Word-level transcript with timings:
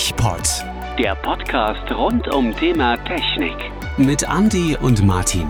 TechPod. 0.00 0.64
Der 0.98 1.14
Podcast 1.14 1.92
rund 1.92 2.26
um 2.28 2.56
Thema 2.56 2.96
Technik. 3.04 3.52
Mit 3.98 4.22
Andy 4.22 4.74
und 4.80 5.04
Martin. 5.04 5.46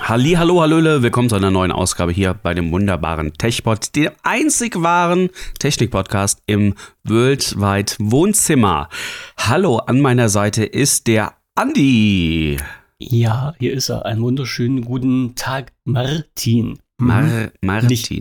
Halli, 0.00 0.32
hallo, 0.32 0.60
hallöle, 0.60 1.00
willkommen 1.04 1.28
zu 1.28 1.36
einer 1.36 1.52
neuen 1.52 1.70
Ausgabe 1.70 2.10
hier 2.10 2.34
bei 2.34 2.52
dem 2.52 2.72
wunderbaren 2.72 3.32
TechPod, 3.32 3.94
dem 3.94 4.10
einzig 4.24 4.82
wahren 4.82 5.30
Technik-Podcast 5.60 6.42
im 6.46 6.74
Worldwide 7.04 7.92
Wohnzimmer. 8.00 8.88
Hallo, 9.36 9.76
an 9.76 10.00
meiner 10.00 10.28
Seite 10.28 10.64
ist 10.64 11.06
der 11.06 11.34
Andi. 11.54 12.58
Ja, 12.98 13.54
hier 13.60 13.72
ist 13.72 13.88
er. 13.88 14.04
Einen 14.04 14.22
wunderschönen 14.22 14.84
guten 14.84 15.36
Tag, 15.36 15.72
Martin. 15.84 16.80
Mar 16.98 17.22
Mhm. 17.22 17.50
Martin. 17.62 17.88
Nicht, 17.88 18.12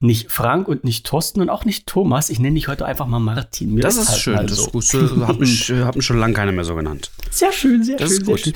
nicht 0.00 0.30
Frank 0.30 0.68
und 0.68 0.84
nicht 0.84 1.06
Thorsten 1.06 1.40
und 1.40 1.50
auch 1.50 1.64
nicht 1.64 1.86
Thomas. 1.86 2.30
Ich 2.30 2.38
nenne 2.38 2.54
dich 2.54 2.68
heute 2.68 2.86
einfach 2.86 3.06
mal 3.06 3.18
Martin. 3.18 3.74
Mir 3.74 3.80
das 3.80 3.96
ist 3.96 4.08
halt 4.10 4.18
schön, 4.20 4.34
mal 4.36 4.46
das 4.46 4.56
so. 4.58 4.64
ist 4.66 4.72
gut. 4.72 4.84
So, 4.84 5.26
hat, 5.26 5.40
mich, 5.40 5.70
hat 5.70 5.96
mich 5.96 6.04
schon 6.04 6.18
lange 6.18 6.34
keiner 6.34 6.52
mehr 6.52 6.64
so 6.64 6.74
genannt. 6.74 7.10
Sehr 7.30 7.52
schön, 7.52 7.82
sehr 7.82 7.96
Das 7.96 8.08
schön, 8.10 8.18
ist 8.20 8.26
sehr 8.26 8.34
gut. 8.34 8.40
schön. 8.44 8.52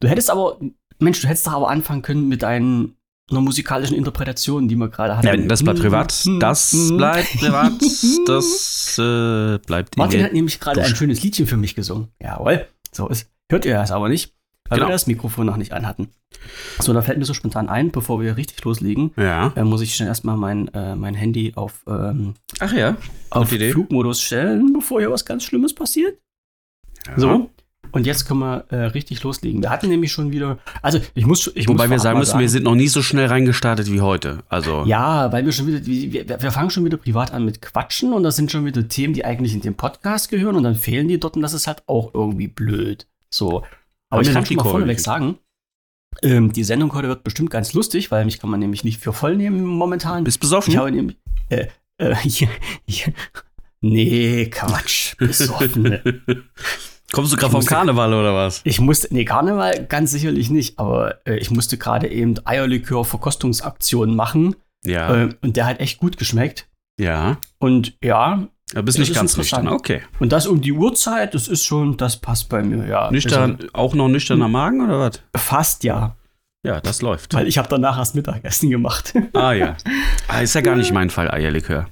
Du 0.00 0.08
hättest 0.08 0.30
aber, 0.30 0.58
Mensch, 0.98 1.20
du 1.20 1.28
hättest 1.28 1.46
doch 1.46 1.52
aber 1.52 1.68
anfangen 1.68 2.02
können 2.02 2.28
mit 2.28 2.42
deinen 2.42 2.94
einer 3.30 3.42
musikalischen 3.42 3.94
Interpretation, 3.94 4.68
die 4.68 4.76
wir 4.76 4.88
gerade 4.88 5.14
hatten. 5.18 5.26
Ja, 5.26 5.36
das 5.36 5.62
bleibt 5.62 5.80
privat, 5.80 6.14
Mhm. 6.24 6.40
das 6.40 6.72
Mhm. 6.72 6.96
bleibt 6.96 7.28
privat, 7.38 7.72
das 8.26 8.96
äh, 8.98 9.58
bleibt 9.66 9.96
in 9.96 10.00
Martin 10.00 10.22
hat 10.22 10.32
nämlich 10.32 10.58
gerade 10.60 10.82
ein 10.82 10.96
schönes 10.96 11.22
Liedchen 11.22 11.46
für 11.46 11.58
mich 11.58 11.74
gesungen. 11.74 12.08
Jawohl. 12.22 12.66
So 12.90 13.06
ist. 13.08 13.28
Hört 13.50 13.66
ihr 13.66 13.74
das 13.74 13.90
aber 13.90 14.08
nicht, 14.08 14.32
weil 14.68 14.78
Genau. 14.78 14.88
wir 14.88 14.92
das 14.92 15.06
Mikrofon 15.06 15.46
noch 15.46 15.56
nicht 15.56 15.72
anhatten. 15.72 16.08
So, 16.78 16.92
da 16.92 17.02
fällt 17.02 17.18
mir 17.18 17.24
so 17.24 17.34
spontan 17.34 17.68
ein, 17.68 17.90
bevor 17.90 18.20
wir 18.20 18.36
richtig 18.36 18.62
loslegen, 18.64 19.12
Ja. 19.16 19.52
äh, 19.56 19.64
muss 19.64 19.80
ich 19.80 19.94
schnell 19.94 20.08
erstmal 20.08 20.36
mein, 20.36 20.68
äh, 20.74 20.94
mein 20.94 21.14
Handy 21.14 21.52
auf, 21.56 21.82
ähm, 21.88 22.34
Ach 22.60 22.72
ja. 22.72 22.96
auf. 23.30 23.48
Flugmodus 23.48 24.20
stellen, 24.20 24.72
bevor 24.72 25.00
hier 25.00 25.10
was 25.10 25.24
ganz 25.24 25.44
Schlimmes 25.44 25.74
passiert. 25.74 26.18
ja. 27.06 27.18
So. 27.18 27.50
Und 27.90 28.06
jetzt 28.06 28.26
können 28.26 28.40
wir 28.40 28.66
äh, 28.68 28.76
richtig 28.88 29.22
loslegen. 29.22 29.62
Wir 29.62 29.70
hatten 29.70 29.88
nämlich 29.88 30.12
schon 30.12 30.30
wieder, 30.30 30.58
also 30.82 31.00
ich 31.14 31.24
muss, 31.24 31.46
ich 31.54 31.66
muss 31.66 31.74
Wobei 31.78 31.84
wir 31.84 31.96
vorab 31.96 32.00
sagen 32.02 32.18
müssen, 32.18 32.38
wir 32.38 32.48
sind 32.50 32.64
noch 32.64 32.74
nie 32.74 32.88
so 32.88 33.00
schnell 33.00 33.26
reingestartet 33.28 33.90
wie 33.90 34.02
heute. 34.02 34.40
Also 34.50 34.84
Ja, 34.84 35.32
weil 35.32 35.46
wir 35.46 35.52
schon 35.52 35.66
wieder, 35.68 35.86
wir, 35.86 36.42
wir 36.42 36.52
fangen 36.52 36.68
schon 36.68 36.84
wieder 36.84 36.98
privat 36.98 37.32
an 37.32 37.46
mit 37.46 37.62
Quatschen 37.62 38.12
und 38.12 38.24
das 38.24 38.36
sind 38.36 38.50
schon 38.52 38.66
wieder 38.66 38.86
Themen, 38.88 39.14
die 39.14 39.24
eigentlich 39.24 39.54
in 39.54 39.62
den 39.62 39.74
Podcast 39.74 40.28
gehören 40.28 40.56
und 40.56 40.64
dann 40.64 40.74
fehlen 40.74 41.08
die 41.08 41.18
dort 41.18 41.36
und 41.36 41.42
das 41.42 41.54
ist 41.54 41.66
halt 41.66 41.82
auch 41.86 42.12
irgendwie 42.12 42.48
blöd. 42.48 43.06
So. 43.30 43.62
Aber 44.10 44.22
ich 44.22 44.32
kann 44.32 44.44
schon 44.46 44.56
mal 44.56 44.64
vorneweg 44.64 45.00
sagen, 45.00 45.38
ähm, 46.22 46.52
die 46.52 46.64
Sendung 46.64 46.92
heute 46.94 47.08
wird 47.08 47.22
bestimmt 47.24 47.50
ganz 47.50 47.72
lustig, 47.74 48.10
weil 48.10 48.24
mich 48.24 48.38
kann 48.40 48.50
man 48.50 48.60
nämlich 48.60 48.82
nicht 48.84 49.00
für 49.00 49.12
voll 49.12 49.36
nehmen 49.36 49.64
momentan. 49.64 50.24
bist 50.24 50.40
besoffen? 50.40 50.72
Ich 50.72 50.78
habe 50.78 50.90
nämlich, 50.90 51.16
äh, 51.50 51.66
äh, 51.98 52.14
ja, 52.24 52.48
ja, 52.86 53.06
nee, 53.80 54.46
Quatsch, 54.46 55.16
besoffen. 55.18 55.98
Kommst 57.12 57.32
du 57.32 57.36
gerade 57.36 57.50
vom 57.52 57.58
musste- 57.58 57.74
Karneval 57.74 58.12
oder 58.14 58.34
was? 58.34 58.60
Ich 58.64 58.80
musste, 58.80 59.08
nee, 59.12 59.24
Karneval 59.24 59.86
ganz 59.86 60.10
sicherlich 60.10 60.50
nicht, 60.50 60.78
aber 60.78 61.26
äh, 61.26 61.36
ich 61.38 61.50
musste 61.50 61.78
gerade 61.78 62.08
eben 62.08 62.34
Eierlikör-Verkostungsaktionen 62.44 64.14
machen 64.16 64.56
Ja. 64.84 65.24
äh, 65.24 65.34
und 65.42 65.56
der 65.56 65.66
hat 65.66 65.80
echt 65.80 65.98
gut 65.98 66.18
geschmeckt. 66.18 66.68
ja. 67.00 67.38
Und 67.58 67.96
ja, 68.02 68.48
Du 68.74 68.82
bist 68.82 68.98
Das 68.98 69.08
nicht 69.08 69.14
ganz 69.16 69.36
nüchtern. 69.36 69.68
Okay. 69.68 70.02
und 70.18 70.30
das 70.30 70.46
um 70.46 70.60
die 70.60 70.72
Uhrzeit, 70.72 71.34
das 71.34 71.48
ist 71.48 71.64
schon, 71.64 71.96
das 71.96 72.18
passt 72.18 72.48
bei 72.50 72.62
mir, 72.62 72.86
ja. 72.86 73.10
Nüchtern, 73.10 73.56
Also, 73.56 73.68
auch 73.72 73.94
noch 73.94 74.08
nüchterner 74.08 74.48
Magen 74.48 74.82
oder 74.82 74.98
was? 75.00 75.22
fast 75.34 75.84
ja, 75.84 76.16
Ja, 76.62 76.80
das 76.80 77.00
läuft. 77.00 77.32
weil 77.32 77.46
ich 77.48 77.56
habe 77.56 77.68
danach 77.70 77.96
erst 77.96 78.14
Mittagessen 78.14 78.68
gemacht. 78.70 79.14
Ah 79.32 79.52
ja. 79.52 79.76
Ah, 80.28 80.40
ist 80.42 80.54
ja 80.54 80.60
gar 80.60 80.76
nicht 80.76 80.92
mein 80.92 81.08
Fall, 81.08 81.30
Eierlikör. 81.30 81.86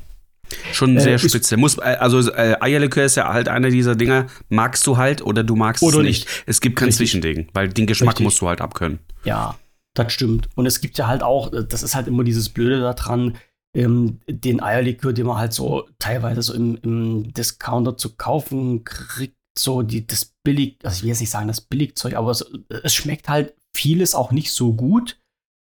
Schon 0.73 0.97
Äh, 0.99 1.01
sehr 1.01 1.15
ist- 1.15 1.31
speziell. 1.31 1.59
Muss, 1.59 1.79
äh, 1.79 1.97
also 1.99 2.21
äh, 2.31 2.57
Eierlikör 2.61 3.05
ist 3.07 3.17
ja 3.17 3.33
halt 3.33 3.49
einer 3.49 3.71
dieser 3.71 3.97
Dinger, 3.97 4.27
magst 4.51 4.87
du 4.87 4.99
halt 4.99 5.23
oder 5.23 5.43
du 5.43 5.57
magst 5.57 5.83
Oder 5.83 5.99
es 6.01 6.05
nicht. 6.05 6.29
Es 6.45 6.61
gibt 6.61 6.77
kein 6.77 6.89
Richtig. 6.89 7.11
Zwischending, 7.11 7.49
weil 7.55 7.69
den 7.71 7.87
Geschmack 7.87 8.11
Richtig. 8.17 8.25
musst 8.25 8.41
du 8.43 8.49
halt 8.49 8.61
abkönnen. 8.61 8.99
ja, 9.25 9.57
das 9.95 10.13
stimmt. 10.13 10.51
Und 10.55 10.67
es 10.67 10.83
gibt 10.83 10.99
ja 10.99 11.07
halt 11.07 11.23
auch, 11.23 11.51
äh, 11.55 11.65
das 11.67 11.83
ist 11.83 11.95
halt 11.95 12.07
immer 12.07 12.23
dieses 12.23 12.51
Blöde 12.51 12.81
daran, 12.81 13.39
ähm, 13.77 14.21
den 14.27 14.63
Eierlikör, 14.63 15.13
den 15.13 15.27
man 15.27 15.37
halt 15.37 15.53
so 15.53 15.87
teilweise 15.99 16.41
so 16.41 16.55
im, 16.55 16.77
im 16.83 17.35
Discounter 17.35 17.99
zu 17.99 18.17
kaufen 18.17 18.85
kriegt, 18.85 19.37
so 19.59 19.83
die, 19.83 20.07
das 20.07 20.35
billig, 20.43 20.79
also 20.83 20.97
ich 20.97 21.03
will 21.03 21.11
jetzt 21.11 21.21
nicht 21.21 21.31
sagen 21.31 21.49
das 21.49 21.61
Billigzeug, 21.61 22.15
aber 22.15 22.31
es, 22.31 22.45
es 22.83 22.95
schmeckt 22.95 23.29
halt 23.29 23.55
vieles 23.75 24.15
auch 24.15 24.33
nicht 24.33 24.53
so 24.53 24.73
gut. 24.73 25.21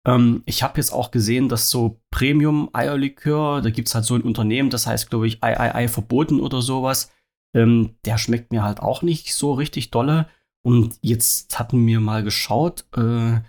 Ähm, 0.06 0.42
ich 0.44 0.62
habe 0.62 0.76
jetzt 0.76 0.92
auch 0.92 1.10
gesehen, 1.12 1.48
dass 1.48 1.70
so 1.70 2.00
Premium-Eierlikör, 2.10 3.62
da 3.62 3.70
gibt 3.70 3.88
es 3.88 3.94
halt 3.94 4.04
so 4.04 4.14
ein 4.14 4.22
Unternehmen, 4.22 4.68
das 4.68 4.86
heißt, 4.86 5.08
glaube 5.08 5.26
ich, 5.26 5.42
Ei, 5.42 5.58
Ei, 5.58 5.74
Ei 5.74 5.88
verboten 5.88 6.40
oder 6.40 6.60
sowas. 6.60 7.10
Ähm, 7.54 7.94
der 8.04 8.18
schmeckt 8.18 8.52
mir 8.52 8.62
halt 8.62 8.80
auch 8.80 9.00
nicht 9.00 9.34
so 9.34 9.54
richtig 9.54 9.90
dolle. 9.90 10.28
Und 10.62 10.98
jetzt 11.00 11.58
hatten 11.58 11.86
wir 11.86 12.00
mal 12.00 12.22
geschaut, 12.22 12.84
äh, 12.96 13.40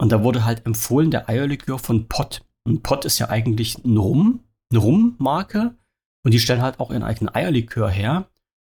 und 0.00 0.12
da 0.12 0.24
wurde 0.24 0.44
halt 0.44 0.66
empfohlen 0.66 1.10
der 1.10 1.28
Eierlikör 1.28 1.78
von 1.78 2.08
Pott. 2.08 2.42
Und 2.70 2.84
Pott 2.84 3.04
ist 3.04 3.18
ja 3.18 3.28
eigentlich 3.28 3.84
ein 3.84 3.96
Rum, 3.96 4.44
eine 4.70 4.78
Rum-Marke. 4.78 5.74
Und 6.24 6.32
die 6.32 6.38
stellen 6.38 6.62
halt 6.62 6.78
auch 6.78 6.90
ihren 6.90 7.02
eigenen 7.02 7.34
Eierlikör 7.34 7.90
her. 7.90 8.30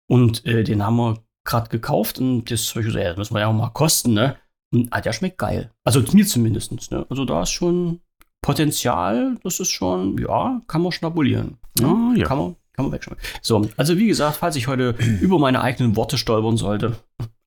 Und 0.07 0.45
äh, 0.45 0.63
den 0.63 0.81
haben 0.81 0.95
wir 0.95 1.23
gerade 1.43 1.69
gekauft 1.69 2.19
und 2.19 2.49
das, 2.49 2.73
ich 2.73 2.85
gesagt, 2.85 3.05
das 3.05 3.17
müssen 3.17 3.33
wir 3.33 3.41
ja 3.41 3.47
auch 3.47 3.53
mal 3.53 3.69
kosten, 3.69 4.13
ne? 4.13 4.37
Und 4.73 4.87
ah, 4.91 5.01
der 5.01 5.11
schmeckt 5.11 5.39
geil. 5.39 5.71
Also 5.83 6.01
mir 6.13 6.25
zumindest, 6.25 6.91
ne? 6.91 7.05
Also 7.09 7.25
da 7.25 7.41
ist 7.41 7.49
schon 7.49 7.99
Potenzial, 8.41 9.37
das 9.43 9.59
ist 9.59 9.71
schon, 9.71 10.17
ja, 10.17 10.61
kann 10.67 10.81
man 10.81 10.91
schnabulieren. 10.91 11.57
Ne? 11.79 11.87
Ah, 11.87 12.13
ja. 12.15 12.25
Kann 12.27 12.37
man, 12.37 12.55
kann 12.73 12.85
man 12.85 12.91
wegschmecken. 12.93 13.21
So, 13.41 13.67
also 13.75 13.97
wie 13.97 14.07
gesagt, 14.07 14.37
falls 14.37 14.55
ich 14.55 14.67
heute 14.67 14.95
über 15.21 15.39
meine 15.39 15.61
eigenen 15.61 15.95
Worte 15.97 16.17
stolpern 16.17 16.57
sollte, 16.57 16.95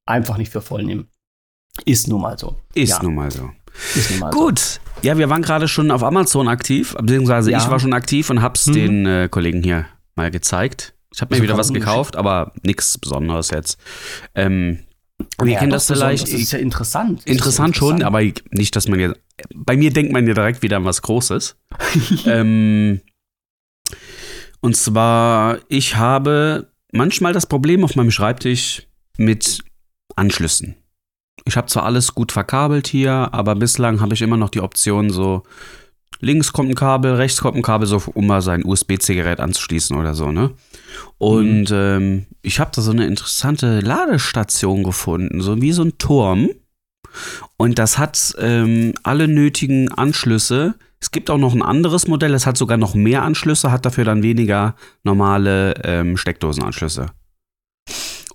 einfach 0.05 0.37
nicht 0.37 0.53
für 0.53 0.61
voll 0.61 0.83
nehmen. 0.83 1.09
Ist 1.85 2.09
nun 2.09 2.21
mal 2.21 2.39
so. 2.39 2.57
Ist 2.75 2.91
ja, 2.91 3.03
nun 3.03 3.15
mal 3.15 3.31
so. 3.31 3.51
So. 3.75 4.27
Gut. 4.31 4.81
Ja, 5.03 5.19
wir 5.19 5.29
waren 5.29 5.43
gerade 5.43 5.69
schon 5.69 5.91
auf 5.91 6.03
Amazon 6.03 6.49
aktiv, 6.49 6.95
beziehungsweise 6.99 7.51
Ja. 7.51 7.59
ich 7.59 7.69
war 7.69 7.79
schon 7.81 7.93
aktiv 7.93 8.31
und 8.31 8.41
hab's 8.43 8.67
Mhm. 8.67 8.73
den 8.73 9.07
äh, 9.07 9.29
Kollegen 9.31 9.63
hier 9.63 9.87
mal 10.17 10.31
gezeigt. 10.31 10.95
Ich 11.15 11.21
habe 11.21 11.35
mir 11.37 11.43
wieder 11.43 11.57
was 11.57 11.73
gekauft, 11.73 12.17
aber 12.17 12.53
nichts 12.63 12.99
Besonderes 12.99 13.51
jetzt. 13.51 13.79
Ähm, 14.35 14.81
wir 15.41 15.53
Ja, 15.53 15.59
kennen 15.61 15.71
das 15.71 15.87
vielleicht. 15.87 16.25
Das 16.25 16.31
ist 16.33 16.53
ja 16.53 16.59
interessant. 16.59 17.21
Ist 17.21 17.29
Interessant 17.29 17.77
schon, 17.77 17.97
interessant. 17.97 18.17
aber 18.17 18.33
nicht, 18.51 18.75
dass 18.75 18.89
man 18.89 18.99
jetzt. 18.99 19.21
Bei 19.55 19.77
mir 19.77 19.93
denkt 19.93 20.13
man 20.13 20.27
ja 20.27 20.35
direkt 20.35 20.63
wieder 20.63 20.77
an 20.79 20.85
was 20.85 21.03
Großes. 21.03 21.57
ähm, 22.27 23.01
und 24.61 24.77
zwar, 24.77 25.59
ich 25.69 25.97
habe 25.97 26.73
manchmal 26.93 27.33
das 27.33 27.47
Problem 27.47 27.85
auf 27.85 27.95
meinem 27.97 28.11
Schreibtisch 28.11 28.87
mit 29.19 29.61
Anschlüssen. 30.17 30.77
Ich 31.47 31.57
habe 31.57 31.67
zwar 31.67 31.85
alles 31.85 32.15
gut 32.15 32.33
verkabelt 32.33 32.87
hier, 32.87 33.29
aber 33.33 33.55
bislang 33.55 34.01
habe 34.01 34.15
ich 34.15 34.23
immer 34.23 34.37
noch 34.37 34.49
die 34.49 34.63
Option 34.63 35.11
so, 35.11 35.43
links 36.21 36.53
kommt 36.53 36.71
ein 36.71 36.75
Kabel, 36.75 37.15
rechts 37.15 37.41
kommt 37.41 37.57
ein 37.57 37.63
Kabel, 37.63 37.87
so 37.87 38.03
um 38.15 38.27
mal 38.27 38.41
sein 38.41 38.65
USB-C-Gerät 38.65 39.41
anzuschließen 39.41 39.97
oder 39.97 40.15
so, 40.15 40.33
ne? 40.33 40.53
Und 41.19 41.71
ähm, 41.71 42.27
ich 42.43 42.61
habe 42.61 42.71
da 42.75 42.81
so 42.81 42.93
eine 42.93 43.07
interessante 43.07 43.81
Ladestation 43.81 44.83
gefunden, 44.85 45.41
so 45.41 45.61
wie 45.61 45.73
so 45.73 45.83
ein 45.83 45.99
Turm. 45.99 46.51
Und 47.57 47.79
das 47.79 47.99
hat 47.99 48.35
ähm, 48.39 48.95
alle 49.03 49.29
nötigen 49.29 49.93
Anschlüsse. 49.93 50.75
Es 50.99 51.11
gibt 51.11 51.31
auch 51.31 51.39
noch 51.39 51.55
ein 51.55 51.63
anderes 51.63 52.09
Modell, 52.09 52.33
das 52.33 52.47
hat 52.47 52.57
sogar 52.57 52.79
noch 52.79 52.95
mehr 52.95 53.23
Anschlüsse, 53.23 53.71
hat 53.71 53.85
dafür 53.85 54.05
dann 54.05 54.23
weniger 54.23 54.75
normale 55.03 55.75
ähm, 55.85 56.17
Steckdosenanschlüsse. 56.17 57.07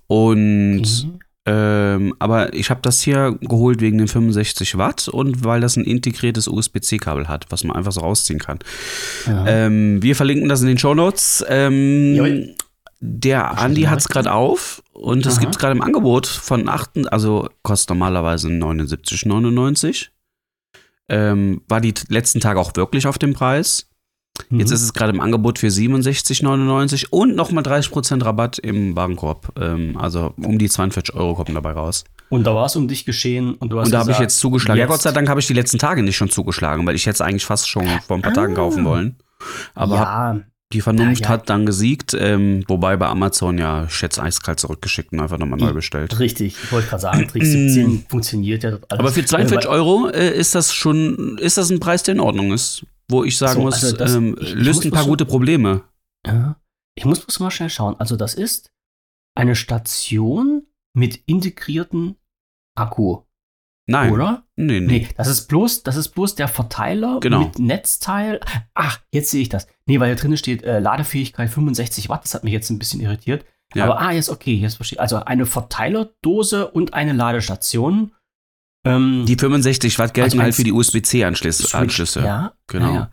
Und 0.06 0.82
Mhm. 0.82 1.18
Ähm, 1.46 2.14
aber 2.18 2.52
ich 2.52 2.68
habe 2.68 2.80
das 2.82 3.00
hier 3.00 3.36
geholt 3.40 3.80
wegen 3.80 3.96
den 3.96 4.08
65 4.08 4.76
Watt 4.76 5.08
und 5.08 5.42
weil 5.42 5.60
das 5.60 5.76
ein 5.76 5.84
integriertes 5.84 6.48
USB-C-Kabel 6.48 7.28
hat, 7.28 7.46
was 7.48 7.64
man 7.64 7.76
einfach 7.76 7.92
so 7.92 8.02
rausziehen 8.02 8.38
kann. 8.38 8.58
Ja. 9.26 9.46
Ähm, 9.46 10.02
wir 10.02 10.14
verlinken 10.16 10.48
das 10.48 10.60
in 10.60 10.68
den 10.68 10.78
Shownotes. 10.78 11.44
Ähm, 11.48 12.14
Jawohl. 12.14 12.54
der 13.00 13.58
Andi 13.58 13.82
hat 13.82 14.00
es 14.00 14.08
gerade 14.08 14.32
auf 14.32 14.82
und 14.92 15.24
es 15.24 15.40
gibt 15.40 15.58
gerade 15.58 15.74
im 15.74 15.82
Angebot 15.82 16.26
von 16.26 16.68
8, 16.68 17.10
also 17.10 17.48
kostet 17.62 17.90
normalerweise 17.90 18.48
79,99. 18.48 20.08
Ähm, 21.08 21.62
war 21.68 21.80
die 21.80 21.94
letzten 22.08 22.40
Tage 22.40 22.60
auch 22.60 22.76
wirklich 22.76 23.06
auf 23.06 23.18
dem 23.18 23.32
Preis. 23.32 23.89
Jetzt 24.50 24.68
Mhm. 24.68 24.74
ist 24.74 24.82
es 24.82 24.92
gerade 24.92 25.12
im 25.12 25.20
Angebot 25.20 25.58
für 25.58 25.70
67,99 25.70 27.06
und 27.10 27.34
nochmal 27.36 27.62
30% 27.62 28.24
Rabatt 28.24 28.58
im 28.58 28.96
Warenkorb. 28.96 29.52
Ähm, 29.60 29.96
also 29.96 30.32
um 30.36 30.58
die 30.58 30.68
42 30.68 31.14
Euro 31.14 31.34
kommen 31.34 31.54
dabei 31.54 31.72
raus. 31.72 32.04
Und 32.28 32.44
da 32.46 32.54
war 32.54 32.66
es 32.66 32.76
um 32.76 32.86
dich 32.88 33.04
geschehen 33.04 33.54
und 33.54 33.70
du 33.70 33.78
hast 33.80 33.86
Und 33.86 33.92
da 33.92 33.98
habe 34.00 34.12
ich 34.12 34.18
jetzt 34.18 34.38
zugeschlagen. 34.38 34.78
Ja, 34.78 34.84
jetzt- 34.84 34.92
Gott 34.92 35.02
sei 35.02 35.12
Dank 35.12 35.28
habe 35.28 35.40
ich 35.40 35.46
die 35.46 35.54
letzten 35.54 35.78
Tage 35.78 36.02
nicht 36.02 36.16
schon 36.16 36.30
zugeschlagen, 36.30 36.86
weil 36.86 36.94
ich 36.94 37.06
hätte 37.06 37.14
es 37.14 37.20
eigentlich 37.20 37.44
fast 37.44 37.68
schon 37.68 37.86
vor 38.06 38.16
ein 38.16 38.22
paar 38.22 38.32
Tagen 38.34 38.52
Ah. 38.52 38.56
kaufen 38.56 38.84
wollen. 38.84 39.16
Aber 39.74 39.96
ja, 39.96 40.40
Die 40.72 40.82
Vernunft 40.82 41.22
Ja, 41.22 41.26
ja. 41.26 41.32
hat 41.32 41.50
dann 41.50 41.66
gesiegt, 41.66 42.16
ähm, 42.16 42.62
wobei 42.68 42.96
bei 42.96 43.08
Amazon 43.08 43.58
ja, 43.58 43.86
ich 43.86 43.92
schätze, 43.92 44.22
eiskalt 44.22 44.60
zurückgeschickt 44.60 45.12
und 45.12 45.18
einfach 45.18 45.36
nochmal 45.36 45.58
neu 45.58 45.72
bestellt. 45.72 46.20
Richtig, 46.20 46.54
ich 46.62 46.70
wollte 46.70 46.86
gerade 46.86 47.02
sagen, 47.02 47.26
Trick 47.26 47.44
17 47.44 48.04
funktioniert 48.08 48.62
ja 48.62 48.70
alles. 48.70 48.84
Aber 49.00 49.10
für 49.10 49.24
42 49.24 49.68
Äh, 49.68 49.72
Euro 49.72 50.08
äh, 50.10 50.30
ist 50.38 50.54
das 50.54 50.72
schon, 50.72 51.38
ist 51.38 51.56
das 51.58 51.70
ein 51.72 51.80
Preis, 51.80 52.04
der 52.04 52.14
in 52.14 52.20
Ordnung 52.20 52.52
ist. 52.52 52.84
Wo 53.10 53.24
ich 53.24 53.36
sagen 53.36 53.54
So, 53.54 53.60
muss, 53.62 53.82
also 53.84 53.96
das- 53.96 54.14
ähm, 54.14 54.36
ich- 54.40 54.48
ich 54.48 54.54
löst 54.54 54.76
muss 54.78 54.84
ein 54.86 54.90
paar 54.92 55.04
gute 55.06 55.24
Probleme. 55.26 55.82
Ja. 56.26 56.60
Ich 56.96 57.04
muss 57.04 57.20
bloß 57.20 57.40
mal 57.40 57.50
schnell 57.50 57.70
schauen. 57.70 57.96
Also, 57.98 58.16
das 58.16 58.34
ist 58.34 58.70
eine 59.36 59.54
Station 59.56 60.66
mit 60.94 61.16
integrierten 61.26 62.16
Akku, 62.76 63.22
Nein. 63.86 64.12
oder? 64.12 64.44
Nee, 64.56 64.80
nee. 64.80 64.86
Nee, 64.86 65.08
das 65.16 65.28
ist 65.28 65.48
bloß, 65.48 65.82
das 65.82 65.96
ist 65.96 66.08
bloß 66.10 66.34
der 66.34 66.48
Verteiler 66.48 67.20
Genau. 67.20 67.40
mit 67.44 67.58
Netzteil. 67.58 68.40
Ach, 68.74 69.00
jetzt 69.12 69.30
sehe 69.30 69.42
ich 69.42 69.48
das. 69.48 69.66
Nee, 69.86 69.98
weil 70.00 70.08
hier 70.08 70.16
drin 70.16 70.36
steht 70.36 70.62
äh, 70.64 70.78
Ladefähigkeit 70.80 71.48
65 71.50 72.08
Watt. 72.08 72.24
Das 72.24 72.34
hat 72.34 72.44
mich 72.44 72.52
jetzt 72.52 72.70
ein 72.70 72.78
bisschen 72.78 73.00
irritiert. 73.00 73.44
Ja. 73.74 73.84
Aber 73.84 74.00
ah, 74.00 74.10
jetzt 74.12 74.28
okay, 74.30 74.54
jetzt 74.54 74.74
verstehe 74.74 74.96
ich. 74.96 75.00
Also 75.00 75.16
eine 75.24 75.46
Verteilerdose 75.46 76.68
und 76.70 76.92
eine 76.94 77.12
Ladestation. 77.12 78.12
Ähm, 78.84 79.24
Die 79.26 79.36
65 79.36 79.98
Watt 79.98 80.14
gelten 80.14 80.32
Also 80.38 80.42
halt 80.42 80.54
für 80.54 80.64
die 80.64 80.72
USB-C-Anschlüsse. 80.72 82.20
Ja, 82.22 82.52
Genau. 82.66 82.86
Ja, 82.88 82.94
ja. 82.94 83.10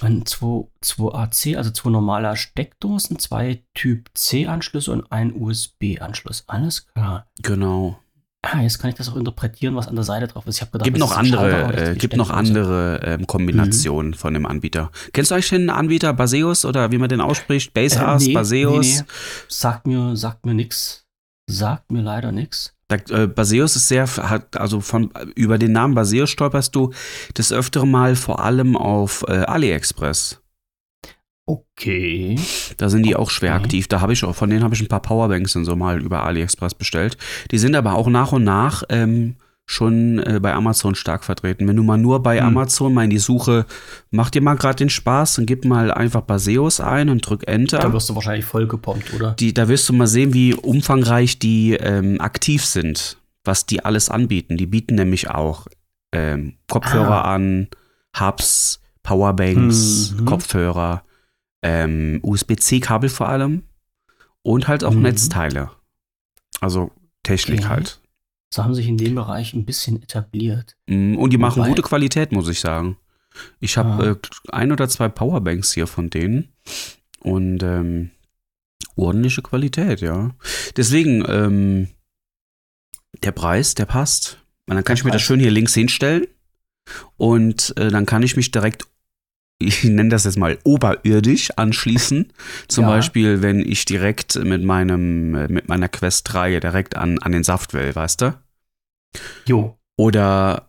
Und 0.00 0.26
zwei, 0.28 0.66
zwei 0.80 1.12
AC, 1.12 1.56
also 1.56 1.70
zwei 1.70 1.90
normale 1.90 2.34
Steckdosen, 2.36 3.18
zwei 3.18 3.62
Typ 3.74 4.08
C-Anschlüsse 4.14 4.92
und 4.92 5.10
ein 5.12 5.34
USB-Anschluss. 5.34 6.44
Alles 6.46 6.86
klar. 6.86 7.26
Genau. 7.42 7.98
Ah, 8.42 8.60
jetzt 8.62 8.78
kann 8.78 8.88
ich 8.88 8.96
das 8.96 9.08
auch 9.10 9.16
interpretieren, 9.16 9.74
was 9.74 9.88
an 9.88 9.96
der 9.96 10.04
Seite 10.04 10.28
drauf 10.28 10.46
ist. 10.46 10.54
Ich 10.56 10.60
habe 10.62 10.70
gedacht, 10.70 10.84
Gibt 10.84 10.98
noch 10.98 11.12
Schalter, 11.12 11.40
andere, 11.40 11.72
ist 11.72 11.88
äh, 11.88 11.94
gibt 11.96 12.16
noch 12.16 12.30
andere 12.30 13.00
ähm, 13.04 13.26
Kombinationen 13.26 14.14
von 14.14 14.32
dem 14.32 14.46
Anbieter. 14.46 14.90
Kennst 15.12 15.30
du 15.32 15.34
eigentlich 15.34 15.48
den 15.50 15.68
Anbieter 15.70 16.12
Baseus 16.14 16.64
oder 16.64 16.92
wie 16.92 16.98
man 16.98 17.08
den 17.08 17.20
ausspricht? 17.20 17.74
Baseas, 17.74 18.22
Äh, 18.22 18.28
nee, 18.28 18.32
Baseus? 18.34 18.86
nee, 18.86 18.94
nee. 19.00 19.04
Sagt 19.48 19.86
mir, 19.88 20.16
sagt 20.16 20.46
mir 20.46 20.54
nix. 20.54 21.04
Sagt 21.50 21.90
mir 21.90 22.00
leider 22.02 22.30
nix. 22.30 22.74
Da, 22.88 22.96
äh, 23.10 23.26
Baseus 23.26 23.76
ist 23.76 23.88
sehr, 23.88 24.06
hat, 24.06 24.56
also 24.56 24.80
von, 24.80 25.10
über 25.34 25.58
den 25.58 25.72
Namen 25.72 25.94
Baseus 25.94 26.30
stolperst 26.30 26.74
du 26.74 26.92
des 27.36 27.52
Öfteren 27.52 27.90
mal 27.90 28.16
vor 28.16 28.40
allem 28.40 28.76
auf 28.76 29.24
äh, 29.28 29.32
AliExpress. 29.32 30.40
Okay. 31.46 32.38
Da 32.76 32.90
sind 32.90 33.04
die 33.04 33.16
auch 33.16 33.30
schwer 33.30 33.54
Okay. 33.54 33.64
aktiv. 33.64 33.88
Da 33.88 34.00
habe 34.00 34.12
ich 34.12 34.24
auch, 34.24 34.34
von 34.34 34.50
denen 34.50 34.62
habe 34.62 34.74
ich 34.74 34.82
ein 34.82 34.88
paar 34.88 35.00
Powerbanks 35.00 35.56
und 35.56 35.64
so 35.64 35.76
mal 35.76 36.00
über 36.02 36.24
AliExpress 36.24 36.74
bestellt. 36.74 37.16
Die 37.50 37.58
sind 37.58 37.74
aber 37.74 37.94
auch 37.94 38.08
nach 38.08 38.32
und 38.32 38.44
nach 38.44 38.82
ähm, 38.90 39.36
schon 39.70 40.18
äh, 40.20 40.40
bei 40.40 40.54
Amazon 40.54 40.94
stark 40.94 41.24
vertreten. 41.24 41.68
Wenn 41.68 41.76
du 41.76 41.82
mal 41.82 41.98
nur 41.98 42.22
bei 42.22 42.38
Hm. 42.38 42.46
Amazon 42.46 42.94
mal 42.94 43.04
in 43.04 43.10
die 43.10 43.18
Suche, 43.18 43.66
mach 44.10 44.30
dir 44.30 44.40
mal 44.40 44.54
gerade 44.54 44.76
den 44.76 44.88
Spaß 44.88 45.38
und 45.38 45.46
gib 45.46 45.66
mal 45.66 45.92
einfach 45.92 46.22
Baseus 46.22 46.80
ein 46.80 47.10
und 47.10 47.20
drück 47.20 47.46
Enter. 47.46 47.78
Da 47.78 47.92
wirst 47.92 48.08
du 48.08 48.14
wahrscheinlich 48.14 48.46
vollgepumpt, 48.46 49.12
oder? 49.12 49.32
Die, 49.32 49.52
da 49.52 49.68
wirst 49.68 49.86
du 49.88 49.92
mal 49.92 50.06
sehen, 50.06 50.32
wie 50.32 50.54
umfangreich 50.54 51.38
die 51.38 51.74
ähm, 51.74 52.18
aktiv 52.18 52.64
sind, 52.64 53.18
was 53.44 53.66
die 53.66 53.84
alles 53.84 54.08
anbieten. 54.08 54.56
Die 54.56 54.64
bieten 54.66 54.94
nämlich 54.94 55.28
auch 55.28 55.66
ähm, 56.12 56.54
Kopfhörer 56.68 57.26
Ah. 57.26 57.34
an, 57.34 57.68
Hubs, 58.18 58.80
Powerbanks, 59.02 60.14
Mhm. 60.18 60.24
Kopfhörer, 60.24 61.02
ähm, 61.62 62.20
USB-C-Kabel 62.22 63.10
vor 63.10 63.28
allem 63.28 63.64
und 64.42 64.66
halt 64.66 64.82
auch 64.82 64.94
Mhm. 64.94 65.02
Netzteile. 65.02 65.70
Also 66.62 66.90
Technik 67.22 67.60
Okay. 67.60 67.68
halt. 67.68 68.00
So 68.52 68.64
haben 68.64 68.74
sich 68.74 68.88
in 68.88 68.96
dem 68.96 69.14
Bereich 69.14 69.52
ein 69.54 69.64
bisschen 69.66 70.02
etabliert. 70.02 70.76
Mm, 70.86 71.16
Und 71.16 71.32
die 71.32 71.38
machen 71.38 71.58
Wobei- 71.60 71.68
gute 71.68 71.82
Qualität, 71.82 72.32
muss 72.32 72.48
ich 72.48 72.60
sagen. 72.60 72.96
Ich 73.60 73.76
habe 73.76 74.02
Ah. 74.04 74.10
äh, 74.12 74.16
ein 74.52 74.72
oder 74.72 74.88
zwei 74.88 75.08
Powerbanks 75.08 75.72
hier 75.72 75.86
von 75.86 76.10
denen 76.10 76.48
und 77.20 77.62
ähm, 77.62 78.10
ordentliche 78.96 79.42
Qualität, 79.42 80.00
ja. 80.00 80.34
Deswegen, 80.76 81.24
ähm, 81.28 81.88
der 83.22 83.32
Preis, 83.32 83.74
der 83.74 83.86
passt. 83.86 84.38
Und 84.66 84.74
dann 84.76 84.84
kann 84.84 84.94
Der 84.96 85.00
ich 85.00 85.04
mir 85.04 85.10
das 85.12 85.22
schön 85.22 85.40
hier 85.40 85.50
links 85.50 85.74
hinstellen 85.74 86.26
und 87.16 87.74
äh, 87.76 87.90
dann 87.90 88.06
kann 88.06 88.22
ich 88.22 88.36
mich 88.36 88.50
direkt, 88.50 88.86
ich 89.58 89.84
nenne 89.84 90.08
das 90.10 90.24
jetzt 90.24 90.38
mal 90.38 90.58
oberirdisch 90.64 91.50
anschließen. 91.56 92.32
Zum 92.68 92.84
Ja. 92.84 92.90
Beispiel, 92.90 93.42
wenn 93.42 93.60
ich 93.60 93.84
direkt 93.84 94.36
mit 94.42 94.62
meinem, 94.62 95.32
mit 95.32 95.68
meiner 95.68 95.88
Quest 95.88 96.32
3 96.32 96.60
direkt 96.60 96.96
an, 96.96 97.18
an 97.18 97.32
den 97.32 97.44
Saft 97.44 97.74
will, 97.74 97.94
weißt 97.94 98.20
du? 98.20 98.34
Jo. 99.46 99.76
Oder 99.96 100.68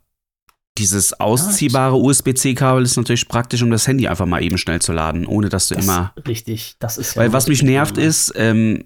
dieses 0.78 1.20
ausziehbare 1.20 1.98
USB-C-Kabel 1.98 2.84
ist 2.84 2.96
natürlich 2.96 3.28
praktisch, 3.28 3.62
um 3.62 3.70
das 3.70 3.86
Handy 3.88 4.08
einfach 4.08 4.26
mal 4.26 4.42
eben 4.42 4.58
schnell 4.58 4.82
zu 4.82 4.94
laden, 4.94 5.26
ohne 5.26 5.50
dass 5.50 5.68
du 5.68 5.76
Das, 5.76 5.84
immer. 5.84 6.14
Richtig, 6.28 6.76
das 6.80 6.98
ist 6.98 7.16
ja 7.16 7.22
Weil 7.22 7.34
was 7.34 7.48
mich 7.48 7.62
nervt 7.62 7.98
ist, 7.98 8.32
ähm, 8.36 8.86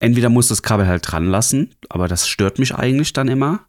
entweder 0.00 0.30
musst 0.30 0.50
du 0.50 0.52
das 0.52 0.62
Kabel 0.62 0.86
halt 0.86 1.02
dran 1.10 1.26
lassen, 1.26 1.74
aber 1.90 2.08
das 2.08 2.26
stört 2.28 2.58
mich 2.58 2.74
eigentlich 2.74 3.12
dann 3.12 3.28
immer. 3.28 3.60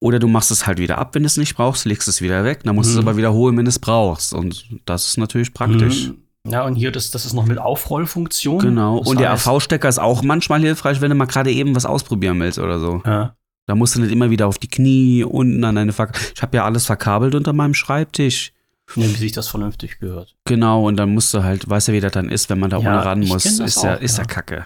Oder 0.00 0.18
du 0.20 0.28
machst 0.28 0.50
es 0.50 0.66
halt 0.66 0.78
wieder 0.78 0.98
ab, 0.98 1.14
wenn 1.14 1.22
du 1.22 1.26
es 1.26 1.36
nicht 1.36 1.56
brauchst, 1.56 1.84
legst 1.84 2.06
es 2.06 2.20
wieder 2.22 2.44
weg, 2.44 2.60
dann 2.64 2.76
musst 2.76 2.90
du 2.90 2.98
es 2.98 3.02
Mhm. 3.02 3.08
aber 3.08 3.16
wiederholen, 3.16 3.56
wenn 3.56 3.64
du 3.64 3.68
es 3.70 3.78
brauchst. 3.80 4.32
Und 4.32 4.64
das 4.84 5.06
ist 5.08 5.16
natürlich 5.18 5.52
praktisch. 5.52 6.08
Mhm. 6.08 6.50
Ja, 6.52 6.64
und 6.64 6.76
hier, 6.76 6.92
das, 6.92 7.10
das 7.10 7.26
ist 7.26 7.34
noch 7.34 7.46
mit 7.46 7.58
Aufrollfunktion. 7.58 8.60
Genau. 8.60 9.00
Das 9.00 9.08
Und 9.08 9.20
der 9.20 9.32
AV-Stecker 9.32 9.88
ist 9.88 9.98
auch 9.98 10.22
manchmal 10.22 10.60
hilfreich, 10.60 11.00
wenn 11.00 11.10
du 11.10 11.16
mal 11.16 11.26
gerade 11.26 11.50
eben 11.50 11.74
was 11.74 11.84
ausprobieren 11.84 12.38
willst 12.40 12.58
oder 12.58 12.78
so. 12.78 13.02
Ja. 13.04 13.34
Da 13.66 13.74
musst 13.74 13.96
du 13.96 14.00
nicht 14.00 14.12
immer 14.12 14.30
wieder 14.30 14.46
auf 14.46 14.56
die 14.58 14.68
Knie, 14.68 15.24
unten 15.24 15.62
an 15.64 15.74
deine 15.74 15.92
Verk 15.92 16.18
Ich 16.34 16.40
habe 16.40 16.56
ja 16.56 16.64
alles 16.64 16.86
verkabelt 16.86 17.34
unter 17.34 17.52
meinem 17.52 17.74
Schreibtisch. 17.74 18.52
Ja, 18.94 19.02
wie 19.04 19.08
sich 19.16 19.32
das 19.32 19.48
vernünftig 19.48 19.98
gehört. 19.98 20.36
Genau, 20.46 20.86
und 20.86 20.96
dann 20.96 21.12
musst 21.12 21.34
du 21.34 21.42
halt, 21.42 21.68
weißt 21.68 21.88
du, 21.88 21.92
wie 21.92 22.00
das 22.00 22.12
dann 22.12 22.30
ist, 22.30 22.48
wenn 22.48 22.58
man 22.58 22.70
da 22.70 22.78
Ja, 22.78 22.88
ohne 22.94 23.04
ran 23.04 23.20
muss. 23.20 23.44
Ist 23.44 23.82
ja, 23.82 23.96
auch, 23.96 24.00
ist 24.00 24.16
ja 24.16 24.24
ja. 24.24 24.28
kacke. 24.28 24.64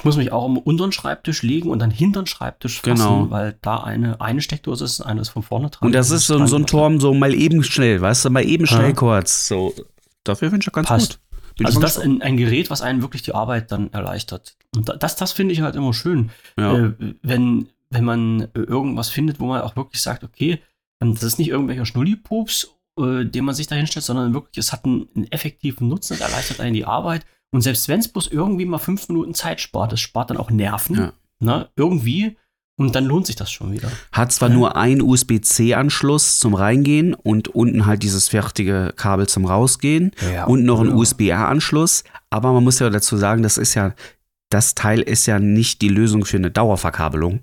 Ich 0.00 0.04
muss 0.06 0.16
mich 0.16 0.32
auch 0.32 0.46
am 0.46 0.56
unteren 0.56 0.92
Schreibtisch 0.92 1.42
legen 1.42 1.68
und 1.68 1.78
dann 1.78 1.90
hinter 1.90 2.22
den 2.22 2.26
Schreibtisch 2.26 2.80
fassen, 2.80 2.94
Genau. 2.96 3.30
weil 3.30 3.58
da 3.60 3.76
eine, 3.82 4.18
eine 4.20 4.40
Steckdose 4.40 4.82
ist, 4.84 5.02
eine 5.02 5.20
ist 5.20 5.28
von 5.28 5.42
vorne 5.42 5.68
dran. 5.68 5.86
Und 5.88 5.92
das 5.94 6.10
ist 6.10 6.26
so, 6.26 6.44
so 6.46 6.56
ein 6.56 6.66
Turm, 6.66 7.00
so 7.00 7.12
mal 7.12 7.34
eben 7.34 7.62
schnell, 7.62 8.00
weißt 8.00 8.24
du, 8.24 8.30
mal 8.30 8.42
eben 8.44 8.66
schnell 8.66 8.88
Ja. 8.88 8.92
kurz. 8.94 9.46
So, 9.46 9.74
dafür 10.24 10.48
finde 10.48 10.62
ich 10.62 10.66
ja 10.66 10.72
ganz 10.72 10.88
Passt. 10.88 11.20
gut. 11.42 11.56
Bin 11.58 11.66
Also 11.66 11.80
das 11.80 11.98
ist 11.98 12.02
ein, 12.02 12.22
ein 12.22 12.38
Gerät, 12.38 12.70
was 12.70 12.80
einen 12.80 13.02
wirklich 13.02 13.20
die 13.20 13.34
Arbeit 13.34 13.70
dann 13.72 13.92
erleichtert. 13.92 14.56
Und 14.74 14.88
da- 14.88 14.96
das, 14.96 15.16
das 15.16 15.32
finde 15.32 15.52
ich 15.52 15.60
halt 15.60 15.76
immer 15.76 15.92
schön. 15.92 16.30
ja. 16.56 16.74
Äh, 16.78 16.92
wenn, 17.22 17.68
wenn 17.90 18.04
man 18.04 18.40
äh, 18.42 18.48
irgendwas 18.54 19.10
findet, 19.10 19.38
wo 19.38 19.46
man 19.46 19.60
auch 19.60 19.76
wirklich 19.76 20.00
sagt, 20.00 20.24
okay, 20.24 20.60
ähm, 21.02 21.12
das 21.12 21.24
ist 21.24 21.38
nicht 21.38 21.48
irgendwelcher 21.48 21.84
Schnullipups, 21.84 22.70
äh, 22.98 23.24
den 23.26 23.44
man 23.44 23.54
sich 23.54 23.66
da 23.66 23.74
hinstellt, 23.74 24.06
sondern 24.06 24.32
wirklich, 24.32 24.56
es 24.56 24.72
hat 24.72 24.86
einen, 24.86 25.08
einen 25.14 25.30
effektiven 25.30 25.88
Nutzen, 25.88 26.14
es 26.14 26.20
erleichtert 26.20 26.60
einen 26.60 26.72
die 26.74 26.86
Arbeit. 26.86 27.26
Und 27.52 27.62
selbst 27.62 27.88
wenn 27.88 28.00
es 28.00 28.08
bloß 28.08 28.28
irgendwie 28.28 28.64
mal 28.64 28.78
fünf 28.78 29.08
Minuten 29.08 29.34
Zeit 29.34 29.60
spart, 29.60 29.92
es 29.92 30.00
spart 30.00 30.30
dann 30.30 30.36
auch 30.36 30.50
Nerven, 30.50 30.96
Ja. 30.96 31.12
ne, 31.40 31.68
irgendwie, 31.76 32.36
und 32.76 32.94
dann 32.94 33.04
lohnt 33.04 33.26
sich 33.26 33.36
das 33.36 33.50
schon 33.50 33.72
wieder. 33.72 33.90
Hat 34.12 34.32
zwar 34.32 34.48
Ja. 34.48 34.54
nur 34.54 34.76
einen 34.76 35.02
USB-C-Anschluss 35.02 36.38
zum 36.38 36.54
Reingehen 36.54 37.12
und 37.14 37.48
unten 37.48 37.86
halt 37.86 38.02
dieses 38.02 38.28
fertige 38.28 38.92
Kabel 38.96 39.28
zum 39.28 39.44
Rausgehen 39.44 40.12
Ja, 40.32 40.44
und 40.46 40.64
noch 40.64 40.80
einen 40.80 40.90
ja. 40.90 40.94
USB-A-Anschluss. 40.96 42.04
Aber 42.30 42.52
man 42.52 42.64
muss 42.64 42.78
ja 42.78 42.88
dazu 42.88 43.16
sagen, 43.16 43.42
das 43.42 43.58
ist 43.58 43.74
ja, 43.74 43.94
das 44.48 44.74
Teil 44.74 45.00
ist 45.00 45.26
ja 45.26 45.38
nicht 45.38 45.82
die 45.82 45.88
Lösung 45.88 46.24
für 46.24 46.36
eine 46.38 46.50
Dauerverkabelung. 46.50 47.40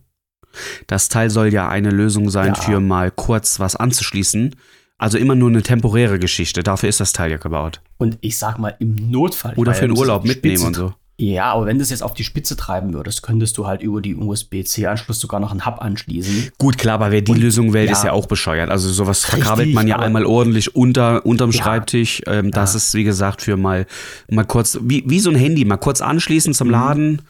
Das 0.88 1.08
Teil 1.10 1.30
soll 1.30 1.54
ja 1.54 1.70
eine 1.70 1.92
Lösung 1.92 2.30
sein 2.30 2.54
Ja. 2.56 2.62
für 2.62 2.80
mal 2.80 3.12
kurz 3.12 3.60
was 3.60 3.76
anzuschließen. 3.76 4.56
Also 4.98 5.18
immer 5.18 5.36
nur 5.36 5.50
eine 5.50 5.62
temporäre 5.62 6.18
Geschichte. 6.20 6.64
Dafür 6.64 6.90
ist 6.90 7.00
das 7.00 7.14
Teil 7.14 7.30
ja 7.32 7.38
gebaut. 7.38 7.82
Und 7.98 8.18
ich 8.22 8.38
sag 8.38 8.58
mal, 8.58 8.76
im 8.80 8.96
Notfall. 8.96 9.54
Oder 9.56 9.74
für 9.74 9.88
den 9.88 9.98
Urlaub 9.98 10.26
mitnehmen 10.26 10.64
und 10.66 10.76
so. 10.76 10.94
Ja, 11.20 11.54
aber 11.54 11.66
wenn 11.66 11.78
du 11.78 11.82
es 11.84 11.90
jetzt 11.90 12.04
auf 12.04 12.14
die 12.14 12.24
Spitze 12.24 12.56
treiben 12.56 12.94
würdest, 12.94 13.24
könntest 13.24 13.58
du 13.58 13.66
halt 13.66 13.82
über 13.82 14.02
die 14.02 14.16
USB-C-Anschluss 14.16 15.20
sogar 15.20 15.40
noch 15.40 15.50
einen 15.52 15.66
Hub 15.66 15.82
anschließen. 15.82 16.52
Gut, 16.60 16.78
klar, 16.78 16.96
aber 16.96 17.10
wer 17.12 17.22
die 17.22 17.32
Und- 17.32 17.40
Lösung 17.40 17.74
wählt, 17.74 17.88
ja. 17.90 17.94
ist 17.96 18.04
ja 18.04 18.12
auch 18.12 18.28
bescheuert. 18.28 18.70
Also 18.70 18.90
sowas 18.90 19.24
Richtig, 19.24 19.44
verkabelt 19.44 19.74
man 19.74 19.88
ja 19.88 19.98
einmal 19.98 20.26
ordentlich 20.26 20.76
unter 20.76 21.26
unterm 21.26 21.50
Ja. 21.52 21.64
Schreibtisch. 21.64 22.22
Ähm, 22.28 22.52
Das 22.52 22.74
Ja. 22.74 22.78
ist, 22.78 22.94
wie 22.94 23.04
gesagt, 23.04 23.42
für 23.42 23.58
mal, 23.58 23.88
mal 24.30 24.46
kurz, 24.46 24.78
wie, 24.84 25.04
wie 25.08 25.20
so 25.20 25.32
ein 25.32 25.36
Handy, 25.36 25.66
mal 25.66 25.78
kurz 25.78 26.02
anschließen 26.02 26.54
zum 26.54 26.68
Mhm. 26.68 26.74
Laden 26.74 27.22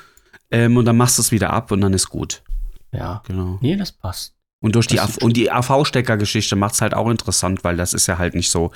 ähm, 0.51 0.75
und 0.75 0.83
dann 0.85 0.97
machst 0.97 1.17
du 1.17 1.21
es 1.21 1.31
wieder 1.31 1.51
ab 1.51 1.71
und 1.71 1.79
dann 1.79 1.93
ist 1.93 2.09
gut. 2.09 2.43
Ja. 2.91 3.21
Genau. 3.27 3.57
Nee, 3.61 3.75
das 3.77 3.91
passt. 3.93 4.33
Und 4.59 4.75
durch 4.75 4.87
die, 4.87 4.99
AV 4.99 5.17
und 5.21 5.37
die 5.37 5.51
AV-Stecker-Geschichte 5.51 6.55
macht 6.55 6.73
es 6.73 6.81
halt 6.81 6.95
auch 6.95 7.09
interessant, 7.09 7.63
weil 7.63 7.77
das 7.77 7.93
ist 7.93 8.07
ja 8.07 8.17
halt 8.17 8.33
nicht 8.33 8.49
so 8.49 8.71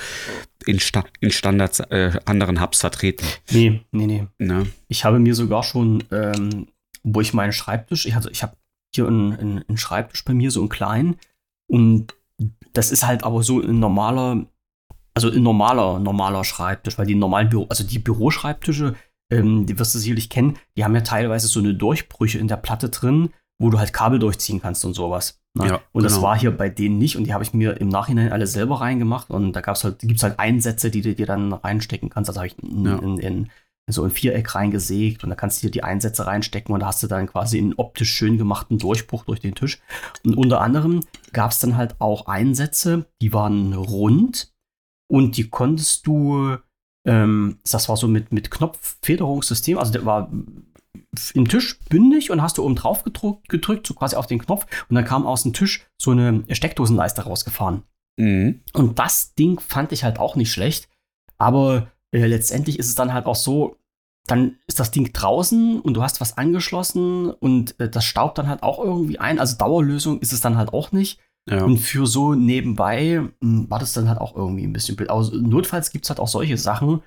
in, 0.65 0.79
Sta 0.79 1.03
in 1.19 1.31
Standards 1.31 1.79
äh, 1.79 2.19
anderen 2.25 2.61
Hubs 2.61 2.81
vertreten. 2.81 3.25
Nee, 3.49 3.81
nee, 3.91 4.05
nee. 4.05 4.27
Ne? 4.37 4.67
Ich 4.87 5.05
habe 5.05 5.19
mir 5.19 5.33
sogar 5.33 5.63
schon, 5.63 6.03
ähm, 6.11 6.67
wo 7.03 7.19
ich 7.19 7.33
meinen 7.33 7.51
Schreibtisch, 7.51 8.05
ich, 8.05 8.15
also 8.15 8.29
ich 8.29 8.43
habe 8.43 8.55
hier 8.93 9.07
einen, 9.07 9.33
einen, 9.33 9.63
einen 9.67 9.77
Schreibtisch 9.77 10.23
bei 10.23 10.33
mir, 10.33 10.51
so 10.51 10.59
einen 10.59 10.69
kleinen. 10.69 11.15
Und 11.67 12.13
das 12.73 12.91
ist 12.91 13.05
halt 13.05 13.23
aber 13.23 13.41
so 13.41 13.59
ein 13.59 13.79
normaler, 13.79 14.45
also 15.15 15.31
ein 15.31 15.41
normaler, 15.41 15.99
normaler 15.99 16.43
Schreibtisch, 16.43 16.97
weil 16.99 17.07
die 17.07 17.15
normalen 17.15 17.49
Büro, 17.49 17.65
also 17.69 17.83
die 17.83 17.99
Büroschreibtische, 17.99 18.95
ähm, 19.31 19.65
die 19.65 19.79
wirst 19.79 19.95
du 19.95 19.99
sicherlich 19.99 20.29
kennen, 20.29 20.57
die 20.77 20.83
haben 20.83 20.93
ja 20.93 21.01
teilweise 21.01 21.47
so 21.47 21.59
eine 21.59 21.73
Durchbrüche 21.73 22.37
in 22.37 22.47
der 22.47 22.57
Platte 22.57 22.89
drin, 22.89 23.29
wo 23.61 23.69
du 23.69 23.79
halt 23.79 23.93
Kabel 23.93 24.19
durchziehen 24.19 24.61
kannst 24.61 24.83
und 24.85 24.93
sowas. 24.93 25.39
Ne? 25.53 25.67
Ja, 25.67 25.81
und 25.91 26.03
das 26.03 26.13
genau. 26.15 26.27
war 26.27 26.39
hier 26.39 26.51
bei 26.51 26.69
denen 26.69 26.97
nicht 26.97 27.17
und 27.17 27.25
die 27.25 27.33
habe 27.33 27.43
ich 27.43 27.53
mir 27.53 27.79
im 27.79 27.89
Nachhinein 27.89 28.31
alle 28.31 28.47
selber 28.47 28.81
reingemacht 28.81 29.29
und 29.29 29.53
da 29.53 29.61
gab's 29.61 29.83
halt, 29.83 29.99
gibt's 29.99 30.23
halt 30.23 30.39
Einsätze, 30.39 30.89
die 30.91 31.01
du 31.01 31.13
dir 31.13 31.25
dann 31.25 31.53
reinstecken 31.53 32.09
kannst. 32.09 32.29
Also 32.29 32.39
habe 32.39 32.47
ich 32.47 32.57
in, 32.63 32.85
Ja. 32.85 32.97
in, 32.99 33.17
in 33.19 33.49
so 33.89 34.03
ein 34.03 34.11
Viereck 34.11 34.55
reingesägt 34.55 35.23
und 35.23 35.29
da 35.29 35.35
kannst 35.35 35.61
du 35.61 35.67
dir 35.67 35.71
die 35.71 35.83
Einsätze 35.83 36.25
reinstecken 36.25 36.73
und 36.73 36.79
da 36.79 36.87
hast 36.87 37.03
du 37.03 37.07
dann 37.07 37.27
quasi 37.27 37.57
einen 37.57 37.73
optisch 37.73 38.11
schön 38.11 38.37
gemachten 38.37 38.77
Durchbruch 38.77 39.25
durch 39.25 39.41
den 39.41 39.53
Tisch. 39.53 39.81
Und 40.23 40.37
unter 40.37 40.61
anderem 40.61 41.01
gab 41.33 41.51
es 41.51 41.59
dann 41.59 41.75
halt 41.75 41.95
auch 41.99 42.27
Einsätze, 42.27 43.05
die 43.21 43.33
waren 43.33 43.73
rund 43.73 44.53
und 45.09 45.35
die 45.35 45.49
konntest 45.49 46.07
du, 46.07 46.55
ähm, 47.05 47.59
das 47.69 47.89
war 47.89 47.97
so 47.97 48.07
mit, 48.07 48.31
mit 48.31 48.49
Knopffederungssystem, 48.49 49.77
also 49.77 49.91
der 49.91 50.05
war 50.05 50.31
im 51.33 51.47
Tisch 51.47 51.79
bündig 51.89 52.31
und 52.31 52.41
hast 52.41 52.57
du 52.57 52.63
oben 52.63 52.75
drauf 52.75 53.03
gedrückt, 53.03 53.49
gedrückt, 53.49 53.85
so 53.85 53.93
quasi 53.93 54.15
auf 54.15 54.27
den 54.27 54.39
Knopf 54.39 54.65
und 54.89 54.95
dann 54.95 55.05
kam 55.05 55.25
aus 55.25 55.43
dem 55.43 55.53
Tisch 55.53 55.85
so 55.97 56.11
eine 56.11 56.43
Steckdosenleiste 56.49 57.23
rausgefahren. 57.23 57.83
Mhm. 58.17 58.61
Und 58.73 58.99
das 58.99 59.33
Ding 59.35 59.59
fand 59.59 59.91
ich 59.91 60.03
halt 60.03 60.19
auch 60.19 60.35
nicht 60.35 60.51
schlecht. 60.51 60.87
Aber 61.37 61.91
äh, 62.11 62.25
letztendlich 62.25 62.79
ist 62.79 62.87
es 62.87 62.95
dann 62.95 63.13
halt 63.13 63.25
auch 63.25 63.35
so, 63.35 63.77
dann 64.27 64.57
ist 64.67 64.79
das 64.79 64.91
Ding 64.91 65.11
draußen 65.11 65.79
und 65.79 65.95
du 65.95 66.03
hast 66.03 66.21
was 66.21 66.37
angeschlossen 66.37 67.31
und 67.31 67.79
äh, 67.79 67.89
das 67.89 68.05
staubt 68.05 68.37
dann 68.37 68.47
halt 68.47 68.63
auch 68.63 68.79
irgendwie 68.79 69.19
ein. 69.19 69.39
Also 69.39 69.57
Dauerlösung 69.57 70.19
ist 70.19 70.33
es 70.33 70.41
dann 70.41 70.57
halt 70.57 70.73
auch 70.73 70.91
nicht. 70.91 71.19
Ja. 71.49 71.63
Und 71.63 71.77
für 71.77 72.05
so 72.05 72.35
nebenbei 72.35 73.21
mh, 73.39 73.69
war 73.69 73.79
das 73.79 73.93
dann 73.93 74.07
halt 74.07 74.21
auch 74.21 74.35
irgendwie 74.35 74.63
ein 74.63 74.73
bisschen 74.73 74.95
blöd. 74.95 75.09
Also 75.09 75.35
notfalls 75.35 75.91
gibt 75.91 76.05
es 76.05 76.09
halt 76.09 76.19
auch 76.19 76.27
solche 76.27 76.57
Sachen, 76.57 77.01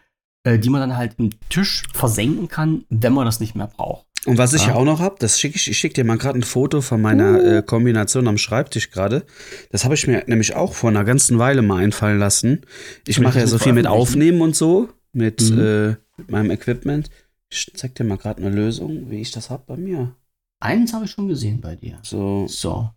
äh, 0.44 0.58
die 0.58 0.70
man 0.70 0.80
dann 0.80 0.96
halt 0.96 1.14
im 1.18 1.30
Tisch 1.48 1.82
versenken 1.92 2.48
kann, 2.48 2.84
wenn 2.90 3.12
man 3.12 3.24
das 3.26 3.40
nicht 3.40 3.54
mehr 3.54 3.66
braucht. 3.66 4.06
Und 4.26 4.38
was 4.38 4.54
ich 4.54 4.66
Ja. 4.68 4.74
auch 4.74 4.84
noch 4.84 5.00
habe, 5.00 5.16
das 5.18 5.38
schicke 5.38 5.56
ich, 5.56 5.68
ich 5.70 5.76
schicke 5.78 5.94
dir 5.94 6.04
mal 6.04 6.16
gerade 6.16 6.38
ein 6.38 6.42
Foto 6.42 6.80
von 6.80 7.02
meiner 7.02 7.32
Uh. 7.40 7.46
äh, 7.58 7.62
Kombination 7.62 8.26
am 8.26 8.38
Schreibtisch 8.38 8.90
gerade. 8.90 9.26
Das 9.70 9.84
habe 9.84 9.94
ich 9.94 10.06
mir 10.06 10.24
nämlich 10.26 10.54
auch 10.54 10.72
vor 10.72 10.88
einer 10.90 11.04
ganzen 11.04 11.38
Weile 11.38 11.60
mal 11.60 11.82
einfallen 11.82 12.18
lassen. 12.18 12.62
Ich 13.06 13.20
mache 13.20 13.38
ja 13.40 13.46
so 13.46 13.58
viel 13.58 13.74
mit? 13.74 13.86
Aufnehmen 13.86 14.40
und 14.40 14.56
so, 14.56 14.88
mit, 15.12 15.42
Mhm. 15.50 15.58
äh, 15.60 15.88
mit 16.16 16.30
meinem 16.30 16.50
Equipment. 16.50 17.10
Ich 17.50 17.70
zeig 17.74 17.94
dir 17.96 18.04
mal 18.04 18.16
gerade 18.16 18.40
eine 18.42 18.54
Lösung, 18.54 19.10
wie 19.10 19.20
ich 19.20 19.30
das 19.30 19.50
habe 19.50 19.64
bei 19.66 19.76
mir. 19.76 20.14
Eins 20.60 20.94
habe 20.94 21.04
ich 21.04 21.10
schon 21.10 21.28
gesehen 21.28 21.60
bei 21.60 21.76
dir. 21.76 21.98
So, 22.02 22.46
So. 22.48 22.88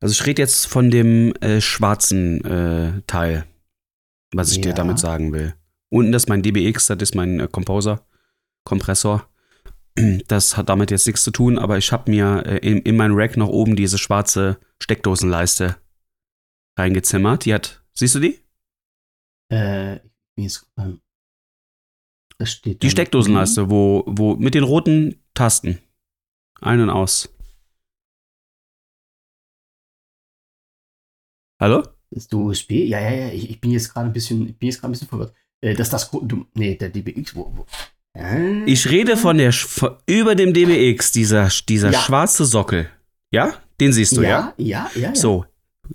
also 0.00 0.12
ich 0.12 0.24
rede 0.26 0.40
jetzt 0.40 0.66
von 0.66 0.90
dem 0.90 1.34
äh, 1.42 1.60
schwarzen 1.60 2.42
äh, 2.46 3.02
Teil, 3.06 3.44
was 4.32 4.52
ich 4.52 4.62
dir 4.62 4.70
Ja. 4.70 4.74
damit 4.74 4.98
sagen 4.98 5.32
will. 5.34 5.54
Unten 5.92 6.10
das 6.10 6.22
ist 6.22 6.28
mein 6.30 6.42
DBX, 6.42 6.86
das 6.86 7.02
ist 7.02 7.14
mein 7.14 7.38
äh, 7.38 7.48
Composer, 7.48 8.06
Kompressor. 8.64 9.28
Das 10.26 10.56
hat 10.56 10.70
damit 10.70 10.90
jetzt 10.90 11.06
nichts 11.06 11.22
zu 11.22 11.30
tun, 11.30 11.58
aber 11.58 11.76
ich 11.76 11.92
habe 11.92 12.10
mir 12.10 12.44
äh, 12.46 12.66
in, 12.66 12.78
in 12.78 12.96
mein 12.96 13.12
Rack 13.12 13.36
noch 13.36 13.50
oben 13.50 13.76
diese 13.76 13.98
schwarze 13.98 14.58
Steckdosenleiste 14.82 15.76
reingezimmert. 16.78 17.44
Die 17.44 17.52
hat, 17.52 17.84
siehst 17.92 18.14
du 18.14 18.20
die? 18.20 18.40
Äh, 19.50 19.96
ähm, 20.38 21.02
das 22.38 22.52
steht 22.52 22.82
Die 22.82 22.88
Steckdosenleiste, 22.88 23.68
wo, 23.68 24.04
wo 24.06 24.34
mit 24.36 24.54
den 24.54 24.64
roten 24.64 25.22
Tasten. 25.34 25.78
Ein 26.62 26.80
und 26.80 26.88
aus. 26.88 27.28
Hallo? 31.60 31.82
Ist 32.08 32.32
du 32.32 32.48
USB? 32.48 32.70
Ja, 32.70 32.98
ja, 32.98 33.10
ja. 33.10 33.28
Ich, 33.28 33.50
ich 33.50 33.60
bin 33.60 33.72
jetzt 33.72 33.92
gerade 33.92 34.06
ein 34.06 34.14
bisschen, 34.14 34.48
ich 34.48 34.58
bin 34.58 34.70
jetzt 34.70 34.80
gerade 34.80 34.90
ein 34.90 34.92
bisschen 34.92 35.08
verwirrt. 35.08 35.34
Äh, 35.62 35.74
das, 35.74 36.10
nee, 36.54 36.74
der 36.76 36.90
DBX, 36.90 37.34
wo, 37.34 37.50
wo? 37.56 37.66
Äh, 38.18 38.64
Ich 38.64 38.90
rede 38.90 39.16
von 39.16 39.38
der 39.38 39.52
von, 39.52 39.96
über 40.06 40.34
dem 40.34 40.52
DBX, 40.52 41.12
dieser, 41.12 41.48
dieser 41.68 41.90
Ja. 41.92 42.00
schwarze 42.00 42.44
Sockel. 42.44 42.88
Ja? 43.30 43.54
Den 43.80 43.92
siehst 43.92 44.16
du, 44.16 44.22
ja? 44.22 44.52
ja, 44.58 44.90
ja, 44.94 45.00
ja. 45.00 45.14
So. 45.14 45.46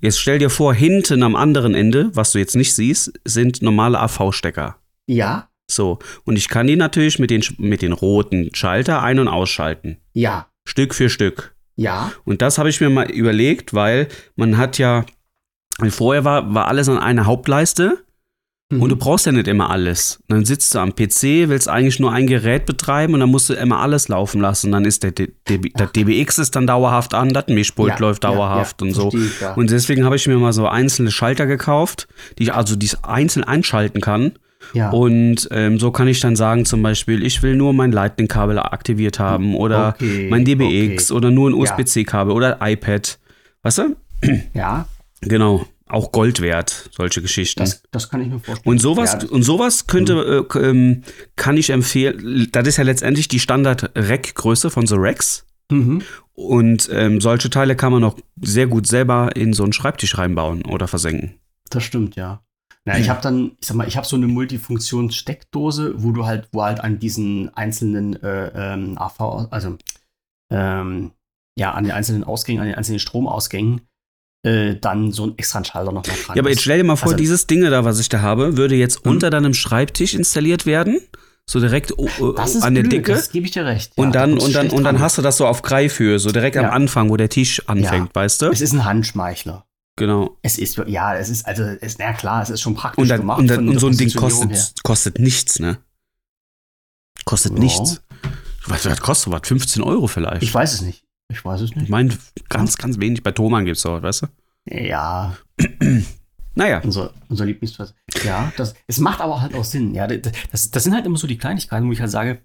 Jetzt 0.02 0.20
stell 0.20 0.38
dir 0.38 0.50
vor, 0.50 0.74
hinten 0.74 1.22
am 1.22 1.34
anderen 1.36 1.74
Ende, 1.74 2.10
was 2.14 2.32
du 2.32 2.38
jetzt 2.38 2.54
nicht 2.56 2.74
siehst, 2.74 3.12
sind 3.24 3.62
normale 3.62 3.98
AV-Stecker. 4.00 4.76
Ja, 5.06 5.48
So. 5.70 5.98
Und 6.24 6.36
ich 6.36 6.48
kann 6.48 6.66
die 6.66 6.76
natürlich 6.76 7.18
mit 7.18 7.30
den, 7.30 7.42
mit 7.58 7.82
den 7.82 7.92
roten 7.92 8.54
Schalter 8.54 9.02
ein- 9.02 9.18
und 9.18 9.28
ausschalten. 9.28 9.98
ja, 10.14 10.48
Stück 10.66 10.94
für 10.94 11.08
Stück. 11.08 11.54
ja. 11.76 12.12
Und 12.26 12.42
das 12.42 12.58
habe 12.58 12.68
ich 12.68 12.80
mir 12.80 12.90
mal 12.90 13.10
überlegt, 13.10 13.72
weil 13.72 14.08
man 14.36 14.58
hat 14.58 14.76
ja, 14.78 15.06
vorher 15.88 16.24
war, 16.24 16.52
war 16.54 16.68
alles 16.68 16.88
an 16.90 16.98
einer 16.98 17.24
Hauptleiste 17.26 18.04
Mhm. 18.70 18.82
und 18.82 18.90
du 18.90 18.96
brauchst 18.96 19.24
ja 19.24 19.32
nicht 19.32 19.48
immer 19.48 19.70
alles. 19.70 20.22
Dann 20.28 20.44
sitzt 20.44 20.74
du 20.74 20.78
am 20.80 20.94
PC, 20.94 21.48
willst 21.48 21.68
eigentlich 21.68 22.00
nur 22.00 22.12
ein 22.12 22.26
Gerät 22.26 22.66
betreiben 22.66 23.14
und 23.14 23.20
dann 23.20 23.30
musst 23.30 23.48
du 23.48 23.54
immer 23.54 23.80
alles 23.80 24.08
laufen 24.08 24.40
lassen. 24.42 24.72
Dann 24.72 24.84
ist 24.84 25.02
der, 25.02 25.12
D 25.12 25.32
DB, 25.48 25.70
das 25.74 25.92
DBX 25.92 26.38
ist 26.38 26.54
dann 26.54 26.66
dauerhaft 26.66 27.14
an, 27.14 27.30
das 27.30 27.46
Mischpult 27.48 27.94
Ja, 27.94 27.98
läuft 27.98 28.24
ja, 28.24 28.30
dauerhaft 28.30 28.82
ja, 28.82 28.86
und 28.88 28.92
so. 28.94 29.10
ich, 29.14 29.40
ja. 29.40 29.54
Und 29.54 29.70
deswegen 29.70 30.04
habe 30.04 30.16
ich 30.16 30.26
mir 30.26 30.36
mal 30.36 30.52
so 30.52 30.68
einzelne 30.68 31.10
Schalter 31.10 31.46
gekauft, 31.46 32.08
die 32.38 32.42
ich 32.44 32.54
also 32.54 32.76
die 32.76 32.90
einzeln 33.02 33.44
einschalten 33.44 34.02
kann. 34.02 34.32
ja. 34.74 34.90
Und 34.90 35.48
ähm, 35.50 35.78
so 35.78 35.90
kann 35.90 36.06
ich 36.08 36.20
dann 36.20 36.36
sagen, 36.36 36.66
zum 36.66 36.82
Beispiel, 36.82 37.24
ich 37.24 37.42
will 37.42 37.56
nur 37.56 37.72
mein 37.72 37.90
Lightning-Kabel 37.92 38.58
aktiviert 38.58 39.18
haben 39.18 39.54
oder 39.54 39.94
Okay, 39.98 40.28
mein 40.28 40.44
DBX 40.44 41.10
okay. 41.10 41.16
oder 41.16 41.30
nur 41.30 41.48
ein 41.48 41.54
Ja. 41.54 41.60
USB-C-Kabel 41.62 42.32
oder 42.34 42.58
iPad. 42.60 43.18
Weißt 43.62 43.78
du? 43.78 43.96
ja, 44.52 44.86
Genau. 45.22 45.64
Auch 45.88 46.12
Gold 46.12 46.40
wert, 46.40 46.90
solche 46.94 47.22
Geschichten. 47.22 47.60
das, 47.60 47.82
das 47.90 48.08
kann 48.10 48.20
ich 48.20 48.28
mir 48.28 48.38
vorstellen. 48.40 48.70
und 48.70 48.78
sowas, 48.78 49.16
Ja, 49.22 49.28
und 49.30 49.42
sowas 49.42 49.86
könnte, 49.86 50.12
äh, 50.14 50.44
k- 50.48 50.60
ähm, 50.60 51.02
kann 51.36 51.56
ich 51.56 51.70
empfehlen. 51.70 52.48
Das 52.52 52.66
ist 52.68 52.76
ja 52.76 52.84
letztendlich 52.84 53.28
die 53.28 53.40
Standard-Rack-Größe 53.40 54.70
von 54.70 54.86
so 54.86 54.96
Racks. 54.98 55.46
Mhm. 55.70 56.02
Und 56.34 56.88
ähm, 56.92 57.20
solche 57.20 57.50
Teile 57.50 57.74
kann 57.76 57.92
man 57.92 58.04
auch 58.04 58.16
sehr 58.40 58.66
gut 58.66 58.86
selber 58.86 59.34
in 59.36 59.52
so 59.52 59.64
einen 59.64 59.72
Schreibtisch 59.72 60.16
reinbauen 60.18 60.64
oder 60.64 60.86
versenken. 60.88 61.34
Das 61.70 61.82
stimmt, 61.82 62.16
ja. 62.16 62.42
Na, 62.84 62.98
ich 62.98 63.10
habe 63.10 63.20
dann, 63.20 63.52
ich 63.60 63.66
sag 63.66 63.76
mal, 63.76 63.86
ich 63.86 63.96
habe 63.98 64.06
so 64.06 64.16
eine 64.16 64.28
Multifunktionssteckdose, 64.28 65.94
wo 66.02 66.12
du 66.12 66.26
halt, 66.26 66.48
wo 66.52 66.62
halt 66.62 66.80
an 66.80 66.98
diesen 66.98 67.54
einzelnen 67.54 68.22
äh, 68.22 68.50
ähm, 68.74 68.96
AV, 68.98 69.48
also 69.50 69.76
ähm, 70.50 71.10
ja, 71.58 71.72
an 71.72 71.84
den 71.84 71.92
einzelnen 71.92 72.24
Ausgängen, 72.24 72.60
an 72.62 72.68
den 72.68 72.76
einzelnen 72.76 73.00
Stromausgängen, 73.00 73.82
äh, 74.44 74.76
dann 74.76 75.12
so 75.12 75.26
ein 75.26 75.34
extra 75.36 75.64
Schalter 75.64 75.92
noch 75.92 76.06
mal 76.06 76.14
dran 76.26 76.36
Ja, 76.36 76.42
aber 76.42 76.50
jetzt 76.50 76.62
stell 76.62 76.78
dir 76.78 76.84
mal 76.84 76.96
vor, 76.96 77.08
Also- 77.08 77.16
dieses 77.16 77.46
Ding 77.46 77.62
da, 77.62 77.84
was 77.84 77.98
ich 78.00 78.08
da 78.08 78.20
habe, 78.20 78.56
würde 78.56 78.76
jetzt 78.76 79.04
Mhm. 79.04 79.12
unter 79.12 79.30
deinem 79.30 79.54
Schreibtisch 79.54 80.14
installiert 80.14 80.64
werden. 80.66 81.00
So 81.50 81.60
direkt 81.60 81.92
oh, 81.96 82.08
oh, 82.20 82.32
das 82.32 82.54
ist 82.56 82.62
an 82.62 82.74
der 82.74 82.82
blöd, 82.82 82.92
Dicke. 82.92 83.12
Das 83.12 83.30
gebe 83.32 83.46
ich 83.46 83.52
dir 83.52 83.64
recht. 83.64 83.92
Ja, 83.96 84.04
und 84.04 84.14
da 84.14 84.20
dann, 84.26 84.38
und 84.38 84.54
dann, 84.54 84.66
und 84.68 84.84
dann 84.84 84.96
dran. 84.96 85.00
hast 85.00 85.16
du 85.16 85.22
das 85.22 85.38
so 85.38 85.46
auf 85.46 85.62
Greifhöhe, 85.62 86.18
so 86.18 86.30
direkt 86.30 86.56
am 86.58 86.64
Ja. 86.66 86.70
Anfang, 86.72 87.08
wo 87.08 87.16
der 87.16 87.30
Tisch 87.30 87.62
anfängt, 87.68 88.14
weißt 88.14 88.42
du? 88.42 88.46
Es 88.50 88.60
ist 88.60 88.72
ein 88.74 88.84
Handschmeichler. 88.84 89.64
Genau. 89.96 90.36
Es 90.42 90.58
ist, 90.58 90.76
ja, 90.86 91.16
es 91.16 91.28
ist, 91.30 91.46
also, 91.46 91.62
es, 91.80 91.98
na 91.98 92.12
klar, 92.12 92.42
es 92.42 92.50
ist 92.50 92.60
schon 92.60 92.74
praktisch 92.74 93.02
Und, 93.02 93.08
dann, 93.08 93.20
gemacht. 93.20 93.38
und, 93.40 93.48
dann, 93.48 93.66
und 93.68 93.78
so 93.80 93.88
ein 93.88 93.96
Ding 93.96 94.12
kostet, 94.14 94.74
kostet 94.84 95.18
nichts, 95.18 95.58
ne? 95.58 95.78
Kostet 97.24 97.54
Ja. 97.54 97.58
nichts. 97.58 98.00
Was, 98.66 98.84
was 98.84 99.00
kostet 99.00 99.32
was? 99.32 99.40
15 99.48 99.82
Euro 99.82 100.06
vielleicht? 100.06 100.42
Ich 100.42 100.52
weiß 100.54 100.74
es 100.74 100.82
nicht. 100.82 101.02
Ich 101.30 101.44
weiß 101.44 101.60
es 101.60 101.70
Ich 101.70 101.76
nicht. 101.76 101.88
meine, 101.90 102.16
ganz, 102.48 102.76
ganz 102.78 102.98
wenig. 102.98 103.22
Bei 103.22 103.32
Thomann 103.32 103.64
gibt's 103.64 103.82
sowas, 103.82 104.02
weißt 104.02 104.22
du? 104.22 104.26
Ja, 104.86 105.36
Naja. 106.54 106.80
unser, 106.82 107.12
unser 107.28 107.44
Lieblingsfest. 107.44 107.94
Ja, 108.24 108.52
das, 108.56 108.74
es 108.86 108.98
macht 108.98 109.20
aber 109.20 109.40
halt 109.40 109.54
auch 109.54 109.64
Sinn. 109.64 109.94
Ja, 109.94 110.06
das, 110.06 110.70
das 110.70 110.84
sind 110.84 110.94
halt 110.94 111.06
immer 111.06 111.16
so 111.18 111.26
die 111.26 111.38
Kleinigkeiten, 111.38 111.86
wo 111.86 111.92
ich 111.92 112.00
halt 112.00 112.10
sage, 112.10 112.40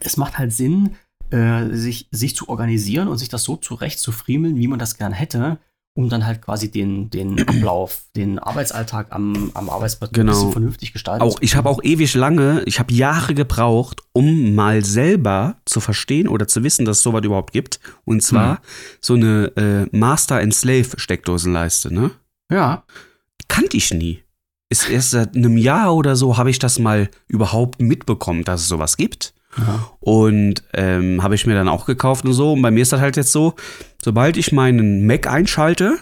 es 0.00 0.16
macht 0.16 0.38
halt 0.38 0.52
Sinn, 0.52 0.96
äh, 1.30 1.66
sich, 1.70 2.08
sich 2.10 2.34
zu 2.34 2.48
organisieren 2.48 3.08
und 3.08 3.18
sich 3.18 3.28
das 3.28 3.44
so 3.44 3.56
zurecht 3.56 3.98
zu 4.00 4.10
friemeln, 4.12 4.56
wie 4.56 4.66
man 4.68 4.78
das 4.78 4.96
gern 4.96 5.12
hätte, 5.12 5.58
um 5.98 6.08
dann 6.08 6.24
halt 6.24 6.40
quasi 6.42 6.70
den, 6.70 7.10
den 7.10 7.40
Ablauf, 7.48 8.02
den 8.14 8.38
Arbeitsalltag 8.38 9.08
am, 9.10 9.50
am 9.54 9.68
Arbeitsplatz 9.68 10.12
Genau. 10.12 10.30
ein 10.30 10.34
bisschen 10.36 10.52
vernünftig 10.52 10.92
gestalten 10.92 11.22
Auch, 11.22 11.34
zu 11.34 11.42
ich 11.42 11.56
habe 11.56 11.68
auch 11.68 11.82
ewig 11.82 12.14
lange, 12.14 12.62
ich 12.66 12.78
habe 12.78 12.94
Jahre 12.94 13.34
gebraucht, 13.34 14.02
um 14.12 14.54
mal 14.54 14.84
selber 14.84 15.56
zu 15.64 15.80
verstehen 15.80 16.28
oder 16.28 16.46
zu 16.46 16.62
wissen, 16.62 16.84
dass 16.84 16.98
es 16.98 17.02
sowas 17.02 17.24
überhaupt 17.24 17.52
gibt. 17.52 17.80
Und 18.04 18.22
zwar 18.22 18.58
Hm. 18.58 18.62
so 19.00 19.14
eine 19.14 19.46
äh, 19.56 19.96
Master 19.96 20.38
and 20.38 20.54
Slave 20.54 20.86
Steckdosenleiste, 20.96 21.92
ne? 21.92 22.12
Ja. 22.48 22.84
Kannte 23.48 23.76
ich 23.76 23.92
nie. 23.92 24.22
Ist 24.70 24.88
erst 24.88 25.10
seit 25.10 25.34
einem 25.34 25.56
Jahr 25.56 25.96
oder 25.96 26.14
so 26.14 26.36
habe 26.36 26.50
ich 26.50 26.60
das 26.60 26.78
mal 26.78 27.08
überhaupt 27.26 27.82
mitbekommen, 27.82 28.44
dass 28.44 28.60
es 28.60 28.68
sowas 28.68 28.96
gibt. 28.96 29.34
Ja. 29.58 29.88
Und 30.00 30.62
ähm, 30.74 31.22
habe 31.22 31.34
ich 31.34 31.46
mir 31.46 31.54
dann 31.54 31.68
auch 31.68 31.86
gekauft 31.86 32.24
und 32.24 32.32
so. 32.32 32.52
Und 32.52 32.62
bei 32.62 32.70
mir 32.70 32.82
ist 32.82 32.92
das 32.92 33.00
halt 33.00 33.16
jetzt 33.16 33.32
so, 33.32 33.54
sobald 34.02 34.36
ich 34.36 34.52
meinen 34.52 35.06
Mac 35.06 35.26
einschalte, 35.26 35.98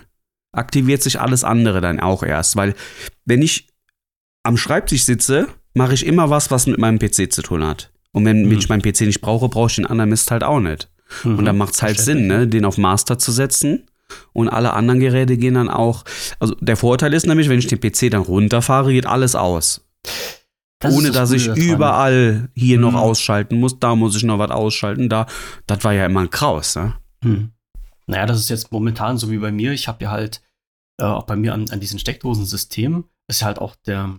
aktiviert 0.53 1.03
sich 1.03 1.21
alles 1.21 1.45
andere 1.45 1.81
dann 1.81 2.01
auch 2.01 2.23
erst. 2.23 2.57
Weil 2.57 2.75
wenn 3.25 3.43
ich 3.43 3.69
am 4.43 4.57
Schreibtisch 4.57 5.05
sitze, 5.05 5.49
mache 5.75 5.95
ich 5.95 6.07
immer 6.07 6.31
was, 6.31 6.51
was 6.51 6.67
mit 6.67 6.79
meinem 6.79 6.99
PC 6.99 7.33
zu 7.33 7.43
tun 7.43 7.65
hat. 7.65 7.91
Und 8.13 8.25
wenn 8.25 8.47
Mhm. 8.47 8.53
ich 8.53 8.69
meinen 8.69 8.83
PC 8.83 9.03
nicht 9.03 9.21
brauche, 9.21 9.49
brauche 9.49 9.69
ich 9.69 9.77
den 9.77 9.87
anderen 9.87 10.11
Mist 10.11 10.31
halt 10.31 10.43
auch 10.45 10.61
nicht. 10.61 10.89
Und 11.25 11.45
dann 11.45 11.57
macht 11.59 11.75
es 11.75 11.83
halt 11.83 12.01
Sinn, 12.01 12.27
ne, 12.27 12.49
den 12.49 12.65
auf 12.65 12.79
Master 12.79 13.19
zu 13.19 13.31
setzen. 13.33 13.85
Und 14.33 14.49
alle 14.49 14.73
anderen 14.73 15.01
Geräte 15.01 15.37
gehen 15.37 15.55
dann 15.55 15.69
auch. 15.69 16.05
Also 16.41 16.55
der 16.61 16.77
Vorteil 16.77 17.13
ist 17.13 17.27
nämlich, 17.27 17.49
wenn 17.49 17.59
ich 17.59 17.67
den 17.67 17.81
PC 17.81 18.11
dann 18.11 18.23
runterfahre, 18.23 18.93
geht 18.93 19.07
alles 19.07 19.35
aus. 19.35 19.87
Das 20.87 20.95
ohne 20.95 21.09
das 21.09 21.17
dass 21.17 21.33
ich 21.33 21.47
daran. 21.47 21.61
überall 21.63 22.49
hier 22.55 22.79
noch 22.79 22.93
Mhm. 22.93 22.97
ausschalten 22.99 23.61
muss, 23.61 23.79
da 23.79 23.95
muss 23.95 24.17
ich 24.17 24.23
noch 24.25 24.39
was 24.39 24.51
ausschalten, 24.51 25.09
da. 25.09 25.27
Das 25.67 25.85
war 25.85 25.93
ja 25.93 26.07
immer 26.07 26.21
ein 26.21 26.31
Kraus, 26.31 26.77
ne? 26.77 26.95
Hm. 27.23 27.53
Naja, 28.07 28.27
das 28.27 28.39
ist 28.39 28.49
jetzt 28.51 28.73
momentan 28.73 29.19
so 29.19 29.31
wie 29.31 29.39
bei 29.39 29.51
mir. 29.53 29.73
Ich 29.73 29.89
habe 29.89 30.05
ja 30.05 30.11
halt 30.11 30.43
äh, 30.99 31.05
auch 31.05 31.25
bei 31.25 31.37
mir 31.37 31.53
an, 31.53 31.69
an 31.71 31.81
diesem 31.81 31.99
Steckdosensystem 31.99 33.05
ist 33.29 33.43
halt 33.43 33.59
auch 33.59 33.75
der, 33.77 34.19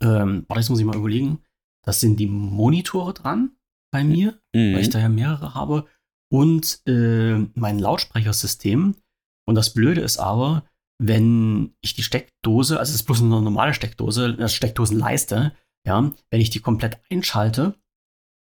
ähm, 0.00 0.44
warte, 0.48 0.60
jetzt 0.60 0.70
muss 0.70 0.80
ich 0.80 0.84
mal 0.84 0.96
überlegen, 0.96 1.40
das 1.84 2.00
sind 2.00 2.18
die 2.18 2.26
Monitore 2.26 3.14
dran 3.14 3.52
bei 3.92 4.02
mir, 4.04 4.40
Mhm. 4.54 4.74
weil 4.74 4.80
ich 4.80 4.90
da 4.90 4.98
ja 4.98 5.08
mehrere 5.08 5.54
habe 5.54 5.86
und 6.32 6.80
äh, 6.86 7.38
mein 7.54 7.78
Lautsprechersystem. 7.78 8.96
Und 9.46 9.54
das 9.54 9.72
Blöde 9.74 10.00
ist 10.00 10.18
aber, 10.18 10.64
wenn 11.02 11.74
ich 11.80 11.94
die 11.94 12.02
Steckdose, 12.02 12.78
also 12.78 12.90
es 12.90 12.96
ist 12.96 13.04
bloß 13.04 13.22
eine 13.22 13.40
normale 13.40 13.72
Steckdose, 13.72 14.36
eine 14.36 14.50
Steckdosenleiste, 14.50 15.52
ja, 15.86 16.12
wenn 16.30 16.40
ich 16.40 16.50
die 16.50 16.60
komplett 16.60 17.00
einschalte 17.10 17.74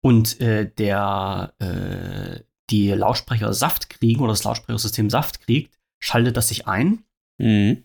und 0.01 0.41
äh, 0.41 0.71
der 0.71 1.55
äh, 1.59 2.45
die 2.71 2.91
Lautsprecher 2.91 3.53
Saft 3.53 3.91
kriegen 3.91 4.21
oder 4.21 4.33
das 4.33 4.45
Lautsprechersystem 4.45 5.11
Saft 5.11 5.41
kriegt, 5.41 5.77
schaltet 6.01 6.37
das 6.37 6.49
sich 6.49 6.69
ein. 6.69 7.05
Mhm. 7.39 7.83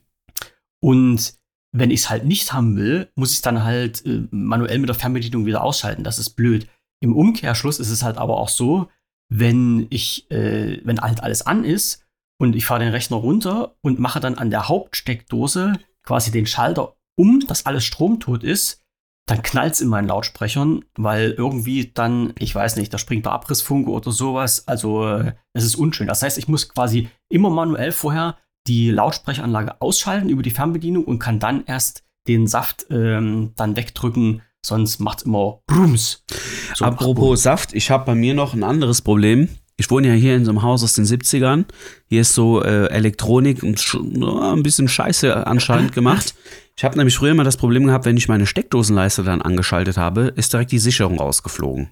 Und 0.79 1.33
wenn 1.75 1.89
ich 1.89 2.01
es 2.01 2.09
halt 2.11 2.25
nicht 2.25 2.53
haben 2.53 2.77
will, 2.77 3.11
muss 3.15 3.31
ich 3.31 3.37
es 3.37 3.41
dann 3.41 3.63
halt 3.63 4.05
äh, 4.05 4.27
manuell 4.29 4.77
mit 4.77 4.89
der 4.89 4.95
Fernbedienung 4.95 5.47
wieder 5.47 5.63
ausschalten. 5.63 6.03
Das 6.03 6.19
ist 6.19 6.31
blöd. 6.31 6.67
Im 6.99 7.15
Umkehrschluss 7.15 7.79
ist 7.79 7.89
es 7.89 8.03
halt 8.03 8.17
aber 8.17 8.37
auch 8.37 8.49
so, 8.49 8.89
wenn 9.27 9.87
ich, 9.89 10.29
äh, 10.29 10.81
wenn 10.83 11.01
halt 11.01 11.23
alles 11.23 11.41
an 11.41 11.63
ist 11.63 12.00
und 12.41 12.55
ich 12.55 12.65
fahre 12.65 12.79
den 12.79 12.91
Rechner 12.91 13.17
runter 13.17 13.75
und 13.81 13.99
mache 13.99 14.19
dann 14.19 14.33
an 14.33 14.49
der 14.49 14.67
Hauptsteckdose 14.67 15.73
quasi 16.01 16.31
den 16.31 16.47
Schalter 16.47 16.95
um, 17.15 17.45
dass 17.45 17.67
alles 17.67 17.85
stromtot 17.85 18.43
ist, 18.43 18.81
dann 19.27 19.43
knallt 19.43 19.73
es 19.73 19.81
in 19.81 19.89
meinen 19.89 20.07
Lautsprechern, 20.07 20.83
weil 20.95 21.35
irgendwie 21.37 21.91
dann, 21.93 22.33
ich 22.39 22.55
weiß 22.55 22.77
nicht, 22.77 22.91
da 22.91 22.97
springt 22.97 23.25
der 23.25 23.33
Abrissfunke 23.33 23.91
oder 23.91 24.11
sowas. 24.11 24.67
Also 24.67 25.07
äh, 25.07 25.33
es 25.53 25.63
ist 25.63 25.75
unschön. 25.75 26.07
Das 26.07 26.23
heißt, 26.23 26.39
ich 26.39 26.47
muss 26.47 26.67
quasi 26.67 27.09
immer 27.29 27.51
manuell 27.51 27.91
vorher 27.91 28.37
die 28.65 28.89
Lautsprecheranlage 28.89 29.79
ausschalten 29.79 30.29
über 30.29 30.41
die 30.41 30.49
Fernbedienung 30.49 31.05
und 31.05 31.19
kann 31.19 31.39
dann 31.39 31.63
erst 31.67 32.03
den 32.27 32.47
Saft 32.47 32.87
ähm, 32.89 33.53
dann 33.55 33.75
wegdrücken, 33.75 34.41
sonst 34.65 34.97
macht 34.97 35.19
es 35.19 35.25
immer 35.25 35.61
Brums. 35.67 36.25
So, 36.73 36.85
Apropos 36.85 37.43
Saft, 37.43 37.73
ich 37.73 37.91
habe 37.91 38.05
bei 38.05 38.15
mir 38.15 38.33
noch 38.33 38.55
ein 38.55 38.63
anderes 38.63 39.03
Problem. 39.03 39.49
Ich 39.81 39.89
wohne 39.89 40.09
ja 40.09 40.13
hier 40.13 40.35
in 40.35 40.45
so 40.45 40.51
einem 40.51 40.61
Haus 40.61 40.83
aus 40.83 40.93
den 40.93 41.05
70ern. 41.05 41.65
Hier 42.07 42.21
ist 42.21 42.35
so 42.35 42.63
äh, 42.63 42.85
Elektronik 42.91 43.63
und 43.63 43.83
ja, 44.15 44.53
ein 44.53 44.61
bisschen 44.61 44.87
Scheiße 44.87 45.47
anscheinend 45.47 45.91
gemacht. 45.93 46.35
Ich 46.77 46.83
habe 46.83 46.95
nämlich 46.97 47.15
früher 47.15 47.31
immer 47.31 47.43
das 47.43 47.57
Problem 47.57 47.87
gehabt, 47.87 48.05
wenn 48.05 48.15
ich 48.15 48.27
meine 48.27 48.45
Steckdosenleiste 48.45 49.23
dann 49.23 49.41
angeschaltet 49.41 49.97
habe, 49.97 50.31
ist 50.35 50.53
direkt 50.53 50.71
die 50.71 50.77
Sicherung 50.79 51.17
rausgeflogen. 51.19 51.89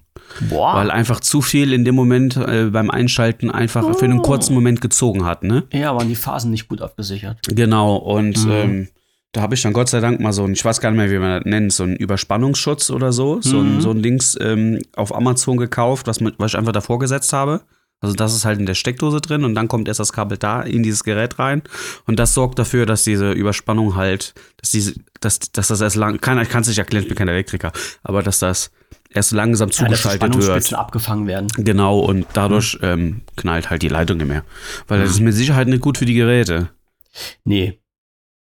Boah. 0.48 0.76
Weil 0.76 0.92
einfach 0.92 1.18
zu 1.18 1.42
viel 1.42 1.72
in 1.72 1.84
dem 1.84 1.96
Moment 1.96 2.36
äh, 2.36 2.66
beim 2.72 2.90
Einschalten 2.90 3.50
einfach 3.50 3.96
für 3.98 4.04
einen 4.04 4.22
kurzen 4.22 4.54
Moment 4.54 4.80
gezogen 4.80 5.24
hat, 5.24 5.42
ne? 5.42 5.64
ja, 5.72 5.94
waren 5.96 6.08
die 6.08 6.14
Phasen 6.14 6.52
nicht 6.52 6.68
gut 6.68 6.80
abgesichert. 6.80 7.38
Genau, 7.48 7.96
und 7.96 8.44
Mhm. 8.46 8.50
ähm, 8.52 8.88
da 9.32 9.42
habe 9.42 9.54
ich 9.54 9.62
dann 9.62 9.72
Gott 9.72 9.88
sei 9.88 10.00
Dank 10.00 10.18
mal 10.20 10.32
so 10.32 10.44
ein, 10.44 10.52
ich 10.52 10.64
weiß 10.64 10.80
gar 10.80 10.90
nicht 10.90 10.98
mehr, 10.98 11.10
wie 11.10 11.18
man 11.18 11.40
das 11.42 11.44
nennt, 11.44 11.72
so 11.72 11.82
einen 11.84 11.94
Überspannungsschutz 11.96 12.90
oder 12.90 13.12
so, 13.12 13.40
so, 13.40 13.58
ein, 13.60 13.76
Mhm. 13.76 13.80
so 13.80 13.90
ein 13.90 14.02
Dings 14.02 14.36
ähm, 14.40 14.80
auf 14.96 15.14
Amazon 15.14 15.56
gekauft, 15.56 16.06
was, 16.06 16.20
mit, 16.20 16.34
was 16.38 16.52
ich 16.52 16.58
einfach 16.58 16.72
davor 16.72 16.98
gesetzt 16.98 17.32
habe. 17.32 17.60
Also 18.00 18.14
das 18.14 18.34
ist 18.34 18.44
halt 18.44 18.58
in 18.58 18.66
der 18.66 18.74
Steckdose 18.74 19.20
drin 19.20 19.44
und 19.44 19.54
dann 19.54 19.68
kommt 19.68 19.86
erst 19.88 20.00
das 20.00 20.12
Kabel 20.12 20.38
da 20.38 20.62
in 20.62 20.82
dieses 20.82 21.04
Gerät 21.04 21.38
rein 21.38 21.62
und 22.06 22.18
das 22.18 22.32
sorgt 22.34 22.58
dafür, 22.58 22.86
dass 22.86 23.04
diese 23.04 23.32
Überspannung 23.32 23.94
halt, 23.96 24.34
dass 24.56 24.70
diese, 24.70 24.94
dass, 25.20 25.38
dass 25.38 25.68
das 25.68 25.80
erst 25.80 25.96
lang, 25.96 26.20
kann, 26.20 26.40
ich 26.40 26.48
kann 26.48 26.62
es 26.62 26.68
nicht 26.68 26.78
erklären, 26.78 27.02
ich 27.02 27.08
bin 27.08 27.18
kein 27.18 27.28
Elektriker, 27.28 27.72
aber 28.02 28.22
dass 28.22 28.38
das 28.38 28.70
erst 29.10 29.32
langsam 29.32 29.68
Ja, 29.68 29.74
zugeschaltet 29.74 30.22
wird. 30.22 30.34
Spannungsspitzen 30.34 30.76
abgefangen 30.76 31.26
werden. 31.26 31.48
Genau, 31.56 31.98
und 31.98 32.26
dadurch 32.32 32.78
ähm, 32.82 33.22
knallt 33.36 33.68
halt 33.68 33.82
die 33.82 33.88
Leitung 33.88 34.18
nicht 34.18 34.28
mehr. 34.28 34.44
Weil 34.88 35.00
das 35.00 35.10
ist 35.10 35.20
mit 35.20 35.34
Sicherheit 35.34 35.68
nicht 35.68 35.82
gut 35.82 35.98
für 35.98 36.06
die 36.06 36.14
Geräte. 36.14 36.70
Nee. 37.44 37.79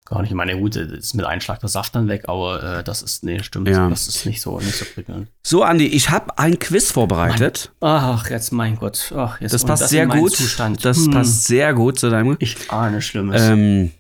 Gar 0.08 0.22
nicht. 0.22 0.30
Ich 0.30 0.36
meine, 0.36 0.56
gut, 0.58 0.76
das 0.76 0.88
ist 0.92 1.14
mit 1.16 1.26
Einschlag 1.26 1.60
der 1.62 1.70
Saft 1.70 1.96
dann 1.96 2.08
weg, 2.08 2.26
aber 2.28 2.80
äh, 2.80 2.84
das 2.84 3.02
ist, 3.02 3.24
nee, 3.24 3.42
stimmt. 3.42 3.68
Ja. 3.68 3.90
Das 3.90 4.08
ist 4.08 4.24
nicht 4.28 4.40
so, 4.40 4.60
nicht 4.60 4.76
so 4.76 4.86
prickelnd. 4.94 5.30
So, 5.42 5.64
Andi, 5.64 5.88
ich 5.88 6.12
habe 6.12 6.38
ein 6.38 6.60
Quiz 6.60 6.92
vorbereitet. 6.92 7.72
Ach, 7.82 8.30
jetzt, 8.30 8.52
mein 8.52 8.76
Gott. 8.78 9.12
Ach, 9.18 9.42
jetzt 9.42 9.54
Das 9.54 9.66
passt 9.66 9.82
in 9.84 9.90
sehr 9.90 10.06
gut. 10.08 10.32
Zustand. 10.36 10.86
Das 10.86 10.98
Hm. 10.98 11.12
passt 11.12 11.46
sehr 11.46 11.74
gut 11.74 11.98
zu 12.00 12.12
deinem. 12.12 12.38
Ich 12.40 12.56
ahne 12.70 13.02
Schlimmes. 13.02 13.42
Ähm, 13.42 13.92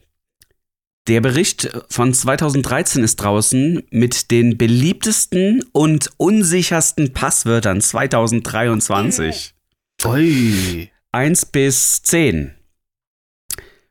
der 1.08 1.22
Bericht 1.22 1.70
von 1.90 2.14
2013 2.14 3.04
ist 3.04 3.16
draußen 3.18 3.82
mit 3.90 4.29
den 4.29 4.58
beliebtesten 4.60 5.64
und 5.72 6.12
unsichersten 6.18 7.14
Passwörtern 7.14 7.82
2023. 7.82 9.53
Ui. 10.06 10.90
1 11.12 11.46
bis 11.48 12.01
10. 12.03 12.51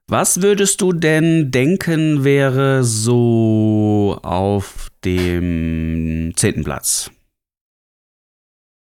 Was 0.09 0.43
würdest 0.43 0.81
du 0.83 0.93
denn 0.93 1.51
denken, 1.51 2.25
wäre 2.25 2.85
so 2.85 4.19
auf 4.23 4.90
dem 5.05 6.33
zehnten 6.37 6.62
Platz? 6.62 7.11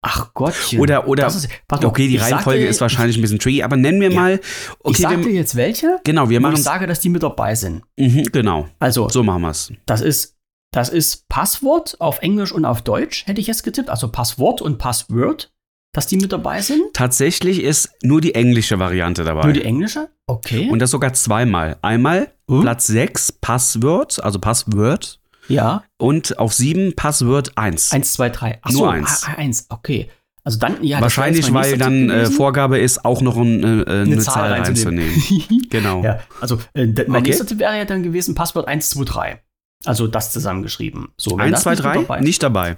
Ach 0.04 0.34
Gottchen. 0.34 0.80
Oder- 0.80 1.06
oder- 1.06 1.28
ist, 1.28 1.48
mal, 1.70 1.84
Okay, 1.84 2.08
die 2.08 2.16
ich 2.16 2.20
Reihenfolge 2.22 2.58
sagte- 2.62 2.70
ist 2.70 2.80
wahrscheinlich 2.80 3.16
ein 3.18 3.22
bisschen 3.22 3.38
tricky, 3.38 3.62
aber 3.62 3.76
nennen 3.76 4.00
wir 4.00 4.10
Ja. 4.10 4.20
mal. 4.20 4.34
Ich 4.34 4.78
Okay, 4.80 5.02
sag 5.02 5.16
dir 5.18 5.26
wir, 5.26 5.32
jetzt 5.32 5.54
welche, 5.54 6.00
genau, 6.02 6.28
wir 6.28 6.40
machen 6.40 6.56
ich 6.56 6.62
sage, 6.64 6.88
dass 6.88 6.98
die 6.98 7.08
mit 7.08 7.22
dabei 7.22 7.54
sind. 7.54 7.82
mhm, 7.96 8.24
genau. 8.32 8.68
Also, 8.80 9.08
So 9.08 9.22
machen 9.22 9.42
wir's. 9.42 9.72
das 9.86 10.00
ist, 10.00 10.36
das 10.72 10.88
ist 10.88 11.28
Passwort 11.28 12.00
auf 12.00 12.18
Englisch 12.18 12.50
und 12.50 12.64
auf 12.64 12.82
Deutsch, 12.82 13.26
hätte 13.28 13.40
ich 13.40 13.46
jetzt 13.46 13.62
getippt. 13.62 13.90
Also 13.90 14.08
Passwort 14.10 14.60
und 14.60 14.78
Password, 14.78 15.52
dass 15.92 16.06
die 16.06 16.16
mit 16.16 16.32
dabei 16.32 16.60
sind. 16.62 16.82
Tatsächlich 16.94 17.62
ist 17.62 17.90
nur 18.02 18.20
die 18.20 18.34
englische 18.34 18.78
Variante 18.78 19.24
dabei. 19.24 19.44
Nur 19.44 19.52
die 19.52 19.64
englische? 19.64 20.08
Okay. 20.26 20.68
Und 20.70 20.78
das 20.78 20.90
sogar 20.90 21.12
zweimal. 21.12 21.76
Einmal 21.82 22.28
Hm? 22.48 22.62
Platz 22.62 22.86
6 22.86 23.32
Passwort, 23.32 24.22
also 24.24 24.38
Password. 24.38 25.20
ja, 25.48 25.84
Und 25.98 26.38
auf 26.38 26.52
7 26.54 26.94
Password 26.96 27.52
1. 27.56 27.92
eins, 27.92 28.12
zwei, 28.14 28.30
drei. 28.30 28.58
Ach 28.62 28.70
Nur 28.72 28.80
so, 28.80 28.86
eins. 28.88 29.24
ah, 29.26 29.34
eins, 29.36 29.66
okay. 29.68 30.08
Also 30.44 30.58
dann, 30.58 30.82
ja. 30.82 31.00
Wahrscheinlich, 31.00 31.52
weil 31.54 31.78
dann 31.78 32.10
äh. 32.10 32.26
Vorgabe 32.26 32.78
ist, 32.78 33.04
auch 33.04 33.20
noch 33.20 33.36
ein, 33.36 33.62
äh, 33.62 33.82
äh, 33.82 34.02
eine, 34.02 34.18
Zahl 34.18 34.50
reinzunehmen. 34.52 35.14
genau. 35.70 36.02
ja, 36.02 36.20
also 36.40 36.58
äh, 36.74 36.86
mein 36.86 37.20
Okay. 37.20 37.20
nächster 37.28 37.46
Tipp 37.46 37.58
wäre 37.60 37.76
ja 37.78 37.84
dann 37.84 38.02
gewesen, 38.02 38.34
Passwort 38.34 38.66
1, 38.66 38.90
2, 38.90 39.04
3. 39.04 39.42
Also 39.84 40.06
das 40.06 40.32
zusammengeschrieben. 40.32 41.08
So, 41.16 41.32
wenn 41.32 41.52
1, 41.54 41.62
das 41.62 41.62
2, 41.64 41.70
nicht 41.72 41.78
mit 41.78 41.84
3 41.84 41.94
dabei 42.02 42.20
nicht 42.20 42.42
dabei. 42.42 42.76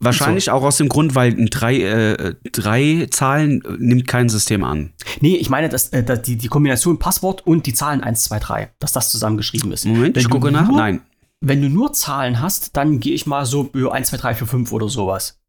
Wahrscheinlich 0.00 0.50
auch 0.50 0.62
aus 0.64 0.78
dem 0.78 0.88
Grund, 0.88 1.14
weil 1.14 1.32
drei, 1.48 1.76
äh, 1.80 2.34
drei 2.50 3.06
Zahlen 3.10 3.62
äh, 3.64 3.76
nimmt 3.78 4.08
kein 4.08 4.28
System 4.28 4.64
an. 4.64 4.92
Nee, 5.20 5.36
ich 5.36 5.48
meine, 5.48 5.68
dass, 5.68 5.90
äh, 5.90 6.02
dass 6.02 6.22
die, 6.22 6.36
die 6.36 6.48
Kombination 6.48 6.98
Passwort 6.98 7.46
und 7.46 7.66
die 7.66 7.72
Zahlen 7.72 8.02
1, 8.02 8.24
2, 8.24 8.38
3, 8.40 8.72
dass 8.80 8.92
das 8.92 9.10
zusammengeschrieben 9.12 9.70
ist. 9.72 9.84
Moment, 9.86 10.16
Wenn 10.16 10.20
ich 10.22 10.28
gucke 10.28 10.50
nach. 10.50 10.66
nur- 10.68 10.76
Nein. 10.76 11.02
Wenn 11.40 11.62
du 11.62 11.68
nur 11.68 11.92
Zahlen 11.92 12.40
hast, 12.40 12.76
dann 12.76 12.98
gehe 13.00 13.14
ich 13.14 13.26
mal 13.26 13.46
so 13.46 13.70
über 13.72 13.92
1, 13.94 14.08
2, 14.08 14.16
3, 14.16 14.34
4, 14.34 14.46
5 14.46 14.72
oder 14.72 14.88
sowas. 14.88 15.40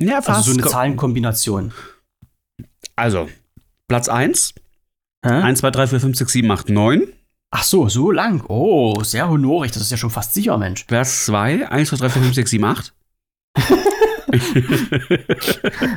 Ja, 0.00 0.16
Also 0.16 0.32
fast. 0.32 0.44
so 0.46 0.52
eine 0.52 0.62
Ko- 0.62 0.68
Zahlenkombination. 0.70 1.72
Also, 2.96 3.28
Platz 3.88 4.08
1, 4.08 4.54
Hä? 5.24 5.30
1, 5.30 5.58
2, 5.60 5.70
3, 5.70 5.86
4, 5.88 6.00
5, 6.00 6.16
6, 6.16 6.32
7, 6.32 6.50
8, 6.50 6.68
9. 6.68 7.02
Ach 7.56 7.62
so, 7.62 7.88
so 7.88 8.10
lang. 8.10 8.44
Oh, 8.48 9.00
sehr 9.04 9.30
honorig. 9.30 9.70
Das 9.70 9.80
ist 9.80 9.90
ja 9.92 9.96
schon 9.96 10.10
fast 10.10 10.34
sicher, 10.34 10.58
Mensch. 10.58 10.82
Platz 10.84 11.24
2, 11.26 11.68
1, 11.68 11.88
2, 11.90 11.96
3, 11.98 12.08
4, 12.10 12.22
5, 12.22 12.34
6, 12.34 12.50
7, 12.50 12.64
8. 12.64 12.94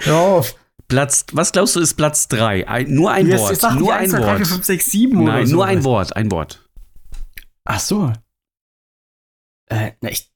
Ja, 0.05 0.41
Platz, 0.87 1.25
was 1.31 1.51
glaubst 1.51 1.75
du, 1.75 1.79
ist 1.79 1.95
Platz 1.95 2.27
3? 2.27 2.67
Ein, 2.67 2.93
nur 2.93 3.11
ein 3.11 3.27
Wort. 3.31 3.59
nur 3.79 3.91
ein 3.91 4.01
1, 4.01 4.11
2, 4.11 4.19
3, 4.19 4.25
4, 4.27 4.27
Wort. 4.27 4.47
5, 4.47 4.65
6, 4.65 4.85
7 4.85 5.17
oder 5.17 5.31
Nein, 5.31 5.47
so. 5.47 5.55
nur 5.55 5.65
ein 5.65 5.83
Wort. 5.83 6.15
Ein 6.15 6.31
Wort. 6.31 6.69
Ach 7.65 7.79
so. 7.79 8.13
Äh, 9.65 9.93
na, 10.01 10.11
ich, 10.11 10.31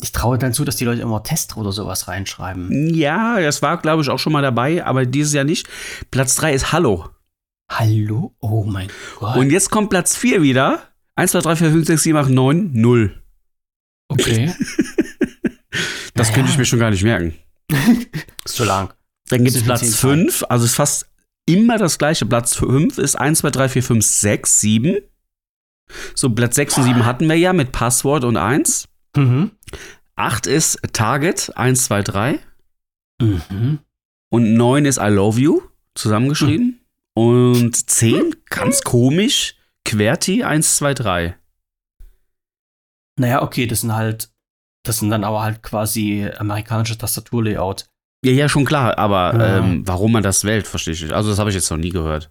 ich 0.00 0.12
traue 0.12 0.38
dann 0.38 0.54
zu, 0.54 0.64
dass 0.64 0.76
die 0.76 0.84
Leute 0.84 1.02
immer 1.02 1.24
Test 1.24 1.56
oder 1.56 1.72
sowas 1.72 2.06
reinschreiben. 2.06 2.94
Ja, 2.94 3.40
das 3.40 3.62
war, 3.62 3.78
glaube 3.78 4.02
ich, 4.02 4.10
auch 4.10 4.20
schon 4.20 4.32
mal 4.32 4.42
dabei, 4.42 4.84
aber 4.84 5.06
dieses 5.06 5.32
Jahr 5.32 5.44
nicht. 5.44 5.68
Platz 6.12 6.36
3 6.36 6.54
ist 6.54 6.70
Hallo. 6.70 7.08
Hallo? 7.78 8.34
Oh 8.40 8.64
mein 8.64 8.88
Gott. 9.18 9.36
Und 9.36 9.50
jetzt 9.50 9.70
kommt 9.70 9.90
Platz 9.90 10.16
4 10.16 10.42
wieder. 10.42 10.82
1, 11.16 11.32
2, 11.32 11.40
3, 11.40 11.56
4, 11.56 11.70
5, 11.72 11.86
6, 11.86 12.02
7, 12.02 12.16
8, 12.18 12.30
9, 12.30 12.70
0. 12.72 13.22
okay. 14.08 14.54
Das 16.14 16.28
Naja. 16.28 16.34
könnte 16.36 16.50
ich 16.52 16.58
mir 16.58 16.66
schon 16.66 16.78
gar 16.78 16.90
nicht 16.90 17.02
merken. 17.04 17.34
Ist 18.44 18.56
zu 18.56 18.64
lang. 18.64 18.92
Dann 19.30 19.44
gibt 19.44 19.56
es 19.56 19.62
Platz 19.64 19.80
zehn 19.80 19.90
Zahlen. 19.90 20.18
5, 20.28 20.44
also 20.50 20.66
ist 20.66 20.74
fast 20.74 21.06
immer 21.46 21.78
das 21.78 21.96
gleiche. 21.96 22.26
Platz 22.26 22.54
5 22.56 22.98
ist 22.98 23.16
1, 23.16 23.38
2, 23.38 23.50
3, 23.50 23.68
4, 23.70 23.82
5, 23.82 24.04
6, 24.04 24.60
7. 24.60 24.98
So, 26.14 26.28
Platz 26.30 26.56
6 26.56 26.76
und 26.78 26.84
7 26.84 27.06
hatten 27.06 27.28
wir 27.28 27.36
ja 27.36 27.54
mit 27.54 27.72
Passwort 27.72 28.24
und 28.24 28.36
1. 28.36 28.88
Mhm. 29.16 29.52
8 30.16 30.46
ist 30.46 30.78
Target, 30.92 31.50
1, 31.56 31.84
2, 31.84 32.02
3. 32.02 32.38
Mhm. 33.22 33.78
Und 34.30 34.52
9 34.54 34.84
ist 34.84 34.98
I 34.98 35.08
love 35.08 35.40
you, 35.40 35.62
zusammengeschrieben. 35.94 36.78
Und 37.14 37.90
10, 37.90 38.34
ganz 38.48 38.82
komisch, 38.82 39.54
QWERTY 39.84 40.44
1, 40.44 40.76
2, 40.76 40.94
3. 40.94 41.36
Naja, 43.18 43.42
okay, 43.42 43.66
das 43.66 43.82
sind 43.82 43.94
halt, 43.94 44.30
das 44.84 44.98
sind 45.00 45.10
dann 45.10 45.24
aber 45.24 45.42
halt 45.42 45.62
quasi 45.62 46.28
amerikanische 46.38 46.96
Tastaturlayout. 46.96 47.86
Ja, 48.24 48.32
ja, 48.32 48.48
schon 48.48 48.64
klar, 48.64 48.96
aber 48.98 49.34
Ja. 49.34 49.58
ähm, 49.58 49.82
warum 49.86 50.12
man 50.12 50.22
das 50.22 50.44
wählt, 50.44 50.66
verstehe 50.66 50.94
ich 50.94 51.02
nicht. 51.02 51.12
Also, 51.12 51.30
das 51.30 51.38
habe 51.38 51.50
ich 51.50 51.56
jetzt 51.56 51.70
noch 51.70 51.76
nie 51.78 51.90
gehört. 51.90 52.30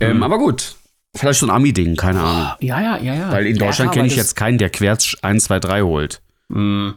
Ähm, 0.00 0.18
Mhm. 0.18 0.22
aber 0.22 0.38
gut, 0.38 0.76
vielleicht 1.16 1.40
so 1.40 1.46
ein 1.46 1.50
Ami-Ding, 1.50 1.96
keine 1.96 2.20
Ahnung. 2.20 2.48
Ja, 2.60 2.80
ja, 2.80 2.96
ja, 2.98 3.14
ja. 3.14 3.32
Weil 3.32 3.46
in 3.46 3.56
Ja, 3.56 3.66
Deutschland 3.66 3.90
klar, 3.90 4.02
kenne 4.02 4.08
ich 4.08 4.16
jetzt 4.16 4.36
keinen, 4.36 4.58
der 4.58 4.70
Querz 4.70 5.16
1, 5.22 5.44
2, 5.44 5.58
3 5.60 5.82
holt. 5.82 6.22
Hm. 6.50 6.94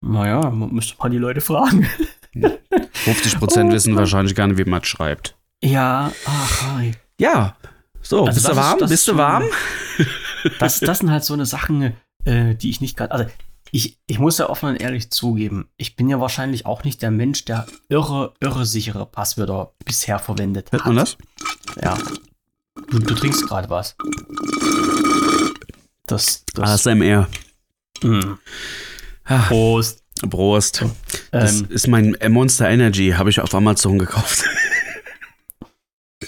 Naja, 0.00 0.50
man 0.50 0.72
müsste 0.72 0.96
mal 0.98 1.08
die 1.10 1.18
Leute 1.18 1.40
fragen. 1.40 1.86
50 2.92 3.38
Prozent 3.38 3.70
Oh, 3.70 3.74
wissen 3.74 3.96
wahrscheinlich 3.96 4.34
gar 4.34 4.46
nicht, 4.46 4.58
wie 4.58 4.68
man 4.68 4.82
es 4.82 4.88
schreibt. 4.88 5.36
Ja, 5.62 6.12
ach, 6.26 6.62
hi. 6.76 6.92
Ja, 7.18 7.56
so, 8.02 8.26
Also 8.26 8.34
bist 8.36 8.46
du 8.46 8.50
ist- 8.52 8.56
warm? 8.56 8.78
das 8.78 8.90
bist 8.90 9.00
ist 9.02 9.08
du 9.08 9.16
warm? 9.16 9.44
Das, 10.60 10.78
das 10.78 10.98
sind 11.00 11.10
halt 11.10 11.24
so 11.24 11.34
eine 11.34 11.44
Sachen, 11.46 11.94
äh, 12.24 12.54
die 12.54 12.70
ich 12.70 12.80
nicht 12.80 12.96
gerade. 12.96 13.10
Also, 13.10 13.26
ich, 13.72 13.98
ich 14.06 14.20
muss 14.20 14.38
ja 14.38 14.48
offen 14.48 14.68
und 14.68 14.76
ehrlich 14.76 15.10
zugeben, 15.10 15.68
ich 15.76 15.96
bin 15.96 16.08
ja 16.08 16.20
wahrscheinlich 16.20 16.66
auch 16.66 16.84
nicht 16.84 17.02
der 17.02 17.10
Mensch, 17.10 17.44
der 17.46 17.66
irre, 17.88 18.32
irre 18.38 18.64
sichere 18.64 19.06
Passwörter 19.06 19.72
bisher 19.84 20.20
verwendet 20.20 20.70
Hört 20.70 20.82
hat. 20.84 20.86
man 20.86 20.96
das? 20.96 21.16
Ja. 21.82 21.98
Du, 22.90 23.00
du 23.00 23.14
trinkst 23.14 23.44
gerade 23.48 23.68
was. 23.70 23.96
Das. 26.06 26.44
das 26.54 26.86
ASMR. 26.86 27.26
mh. 28.04 28.38
Ah, 29.24 29.38
Prost. 29.48 30.04
Prost. 30.30 30.84
Das 31.32 31.60
Ähm, 31.60 31.66
ist 31.70 31.88
mein 31.88 32.16
Monster 32.28 32.68
Energy, 32.68 33.14
habe 33.16 33.30
ich 33.30 33.40
auf 33.40 33.52
Amazon 33.54 33.98
gekauft. 33.98 34.44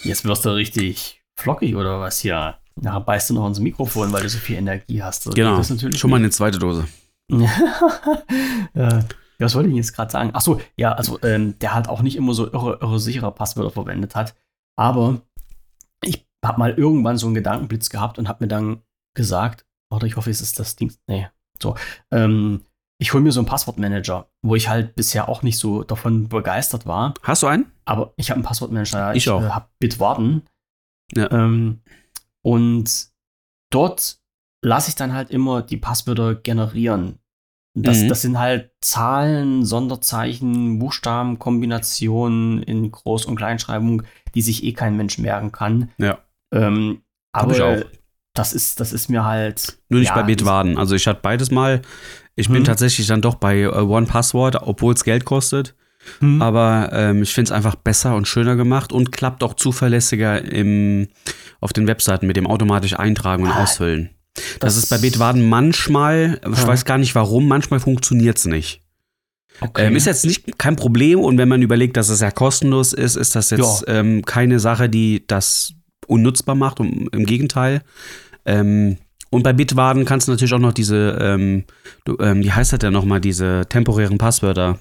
jetzt 0.04 0.24
wirst 0.24 0.44
du 0.44 0.50
richtig 0.50 1.22
flockig 1.38 1.76
oder 1.76 2.00
was 2.00 2.20
hier? 2.20 2.56
Nachher 2.76 3.00
beißt 3.00 3.30
du 3.30 3.34
noch 3.34 3.46
ins 3.46 3.60
Mikrofon, 3.60 4.12
weil 4.12 4.22
du 4.22 4.28
so 4.28 4.38
viel 4.38 4.56
Energie 4.56 5.02
hast. 5.02 5.24
So 5.24 5.30
Genau. 5.30 5.56
Das 5.56 5.70
natürlich 5.70 5.98
Schon 5.98 6.10
mal 6.10 6.16
eine 6.16 6.30
zweite 6.30 6.58
Dose. 6.58 6.86
ja, 7.30 9.04
was 9.38 9.54
wollte 9.54 9.68
ich 9.68 9.76
jetzt 9.76 9.94
gerade 9.94 10.10
sagen? 10.10 10.30
Ach 10.32 10.40
so, 10.40 10.60
ja, 10.76 10.92
also 10.92 11.20
ähm, 11.22 11.58
der 11.58 11.74
halt 11.74 11.88
auch 11.88 12.02
nicht 12.02 12.16
immer 12.16 12.34
so 12.34 12.46
irre, 12.46 12.78
irre 12.80 12.98
sichere 13.00 13.32
Passwörter 13.32 13.70
verwendet 13.70 14.14
hat. 14.14 14.34
Aber 14.76 15.20
ich 16.02 16.26
habe 16.44 16.58
mal 16.58 16.72
irgendwann 16.72 17.18
so 17.18 17.26
einen 17.26 17.34
Gedankenblitz 17.34 17.90
gehabt 17.90 18.18
und 18.18 18.28
habe 18.28 18.44
mir 18.44 18.48
dann 18.48 18.82
gesagt, 19.14 19.66
warte, 19.90 20.06
ich 20.06 20.16
hoffe, 20.16 20.30
es 20.30 20.40
ist 20.40 20.58
das 20.58 20.76
Ding. 20.76 20.92
Nee, 21.06 21.28
so. 21.62 21.74
Ähm, 22.10 22.62
ich 23.00 23.12
hole 23.12 23.22
mir 23.22 23.32
so 23.32 23.40
einen 23.40 23.46
Passwortmanager, 23.48 24.28
wo 24.42 24.54
ich 24.54 24.68
halt 24.68 24.94
bisher 24.96 25.28
auch 25.28 25.42
nicht 25.42 25.58
so 25.58 25.84
davon 25.84 26.28
begeistert 26.28 26.86
war. 26.86 27.14
Hast 27.22 27.42
du 27.42 27.46
einen? 27.46 27.70
Aber 27.84 28.12
ich 28.16 28.30
habe 28.30 28.38
einen 28.38 28.44
Passwortmanager. 28.44 28.98
ja. 28.98 29.12
Ich 29.14 29.28
auch. 29.30 29.42
Äh, 29.42 29.50
habe 29.50 29.68
Bitwarden. 29.78 30.42
Ja. 31.14 31.30
Ähm, 31.30 31.80
und 32.42 33.08
dort 33.70 34.18
lasse 34.64 34.90
ich 34.90 34.96
dann 34.96 35.12
halt 35.12 35.30
immer 35.30 35.62
die 35.62 35.76
Passwörter 35.76 36.34
generieren. 36.34 37.18
Das, 37.74 37.98
Mhm. 37.98 38.08
das 38.08 38.22
sind 38.22 38.38
halt 38.38 38.72
Zahlen, 38.80 39.64
Sonderzeichen, 39.64 40.80
Buchstaben, 40.80 41.38
Kombinationen 41.38 42.62
in 42.64 42.90
Groß- 42.90 43.26
und 43.26 43.36
Kleinschreibung, 43.36 44.02
die 44.34 44.42
sich 44.42 44.64
eh 44.64 44.72
kein 44.72 44.96
Mensch 44.96 45.18
merken 45.18 45.52
kann. 45.52 45.90
Ja. 45.98 46.18
Ähm, 46.52 47.02
aber 47.32 47.78
ich 47.78 47.86
das 48.34 48.52
ist, 48.52 48.78
das 48.80 48.92
ist 48.92 49.08
mir 49.08 49.24
halt. 49.24 49.78
Nur 49.88 50.00
nicht 50.00 50.10
ja, 50.10 50.14
bei 50.14 50.22
Bitwarden. 50.22 50.78
Also 50.78 50.94
ich 50.94 51.06
hatte 51.06 51.20
beides 51.22 51.50
mal. 51.50 51.82
Ich 52.38 52.48
bin 52.48 52.58
Hm. 52.58 52.64
tatsächlich 52.64 53.06
dann 53.08 53.20
doch 53.20 53.34
bei 53.34 53.60
äh, 53.62 53.66
One 53.68 54.06
Password, 54.06 54.56
obwohl 54.62 54.94
es 54.94 55.04
Geld 55.04 55.24
kostet. 55.24 55.74
Hm. 56.20 56.40
Aber 56.40 56.90
ähm, 56.92 57.22
ich 57.22 57.34
finde 57.34 57.48
es 57.48 57.52
einfach 57.52 57.74
besser 57.74 58.14
und 58.14 58.28
schöner 58.28 58.54
gemacht 58.56 58.92
und 58.92 59.10
klappt 59.12 59.42
auch 59.42 59.54
zuverlässiger 59.54 60.40
im, 60.42 61.08
auf 61.60 61.72
den 61.72 61.86
Webseiten 61.86 62.26
mit 62.26 62.36
dem 62.36 62.46
automatisch 62.46 62.94
Eintragen 62.98 63.42
und 63.44 63.50
Ah, 63.50 63.62
Ausfüllen. 63.64 64.10
Das, 64.60 64.76
ist 64.76 64.88
bei 64.88 64.98
Bitwarden 64.98 65.48
manchmal, 65.48 66.40
ich 66.50 66.58
Ja. 66.58 66.66
weiß 66.68 66.84
gar 66.84 66.98
nicht 66.98 67.14
warum, 67.16 67.48
manchmal 67.48 67.80
funktioniert 67.80 68.38
es 68.38 68.44
nicht. 68.46 68.82
okay. 69.60 69.86
Ähm, 69.88 69.96
ist 69.96 70.06
jetzt 70.06 70.24
nicht 70.24 70.56
kein 70.58 70.76
Problem 70.76 71.18
und 71.18 71.36
wenn 71.38 71.48
man 71.48 71.60
überlegt, 71.60 71.96
dass 71.96 72.08
es 72.08 72.20
ja 72.20 72.30
kostenlos 72.30 72.92
ist, 72.92 73.16
ist 73.16 73.34
das 73.34 73.50
jetzt 73.50 73.84
ähm, 73.88 74.24
keine 74.24 74.60
Sache, 74.60 74.88
die 74.88 75.24
das 75.26 75.74
unnutzbar 76.06 76.54
macht. 76.54 76.78
Um, 76.78 77.08
Im 77.10 77.26
Gegenteil. 77.26 77.82
Ähm, 78.46 78.96
und 79.30 79.42
bei 79.42 79.52
Bitwarden 79.52 80.04
kannst 80.04 80.28
du 80.28 80.32
natürlich 80.32 80.54
auch 80.54 80.58
noch 80.58 80.72
diese, 80.72 81.18
ähm, 81.20 81.64
du, 82.04 82.16
ähm, 82.20 82.42
wie 82.42 82.52
heißt 82.52 82.72
das 82.72 82.78
denn 82.80 82.92
nochmal, 82.92 83.20
diese 83.20 83.66
temporären 83.68 84.18
Passwörter. 84.18 84.78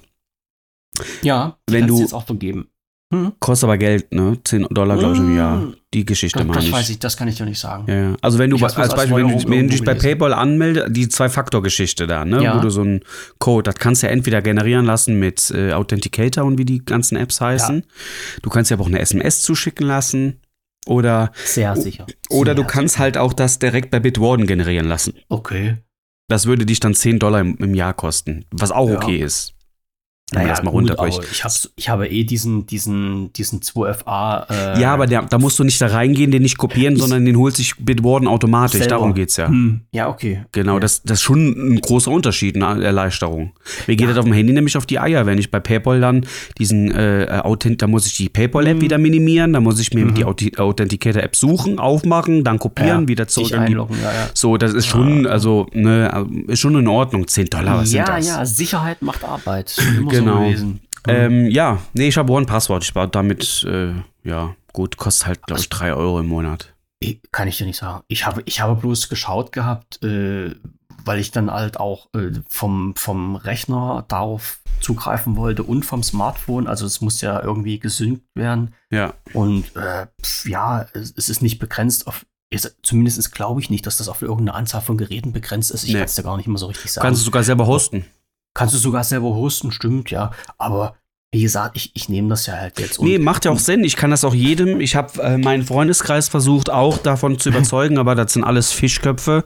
ja, 1.22 1.58
die 1.70 1.74
wenn 1.74 1.88
du- 1.88 2.00
jetzt 2.00 2.14
auch 2.14 2.26
vergeben. 2.26 2.70
Hm? 3.14 3.32
Kostet 3.40 3.64
aber 3.70 3.78
Geld, 3.78 4.14
ne? 4.14 4.38
10 4.44 4.64
Dollar, 4.70 4.98
glaube 4.98 5.14
ich, 5.14 5.20
im 5.22 5.38
Jahr. 5.38 5.60
Mm. 5.60 5.76
Die 5.94 6.04
Geschichte 6.04 6.40
Das, 6.40 6.46
meine 6.48 6.58
das 6.60 6.66
ich. 6.68 6.74
weiß 6.74 6.90
ich, 6.90 7.00
das 7.00 7.16
kann 7.16 7.30
ich 7.30 7.36
dir 7.38 7.46
nicht 7.46 7.58
sagen. 7.60 7.86
Ja, 7.88 7.96
ja. 8.10 8.16
Also 8.22 8.38
wenn 8.38 8.50
du 8.50 8.58
als 8.58 8.76
Beispiel, 8.76 9.16
wenn 9.16 9.30
du, 9.30 9.50
wenn 9.50 9.68
du 9.68 9.72
dich 9.72 9.84
bei. 9.86 9.94
PayPal 9.94 10.34
anmeldest, 10.34 10.88
die 10.90 11.08
Zwei-Faktor-Geschichte 11.08 12.06
da, 12.06 12.26
ne? 12.26 12.44
Ja. 12.44 12.58
Wo 12.58 12.60
du 12.62 12.70
so 12.70 12.82
einen 12.82 13.00
Code, 13.40 13.64
das 13.64 13.76
kannst 13.76 14.04
du 14.04 14.08
ja 14.08 14.12
entweder 14.12 14.42
generieren 14.42 14.86
lassen 14.86 15.18
mit 15.20 15.50
äh, 15.52 15.72
Authenticator 15.72 16.44
und 16.44 16.58
wie 16.58 16.66
die 16.66 16.84
ganzen 16.84 17.16
Apps 17.16 17.40
heißen. 17.40 17.86
Du 18.42 18.50
kannst 18.50 18.72
ja 18.72 18.76
aber 18.76 18.84
auch 18.84 18.88
eine 18.90 19.00
SMS 19.00 19.42
zuschicken 19.42 19.88
lassen. 19.88 20.42
Oder, 20.88 21.32
Sehr 21.46 21.76
sicher. 21.76 22.06
oder 22.30 22.56
du 22.56 22.62
Sehr 22.64 22.68
kannst 22.72 22.94
sicher. 22.96 23.04
halt 23.04 23.18
auch 23.18 23.34
das 23.34 23.60
direkt 23.60 23.92
bei 23.92 24.00
Bitwarden 24.00 24.48
generieren 24.48 24.88
lassen. 24.88 25.14
Okay. 25.30 25.78
Das 26.30 26.46
würde 26.46 26.66
dich 26.66 26.80
dann 26.80 26.94
10 26.94 27.20
Dollar 27.20 27.40
im, 27.42 27.56
im 27.58 27.74
Jahr 27.74 27.94
kosten, 27.94 28.46
was 28.52 28.72
auch 28.72 28.90
Ja. 28.90 28.96
okay 28.98 29.18
ist. 29.18 29.54
Wenn 30.34 30.42
man 30.42 30.50
das 30.50 30.62
mal 30.62 30.72
gut, 30.72 30.82
runterbricht. 30.82 31.22
ich, 31.32 31.70
ich 31.78 31.88
habe 31.88 32.10
eh 32.10 32.26
diesen, 32.26 32.68
diesen, 32.68 33.32
diesen 33.32 33.62
2FA. 33.62 34.46
Äh, 34.76 34.82
Ja, 34.82 34.94
aber 34.94 35.08
der, 35.08 35.22
da 35.22 35.38
musst 35.38 35.58
du 35.58 35.64
nicht 35.64 35.80
da 35.80 35.88
reingehen, 35.88 36.32
den 36.32 36.42
nicht 36.42 36.58
kopieren, 36.58 36.96
Ich- 36.96 37.00
sondern 37.02 37.24
den 37.24 37.38
holt 37.38 37.56
sich 37.56 37.76
Bitwarden 37.78 38.28
automatisch. 38.28 38.80
Selber. 38.80 38.88
Darum 38.90 39.14
geht's 39.14 39.38
ja. 39.38 39.48
Hm, 39.48 39.82
ja, 39.94 40.10
okay. 40.10 40.44
Genau, 40.52 40.74
okay. 40.74 40.82
das, 40.82 41.02
das 41.04 41.20
ist 41.20 41.24
schon 41.24 41.48
ein 41.76 41.80
großer 41.80 42.12
Unterschied, 42.12 42.62
eine 42.62 42.84
Erleichterung. 42.84 43.54
Mir 43.88 43.96
geht 43.96 44.02
Ja. 44.02 44.08
das 44.08 44.18
auf 44.18 44.26
dem 44.26 44.34
Handy 44.34 44.52
nämlich 44.52 44.76
auf 44.76 44.86
die 44.86 45.00
Eier, 45.00 45.26
wenn 45.26 45.38
ich 45.38 45.50
bei 45.50 45.62
PayPal 45.62 46.02
dann 46.02 46.26
diesen 46.58 46.92
äh, 46.92 47.40
Authent, 47.44 47.82
da 47.82 47.88
muss 47.88 48.06
ich 48.06 48.18
die 48.18 48.28
PayPal-App 48.28 48.78
Mhm. 48.78 48.82
wieder 48.82 48.98
minimieren, 48.98 49.54
da 49.54 49.62
muss 49.62 49.80
ich 49.80 49.94
mir 49.94 50.04
Mhm. 50.08 50.14
die 50.16 50.26
Authenticator-App 50.26 51.38
suchen, 51.38 51.80
aufmachen, 51.80 52.44
dann 52.44 52.60
kopieren, 52.60 53.04
Ja, 53.04 53.08
wieder 53.08 53.28
zurück 53.30 53.48
die. 53.66 53.74
ja, 53.74 53.88
ja. 53.88 53.88
So, 54.34 54.58
das 54.58 54.74
ist 54.74 54.88
schon, 54.88 55.26
Ah. 55.26 55.30
also, 55.30 55.68
ne, 55.74 56.28
ist 56.48 56.60
schon 56.60 56.76
in 56.76 56.88
Ordnung. 56.90 57.28
10 57.28 57.46
Dollar, 57.50 57.78
was 57.78 57.94
ja, 57.94 58.06
sind 58.06 58.18
das? 58.18 58.28
ja, 58.28 58.46
Sicherheit 58.46 59.02
macht 59.02 59.24
Arbeit. 59.24 59.76
Genau. 60.20 60.38
so 60.38 60.40
gewesen. 60.44 60.82
Ähm, 61.08 61.50
ja, 61.50 61.80
nee, 61.94 62.08
ich 62.10 62.18
habe 62.18 62.32
One 62.34 62.46
Password. 62.46 62.84
Ich 62.84 62.94
war 62.96 63.08
damit, 63.08 63.64
äh, 63.68 63.94
ja, 64.24 64.56
gut, 64.74 64.98
kostet 64.98 65.28
halt, 65.28 65.44
glaube 65.48 65.62
ich, 65.62 65.70
3 65.70 65.94
Euro 65.94 66.20
im 66.20 66.28
Monat. 66.28 66.74
Kann 67.32 67.48
ich 67.48 67.58
dir 67.58 67.66
nicht 67.66 67.78
sagen. 67.78 68.04
Ich 68.08 68.26
habe, 68.26 68.42
ich 68.46 68.60
habe 68.60 68.76
bloß 68.76 69.08
geschaut 69.10 69.52
gehabt, 69.52 70.04
äh, 70.04 70.56
weil 71.06 71.20
ich 71.20 71.32
dann 71.32 71.50
halt 71.52 71.80
auch 71.80 72.08
äh, 72.16 72.32
vom, 72.50 72.96
vom 72.96 73.36
Rechner 73.36 74.04
darauf 74.08 74.60
zugreifen 74.82 75.36
wollte 75.38 75.64
und 75.64 75.86
vom 75.86 76.04
Smartphone. 76.04 76.68
Also 76.68 76.86
es 76.86 77.00
muss 77.02 77.22
ja 77.22 77.42
irgendwie 77.42 77.80
gesynkt 77.80 78.24
werden. 78.36 78.74
Ja. 78.92 79.14
Und 79.34 79.76
äh, 79.76 80.08
pf, 80.22 80.48
ja, 80.50 80.86
es, 80.94 81.14
es 81.16 81.30
ist 81.30 81.42
nicht 81.42 81.60
begrenzt 81.60 82.08
auf. 82.08 82.26
Ist, 82.50 82.78
zumindest 82.82 83.32
glaube 83.34 83.60
ich 83.62 83.70
nicht, 83.70 83.86
dass 83.86 83.98
das 83.98 84.08
auf 84.08 84.22
irgendeine 84.22 84.54
Anzahl 84.56 84.82
von 84.82 84.98
Geräten 84.98 85.34
begrenzt 85.34 85.70
ist. 85.72 85.84
Ich 85.84 85.90
Nee. 85.92 86.00
kann 86.00 86.06
es 86.06 86.16
dir 86.16 86.24
gar 86.24 86.38
nicht 86.38 86.48
mehr 86.48 86.58
so 86.58 86.68
richtig 86.68 86.92
sagen. 86.92 87.06
Kannst 87.06 87.22
du 87.22 87.26
sogar 87.26 87.44
selber 87.44 87.68
hosten. 87.68 88.06
Kannst 88.58 88.74
du 88.74 88.80
sogar 88.80 89.04
selber 89.04 89.28
hosten, 89.28 89.72
stimmt, 89.72 90.10
ja. 90.10 90.32
Aber 90.58 90.96
wie 91.32 91.44
gesagt, 91.44 91.76
ich, 91.78 91.92
ich 91.94 92.10
nehme 92.10 92.30
das 92.30 92.48
ja 92.48 92.56
halt 92.56 92.80
jetzt. 92.80 93.00
Nee, 93.00 93.20
macht 93.20 93.46
ja 93.46 93.52
auch 93.52 93.60
Sinn. 93.60 93.84
Ich 93.84 93.96
kann 93.96 94.10
das 94.10 94.24
auch 94.24 94.34
jedem. 94.34 94.82
Ich 94.82 94.96
habe 94.96 95.22
äh, 95.22 95.38
meinen 95.38 95.64
Freundeskreis 95.64 96.28
versucht, 96.28 96.72
auch 96.72 96.98
davon 96.98 97.38
zu 97.38 97.50
überzeugen, 97.50 98.00
aber 98.00 98.16
das 98.16 98.34
sind 98.34 98.44
alles 98.44 98.72
Fischköpfe. 98.72 99.46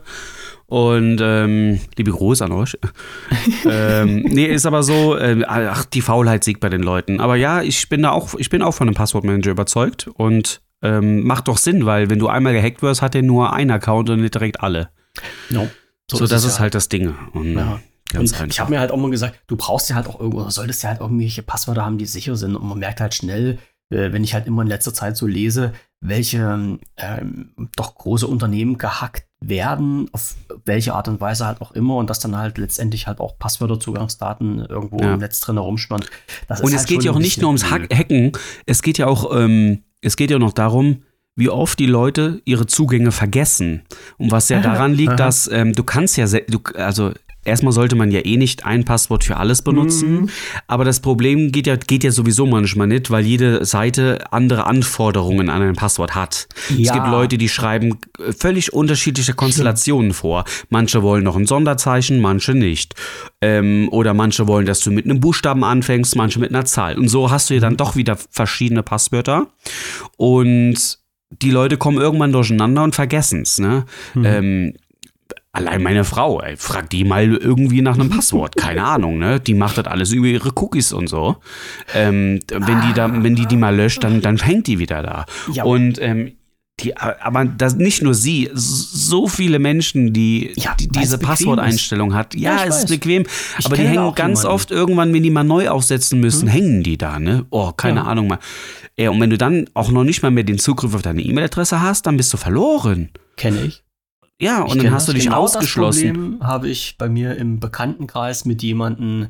Und 0.64 1.18
ähm, 1.20 1.78
liebe 1.98 2.12
Gruß 2.12 2.40
an 2.40 2.52
euch. 2.52 2.78
ähm, 3.68 4.22
nee, 4.22 4.46
ist 4.46 4.64
aber 4.64 4.82
so, 4.82 5.14
äh, 5.18 5.44
ach, 5.46 5.84
die 5.84 6.00
Faulheit 6.00 6.42
siegt 6.42 6.60
bei 6.60 6.70
den 6.70 6.82
Leuten. 6.82 7.20
Aber 7.20 7.36
ja, 7.36 7.60
ich 7.60 7.90
bin 7.90 8.00
da 8.00 8.12
auch, 8.12 8.34
ich 8.38 8.48
bin 8.48 8.62
auch 8.62 8.72
von 8.72 8.88
einem 8.88 8.94
Passwortmanager 8.94 9.50
überzeugt 9.50 10.08
und 10.14 10.62
ähm, 10.80 11.24
macht 11.24 11.48
doch 11.48 11.58
Sinn, 11.58 11.84
weil 11.84 12.08
wenn 12.08 12.18
du 12.18 12.28
einmal 12.28 12.54
gehackt 12.54 12.80
wirst, 12.80 13.02
hat 13.02 13.14
er 13.14 13.20
nur 13.20 13.52
einen 13.52 13.72
Account 13.72 14.08
und 14.08 14.22
nicht 14.22 14.32
direkt 14.34 14.62
alle. 14.62 14.88
No. 15.50 15.68
So, 16.10 16.26
das 16.26 16.44
ist 16.44 16.60
halt 16.60 16.74
das 16.74 16.88
Ding. 16.88 17.14
Und 17.34 17.52
Ja. 17.54 17.78
Ganz 18.12 18.32
und 18.32 18.40
einfach. 18.40 18.52
ich 18.52 18.60
habe 18.60 18.70
mir 18.70 18.80
halt 18.80 18.90
auch 18.90 18.96
mal 18.96 19.10
gesagt, 19.10 19.40
du 19.46 19.56
brauchst 19.56 19.90
ja 19.90 19.96
halt 19.96 20.06
auch 20.06 20.20
irgendwo, 20.20 20.48
solltest 20.50 20.82
ja 20.82 20.90
halt 20.90 21.00
irgendwelche 21.00 21.42
Passwörter 21.42 21.84
haben, 21.84 21.98
die 21.98 22.06
sicher 22.06 22.36
sind. 22.36 22.56
Und 22.56 22.66
man 22.66 22.78
merkt 22.78 23.00
halt 23.00 23.14
schnell, 23.14 23.58
äh, 23.90 24.12
wenn 24.12 24.24
ich 24.24 24.34
halt 24.34 24.46
immer 24.46 24.62
in 24.62 24.68
letzter 24.68 24.94
Zeit 24.94 25.16
so 25.16 25.26
lese, 25.26 25.72
welche 26.00 26.78
ähm, 26.96 27.68
doch 27.76 27.94
große 27.94 28.26
Unternehmen 28.26 28.78
gehackt 28.78 29.26
werden, 29.40 30.08
auf 30.12 30.34
welche 30.64 30.94
Art 30.94 31.08
und 31.08 31.20
Weise 31.20 31.46
halt 31.46 31.60
auch 31.60 31.72
immer, 31.72 31.96
und 31.96 32.10
dass 32.10 32.20
dann 32.20 32.36
halt 32.36 32.58
letztendlich 32.58 33.06
halt 33.06 33.20
auch 33.20 33.38
Passwörter, 33.38 33.78
Zugangsdaten 33.78 34.60
irgendwo 34.60 34.98
Ja. 35.00 35.14
im 35.14 35.20
Netz 35.20 35.40
drin 35.40 35.56
ist 36.58 36.64
Und 36.64 36.72
es 36.72 36.78
halt 36.78 36.88
geht 36.88 37.04
ja 37.04 37.12
auch 37.12 37.18
nicht 37.18 37.40
nur 37.40 37.48
ums 37.48 37.70
Hack. 37.70 37.92
Hacken, 37.92 38.32
es 38.66 38.82
geht 38.82 38.98
ja 38.98 39.06
auch, 39.06 39.34
ähm, 39.36 39.84
es 40.00 40.16
geht 40.16 40.30
ja 40.30 40.38
noch 40.38 40.52
darum, 40.52 41.02
wie 41.34 41.48
oft 41.48 41.78
die 41.78 41.86
Leute 41.86 42.42
ihre 42.44 42.66
Zugänge 42.66 43.12
vergessen. 43.12 43.82
Und 44.18 44.30
was 44.30 44.48
ja 44.48 44.60
daran 44.60 44.92
liegt, 44.92 45.18
dass 45.18 45.48
ähm, 45.50 45.72
du 45.72 45.82
kannst 45.82 46.16
ja, 46.16 46.26
du, 46.26 46.60
also 46.74 47.12
erstmal 47.44 47.72
sollte 47.72 47.96
man 47.96 48.10
ja 48.10 48.20
eh 48.24 48.36
nicht 48.36 48.64
ein 48.64 48.84
Passwort 48.84 49.24
für 49.24 49.36
alles 49.36 49.62
benutzen. 49.62 50.12
Mhm. 50.22 50.28
Aber 50.66 50.84
das 50.84 51.00
Problem 51.00 51.52
geht 51.52 51.66
ja, 51.66 51.76
geht 51.76 52.04
ja 52.04 52.10
sowieso 52.10 52.46
manchmal 52.46 52.86
nicht, 52.86 53.10
weil 53.10 53.24
jede 53.24 53.64
Seite 53.64 54.32
andere 54.32 54.66
Anforderungen 54.66 55.48
an 55.50 55.62
ein 55.62 55.74
Passwort 55.76 56.14
hat. 56.14 56.48
Es 56.70 56.78
Ja. 56.78 56.94
gibt 56.94 57.08
Leute, 57.08 57.38
die 57.38 57.48
schreiben 57.48 57.98
äh, 58.18 58.32
völlig 58.32 58.72
unterschiedliche 58.72 59.34
Konstellationen 59.34 60.12
vor. 60.12 60.44
Manche 60.68 61.02
wollen 61.02 61.24
noch 61.24 61.36
ein 61.36 61.46
Sonderzeichen, 61.46 62.20
manche 62.20 62.54
nicht. 62.54 62.94
Ähm, 63.40 63.88
oder 63.90 64.14
manche 64.14 64.46
wollen, 64.46 64.66
dass 64.66 64.80
du 64.80 64.90
mit 64.90 65.04
einem 65.04 65.20
Buchstaben 65.20 65.64
anfängst, 65.64 66.16
manche 66.16 66.38
mit 66.38 66.50
einer 66.50 66.64
Zahl. 66.64 66.98
Und 66.98 67.08
so 67.08 67.30
hast 67.30 67.50
du 67.50 67.54
ja 67.54 67.60
dann 67.60 67.76
doch 67.76 67.96
wieder 67.96 68.16
verschiedene 68.30 68.82
Passwörter. 68.82 69.48
Und 70.16 70.98
die 71.30 71.50
Leute 71.50 71.76
kommen 71.76 71.98
irgendwann 71.98 72.32
durcheinander 72.32 72.82
und 72.84 72.94
vergessen 72.94 73.42
es. 73.42 73.58
Ne? 73.58 73.84
Mhm. 74.14 74.24
Ähm, 74.24 74.72
allein 75.52 75.82
meine 75.82 76.04
Frau, 76.04 76.40
ey, 76.40 76.56
frag 76.56 76.88
die 76.90 77.04
mal 77.04 77.34
irgendwie 77.34 77.82
nach 77.82 77.94
einem 77.94 78.08
Passwort. 78.10 78.56
Keine 78.56 78.84
Ahnung, 78.84 79.18
ne? 79.18 79.38
Die 79.40 79.54
macht 79.54 79.78
das 79.78 79.86
alles 79.86 80.12
über 80.12 80.26
ihre 80.26 80.50
Cookies 80.56 80.92
und 80.92 81.08
so. 81.08 81.36
Ähm, 81.94 82.40
wenn 82.50 82.80
die 82.82 82.92
da, 82.94 83.10
wenn 83.22 83.34
die 83.34 83.46
die 83.46 83.56
mal 83.56 83.74
löscht, 83.76 84.02
dann, 84.02 84.20
dann 84.22 84.38
hängt 84.38 84.66
die 84.66 84.78
wieder 84.78 85.02
da. 85.02 85.26
Ja. 85.52 85.64
Und 85.64 86.00
ähm, 86.00 86.32
die, 86.80 86.96
aber 86.96 87.44
das 87.44 87.76
nicht 87.76 88.02
nur 88.02 88.14
sie, 88.14 88.48
so 88.54 89.28
viele 89.28 89.58
Menschen, 89.58 90.14
die, 90.14 90.52
Ja, 90.56 90.74
die 90.74 90.88
diese 90.88 91.18
Passworteinstellung 91.18 92.14
hat. 92.14 92.34
Ja, 92.34 92.56
Ja, 92.56 92.64
es 92.64 92.78
ist 92.78 92.88
bequem, 92.88 93.24
Ich 93.58 93.66
aber 93.66 93.76
die 93.76 93.82
hängen 93.82 94.14
ganz 94.14 94.40
jemanden. 94.40 94.46
oft 94.54 94.70
irgendwann, 94.70 95.12
wenn 95.12 95.22
die 95.22 95.30
mal 95.30 95.44
neu 95.44 95.68
aufsetzen 95.68 96.18
müssen, 96.18 96.48
hängen 96.48 96.82
die 96.82 96.96
da, 96.96 97.18
ne? 97.18 97.44
Oh, 97.50 97.72
keine 97.72 98.00
Ja. 98.00 98.06
Ahnung 98.06 98.26
mal. 98.28 98.38
Ja, 98.96 99.10
und 99.10 99.20
wenn 99.20 99.28
du 99.30 99.36
dann 99.38 99.66
auch 99.74 99.90
noch 99.90 100.02
nicht 100.02 100.22
mal 100.22 100.30
mehr 100.30 100.44
den 100.44 100.58
Zugriff 100.58 100.94
auf 100.94 101.02
deine 101.02 101.20
E-Mail-Adresse 101.22 101.82
hast, 101.82 102.06
dann 102.06 102.16
bist 102.16 102.32
du 102.32 102.38
verloren. 102.38 103.10
Kenne 103.36 103.60
ich. 103.66 103.82
Ja, 104.42 104.62
und 104.62 104.82
dann 104.82 104.90
hast 104.92 105.06
du 105.06 105.12
dich 105.12 105.24
genau 105.24 105.42
ausgeschlossen. 105.42 106.08
Das 106.08 106.14
Problem 106.14 106.42
habe 106.42 106.68
ich 106.68 106.96
bei 106.98 107.08
mir 107.08 107.36
im 107.36 107.60
Bekanntenkreis 107.60 108.44
mit 108.44 108.60
jemandem, 108.64 109.28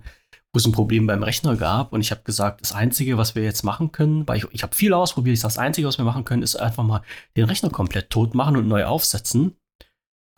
wo 0.55 0.59
es 0.59 0.65
ein 0.65 0.73
Problem 0.73 1.07
beim 1.07 1.23
Rechner 1.23 1.57
gab. 1.57 1.93
Und 1.93 2.01
ich 2.01 2.11
habe 2.11 2.23
gesagt, 2.23 2.63
das 2.63 2.73
Einzige, 2.73 3.19
was 3.19 3.35
wir 3.35 3.43
jetzt 3.43 3.63
machen 3.63 3.93
können, 3.93 4.27
weil 4.27 4.39
ich, 4.39 4.47
ich 4.53 4.63
habe 4.63 4.75
viel 4.75 4.95
ausprobiert, 4.95 5.35
ich 5.35 5.41
sage, 5.41 5.53
das 5.53 5.59
Einzige, 5.59 5.87
was 5.87 5.99
wir 5.99 6.07
machen 6.07 6.25
können, 6.25 6.43
ist 6.43 6.57
einfach 6.57 6.83
mal 6.83 7.03
den 7.37 7.45
Rechner 7.45 7.69
komplett 7.69 8.09
tot 8.09 8.35
machen 8.35 8.57
und 8.57 8.69
neu 8.69 8.87
aufsetzen. 8.87 9.55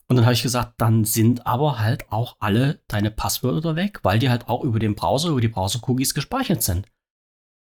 Und 0.09 0.17
dann 0.17 0.25
habe 0.25 0.35
ich 0.35 0.43
gesagt, 0.43 0.75
dann 0.79 1.05
sind 1.05 1.47
aber 1.47 1.79
halt 1.79 2.11
auch 2.11 2.37
alle 2.41 2.81
deine 2.89 3.13
Passwörter 3.13 3.77
weg, 3.77 4.01
weil 4.03 4.19
die 4.19 4.29
halt 4.29 4.49
auch 4.49 4.65
über 4.65 4.81
den 4.81 4.97
Browser, 4.97 5.29
über 5.29 5.41
die 5.41 5.49
Browser-Cookies 5.49 6.15
gespeichert 6.15 6.65
sind. 6.65 6.89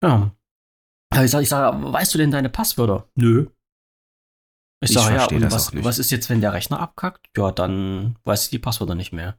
Ja. 0.01 0.31
Ich 1.13 1.29
sage, 1.29 1.43
ich 1.43 1.49
sag, 1.49 1.75
weißt 1.77 2.13
du 2.13 2.17
denn 2.17 2.31
deine 2.31 2.49
Passwörter? 2.49 3.09
Nö. 3.15 3.47
Ich 4.83 4.91
sage, 4.91 5.15
ja, 5.15 5.25
und 5.27 5.41
das 5.41 5.53
was, 5.53 5.67
auch 5.69 5.73
nicht. 5.73 5.85
was 5.85 5.99
ist 5.99 6.11
jetzt, 6.11 6.29
wenn 6.29 6.41
der 6.41 6.53
Rechner 6.53 6.79
abkackt? 6.79 7.27
Ja, 7.37 7.51
dann 7.51 8.15
weiß 8.25 8.45
ich 8.45 8.49
die 8.49 8.59
Passwörter 8.59 8.95
nicht 8.95 9.13
mehr. 9.13 9.35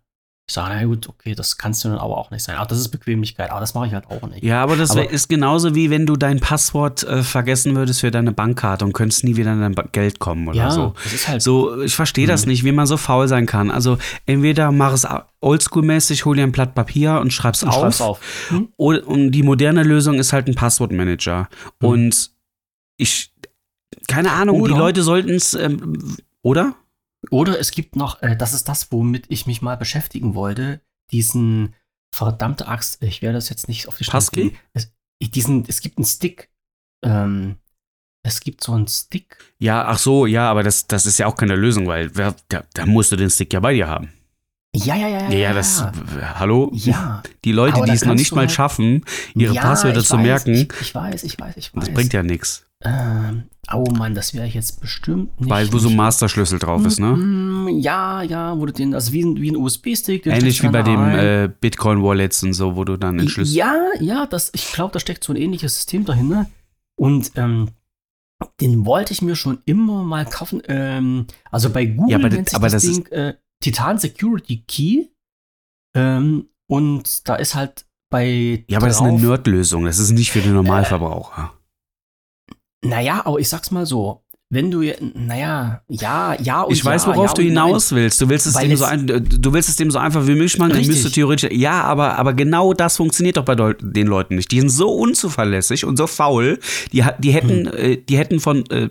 Ich 0.49 0.55
sage, 0.55 0.75
na 0.75 0.85
gut, 0.85 1.09
okay, 1.09 1.35
das 1.37 1.57
kannst 1.57 1.85
du 1.85 1.89
dann 1.89 1.99
aber 1.99 2.19
auch 2.19 2.31
nicht 2.33 2.43
sein. 2.43 2.57
Aber 2.57 2.67
das 2.67 2.79
ist 2.79 2.89
Bequemlichkeit, 2.89 3.51
aber 3.51 3.61
das 3.61 3.75
mache 3.75 3.87
ich 3.87 3.95
halt 3.95 4.07
auch 4.11 4.29
nicht. 4.29 4.43
Ja, 4.43 4.63
aber 4.63 4.77
das 4.77 4.91
Aber- 4.91 5.09
ist 5.09 5.29
genauso 5.29 5.75
wie 5.77 5.89
wenn 5.89 6.05
du 6.05 6.17
dein 6.17 6.41
Passwort 6.41 7.05
äh, 7.05 7.23
vergessen 7.23 7.75
würdest 7.77 8.01
für 8.01 8.11
deine 8.11 8.33
Bankkarte 8.33 8.85
und 8.85 8.93
könntest 8.93 9.23
nie 9.25 9.37
wieder 9.37 9.53
an 9.53 9.61
dein 9.61 9.75
Ba- 9.75 9.89
Geld 9.93 10.19
kommen 10.19 10.49
oder 10.49 10.57
ja 10.59 10.71
so. 10.73 10.95
das 11.05 11.13
ist 11.13 11.29
halt 11.29 11.43
So, 11.43 11.81
ich 11.81 11.95
verstehe 11.95 12.27
das 12.27 12.45
Mhm. 12.45 12.51
nicht, 12.53 12.65
wie 12.65 12.73
man 12.73 12.87
so 12.87 12.97
faul 12.97 13.29
sein 13.29 13.47
kann. 13.47 13.71
Also 13.71 13.99
entweder 14.27 14.73
mach 14.73 14.93
es 14.93 15.07
oldschool-mäßig, 15.41 16.25
hol 16.25 16.37
dir 16.37 16.43
ein 16.43 16.53
Blatt 16.53 16.75
Papier 16.75 17.21
und 17.21 17.33
schreib's 17.33 17.63
Und 17.63 17.69
auf. 17.71 17.81
schreib's 17.81 18.01
auf. 18.01 18.21
Hm? 18.49 18.69
Oder, 18.77 19.07
und 19.07 19.31
die 19.31 19.43
moderne 19.45 19.83
Lösung 19.85 20.15
ist 20.19 20.33
halt 20.33 20.49
ein 20.49 20.55
Passwortmanager. 20.55 21.49
Mhm. 21.81 21.89
Und 21.89 22.31
ich, 22.97 23.32
keine 24.09 24.33
Ahnung, 24.33 24.57
die 24.65 24.71
Oder- 24.71 24.79
Leute 24.79 25.03
sollten 25.03 25.31
es, 25.31 25.55
ähm, 25.55 26.17
oder? 26.43 26.75
Oder 27.31 27.59
es 27.61 27.71
gibt 27.71 27.95
noch, 27.97 28.21
äh, 28.23 28.37
das 28.37 28.53
ist 28.53 28.69
das, 28.69 28.91
womit 28.91 29.27
ich 29.29 29.47
mich 29.47 29.63
mal 29.63 29.77
beschäftigen 29.77 30.35
wollte, 30.35 30.81
diesen 31.13 31.75
verdammte 32.15 32.67
Axt, 32.69 33.03
ich 33.03 33.23
werde 33.23 33.39
das 33.39 33.49
jetzt 33.49 33.69
nicht 33.69 33.87
auf 33.89 33.97
die 33.97 34.05
kriegen. 34.05 34.57
Es, 34.73 34.93
diesen, 35.21 35.65
es 35.69 35.81
gibt 35.81 35.99
einen 35.99 36.05
Stick. 36.05 36.51
Ähm, 37.05 37.57
es 38.25 38.41
gibt 38.41 38.63
so 38.63 38.73
einen 38.73 38.87
Stick. 38.89 39.39
Ja, 39.59 39.87
ach 39.87 39.99
so, 39.99 40.27
ja, 40.27 40.51
aber 40.51 40.63
das, 40.63 40.87
das 40.87 41.07
ist 41.07 41.19
ja 41.19 41.27
auch 41.27 41.35
keine 41.37 41.55
Lösung, 41.57 41.87
weil 41.87 42.15
wer, 42.15 42.35
da, 42.49 42.65
da 42.75 42.87
musst 42.87 43.13
du 43.13 43.17
den 43.17 43.31
Stick 43.31 43.53
ja 43.53 43.61
bei 43.61 43.73
dir 43.75 43.89
haben. 43.89 44.13
Ja, 44.75 44.97
ja, 44.97 45.07
ja, 45.09 45.21
ja. 45.23 45.31
Ja, 45.31 45.39
ja, 45.39 45.53
das, 45.53 45.81
Ja, 45.81 45.93
hallo? 46.39 46.71
ja. 46.75 47.23
Die 47.45 47.53
Leute, 47.53 47.83
die 47.83 47.91
es 47.91 48.05
noch 48.05 48.15
nicht 48.15 48.33
mal 48.33 48.43
halt- 48.43 48.53
schaffen, 48.53 49.05
ihre 49.35 49.55
ja, 49.55 49.63
Passwörter 49.63 50.03
zu 50.03 50.17
weiß, 50.17 50.23
merken, 50.23 50.55
Ich, 50.55 50.73
ich 50.81 50.95
weiß, 50.95 51.25
ich 51.25 51.39
weiß, 51.39 51.57
ich 51.57 51.75
weiß. 51.75 51.85
das 51.85 51.95
bringt 51.95 52.13
ja 52.13 52.23
nichts. 52.23 52.65
Ähm, 52.83 53.45
oh 53.73 53.85
Mann, 53.93 54.15
das 54.15 54.35
wäre 54.35 54.47
ich 54.47 54.55
jetzt 54.55 54.81
bestimmt 54.81 55.41
nicht. 55.41 55.51
Weil 55.51 55.73
wo 55.73 55.79
so 55.79 55.89
ein 55.89 55.97
Masterschlüssel 55.97 56.59
drauf 56.59 56.85
ist, 56.85 56.99
ne? 56.99 57.17
Mm, 57.17 57.69
Ja, 57.81 58.23
ja, 58.23 58.59
wo 58.59 58.67
du 58.67 58.73
den, 58.73 58.95
also 58.95 59.13
wie 59.13 59.23
ein, 59.25 59.37
wie 59.41 59.51
ein 59.51 59.57
USB-Stick. 59.57 60.27
Ähnlich 60.27 60.63
wie 60.63 60.69
bei 60.69 60.83
dem 60.83 61.01
äh, 61.01 61.49
Bitcoin-Wallets 61.61 62.43
und 62.43 62.53
so, 62.55 62.75
wo 62.77 62.85
du 62.85 62.97
dann 62.97 63.19
den 63.19 63.29
Schlüssel. 63.29 63.55
Ja, 63.57 63.75
ja, 64.01 64.27
das, 64.27 64.51
ich 64.55 64.73
glaube, 64.73 64.93
da 64.93 65.01
steckt 65.01 65.23
so 65.25 65.33
ein 65.33 65.37
ähnliches 65.37 65.75
System 65.77 66.05
dahinter. 66.05 66.51
Und 66.99 67.33
ähm, 67.37 67.69
den 68.61 68.85
wollte 68.85 69.13
ich 69.13 69.23
mir 69.23 69.37
schon 69.37 69.59
immer 69.65 70.03
mal 70.03 70.25
kaufen. 70.27 70.63
Ähm, 70.67 71.27
also 71.51 71.71
bei 71.71 71.87
Google 71.87 72.11
Ja, 72.11 72.17
aber 72.19 72.29
das- 72.29 72.37
nennt 72.37 72.49
sich 72.51 72.57
aber 72.57 72.67
das, 72.67 72.73
das 72.83 72.85
ist- 72.85 72.97
Ding 72.97 73.07
äh, 73.13 73.35
Titan 73.63 73.99
Security 73.99 74.65
Key. 74.67 75.07
Ähm, 75.97 76.49
und 76.69 77.29
da 77.29 77.37
ist 77.37 77.55
halt 77.55 77.85
bei. 78.11 78.65
Ja, 78.69 78.79
aber 78.79 78.89
das 78.89 78.97
ist 78.97 79.03
eine 79.03 79.21
Nerd-Lösung. 79.21 79.85
Das 79.85 79.99
ist 79.99 80.11
nicht 80.11 80.33
für 80.33 80.41
den 80.41 80.55
Normalverbraucher. 80.55 81.53
Naja, 82.85 83.23
aber 83.25 83.39
ich 83.39 83.49
sag's 83.49 83.71
mal 83.71 83.87
so. 83.87 84.23
Wenn 84.51 84.71
du, 84.71 84.83
naja, 85.15 85.81
ja, 85.89 86.37
ja 86.39 86.61
und 86.61 86.75
ich 86.75 86.85
weiß, 86.85 87.07
ja, 87.07 87.09
worauf 87.09 87.31
ja 87.31 87.35
du 87.35 87.41
und 87.41 87.55
nein. 87.55 87.65
hinaus 87.67 87.93
willst. 87.93 88.21
Du 88.21 88.29
willst 88.29 88.47
es 88.47 88.55
Weil 88.55 88.69
dem 88.69 88.77
so 88.77 88.85
ein, 88.85 89.07
du 89.07 89.53
willst 89.55 89.71
es 89.71 89.77
dem 89.77 89.91
so 89.91 89.99
einfach 89.99 90.27
wie 90.27 90.33
möglich 90.35 90.59
machen, 90.59 90.71
dann 90.71 90.79
Richtig. 90.79 90.97
müsste 90.97 91.11
theoretisch. 91.11 91.51
Ja, 91.53 91.85
aber, 91.85 92.19
aber 92.19 92.35
genau 92.35 92.75
das 92.75 92.99
funktioniert 92.99 93.39
doch 93.39 93.47
bei 93.47 93.55
den 93.55 94.07
Leuten 94.07 94.37
nicht. 94.37 94.51
Die 94.51 94.61
sind 94.61 94.69
so 94.69 94.91
unzuverlässig 94.91 95.87
und 95.87 95.97
so 95.97 96.07
faul. 96.07 96.59
Die, 96.93 97.03
die 97.19 97.33
hätten, 97.33 97.67
Hm. 97.67 97.75
äh, 97.75 97.97
die 97.97 98.19
hätten 98.19 98.41
von, 98.41 98.67
äh, 98.71 98.91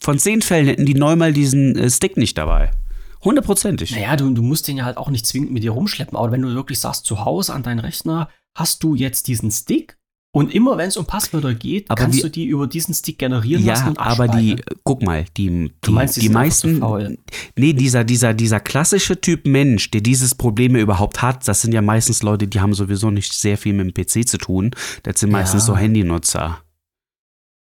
von 0.00 0.16
zehn 0.20 0.42
Fällen 0.42 0.66
hätten 0.68 0.86
die 0.86 0.94
neunmal 0.94 1.32
diesen 1.32 1.76
äh, 1.76 1.90
Stick 1.90 2.16
nicht 2.16 2.38
dabei. 2.38 2.70
Hundertprozentig. 3.24 3.90
Naja, 3.90 4.14
du, 4.14 4.30
du 4.32 4.42
musst 4.42 4.68
den 4.68 4.76
ja 4.76 4.84
halt 4.84 4.96
auch 4.96 5.10
nicht 5.10 5.26
zwingend 5.26 5.50
mit 5.50 5.64
dir 5.64 5.72
rumschleppen, 5.72 6.16
aber 6.16 6.30
wenn 6.30 6.42
du 6.42 6.54
wirklich 6.54 6.78
sagst, 6.78 7.04
zu 7.04 7.24
Hause 7.24 7.52
an 7.52 7.64
deinen 7.64 7.80
Rechner 7.80 8.28
hast 8.54 8.82
du 8.84 8.94
jetzt 8.94 9.26
diesen 9.26 9.50
Stick 9.50 9.98
und 10.32 10.54
immer 10.54 10.78
wenn 10.78 10.88
es 10.88 10.96
um 10.96 11.06
Passwörter 11.06 11.54
geht, 11.54 11.90
Aber 11.90 12.02
kannst 12.02 12.18
wie- 12.18 12.22
du 12.22 12.30
die 12.30 12.46
über 12.46 12.66
diesen 12.66 12.94
Stick 12.94 13.18
generieren 13.18 13.64
lassen 13.64 13.82
Ja, 13.84 13.88
und 13.90 13.98
aber 13.98 14.28
die, 14.28 14.56
guck 14.84 15.02
mal, 15.02 15.24
die, 15.36 15.72
die, 15.84 15.90
meinst, 15.90 16.16
die 16.16 16.20
die 16.20 16.28
meisten, 16.28 16.78
faul? 16.78 17.18
nee, 17.56 17.72
dieser, 17.72 18.04
dieser, 18.04 18.32
dieser 18.34 18.60
klassische 18.60 19.20
Typ 19.20 19.46
Mensch, 19.46 19.90
der 19.90 20.00
dieses 20.02 20.34
Problem 20.34 20.76
überhaupt 20.76 21.20
hat, 21.22 21.48
das 21.48 21.62
sind 21.62 21.72
ja 21.72 21.82
meistens 21.82 22.22
Leute, 22.22 22.46
die 22.46 22.60
haben 22.60 22.74
sowieso 22.74 23.10
nicht 23.10 23.32
sehr 23.32 23.58
viel 23.58 23.72
mit 23.72 23.86
dem 23.96 24.04
PC 24.04 24.26
zu 24.28 24.38
tun. 24.38 24.70
Das 25.02 25.18
sind 25.20 25.30
meistens 25.32 25.62
Ja. 25.62 25.66
so 25.66 25.76
Handynutzer. 25.76 26.62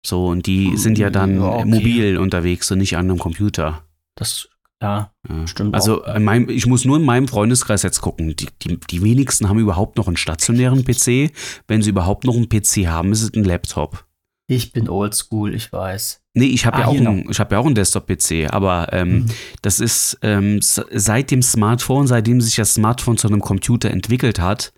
So, 0.05 0.27
und 0.27 0.45
die 0.45 0.77
sind 0.77 0.97
ja 0.97 1.09
dann 1.09 1.35
Ja, 1.37 1.47
okay. 1.57 1.65
mobil 1.65 2.17
unterwegs 2.17 2.71
und 2.71 2.77
nicht 2.79 2.95
an 2.97 3.05
einem 3.09 3.19
Computer. 3.19 3.83
Das, 4.15 4.47
ja, 4.81 5.11
Ja. 5.29 5.47
stimmt. 5.47 5.75
Also 5.75 6.03
in 6.03 6.23
meinem, 6.23 6.49
ich 6.49 6.65
muss 6.65 6.85
nur 6.85 6.97
in 6.97 7.03
meinem 7.03 7.27
Freundeskreis 7.27 7.83
jetzt 7.83 8.01
gucken. 8.01 8.35
Die, 8.35 8.47
die, 8.61 8.79
die 8.79 9.01
wenigsten 9.03 9.49
haben 9.49 9.59
überhaupt 9.59 9.97
noch 9.97 10.07
einen 10.07 10.17
stationären 10.17 10.83
PC. 10.85 11.31
Wenn 11.67 11.81
sie 11.81 11.89
überhaupt 11.89 12.23
noch 12.25 12.35
einen 12.35 12.49
PC 12.49 12.87
haben, 12.87 13.11
ist 13.11 13.21
es 13.23 13.33
ein 13.33 13.43
Laptop. 13.43 14.05
ich 14.51 14.73
bin 14.73 14.89
oldschool, 14.89 15.53
ich 15.53 15.71
weiß. 15.71 16.21
Nee, 16.33 16.45
ich 16.47 16.65
habe 16.65 16.77
Ah, 16.77 16.79
ja, 16.79 16.85
auch 16.87 16.91
hier 16.93 17.07
einen- 17.07 17.29
ich 17.29 17.39
hab 17.39 17.51
ja 17.51 17.59
auch 17.59 17.67
einen 17.67 17.75
Desktop-PC, 17.75 18.47
aber 18.49 18.87
ähm, 18.93 19.09
Mhm. 19.11 19.25
das 19.61 19.79
ist 19.79 20.17
ähm, 20.23 20.59
seit 20.61 21.29
dem 21.29 21.43
Smartphone, 21.43 22.07
seitdem 22.07 22.41
sich 22.41 22.55
das 22.55 22.73
Smartphone 22.73 23.17
zu 23.17 23.27
einem 23.27 23.41
Computer 23.41 23.91
entwickelt 23.91 24.39
hat, 24.39 24.73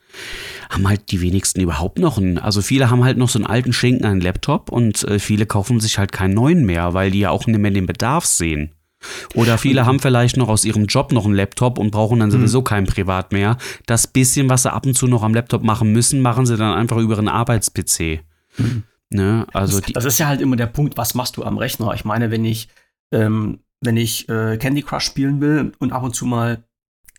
haben 0.69 0.89
halt 0.89 1.09
die 1.11 1.21
wenigsten 1.21 1.61
überhaupt 1.61 1.99
noch 1.99 2.17
einen. 2.17 2.37
Also 2.37 2.61
viele 2.61 2.89
haben 2.89 3.05
halt 3.05 3.17
noch 3.17 3.29
so 3.29 3.39
einen 3.39 3.45
alten 3.45 3.71
Schinken 3.71 4.05
an 4.05 4.19
Laptop 4.19 4.69
und 4.69 5.05
äh, 5.05 5.19
viele 5.19 5.45
kaufen 5.45 5.79
sich 5.79 5.97
halt 5.97 6.11
keinen 6.11 6.33
neuen 6.33 6.65
mehr, 6.65 6.93
weil 6.93 7.09
die 7.11 7.19
ja 7.19 7.29
auch 7.29 7.47
nicht 7.47 7.57
mehr 7.59 7.71
den 7.71 7.85
Bedarf 7.85 8.25
sehen. 8.25 8.71
Oder 9.33 9.57
viele 9.57 9.85
haben 9.85 9.99
vielleicht 9.99 10.37
noch 10.37 10.49
aus 10.49 10.65
ihrem 10.65 10.85
Job 10.85 11.11
noch 11.11 11.25
einen 11.25 11.33
Laptop 11.33 11.77
und 11.79 11.91
brauchen 11.91 12.19
dann 12.19 12.31
sowieso 12.31 12.61
keinen 12.61 12.85
Privat 12.85 13.31
mehr. 13.31 13.57
Das 13.85 14.07
bisschen, 14.07 14.49
was 14.49 14.63
sie 14.63 14.71
ab 14.71 14.85
und 14.85 14.95
zu 14.95 15.07
noch 15.07 15.23
am 15.23 15.33
Laptop 15.33 15.63
machen 15.63 15.91
müssen, 15.91 16.21
machen 16.21 16.45
sie 16.45 16.57
dann 16.57 16.73
einfach 16.73 16.97
über 16.97 17.17
einen 17.17 17.27
Arbeits-PC. 17.27 18.21
Ne? 19.09 19.45
Also 19.53 19.79
das, 19.79 19.91
das 19.91 20.05
ist 20.05 20.19
ja 20.19 20.27
halt 20.27 20.41
immer 20.41 20.55
der 20.55 20.67
Punkt, 20.67 20.97
was 20.97 21.15
machst 21.15 21.37
du 21.37 21.43
am 21.43 21.57
Rechner? 21.57 21.93
Ich 21.93 22.05
meine, 22.05 22.31
wenn 22.31 22.45
ich, 22.45 22.69
ähm, 23.11 23.59
wenn 23.81 23.97
ich 23.97 24.29
äh, 24.29 24.57
Candy 24.57 24.83
Crush 24.83 25.03
spielen 25.03 25.41
will 25.41 25.73
und 25.79 25.91
ab 25.91 26.03
und 26.03 26.15
zu 26.15 26.25
mal 26.25 26.63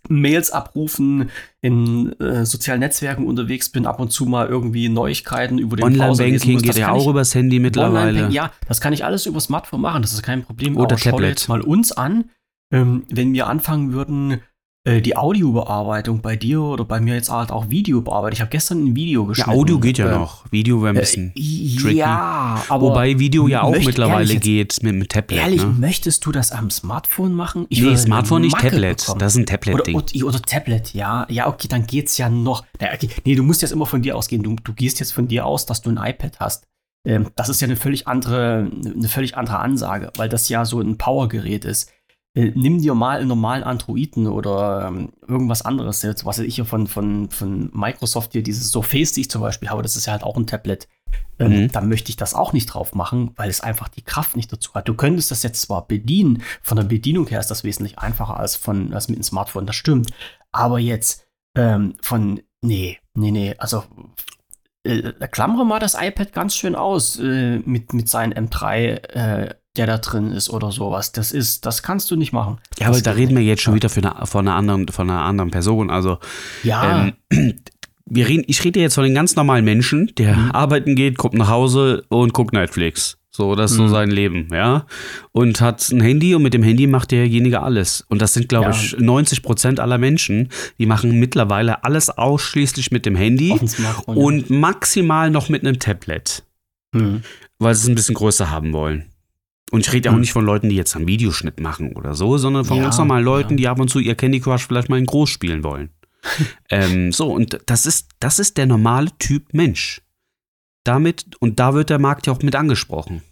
Mails 0.08 0.50
abrufen, 0.50 1.30
in 1.60 2.12
äh, 2.20 2.44
sozialen 2.44 2.80
Netzwerken 2.80 3.26
unterwegs 3.26 3.70
bin, 3.70 3.86
ab 3.86 4.00
und 4.00 4.10
zu 4.12 4.26
mal 4.26 4.46
irgendwie 4.48 4.88
Neuigkeiten 4.88 5.58
über 5.58 5.76
den 5.76 5.84
Online-Banking 5.84 6.60
geht 6.60 6.76
ja 6.76 6.90
auch 6.90 7.02
ich- 7.02 7.06
übers 7.08 7.34
Handy 7.34 7.58
mittlerweile. 7.60 8.28
Ja, 8.30 8.52
das 8.68 8.80
kann 8.80 8.92
ich 8.92 9.04
alles 9.04 9.26
über 9.26 9.40
Smartphone 9.40 9.80
machen, 9.80 10.02
das 10.02 10.12
ist 10.12 10.22
kein 10.22 10.42
Problem. 10.42 10.76
Oder 10.76 10.84
Aber 10.92 10.98
schau 10.98 11.10
Tablet. 11.10 11.28
jetzt 11.30 11.48
mal 11.48 11.60
uns 11.60 11.92
an, 11.92 12.24
ähm, 12.72 13.04
wenn 13.10 13.32
wir 13.32 13.46
anfangen 13.46 13.92
würden, 13.92 14.40
die 14.84 15.16
Audiobearbeitung 15.16 16.22
bei 16.22 16.34
dir 16.34 16.60
oder 16.60 16.84
bei 16.84 16.98
mir 16.98 17.14
jetzt 17.14 17.30
halt 17.30 17.52
auch 17.52 17.70
Videobearbeitung. 17.70 18.32
Ich 18.34 18.40
habe 18.40 18.50
gestern 18.50 18.84
ein 18.84 18.96
Video 18.96 19.22
Ja, 19.22 19.28
geschnitten. 19.28 19.50
Audio 19.50 19.78
geht 19.78 19.98
ja 19.98 20.08
äh, 20.10 20.18
noch. 20.18 20.44
Video 20.50 20.82
wäre 20.82 20.92
ein 20.94 20.98
bisschen. 21.00 21.32
Äh, 21.36 21.76
tricky. 21.80 21.96
ja, 21.98 22.64
aber 22.68 22.82
Wobei 22.88 23.16
Video 23.20 23.46
ja 23.46 23.62
auch 23.62 23.70
mittlerweile 23.70 24.32
jetzt- 24.32 24.42
geht 24.42 24.82
mit 24.82 24.92
dem 24.94 25.06
Tablet. 25.08 25.38
Ehrlich, 25.38 25.62
ne? 25.62 25.68
möchtest 25.78 26.26
du 26.26 26.32
das 26.32 26.50
am 26.50 26.68
Smartphone 26.70 27.32
machen? 27.32 27.66
Ich 27.68 27.80
Nee, 27.80 27.96
Smartphone 27.96 28.42
nicht, 28.42 28.54
Macke 28.54 28.70
Tablet. 28.70 28.98
bekommen. 28.98 29.18
Das 29.20 29.32
ist 29.34 29.38
ein 29.38 29.42
oder, 29.42 29.52
Tablet-Ding. 29.52 29.94
oder, 29.96 30.26
oder 30.26 30.42
Tablet, 30.42 30.94
ja. 30.94 31.26
Ja, 31.30 31.46
okay, 31.46 31.68
dann 31.68 31.86
geht's 31.86 32.18
ja 32.18 32.28
noch. 32.28 32.64
Na, 32.80 32.88
okay. 32.92 33.08
Nee, 33.24 33.36
du 33.36 33.44
musst 33.44 33.62
jetzt 33.62 33.70
immer 33.70 33.86
von 33.86 34.02
dir 34.02 34.16
ausgehen. 34.16 34.42
Du, 34.42 34.56
du 34.64 34.72
gehst 34.72 34.98
jetzt 34.98 35.12
von 35.12 35.28
dir 35.28 35.46
aus, 35.46 35.64
dass 35.64 35.82
du 35.82 35.90
ein 35.90 35.96
iPad 35.96 36.40
hast. 36.40 36.64
Ähm, 37.06 37.28
das 37.36 37.48
ist 37.48 37.60
ja 37.60 37.66
eine 37.66 37.76
völlig 37.76 38.08
andere, 38.08 38.68
eine 38.84 39.08
völlig 39.08 39.36
andere 39.36 39.60
Ansage, 39.60 40.10
weil 40.16 40.28
das 40.28 40.48
ja 40.48 40.64
so 40.64 40.80
ein 40.80 40.98
Powergerät 40.98 41.64
ist. 41.64 41.88
Äh, 42.34 42.52
nimm 42.54 42.80
dir 42.80 42.94
mal 42.94 43.18
einen 43.18 43.28
normalen 43.28 43.62
Androiden 43.62 44.26
oder 44.26 44.86
ähm, 44.88 45.12
irgendwas 45.26 45.62
anderes, 45.62 46.02
jetzt, 46.02 46.24
was 46.24 46.38
ich 46.38 46.54
hier 46.54 46.64
von, 46.64 46.86
von, 46.86 47.30
von 47.30 47.70
Microsoft 47.74 48.32
hier, 48.32 48.42
dieses 48.42 48.70
Surface, 48.70 49.12
die 49.12 49.22
ich 49.22 49.30
zum 49.30 49.42
Beispiel 49.42 49.68
habe, 49.68 49.82
das 49.82 49.96
ist 49.96 50.06
ja 50.06 50.12
halt 50.12 50.22
auch 50.22 50.36
ein 50.36 50.46
Tablet. 50.46 50.88
Ähm, 51.38 51.52
Mhm. 51.52 51.72
Da 51.72 51.80
möchte 51.80 52.10
ich 52.10 52.16
das 52.16 52.34
auch 52.34 52.52
nicht 52.52 52.66
drauf 52.66 52.94
machen, 52.94 53.32
weil 53.36 53.50
es 53.50 53.60
einfach 53.60 53.88
die 53.88 54.02
Kraft 54.02 54.36
nicht 54.36 54.52
dazu 54.52 54.72
hat. 54.74 54.88
Du 54.88 54.94
könntest 54.94 55.30
das 55.30 55.42
jetzt 55.42 55.60
zwar 55.60 55.86
bedienen, 55.86 56.42
von 56.62 56.76
der 56.76 56.84
Bedienung 56.84 57.26
her 57.26 57.40
ist 57.40 57.50
das 57.50 57.64
wesentlich 57.64 57.98
einfacher 57.98 58.38
als, 58.38 58.56
von, 58.56 58.94
als 58.94 59.08
mit 59.08 59.16
einem 59.16 59.24
Smartphone, 59.24 59.66
das 59.66 59.76
stimmt. 59.76 60.10
Aber 60.52 60.78
jetzt 60.78 61.26
ähm, 61.56 61.96
von, 62.00 62.40
nee, 62.62 62.98
nee, 63.14 63.30
nee, 63.30 63.54
also 63.58 63.84
äh, 64.84 65.12
klammere 65.28 65.66
mal 65.66 65.78
das 65.78 65.96
iPad 66.00 66.32
ganz 66.32 66.56
schön 66.56 66.74
aus 66.74 67.18
äh, 67.18 67.58
mit, 67.58 67.92
mit 67.92 68.08
seinem 68.08 68.46
M3, 68.46 68.76
äh, 69.14 69.54
der 69.76 69.86
da 69.86 69.98
drin 69.98 70.32
ist 70.32 70.50
oder 70.50 70.70
sowas. 70.70 71.12
Das 71.12 71.32
ist, 71.32 71.64
das 71.64 71.82
kannst 71.82 72.10
du 72.10 72.16
nicht 72.16 72.32
machen. 72.32 72.58
Ja, 72.78 72.86
aber 72.88 72.94
Das 72.96 73.02
da 73.04 73.12
reden 73.12 73.36
wir 73.36 73.42
jetzt 73.42 73.62
schon 73.62 73.74
wieder 73.74 73.90
eine, 73.94 74.26
von, 74.26 74.46
einer 74.46 74.56
anderen, 74.56 74.88
von 74.88 75.08
einer 75.08 75.22
anderen 75.22 75.50
Person. 75.50 75.90
Also, 75.90 76.18
Ja, 76.62 77.06
ähm, 77.30 77.54
wir 78.04 78.28
reden, 78.28 78.44
ich 78.48 78.62
rede 78.64 78.80
jetzt 78.80 78.94
von 78.94 79.04
den 79.04 79.14
ganz 79.14 79.34
normalen 79.36 79.64
Menschen, 79.64 80.12
der 80.18 80.36
Mhm. 80.36 80.50
arbeiten 80.50 80.94
geht, 80.96 81.16
kommt 81.16 81.34
nach 81.34 81.48
Hause 81.48 82.04
und 82.08 82.32
guckt 82.34 82.52
Netflix. 82.52 83.16
So, 83.34 83.54
das 83.54 83.70
ist 83.70 83.78
so 83.78 83.84
Mhm. 83.84 83.88
sein 83.88 84.10
Leben, 84.10 84.48
ja. 84.52 84.84
Und 85.30 85.62
hat 85.62 85.88
ein 85.90 86.02
Handy 86.02 86.34
und 86.34 86.42
mit 86.42 86.52
dem 86.52 86.62
Handy 86.62 86.86
macht 86.86 87.12
derjenige 87.12 87.62
alles. 87.62 88.04
Und 88.10 88.20
das 88.20 88.34
sind, 88.34 88.50
glaube 88.50 88.66
Ja. 88.66 88.70
ich, 88.72 88.98
90 88.98 89.42
Prozent 89.42 89.80
aller 89.80 89.96
Menschen, 89.96 90.50
die 90.78 90.84
machen 90.84 91.18
mittlerweile 91.18 91.82
alles 91.82 92.10
ausschließlich 92.10 92.90
mit 92.90 93.06
dem 93.06 93.16
Handy 93.16 93.58
und 94.04 94.50
maximal 94.50 95.30
noch 95.30 95.48
mit 95.48 95.62
einem 95.66 95.78
Tablet. 95.78 96.42
Mhm. 96.94 97.22
weil 97.58 97.74
sie 97.74 97.84
es 97.84 97.88
ein 97.88 97.94
bisschen 97.94 98.16
größer 98.16 98.50
haben 98.50 98.74
wollen. 98.74 99.06
Und 99.72 99.86
ich 99.86 99.92
rede 99.92 100.10
auch 100.10 100.14
Mhm. 100.14 100.20
nicht 100.20 100.32
von 100.32 100.44
Leuten, 100.44 100.68
die 100.68 100.76
jetzt 100.76 100.94
einen 100.94 101.06
Videoschnitt 101.08 101.58
machen 101.58 101.96
oder 101.96 102.14
so, 102.14 102.36
sondern 102.38 102.64
von 102.64 102.76
Ja, 102.76 102.84
ganz 102.84 102.98
normalen 102.98 103.24
Leuten, 103.24 103.50
ja. 103.54 103.56
die 103.56 103.68
ab 103.68 103.80
und 103.80 103.88
zu 103.88 103.98
ihr 103.98 104.14
Candy 104.14 104.38
Crush 104.38 104.66
vielleicht 104.66 104.88
mal 104.90 104.98
in 104.98 105.06
groß 105.06 105.30
spielen 105.30 105.64
wollen. 105.64 105.88
ähm, 106.70 107.10
so, 107.10 107.32
und 107.32 107.58
das 107.66 107.86
ist, 107.86 108.10
das 108.20 108.38
ist 108.38 108.58
der 108.58 108.66
normale 108.66 109.08
Typ 109.18 109.52
Mensch. 109.54 110.02
Damit, 110.84 111.24
und 111.40 111.58
da 111.58 111.74
wird 111.74 111.90
der 111.90 111.98
Markt 111.98 112.26
ja 112.26 112.32
auch 112.32 112.42
mit 112.42 112.54
angesprochen. 112.54 113.22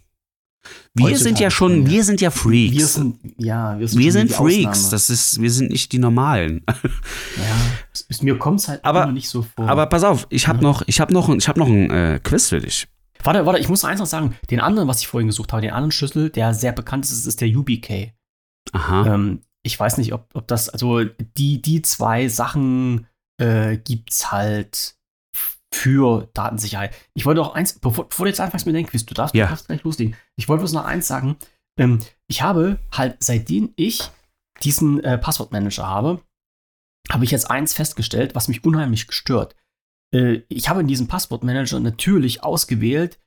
Wir 0.93 1.05
Heutzutage 1.05 1.23
sind 1.23 1.39
ja 1.39 1.49
schon, 1.51 1.85
ja. 1.85 1.89
wir 1.91 2.03
sind 2.03 2.21
ja 2.21 2.29
Freaks. 2.31 2.75
Wir 2.75 2.85
sind, 2.85 3.17
ja, 3.37 3.79
wir 3.79 3.87
sind, 3.87 3.99
wir 3.99 4.11
sind 4.11 4.31
Freaks. 4.31 4.67
Ausnahme. 4.67 4.91
Das 4.91 5.09
ist, 5.09 5.41
wir 5.41 5.51
sind 5.51 5.71
nicht 5.71 5.91
die 5.91 5.99
Normalen. 5.99 6.63
ja, 7.37 8.01
es 8.09 8.21
mir 8.21 8.37
kommt 8.37 8.59
es 8.59 8.67
halt 8.67 8.83
Aber- 8.85 9.11
nicht 9.11 9.27
so 9.29 9.41
vor. 9.55 9.67
Aber 9.69 9.85
pass 9.87 10.03
auf, 10.03 10.27
ich 10.29 10.47
habe 10.47 10.59
Ja. 10.59 10.63
noch, 10.63 10.83
ich 10.85 10.99
habe 10.99 11.13
noch, 11.13 11.29
ich 11.29 11.47
habe 11.47 11.59
noch 11.59 11.67
ein 11.67 11.89
äh, 11.89 12.19
Quiz 12.23 12.49
für 12.49 12.59
dich. 12.59 12.87
Warte, 13.23 13.45
warte, 13.45 13.59
ich 13.59 13.69
muss 13.69 13.83
noch 13.83 13.89
eins 13.89 13.99
noch 13.99 14.05
sagen. 14.05 14.35
Den 14.49 14.59
anderen, 14.59 14.87
was 14.87 15.01
ich 15.01 15.07
vorhin 15.07 15.27
gesucht 15.27 15.51
habe, 15.51 15.61
den 15.61 15.71
anderen 15.71 15.91
Schlüssel, 15.91 16.29
der 16.29 16.53
sehr 16.53 16.71
bekannt 16.71 17.05
ist, 17.05 17.25
ist 17.25 17.41
der 17.41 17.49
UBK. 17.49 18.13
Aha. 18.73 19.13
Ähm, 19.13 19.41
ich 19.63 19.79
weiß 19.79 19.97
nicht, 19.97 20.13
ob, 20.13 20.27
ob 20.33 20.47
das, 20.47 20.69
also 20.69 21.03
die, 21.03 21.61
die 21.61 21.81
zwei 21.81 22.27
Sachen 22.27 23.07
äh, 23.39 23.77
gibt's 23.77 24.31
halt 24.31 24.95
für 25.73 26.29
Datensicherheit. 26.33 26.93
Ich 27.13 27.25
wollte 27.25 27.41
auch 27.41 27.55
eins, 27.55 27.79
bevor, 27.79 28.09
bevor 28.09 28.25
du 28.25 28.29
jetzt 28.29 28.39
anfängst 28.39 28.67
deinem 28.67 28.85
Quiz, 28.85 29.05
du 29.05 29.13
darfst, 29.13 29.35
Ja. 29.35 29.45
du 29.45 29.51
darfst 29.51 29.67
gleich 29.67 29.83
loslegen. 29.83 30.15
Ich 30.35 30.49
wollte 30.49 30.61
bloß 30.61 30.73
noch 30.73 30.85
eins 30.85 31.07
sagen. 31.07 31.37
Ähm, 31.79 31.99
ich 32.27 32.41
habe 32.41 32.77
halt, 32.91 33.17
seitdem 33.23 33.73
ich 33.75 34.09
diesen 34.63 35.03
äh, 35.03 35.17
Passwortmanager 35.17 35.87
habe, 35.87 36.21
habe 37.11 37.23
ich 37.23 37.31
jetzt 37.31 37.49
eins 37.49 37.73
festgestellt, 37.73 38.35
was 38.35 38.47
mich 38.47 38.63
unheimlich 38.63 39.07
gestört. 39.07 39.55
Äh, 40.13 40.41
ich 40.47 40.69
habe 40.69 40.81
in 40.81 40.87
diesem 40.87 41.07
Passwortmanager 41.07 41.79
natürlich 41.79 42.43
ausgewählt, 42.43 43.19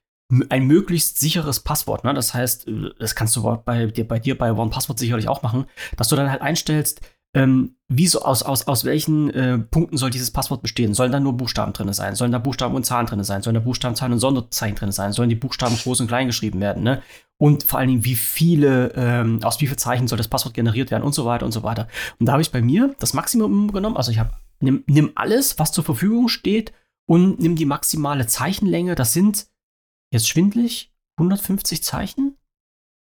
ein 0.48 0.66
möglichst 0.66 1.18
sicheres 1.18 1.60
Passwort. 1.60 2.04
Ne? 2.04 2.14
Das 2.14 2.34
heißt, 2.34 2.68
äh, 2.68 2.90
das 2.98 3.14
kannst 3.14 3.36
du 3.36 3.42
bei 3.64 3.86
dir, 3.86 4.08
bei 4.08 4.18
dir 4.18 4.36
bei 4.36 4.52
OnePassword 4.52 4.98
sicherlich 4.98 5.28
auch 5.28 5.42
machen, 5.42 5.66
dass 5.96 6.08
du 6.08 6.16
dann 6.16 6.30
halt 6.30 6.42
einstellst, 6.42 7.00
ähm, 7.34 7.76
wie 7.88 8.06
so 8.06 8.22
aus, 8.22 8.42
aus, 8.42 8.66
aus 8.68 8.84
welchen 8.84 9.28
äh, 9.30 9.58
Punkten 9.58 9.96
soll 9.96 10.10
dieses 10.10 10.30
Passwort 10.30 10.62
bestehen? 10.62 10.94
Sollen 10.94 11.10
da 11.12 11.18
nur 11.18 11.36
Buchstaben 11.36 11.72
drin 11.72 11.92
sein? 11.92 12.14
Sollen 12.14 12.32
da 12.32 12.38
Buchstaben 12.38 12.74
und 12.74 12.86
Zahlen 12.86 13.06
drin 13.06 13.22
sein? 13.24 13.42
Sollen 13.42 13.54
da 13.54 13.60
Buchstaben, 13.60 13.96
Zahlen 13.96 14.12
und 14.12 14.20
Sonderzeichen 14.20 14.76
drin 14.76 14.92
sein? 14.92 15.12
Sollen 15.12 15.28
die 15.28 15.34
Buchstaben 15.34 15.76
groß 15.76 16.00
und 16.00 16.06
klein 16.06 16.28
geschrieben 16.28 16.60
werden? 16.60 16.84
Ne? 16.84 17.02
Und 17.36 17.64
vor 17.64 17.80
allen 17.80 17.88
Dingen, 17.88 18.04
wie 18.04 18.14
viele, 18.14 18.92
ähm, 18.94 19.40
aus 19.42 19.60
wie 19.60 19.66
vielen 19.66 19.78
Zeichen 19.78 20.06
soll 20.06 20.16
das 20.16 20.28
Passwort 20.28 20.54
generiert 20.54 20.92
werden 20.92 21.02
und 21.02 21.14
so 21.14 21.24
weiter 21.24 21.44
und 21.44 21.52
so 21.52 21.64
weiter. 21.64 21.88
Und 22.20 22.26
da 22.26 22.32
habe 22.32 22.42
ich 22.42 22.52
bei 22.52 22.62
mir 22.62 22.94
das 23.00 23.14
Maximum 23.14 23.72
genommen. 23.72 23.96
Also 23.96 24.12
ich 24.12 24.20
habe, 24.20 24.30
nimm, 24.64 24.84
nimm 24.86 25.12
alles, 25.14 25.58
was 25.58 25.72
zur 25.72 25.84
Verfügung 25.84 26.28
steht 26.28 26.72
und 27.06 27.38
nimm 27.40 27.56
die 27.56 27.66
maximale 27.66 28.26
Zeichenlänge. 28.26 28.94
Das 28.94 29.12
sind 29.12 29.46
jetzt 30.12 30.28
schwindlig 30.28 30.92
150 31.18 31.82
Zeichen? 31.82 32.36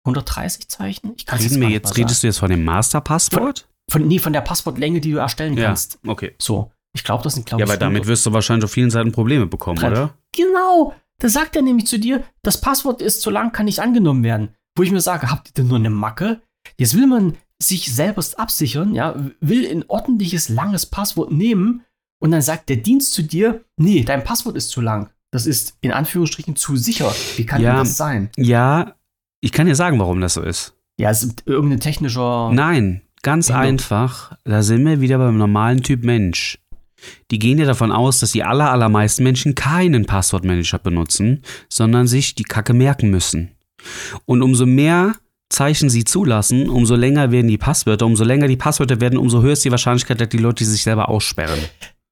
130 0.04 0.68
Zeichen? 0.68 1.12
Ich 1.16 1.26
kann's 1.26 1.44
Reden 1.44 1.62
jetzt, 1.70 1.88
sagen. 1.88 2.00
redest 2.02 2.22
du 2.22 2.26
jetzt 2.26 2.38
von 2.38 2.50
dem 2.50 2.64
Masterpasswort? 2.64 3.68
Von, 3.90 4.06
nee, 4.08 4.18
von 4.18 4.32
der 4.32 4.40
Passwortlänge, 4.40 5.00
die 5.00 5.12
du 5.12 5.18
erstellen 5.18 5.56
Ja, 5.56 5.66
kannst. 5.66 5.98
okay. 6.06 6.34
So. 6.40 6.72
Ich 6.94 7.04
glaube, 7.04 7.22
das 7.24 7.34
sind, 7.34 7.46
glaube 7.46 7.60
Ja, 7.62 7.66
ich. 7.66 7.70
aber 7.70 7.78
damit 7.78 8.02
100. 8.02 8.08
wirst 8.08 8.26
du 8.26 8.32
wahrscheinlich 8.32 8.64
auf 8.64 8.72
vielen 8.72 8.90
Seiten 8.90 9.12
Probleme 9.12 9.46
bekommen, 9.46 9.78
Dran. 9.78 9.92
oder? 9.92 10.14
Genau. 10.36 10.94
Da 11.18 11.28
sagt 11.28 11.56
er 11.56 11.62
nämlich 11.62 11.86
zu 11.86 11.98
dir, 11.98 12.22
das 12.42 12.60
Passwort 12.60 13.00
ist 13.00 13.22
zu 13.22 13.30
lang, 13.30 13.52
kann 13.52 13.64
nicht 13.66 13.78
angenommen 13.80 14.24
werden. 14.24 14.54
Wo 14.76 14.82
ich 14.82 14.90
mir 14.90 15.00
sage, 15.00 15.30
habt 15.30 15.48
ihr 15.48 15.52
denn 15.54 15.68
nur 15.68 15.78
eine 15.78 15.90
Macke? 15.90 16.42
Jetzt 16.78 16.94
will 16.96 17.06
man 17.06 17.36
sich 17.62 17.92
selbst 17.94 18.38
absichern, 18.38 18.94
ja, 18.94 19.14
will 19.40 19.68
ein 19.70 19.84
ordentliches, 19.88 20.48
langes 20.48 20.86
Passwort 20.86 21.30
nehmen 21.32 21.82
und 22.18 22.30
dann 22.30 22.42
sagt 22.42 22.68
der 22.68 22.76
Dienst 22.76 23.12
zu 23.14 23.22
dir, 23.22 23.64
nee, 23.76 24.02
dein 24.04 24.24
Passwort 24.24 24.56
ist 24.56 24.70
zu 24.70 24.80
lang. 24.80 25.10
Das 25.30 25.46
ist 25.46 25.76
in 25.80 25.92
Anführungsstrichen 25.92 26.56
zu 26.56 26.76
sicher. 26.76 27.12
Wie 27.36 27.46
kann 27.46 27.62
Ja. 27.62 27.70
denn 27.70 27.78
das 27.84 27.96
sein? 27.96 28.30
Ja, 28.36 28.94
ich 29.40 29.52
kann 29.52 29.66
dir 29.66 29.74
sagen, 29.76 29.98
warum 29.98 30.20
das 30.20 30.34
so 30.34 30.42
ist. 30.42 30.74
Ja, 30.98 31.10
es 31.10 31.22
ist 31.22 31.42
irgendein 31.46 31.80
technischer. 31.80 32.50
Nein, 32.52 33.00
ganz 33.22 33.48
Änderung. 33.48 33.66
einfach. 33.68 34.36
Da 34.44 34.62
sind 34.62 34.84
wir 34.84 35.00
wieder 35.00 35.18
beim 35.18 35.38
normalen 35.38 35.82
Typ 35.82 36.04
Mensch. 36.04 36.58
Die 37.30 37.38
gehen 37.40 37.58
ja 37.58 37.64
davon 37.64 37.90
aus, 37.90 38.20
dass 38.20 38.32
die 38.32 38.44
aller, 38.44 38.70
allermeisten 38.70 39.24
Menschen 39.24 39.54
keinen 39.54 40.04
Passwortmanager 40.06 40.78
benutzen, 40.78 41.42
sondern 41.68 42.06
sich 42.06 42.34
die 42.36 42.44
Kacke 42.44 42.74
merken 42.74 43.10
müssen. 43.10 43.52
Und 44.26 44.42
umso 44.42 44.66
mehr 44.66 45.14
Zeichen 45.52 45.90
sie 45.90 46.04
zulassen, 46.04 46.68
umso 46.68 46.96
länger 46.96 47.30
werden 47.30 47.48
die 47.48 47.58
Passwörter, 47.58 48.06
umso 48.06 48.24
länger 48.24 48.48
die 48.48 48.56
Passwörter 48.56 49.00
werden, 49.00 49.18
umso 49.18 49.42
höher 49.42 49.52
ist 49.52 49.64
die 49.64 49.70
Wahrscheinlichkeit, 49.70 50.20
dass 50.20 50.30
die 50.30 50.38
Leute 50.38 50.64
sich 50.64 50.82
selber 50.82 51.08
aussperren. 51.08 51.60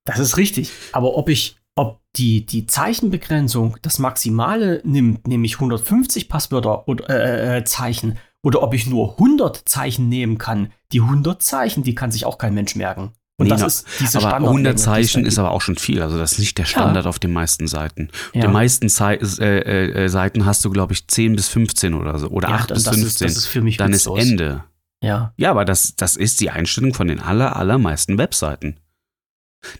Das 0.04 0.18
ist 0.18 0.36
richtig. 0.36 0.70
Aber 0.92 1.16
ob 1.16 1.28
ich, 1.28 1.56
ob 1.74 2.00
die, 2.16 2.44
die 2.44 2.66
Zeichenbegrenzung 2.66 3.76
das 3.82 3.98
Maximale 3.98 4.80
nimmt, 4.84 5.26
nämlich 5.26 5.54
150 5.54 6.28
Passwörter 6.28 6.86
oder 6.86 7.08
äh, 7.08 7.58
äh, 7.58 7.64
Zeichen, 7.64 8.18
oder 8.42 8.62
ob 8.62 8.74
ich 8.74 8.86
nur 8.86 9.12
100 9.12 9.68
Zeichen 9.68 10.08
nehmen 10.08 10.38
kann, 10.38 10.72
die 10.92 11.00
100 11.00 11.42
Zeichen, 11.42 11.82
die 11.82 11.94
kann 11.94 12.10
sich 12.10 12.24
auch 12.24 12.38
kein 12.38 12.54
Mensch 12.54 12.74
merken. 12.74 13.12
Und 13.40 13.46
Nee, 13.46 13.50
das 13.56 13.62
ist 13.62 13.86
diese 14.00 14.18
aber 14.18 14.28
Standardlänge, 14.28 14.48
100 14.50 14.72
die 14.72 14.76
es 14.76 14.82
Zeichen 14.84 15.24
ist 15.24 15.38
aber 15.38 15.50
auch 15.50 15.60
schon 15.62 15.76
viel. 15.76 16.02
Also 16.02 16.18
das 16.18 16.32
ist 16.32 16.38
nicht 16.38 16.58
der 16.58 16.64
Standard 16.66 17.06
auf 17.06 17.18
den 17.18 17.32
meisten 17.32 17.66
Seiten. 17.66 18.10
Auf 18.12 18.34
Ja. 18.34 18.42
den 18.42 18.52
meisten 18.52 18.88
Zei 18.88 19.14
äh, 19.14 19.24
äh, 19.44 20.04
äh, 20.04 20.08
Seiten 20.08 20.44
hast 20.44 20.64
du, 20.64 20.70
glaube 20.70 20.92
ich, 20.92 21.06
10 21.08 21.36
bis 21.36 21.48
15 21.48 21.94
oder 21.94 22.18
so. 22.18 22.28
Oder 22.28 22.50
Ja, 22.50 22.54
8 22.56 22.70
das, 22.70 22.76
bis 22.78 22.84
das 22.84 22.94
15. 22.96 23.06
Ist, 23.28 23.36
das 23.36 23.42
ist 23.44 23.46
für 23.50 23.62
mich 23.62 23.76
Dann 23.78 23.92
ist. 23.92 24.06
Ende. 24.06 24.64
Ja. 25.02 25.32
Ja, 25.38 25.50
aber 25.50 25.64
das, 25.64 25.96
das 25.96 26.16
ist 26.16 26.40
die 26.40 26.50
Einstellung 26.50 26.92
von 26.92 27.08
den 27.08 27.20
aller, 27.20 27.56
allermeisten 27.56 28.18
Webseiten. 28.18 28.76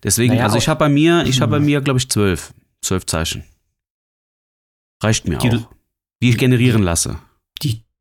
Deswegen, 0.03 0.33
Naja, 0.35 0.45
also 0.47 0.57
ich 0.59 0.69
habe 0.69 0.79
bei 0.79 0.89
mir, 0.89 1.25
ich 1.27 1.41
habe 1.43 1.51
bei 1.53 1.57
Hm. 1.59 1.65
mir, 1.67 1.81
glaube 1.83 1.99
ich, 1.99 2.09
zwölf. 2.09 2.53
Zwölf 2.83 3.05
Zeichen. 3.07 3.45
Reicht 5.03 5.29
mir 5.29 5.39
Die- 5.39 5.51
auch. 5.51 5.69
Die 6.23 6.31
ich 6.31 6.39
generieren 6.39 6.83
lasse. 6.83 7.19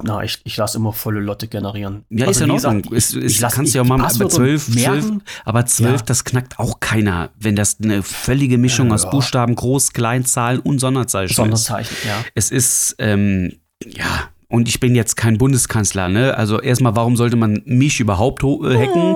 Na, 0.01 0.23
ich, 0.23 0.39
ich 0.45 0.55
lasse 0.55 0.77
immer 0.77 0.93
volle 0.93 1.19
Lotte 1.19 1.47
generieren. 1.49 2.05
Ja, 2.09 2.27
Also, 2.27 2.39
ist 2.39 2.45
in 2.45 2.49
wie 2.51 2.55
gesagt, 2.55 2.75
Ordnung. 2.77 2.93
Es- 2.95 3.13
es- 3.13 3.33
ich 3.33 3.39
lass- 3.41 3.53
kannst 3.53 3.69
ich- 3.71 3.75
ja 3.75 3.83
mal- 3.83 3.99
aber 3.99 4.07
zwölf- 4.29 4.65
zwölf-. 4.71 5.09
Aber 5.43 5.65
zwölf, 5.65 5.99
Ja. 5.99 6.05
das 6.05 6.23
knackt 6.23 6.57
auch 6.57 6.79
keiner, 6.79 7.31
wenn 7.37 7.57
das 7.57 7.77
eine 7.83 8.01
völlige 8.01 8.57
Mischung 8.57 8.93
aus 8.93 9.03
Ja. 9.03 9.09
Buchstaben, 9.09 9.55
Groß-, 9.55 9.91
Kleinzahlen 9.91 10.61
und 10.61 10.79
Sonderzeichen 10.79 11.31
ist. 11.31 11.35
Sonderzeichen, 11.35 11.95
ja. 12.07 12.15
Es 12.33 12.49
ist, 12.49 12.95
ähm, 12.99 13.55
ja, 13.85 14.29
und 14.47 14.69
ich 14.69 14.79
bin 14.79 14.95
jetzt 14.95 15.17
kein 15.17 15.37
Bundeskanzler, 15.37 16.07
ne? 16.07 16.33
Also 16.37 16.61
erstmal, 16.61 16.95
warum 16.95 17.17
sollte 17.17 17.35
man 17.35 17.61
mich 17.65 17.99
überhaupt 17.99 18.41
äh, 18.41 18.77
hacken? 18.77 19.15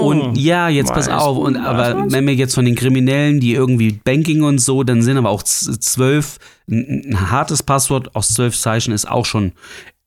Und 0.00 0.38
ja, 0.38 0.68
jetzt 0.68 0.94
pass 0.94 1.08
Oh. 1.08 1.12
Auf. 1.12 1.38
Und 1.38 1.56
aber 1.56 2.06
wenn 2.08 2.24
wir 2.28 2.34
jetzt 2.36 2.54
von 2.54 2.64
den 2.64 2.76
Kriminellen, 2.76 3.40
die 3.40 3.54
irgendwie 3.54 4.00
Banking 4.04 4.44
und 4.44 4.58
so, 4.60 4.84
dann 4.84 5.02
sind 5.02 5.16
aber 5.18 5.30
auch 5.30 5.42
zwölf, 5.42 6.38
ein 6.70 7.30
hartes 7.32 7.64
Passwort 7.64 8.14
aus 8.14 8.28
zwölf 8.28 8.56
Zeichen 8.56 8.92
ist 8.92 9.08
auch 9.10 9.26
schon 9.26 9.52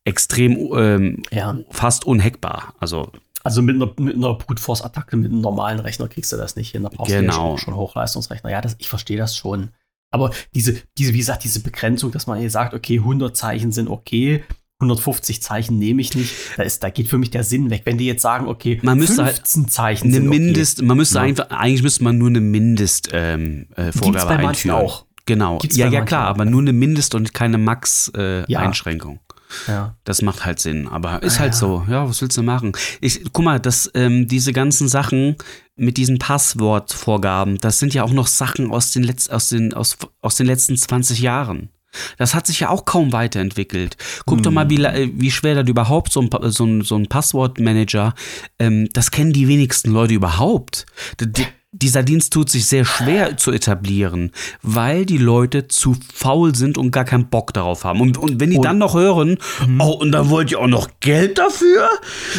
extrem 0.06 0.58
ähm, 0.76 1.24
Ja. 1.32 1.58
fast 1.70 2.06
unhackbar. 2.06 2.74
Also 2.80 3.12
Also 3.44 3.62
mit 3.62 3.76
einer, 3.76 3.92
mit 4.00 4.16
einer 4.16 4.34
Brute 4.36 4.62
Force 4.62 4.82
Attacke 4.82 5.18
mit 5.18 5.32
einem 5.32 5.42
normalen 5.42 5.80
Rechner 5.80 6.08
kriegst 6.08 6.32
du 6.32 6.38
das 6.38 6.56
nicht 6.56 6.72
hin. 6.72 6.84
Da 6.84 6.90
brauchst 6.90 7.12
du 7.12 7.16
ja 7.16 7.22
Genau. 7.22 7.58
schon, 7.58 7.66
schon 7.66 7.76
Hochleistungsrechner. 7.76 8.50
Ja, 8.52 8.62
das, 8.62 8.76
ich 8.80 8.90
verstehe 8.90 9.18
das 9.18 9.36
schon. 9.36 9.70
Aber 10.12 10.32
diese, 10.54 10.76
diese, 10.98 11.14
wie 11.14 11.18
gesagt, 11.18 11.44
diese 11.44 11.62
Begrenzung, 11.62 12.12
dass 12.12 12.28
man 12.28 12.40
hier 12.40 12.50
sagt, 12.50 12.74
okay, 12.74 13.00
100 13.00 13.36
Zeichen 13.36 13.72
sind 13.72 13.90
okay, 13.90 14.44
150 14.80 15.42
Zeichen 15.42 15.80
nehme 15.80 16.02
ich 16.02 16.14
nicht, 16.14 16.34
da, 16.58 16.64
ist, 16.64 16.84
da 16.84 16.90
geht 16.90 17.08
für 17.08 17.18
mich 17.18 17.32
der 17.32 17.44
Sinn 17.44 17.70
weg. 17.70 17.82
Wenn 17.86 17.98
die 17.98 18.06
jetzt 18.06 18.22
sagen, 18.22 18.48
okay, 18.48 18.80
Man 18.84 18.98
müsste 19.00 19.24
halt 19.24 19.36
15 19.38 19.68
Zeichen 19.70 20.04
eine 20.06 20.14
sind 20.16 20.28
okay. 20.28 20.40
Mindest, 20.40 20.82
man 20.82 20.98
müsste 20.98 21.16
Ja. 21.20 21.22
einfach, 21.24 21.50
eigentlich 21.50 21.84
müsste 21.84 22.04
man 22.04 22.18
nur 22.18 22.28
eine 22.28 22.42
Mindest 22.42 23.10
ähm, 23.14 23.68
äh, 23.76 23.92
Vorgabe 23.92 24.36
bei 24.38 24.48
einführen. 24.50 24.76
auch. 24.78 25.06
Genau. 25.26 25.58
Gibt's 25.60 25.78
ja, 25.78 25.88
ja 25.88 26.02
klar, 26.02 26.28
aber 26.28 26.44
nur 26.46 26.62
eine 26.62 26.74
Mindest- 26.74 27.16
und 27.16 27.34
keine 27.34 27.58
Max-Einschränkung. 27.58 29.16
Ja. 29.16 29.22
Ja. 29.68 29.96
Das 30.04 30.22
macht 30.22 30.46
halt 30.46 30.60
Sinn, 30.60 30.88
aber 30.88 31.22
ist 31.24 31.38
Ah, 31.38 31.42
halt 31.42 31.54
ja. 31.54 31.60
so. 31.60 31.86
Ja, 31.90 32.08
was 32.08 32.22
willst 32.22 32.38
du 32.38 32.44
machen? 32.44 32.74
Ich, 33.02 33.22
guck 33.32 33.44
mal, 33.46 33.60
das, 33.60 33.90
ähm, 33.94 34.28
diese 34.28 34.54
ganzen 34.54 34.88
Sachen 34.88 35.36
mit 35.76 35.98
diesen 35.98 36.20
Passwortvorgaben, 36.20 37.58
das 37.60 37.80
sind 37.80 37.94
ja 37.94 38.04
auch 38.04 38.12
noch 38.12 38.28
Sachen 38.28 38.72
aus 38.72 38.92
den, 38.92 39.04
Letz-, 39.04 39.30
aus 39.30 39.50
den, 39.50 39.74
aus, 39.74 39.98
aus 40.22 40.36
den 40.36 40.46
letzten 40.48 40.78
20 40.78 41.20
Jahren. 41.20 41.70
Das 42.18 42.34
hat 42.34 42.48
sich 42.48 42.60
ja 42.62 42.70
auch 42.70 42.86
kaum 42.86 43.12
weiterentwickelt. 43.14 43.98
Guck 44.26 44.42
doch 44.42 44.50
mal, 44.52 44.68
wie, 44.70 44.78
la- 44.78 44.96
äh, 44.96 45.12
wie 45.14 45.30
schwer 45.30 45.54
das 45.56 45.70
überhaupt 45.70 46.12
so 46.12 46.22
ein, 46.22 46.30
so 46.50 46.66
ein, 46.66 46.82
so 46.82 46.96
ein 46.96 47.08
Passwortmanager, 47.08 48.16
ähm, 48.58 48.90
das 48.94 49.12
kennen 49.12 49.32
die 49.32 49.48
wenigsten 49.48 49.92
Leute 49.92 50.16
überhaupt. 50.16 50.88
D 51.22 51.28
d- 51.28 51.46
dieser 51.74 52.04
Dienst 52.04 52.32
tut 52.32 52.50
sich 52.50 52.66
sehr 52.66 52.86
schwer 52.86 53.36
zu 53.36 53.52
etablieren, 53.52 54.32
weil 54.62 55.06
die 55.06 55.18
Leute 55.18 55.68
zu 55.68 55.96
faul 56.14 56.56
sind 56.56 56.78
und 56.78 56.92
gar 56.92 57.04
keinen 57.04 57.30
Bock 57.30 57.52
darauf 57.54 57.84
haben. 57.84 58.00
Und, 58.00 58.18
und 58.18 58.40
wenn 58.40 58.52
die 58.52 58.58
Und- 58.58 58.64
dann 58.66 58.78
noch 58.78 58.94
hören, 58.94 59.38
oh, 59.80 59.92
und 59.92 60.12
dann 60.12 60.30
wollt 60.30 60.52
ihr 60.52 60.60
auch 60.60 60.68
noch 60.68 60.90
Geld 61.00 61.38
dafür? 61.40 61.90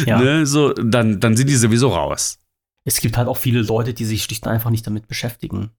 Ja. 0.05 0.19
Ne, 0.19 0.45
so, 0.45 0.73
dann, 0.73 1.19
dann 1.19 1.35
sind 1.37 1.49
die 1.49 1.55
sowieso 1.55 1.89
raus. 1.89 2.39
Es 2.87 3.01
gibt 3.01 3.17
halt 3.17 3.27
auch 3.27 3.37
viele 3.37 3.61
Leute, 3.61 3.93
die 3.93 4.05
sich 4.05 4.23
schlicht 4.23 4.45
und 4.45 4.51
einfach 4.53 4.69
nicht 4.69 4.87
damit 4.87 5.07
beschäftigen. 5.07 5.71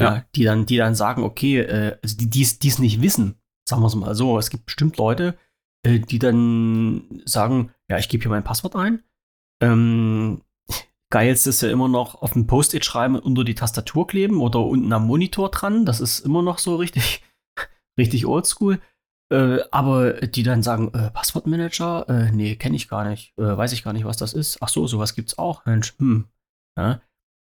Ja. 0.00 0.14
Ja. 0.14 0.24
die 0.34 0.44
dann, 0.44 0.64
die 0.64 0.78
dann 0.78 0.94
sagen, 0.94 1.22
okay, 1.22 1.58
äh, 1.60 1.98
also 2.02 2.16
die, 2.16 2.30
die 2.30 2.42
es 2.68 2.78
nicht 2.78 3.02
wissen, 3.02 3.34
sagen 3.68 3.82
wir 3.82 3.86
es 3.88 3.94
mal 3.94 4.14
so. 4.14 4.38
Es 4.38 4.48
gibt 4.48 4.64
bestimmt 4.64 4.96
Leute, 4.96 5.36
äh, 5.86 5.98
die 5.98 6.18
dann 6.18 7.04
sagen, 7.26 7.72
ja, 7.90 7.98
ich 7.98 8.08
gebe 8.08 8.22
hier 8.22 8.30
mein 8.30 8.42
Passwort 8.42 8.74
ein. 8.74 9.02
Ähm, 9.62 10.40
geilst 11.12 11.46
ist 11.46 11.62
ja 11.62 11.70
immer 11.70 11.88
noch 11.88 12.22
auf 12.22 12.32
dem 12.32 12.48
Post-it 12.48 12.84
schreiben 12.84 13.14
und 13.14 13.22
unter 13.22 13.44
die 13.44 13.54
Tastatur 13.54 14.06
kleben 14.08 14.40
oder 14.40 14.60
unten 14.60 14.92
am 14.92 15.06
Monitor 15.06 15.50
dran. 15.50 15.84
Das 15.84 16.00
ist 16.00 16.20
immer 16.20 16.42
noch 16.42 16.58
so 16.58 16.74
richtig, 16.76 17.22
richtig 17.98 18.26
oldschool. 18.26 18.80
Äh, 19.30 19.60
aber 19.70 20.14
die 20.14 20.42
dann 20.42 20.62
sagen, 20.62 20.92
äh, 20.94 21.10
Passwortmanager, 21.10 22.08
äh, 22.08 22.32
nee, 22.32 22.56
kenne 22.56 22.76
ich 22.76 22.88
gar 22.88 23.08
nicht, 23.08 23.38
äh, 23.38 23.56
weiß 23.56 23.72
ich 23.72 23.84
gar 23.84 23.92
nicht, 23.92 24.04
was 24.04 24.16
das 24.16 24.32
ist. 24.32 24.58
Ach 24.60 24.68
so, 24.68 24.86
sowas 24.86 25.14
gibt's 25.14 25.38
auch. 25.38 25.64
Mensch, 25.66 25.94
hm. 25.98 26.26
Ja. 26.76 27.00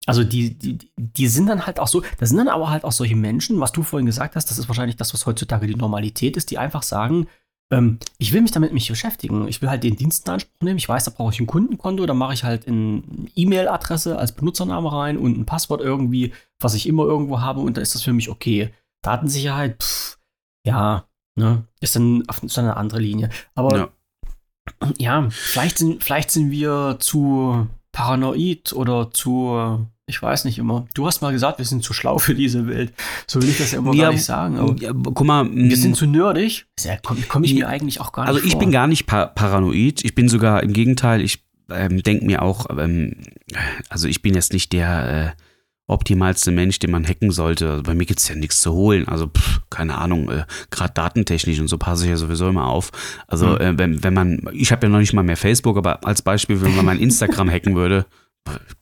Also 0.06 0.24
die, 0.24 0.58
die, 0.58 0.78
die 0.96 1.28
sind 1.28 1.48
dann 1.48 1.66
halt 1.66 1.80
auch 1.80 1.88
so, 1.88 2.02
das 2.20 2.30
sind 2.30 2.38
dann 2.38 2.48
aber 2.48 2.70
halt 2.70 2.86
auch 2.86 2.94
solche 2.94 3.18
Menschen, 3.18 3.60
was 3.60 3.74
du 3.74 3.84
vorhin 3.84 4.06
gesagt 4.06 4.38
hast, 4.38 4.50
das 4.50 4.58
ist 4.58 4.70
wahrscheinlich 4.70 4.96
das, 4.96 5.14
was 5.14 5.26
heutzutage 5.26 5.68
die 5.68 5.76
Normalität 5.76 6.38
ist, 6.38 6.50
die 6.52 6.58
einfach 6.58 6.84
sagen, 6.84 7.28
ähm, 7.72 8.00
ich 8.18 8.32
will 8.34 8.42
mich 8.42 8.52
damit 8.52 8.74
nicht 8.74 8.88
beschäftigen. 8.88 9.48
Ich 9.48 9.62
will 9.62 9.70
halt 9.70 9.84
den 9.84 9.96
Dienst 9.98 10.28
in 10.28 10.34
Anspruch 10.34 10.62
nehmen. 10.62 10.78
Ich 10.78 10.88
weiß, 10.88 11.04
da 11.06 11.12
brauche 11.12 11.34
ich 11.34 11.40
ein 11.40 11.48
Kundenkonto, 11.48 12.06
da 12.06 12.14
mache 12.14 12.34
ich 12.34 12.44
halt 12.44 12.68
eine 12.68 13.04
E-Mail-Adresse 13.36 14.18
als 14.18 14.32
Benutzername 14.32 14.92
rein 14.92 15.18
und 15.18 15.38
ein 15.38 15.46
Passwort 15.46 15.82
irgendwie, 15.82 16.34
was 16.60 16.74
ich 16.76 16.88
immer 16.88 17.04
irgendwo 17.04 17.42
habe 17.42 17.60
und 17.60 17.78
dann 17.78 17.82
ist 17.82 17.96
das 17.96 18.04
für 18.04 18.14
mich 18.14 18.30
okay. 18.30 18.74
Datensicherheit, 19.04 19.84
pff, 19.84 20.18
ja, 20.66 21.06
ne, 21.36 21.64
ist 21.82 21.96
dann 21.96 22.24
auf 22.28 22.42
so 22.44 22.62
eine 22.62 22.78
andere 22.78 23.00
Linie. 23.00 23.30
Aber 23.54 23.78
Ja. 23.78 23.90
ja, 24.98 25.28
vielleicht 25.30 25.78
sind, 25.78 26.04
vielleicht 26.04 26.32
sind 26.32 26.52
wir 26.52 26.98
zu 27.00 27.68
paranoid 27.92 28.74
oder 28.74 29.12
zu, 29.12 29.88
ich 30.10 30.22
weiß 30.22 30.46
nicht 30.46 30.58
immer. 30.58 30.88
Du 30.94 31.06
hast 31.06 31.22
mal 31.22 31.34
gesagt, 31.34 31.58
wir 31.58 31.66
sind 31.66 31.84
zu 31.84 31.92
schlau 31.94 32.18
für 32.18 32.34
diese 32.34 32.66
Welt. 32.68 32.94
So 33.28 33.42
will 33.42 33.50
ich 33.50 33.58
das 33.58 33.74
ja 33.74 33.80
immer 33.80 33.94
gar 33.94 34.12
nicht 34.14 34.24
sagen. 34.24 34.58
Aber 34.58 34.74
ja, 34.80 34.94
guck 34.94 35.26
mal, 35.28 35.44
wir 35.46 35.76
mm, 35.76 35.80
sind 35.80 35.96
zu 35.98 36.06
nerdig. 36.08 36.66
Ja, 36.80 36.96
komme 36.98 37.20
komm 37.28 37.44
ich 37.44 37.52
Ja. 37.52 37.58
mir 37.60 37.68
eigentlich 37.68 38.00
auch 38.00 38.14
gar 38.14 38.24
nicht 38.24 38.30
Also 38.34 38.46
ich 38.46 38.54
vor. 38.54 38.60
bin 38.60 38.72
gar 38.72 38.88
nicht 38.88 39.06
pa 39.06 39.26
paranoid. 39.28 40.06
Ich 40.06 40.16
bin 40.16 40.30
sogar 40.30 40.64
im 40.64 40.72
Gegenteil, 40.72 41.22
ich 41.22 41.44
ähm, 41.70 42.02
denke 42.02 42.26
mir 42.26 42.42
auch, 42.42 42.68
ähm, 42.78 43.16
also 43.90 44.08
ich 44.08 44.22
bin 44.22 44.34
jetzt 44.34 44.54
nicht 44.54 44.72
der 44.72 45.36
äh, 45.36 45.42
optimalste 45.88 46.52
Mensch, 46.52 46.80
den 46.80 46.92
man 46.92 47.06
hacken 47.06 47.32
sollte. 47.32 47.70
Also 47.70 47.84
bei 47.84 47.94
mir 47.94 48.06
gibt 48.06 48.22
es 48.22 48.30
ja 48.30 48.36
nichts 48.36 48.62
zu 48.62 48.72
holen. 48.72 49.10
Also 49.10 49.28
pff, 49.28 49.60
keine 49.70 49.98
Ahnung, 49.98 50.30
äh, 50.30 50.46
gerade 50.72 50.94
datentechnisch 50.94 51.60
und 51.60 51.68
so 51.68 51.78
passe 51.78 52.06
ich 52.06 52.10
ja 52.12 52.16
sowieso 52.16 52.48
immer 52.48 52.68
auf. 52.68 52.92
Also 53.28 53.60
Hm. 53.60 53.76
äh, 53.76 53.78
wenn, 53.78 54.04
wenn 54.06 54.14
man, 54.14 54.50
ich 54.54 54.72
habe 54.72 54.86
ja 54.86 54.90
noch 54.90 55.00
nicht 55.00 55.12
mal 55.12 55.24
mehr 55.24 55.36
Facebook, 55.36 55.76
aber 55.76 56.06
als 56.08 56.22
Beispiel, 56.22 56.62
wenn 56.62 56.76
man 56.78 56.86
mein 56.86 57.00
Instagram 57.00 57.50
hacken 57.52 57.76
würde, 57.76 58.06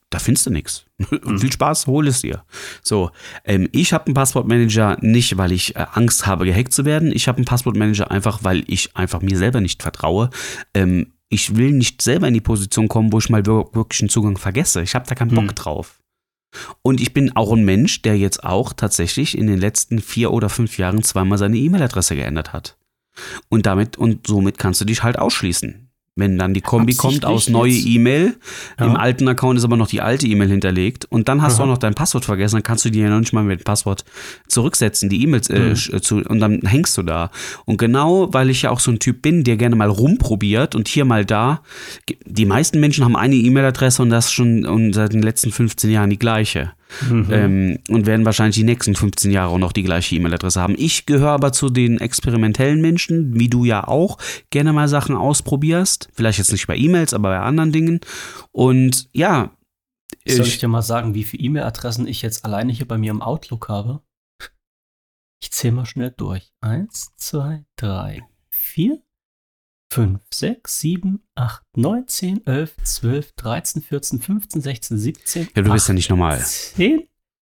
da 0.09 0.19
findest 0.19 0.45
du 0.45 0.51
nichts. 0.51 0.85
Viel 1.37 1.51
Spaß, 1.51 1.87
hol 1.87 2.07
es 2.07 2.21
dir. 2.21 2.43
So, 2.83 3.11
ähm, 3.43 3.67
ich 3.71 3.91
habe 3.91 4.05
einen 4.05 4.13
Passwortmanager 4.13 4.97
nicht, 5.01 5.37
weil 5.37 5.51
ich 5.51 5.75
äh, 5.75 5.85
Angst 5.93 6.25
habe, 6.25 6.45
gehackt 6.45 6.73
zu 6.73 6.85
werden. 6.85 7.11
Ich 7.11 7.27
habe 7.27 7.37
einen 7.37 7.45
Passwortmanager 7.45 8.11
einfach, 8.11 8.43
weil 8.43 8.63
ich 8.67 8.95
einfach 8.95 9.21
mir 9.21 9.37
selber 9.37 9.61
nicht 9.61 9.81
vertraue. 9.81 10.29
Ähm, 10.73 11.13
ich 11.29 11.55
will 11.55 11.71
nicht 11.71 12.01
selber 12.01 12.27
in 12.27 12.33
die 12.35 12.41
Position 12.41 12.87
kommen, 12.87 13.11
wo 13.11 13.17
ich 13.17 13.29
mal 13.29 13.45
wir- 13.45 13.69
wirklich 13.73 14.01
einen 14.01 14.09
Zugang 14.09 14.37
vergesse. 14.37 14.81
Ich 14.83 14.95
habe 14.95 15.07
da 15.07 15.15
keinen 15.15 15.31
Bock 15.33 15.47
Hm. 15.49 15.55
drauf. 15.55 15.99
Und 16.83 17.01
ich 17.01 17.13
bin 17.13 17.35
auch 17.35 17.51
ein 17.51 17.65
Mensch, 17.65 18.01
der 18.03 18.17
jetzt 18.17 18.43
auch 18.45 18.71
tatsächlich 18.71 19.37
in 19.37 19.47
den 19.47 19.57
letzten 19.59 19.99
vier 19.99 20.31
oder 20.31 20.47
fünf 20.49 20.77
Jahren 20.77 21.03
zweimal 21.03 21.37
seine 21.37 21.57
E-Mail-Adresse 21.57 22.15
geändert 22.15 22.53
hat. 22.53 22.77
Und 23.49 23.65
damit 23.65 23.97
und 23.97 24.27
somit 24.27 24.57
kannst 24.57 24.79
du 24.79 24.85
dich 24.85 25.03
halt 25.03 25.17
ausschließen. 25.19 25.84
Wenn 26.17 26.37
dann 26.37 26.53
die 26.53 26.61
Kombi 26.61 26.95
kommt 26.95 27.25
aus 27.25 27.49
neue? 27.49 27.73
E-Mail, 27.73 28.37
Ja. 28.79 28.85
im 28.85 28.95
alten 28.95 29.27
Account 29.27 29.57
ist 29.59 29.65
aber 29.65 29.75
noch 29.75 29.89
die 29.89 29.99
alte 29.99 30.25
E-Mail 30.27 30.47
hinterlegt 30.47 31.03
und 31.09 31.27
dann 31.27 31.41
hast 31.41 31.57
du 31.57 31.63
Aha. 31.63 31.67
auch 31.69 31.73
noch 31.73 31.77
dein 31.77 31.93
Passwort 31.93 32.23
vergessen, 32.23 32.55
dann 32.55 32.63
kannst 32.63 32.85
du 32.85 32.89
dir 32.89 33.03
ja 33.03 33.09
noch 33.09 33.19
nicht 33.19 33.33
mal 33.33 33.43
mit 33.43 33.59
dem 33.59 33.63
Passwort 33.65 34.05
zurücksetzen, 34.47 35.09
die 35.09 35.21
E-Mails 35.23 35.49
äh, 35.49 35.59
Mhm. 35.71 36.01
zu, 36.01 36.17
und 36.19 36.39
dann 36.39 36.61
hängst 36.61 36.97
du 36.97 37.03
da. 37.03 37.31
Und 37.65 37.77
genau, 37.77 38.33
weil 38.33 38.49
ich 38.49 38.61
ja 38.61 38.69
auch 38.69 38.79
so 38.79 38.91
ein 38.91 38.99
Typ 38.99 39.21
bin, 39.21 39.43
der 39.43 39.57
gerne 39.57 39.75
mal 39.75 39.89
rumprobiert 39.89 40.73
und 40.73 40.87
hier 40.87 41.03
mal 41.03 41.25
da, 41.25 41.61
die 42.25 42.45
meisten 42.45 42.79
Menschen 42.79 43.03
haben 43.03 43.17
eine 43.17 43.35
E-Mail-Adresse 43.35 44.01
und 44.01 44.09
das 44.09 44.31
schon 44.31 44.65
und 44.65 44.93
seit 44.93 45.11
den 45.11 45.21
letzten 45.21 45.51
15 45.51 45.89
Jahren 45.91 46.09
die 46.11 46.19
gleiche. 46.19 46.71
Mhm. 47.09 47.27
Ähm, 47.31 47.79
und 47.89 48.05
werden 48.05 48.25
wahrscheinlich 48.25 48.55
die 48.55 48.63
nächsten 48.63 48.95
15 48.95 49.31
Jahre 49.31 49.51
auch 49.51 49.57
noch 49.57 49.71
die 49.71 49.83
gleiche 49.83 50.15
E-Mail-Adresse 50.15 50.61
haben. 50.61 50.75
Ich 50.77 51.05
gehöre 51.05 51.31
aber 51.31 51.51
zu 51.51 51.69
den 51.69 51.99
experimentellen 51.99 52.81
Menschen, 52.81 53.39
wie 53.39 53.49
du 53.49 53.65
ja 53.65 53.87
auch, 53.87 54.17
gerne 54.49 54.73
mal 54.73 54.87
Sachen 54.87 55.15
ausprobierst. 55.15 56.09
Vielleicht 56.13 56.39
jetzt 56.39 56.51
nicht 56.51 56.67
bei 56.67 56.77
E-Mails, 56.77 57.13
aber 57.13 57.29
bei 57.29 57.39
anderen 57.39 57.71
Dingen. 57.71 57.99
Und 58.51 59.09
ja, 59.13 59.51
Soll 60.27 60.45
ich 60.45 60.55
ich, 60.55 60.59
dir 60.59 60.67
mal 60.67 60.81
sagen, 60.81 61.13
wie 61.13 61.23
viele 61.23 61.43
E-Mail-Adressen 61.43 62.07
ich 62.07 62.21
jetzt 62.21 62.45
alleine 62.45 62.71
hier 62.71 62.87
bei 62.87 62.97
mir 62.97 63.11
im 63.11 63.21
Outlook 63.21 63.69
habe? 63.69 64.01
Ich 65.41 65.51
zähle 65.51 65.75
mal 65.75 65.85
schnell 65.85 66.11
durch. 66.15 66.53
Eins, 66.61 67.11
zwei, 67.17 67.65
drei, 67.75 68.23
vier, 68.49 69.01
fünf, 69.95 70.19
sechs, 70.33 70.79
sieben, 70.79 71.23
acht, 71.35 71.63
neun, 71.75 72.07
zehn, 72.07 72.45
elf, 72.45 72.75
zwölf, 72.83 73.31
dreizehn, 73.37 73.81
vierzehn, 73.81 74.21
fünfzehn, 74.21 74.61
sechzehn, 74.61 74.97
siebzehn. 74.97 75.47
ja, 75.55 75.61
du 75.61 75.71
bist 75.71 75.87
ja 75.87 75.93
nicht 75.93 76.09
normal. 76.09 76.39
10. 76.39 77.07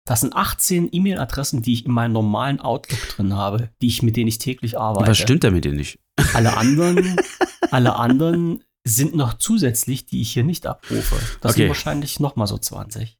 Das 0.05 0.21
sind 0.21 0.35
18 0.35 0.89
E-Mail-Adressen, 0.91 1.61
die 1.61 1.73
ich 1.73 1.85
in 1.85 1.91
meinem 1.91 2.13
normalen 2.13 2.59
Outlook 2.59 2.99
drin 3.09 3.33
habe, 3.35 3.69
die 3.81 3.87
ich, 3.87 4.01
mit 4.01 4.17
denen 4.17 4.27
ich 4.27 4.39
täglich 4.39 4.77
arbeite. 4.79 5.09
Was 5.11 5.19
stimmt 5.19 5.43
denn 5.43 5.53
mit 5.53 5.63
dir 5.63 5.73
nicht? 5.73 5.99
Alle 6.33 6.57
anderen, 6.57 7.17
alle 7.71 7.95
anderen 7.95 8.63
sind 8.83 9.15
noch 9.15 9.35
zusätzlich, 9.35 10.07
die 10.07 10.21
ich 10.21 10.33
hier 10.33 10.43
nicht 10.43 10.65
abrufe. 10.65 11.15
Das 11.41 11.51
Okay. 11.51 11.61
sind 11.61 11.67
wahrscheinlich 11.69 12.19
noch 12.19 12.35
mal 12.35 12.47
so 12.47 12.57
20. 12.57 13.19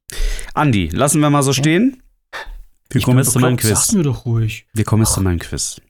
Andi, 0.54 0.88
lassen 0.88 1.20
wir 1.20 1.30
mal 1.30 1.44
so 1.44 1.52
stehen. 1.52 2.02
Wir 2.90 2.98
Ich 2.98 3.04
kommen 3.04 3.18
jetzt 3.18 3.30
zu 3.30 3.38
meinem 3.38 3.56
Quiz. 3.56 3.86
Sag 3.86 3.94
mir 3.96 4.02
doch 4.02 4.26
ruhig. 4.26 4.66
Wir 4.74 4.84
kommen 4.84 5.04
jetzt 5.04 5.14
zu 5.14 5.20
meinem 5.20 5.38
Quiz. 5.38 5.80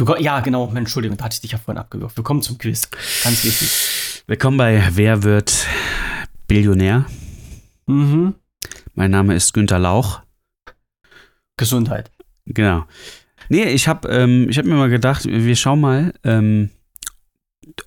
Du, 0.00 0.14
ja, 0.16 0.40
genau. 0.40 0.72
Entschuldigung, 0.74 1.18
da 1.18 1.24
hatte 1.26 1.34
ich 1.34 1.40
dich 1.42 1.52
ja 1.52 1.58
vorhin 1.58 1.78
abgewürgt. 1.78 2.16
Wir 2.16 2.24
kommen 2.24 2.40
zum 2.40 2.56
Quiz. 2.56 2.88
Ganz 3.22 3.44
wichtig. 3.44 4.24
Wir 4.26 4.38
kommen 4.38 4.56
bei 4.56 4.82
Wer 4.92 5.24
wird 5.24 5.66
Billionär? 6.48 7.04
Mhm. 7.84 8.34
Mein 8.94 9.10
Name 9.10 9.34
ist 9.34 9.52
Günter 9.52 9.78
Lauch. 9.78 10.22
Gesundheit. 11.58 12.10
Genau. 12.46 12.86
Nee, 13.50 13.64
ich 13.64 13.88
habe 13.88 14.08
ähm, 14.08 14.46
ich 14.48 14.56
hab 14.56 14.64
mir 14.64 14.76
mal 14.76 14.88
gedacht, 14.88 15.26
wir 15.26 15.56
schauen 15.56 15.82
mal, 15.82 16.14
ähm, 16.24 16.70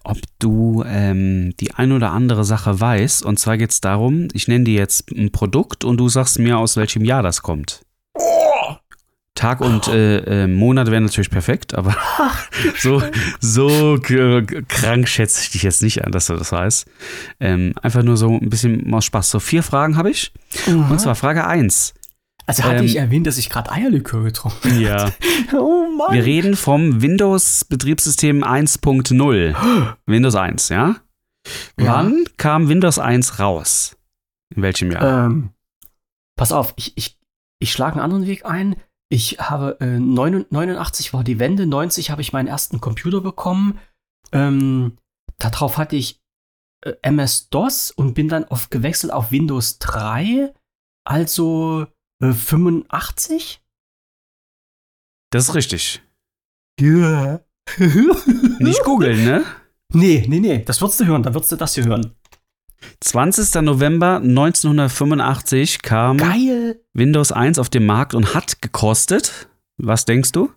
ob 0.03 0.19
du 0.37 0.83
ähm, 0.85 1.55
die 1.59 1.73
ein 1.73 1.91
oder 1.91 2.11
andere 2.11 2.45
Sache 2.45 2.79
weißt. 2.79 3.25
Und 3.25 3.39
zwar 3.39 3.57
geht 3.57 3.71
es 3.71 3.81
darum, 3.81 4.27
ich 4.33 4.47
nenne 4.47 4.65
dir 4.65 4.75
jetzt 4.75 5.09
ein 5.09 5.31
Produkt 5.31 5.83
und 5.83 5.97
du 5.97 6.09
sagst 6.09 6.37
mir, 6.37 6.59
aus 6.59 6.77
welchem 6.77 7.05
Jahr 7.05 7.23
das 7.23 7.41
kommt. 7.41 7.81
Tag 9.35 9.61
und 9.61 9.87
äh, 9.87 10.43
äh, 10.43 10.47
Monat 10.47 10.91
wären 10.91 11.03
natürlich 11.03 11.31
perfekt, 11.31 11.73
aber 11.73 11.95
so, 12.77 13.01
so 13.39 13.97
krank 13.99 15.07
schätze 15.07 15.41
ich 15.41 15.49
dich 15.51 15.63
jetzt 15.63 15.81
nicht 15.81 16.05
an, 16.05 16.11
dass 16.11 16.27
du 16.27 16.35
das 16.35 16.51
weißt. 16.51 16.87
Ähm, 17.39 17.73
einfach 17.81 18.03
nur 18.03 18.15
so 18.15 18.29
ein 18.29 18.49
bisschen 18.49 18.93
aus 18.93 19.05
Spaß. 19.05 19.31
So 19.31 19.39
vier 19.39 19.63
Fragen 19.63 19.97
habe 19.97 20.11
ich. 20.11 20.31
Und 20.67 20.99
zwar 20.99 21.15
Frage 21.15 21.47
1. 21.47 21.95
Also 22.45 22.63
hatte 22.63 22.79
ähm, 22.79 22.85
ich 22.85 22.97
erwähnt, 22.97 23.25
dass 23.25 23.37
ich 23.37 23.49
gerade 23.49 23.71
Eierlikör 23.71 24.23
getrunken 24.23 24.79
Ja. 24.79 25.05
habe. 25.05 25.13
Oh 25.53 25.87
Mann. 25.97 26.13
Wir 26.13 26.25
reden 26.25 26.55
vom 26.55 27.01
Windows-Betriebssystem 27.01 28.43
1.0. 28.43 29.95
Windows 30.05 30.35
1, 30.35 30.69
ja? 30.69 30.95
Ja. 31.79 31.93
Wann 31.95 32.23
kam 32.37 32.69
Windows 32.69 32.99
1 32.99 33.39
raus? 33.39 33.95
In 34.55 34.61
welchem 34.61 34.91
Jahr? 34.91 35.25
Ähm, 35.25 35.49
pass 36.35 36.51
auf, 36.51 36.73
ich, 36.75 36.97
ich, 36.97 37.17
ich 37.59 37.71
schlage 37.71 37.93
einen 37.93 38.01
anderen 38.03 38.27
Weg 38.27 38.45
ein. 38.45 38.75
Ich 39.13 39.37
habe 39.37 39.77
äh, 39.79 39.99
89 39.99 40.49
89 40.49 41.13
war 41.13 41.23
die 41.23 41.37
Wende, 41.37 41.67
90 41.67 42.09
habe 42.09 42.23
ich 42.23 42.33
meinen 42.33 42.47
ersten 42.47 42.81
Computer 42.81 43.21
bekommen. 43.21 43.77
Ähm, 44.31 44.97
darauf 45.37 45.77
hatte 45.77 45.95
ich 45.95 46.19
äh, 46.83 46.93
MS-DOS 47.03 47.91
und 47.91 48.15
bin 48.15 48.27
dann 48.27 48.43
auf, 48.45 48.71
gewechselt 48.71 49.13
auf 49.13 49.31
Windows 49.31 49.77
3, 49.77 50.51
also 51.05 51.85
äh, 52.23 52.31
85. 52.31 53.61
das 55.29 55.49
ist 55.49 55.53
richtig. 55.53 56.01
Ja. 56.79 57.41
Nicht 58.57 58.83
googeln, 58.83 59.25
ne? 59.25 59.45
Nee, 59.93 60.25
nee, 60.27 60.39
nee, 60.39 60.63
das 60.63 60.81
würdest 60.81 61.01
du 61.01 61.05
hören, 61.05 61.21
da 61.21 61.35
würdest 61.35 61.51
du 61.51 61.55
das 61.55 61.75
hier 61.75 61.85
hören. 61.85 62.15
20. 63.01 63.61
November 63.61 64.17
1985 64.17 65.81
kam 65.81 66.17
Geil! 66.17 66.79
Windows 66.93 67.31
1 67.31 67.59
auf 67.59 67.69
den 67.69 67.85
Markt 67.85 68.13
und 68.13 68.33
hat 68.33 68.61
gekostet. 68.61 69.47
Was 69.77 70.05
denkst 70.05 70.31
du? 70.31 70.51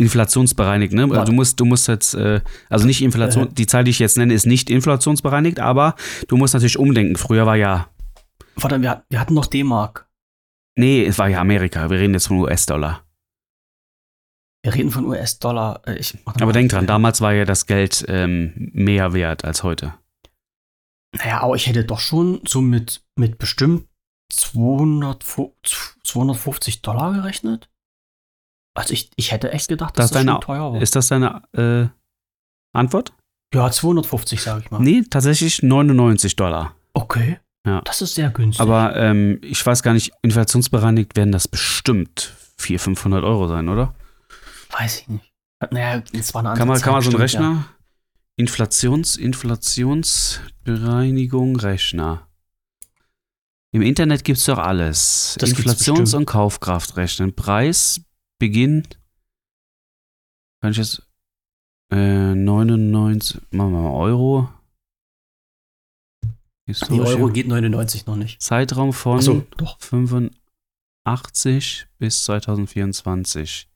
Inflationsbereinigt, 0.00 0.92
ne? 0.92 1.04
Also 1.10 1.24
du 1.24 1.32
musst, 1.32 1.58
du 1.58 1.64
musst 1.64 1.88
jetzt, 1.88 2.14
äh, 2.14 2.40
also 2.68 2.86
nicht 2.86 3.02
Inflation, 3.02 3.48
Äh. 3.48 3.52
die 3.52 3.66
Zahl, 3.66 3.82
die 3.82 3.90
ich 3.90 3.98
jetzt 3.98 4.16
nenne, 4.16 4.32
ist 4.32 4.46
nicht 4.46 4.70
inflationsbereinigt, 4.70 5.58
aber 5.58 5.96
du 6.28 6.36
musst 6.36 6.54
natürlich 6.54 6.78
umdenken. 6.78 7.16
Früher 7.16 7.46
war 7.46 7.56
ja, 7.56 7.88
Warte, 8.54 8.80
wir, 8.80 9.04
wir 9.08 9.20
hatten 9.20 9.34
noch 9.34 9.46
D-Mark. 9.46 10.06
nee, 10.76 11.04
es 11.04 11.18
war 11.18 11.28
ja 11.28 11.40
Amerika. 11.40 11.90
Wir 11.90 11.98
reden 11.98 12.14
jetzt 12.14 12.28
von 12.28 12.38
US-Dollar. 12.38 13.02
Wir 14.64 14.74
reden 14.74 14.90
von 14.90 15.04
US-Dollar. 15.06 15.82
Äh, 15.86 16.02
Aber 16.40 16.52
denk 16.52 16.70
dran, 16.70 16.86
damals 16.86 17.20
war 17.20 17.32
ja 17.32 17.44
das 17.44 17.66
Geld 17.66 18.04
ähm, 18.08 18.70
mehr 18.72 19.12
wert 19.12 19.44
als 19.44 19.62
heute. 19.62 19.94
Naja, 21.16 21.40
aber 21.40 21.54
ich 21.56 21.66
hätte 21.66 21.84
doch 21.84 22.00
schon 22.00 22.40
so 22.46 22.60
mit, 22.60 23.02
mit 23.16 23.38
bestimmt 23.38 23.86
200, 24.32 25.24
250 26.04 26.82
Dollar 26.82 27.14
gerechnet. 27.14 27.70
Also 28.76 28.92
ich, 28.92 29.10
ich 29.16 29.32
hätte 29.32 29.50
echt 29.52 29.68
gedacht, 29.68 29.98
dass 29.98 30.06
Das 30.06 30.10
das, 30.10 30.20
ist 30.20 30.26
deine- 30.26 30.40
teuer 30.40 30.72
war. 30.72 30.82
Ist 30.82 30.94
das 30.96 31.08
deine 31.08 31.42
äh, 31.52 31.88
Antwort? 32.76 33.12
ja, 33.54 33.70
250, 33.70 34.42
sage 34.42 34.62
ich 34.64 34.70
mal. 34.70 34.80
Nee, 34.80 35.02
tatsächlich 35.08 35.62
99 35.62 36.36
Dollar. 36.36 36.74
Okay. 36.92 37.38
Ja. 37.66 37.80
Das 37.82 38.02
ist 38.02 38.14
sehr 38.14 38.28
günstig. 38.30 38.60
Aber 38.60 38.94
ähm, 38.96 39.40
ich 39.42 39.64
weiß 39.64 39.82
gar 39.82 39.94
nicht, 39.94 40.12
inflationsbereinigt 40.22 41.16
werden 41.16 41.32
das 41.32 41.48
bestimmt 41.48 42.34
400, 42.58 42.82
500 42.84 43.24
Euro 43.24 43.48
sein, 43.48 43.68
oder? 43.70 43.94
Weiß 44.70 45.00
ich 45.00 45.08
nicht. 45.08 45.32
Naja, 45.70 46.02
es 46.12 46.32
war 46.34 46.40
eine 46.40 46.50
andere 46.50 46.60
Kann 46.60 46.68
man, 46.68 46.76
Zeit 46.76 46.84
kann 46.84 46.92
man 46.94 47.02
so 47.02 47.10
einen 47.10 47.20
Rechner? 47.20 47.64
Inflations, 48.36 49.16
Inflationsbereinigung 49.16 51.56
Rechner. 51.56 52.28
Im 53.72 53.82
Internet 53.82 54.22
gibt 54.24 54.38
es 54.38 54.46
doch 54.46 54.58
alles. 54.58 55.36
Das 55.38 55.50
Inflations- 55.50 56.14
und 56.14 56.24
Kaufkraft 56.26 56.96
rechnen. 56.96 57.34
Preis, 57.34 58.00
Beginn. 58.38 58.86
Kann 60.60 60.70
ich 60.70 60.78
jetzt. 60.78 61.02
Äh, 61.90 62.34
99. 62.34 63.40
Machen 63.50 63.72
wir 63.72 63.82
mal 63.82 63.90
Euro. 63.90 64.48
Ja. 66.66 66.74
Die 66.88 67.00
Euro 67.00 67.28
geht 67.28 67.48
99 67.48 68.06
noch 68.06 68.16
nicht. 68.16 68.40
Zeitraum 68.42 68.92
von 68.92 69.18
Achso, 69.18 69.46
doch. 69.56 69.78
85 69.80 71.86
bis 71.98 72.24
2024. 72.24 73.67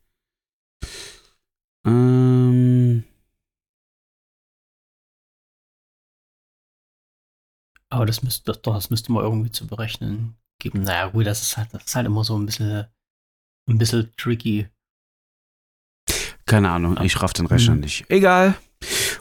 Ähm, 1.87 3.05
Aber 7.91 8.07
das 8.07 8.23
müsste, 8.23 8.45
das, 8.45 8.63
doch, 8.63 8.75
das 8.75 8.89
müsste 8.91 9.13
man 9.13 9.23
irgendwie 9.23 9.51
zu 9.51 9.67
berechnen 9.67 10.35
geben. 10.59 10.83
Naja, 10.83 11.09
gut, 11.09 11.27
das 11.27 11.43
ist 11.43 11.57
halt, 11.59 11.75
das 11.75 11.85
ist 11.85 11.95
halt 11.95 12.07
immer 12.07 12.25
so 12.25 12.39
ein 12.39 12.47
bisschen, 12.47 12.87
ein 13.69 13.79
bisschen 13.79 14.11
tricky. 14.17 14.69
keine 16.47 16.71
Ahnung, 16.71 16.99
ich 17.03 17.21
raff 17.23 17.33
den 17.33 17.47
Rechner 17.47 17.75
Mhm. 17.75 17.81
nicht. 17.81 18.05
Egal. 18.11 18.55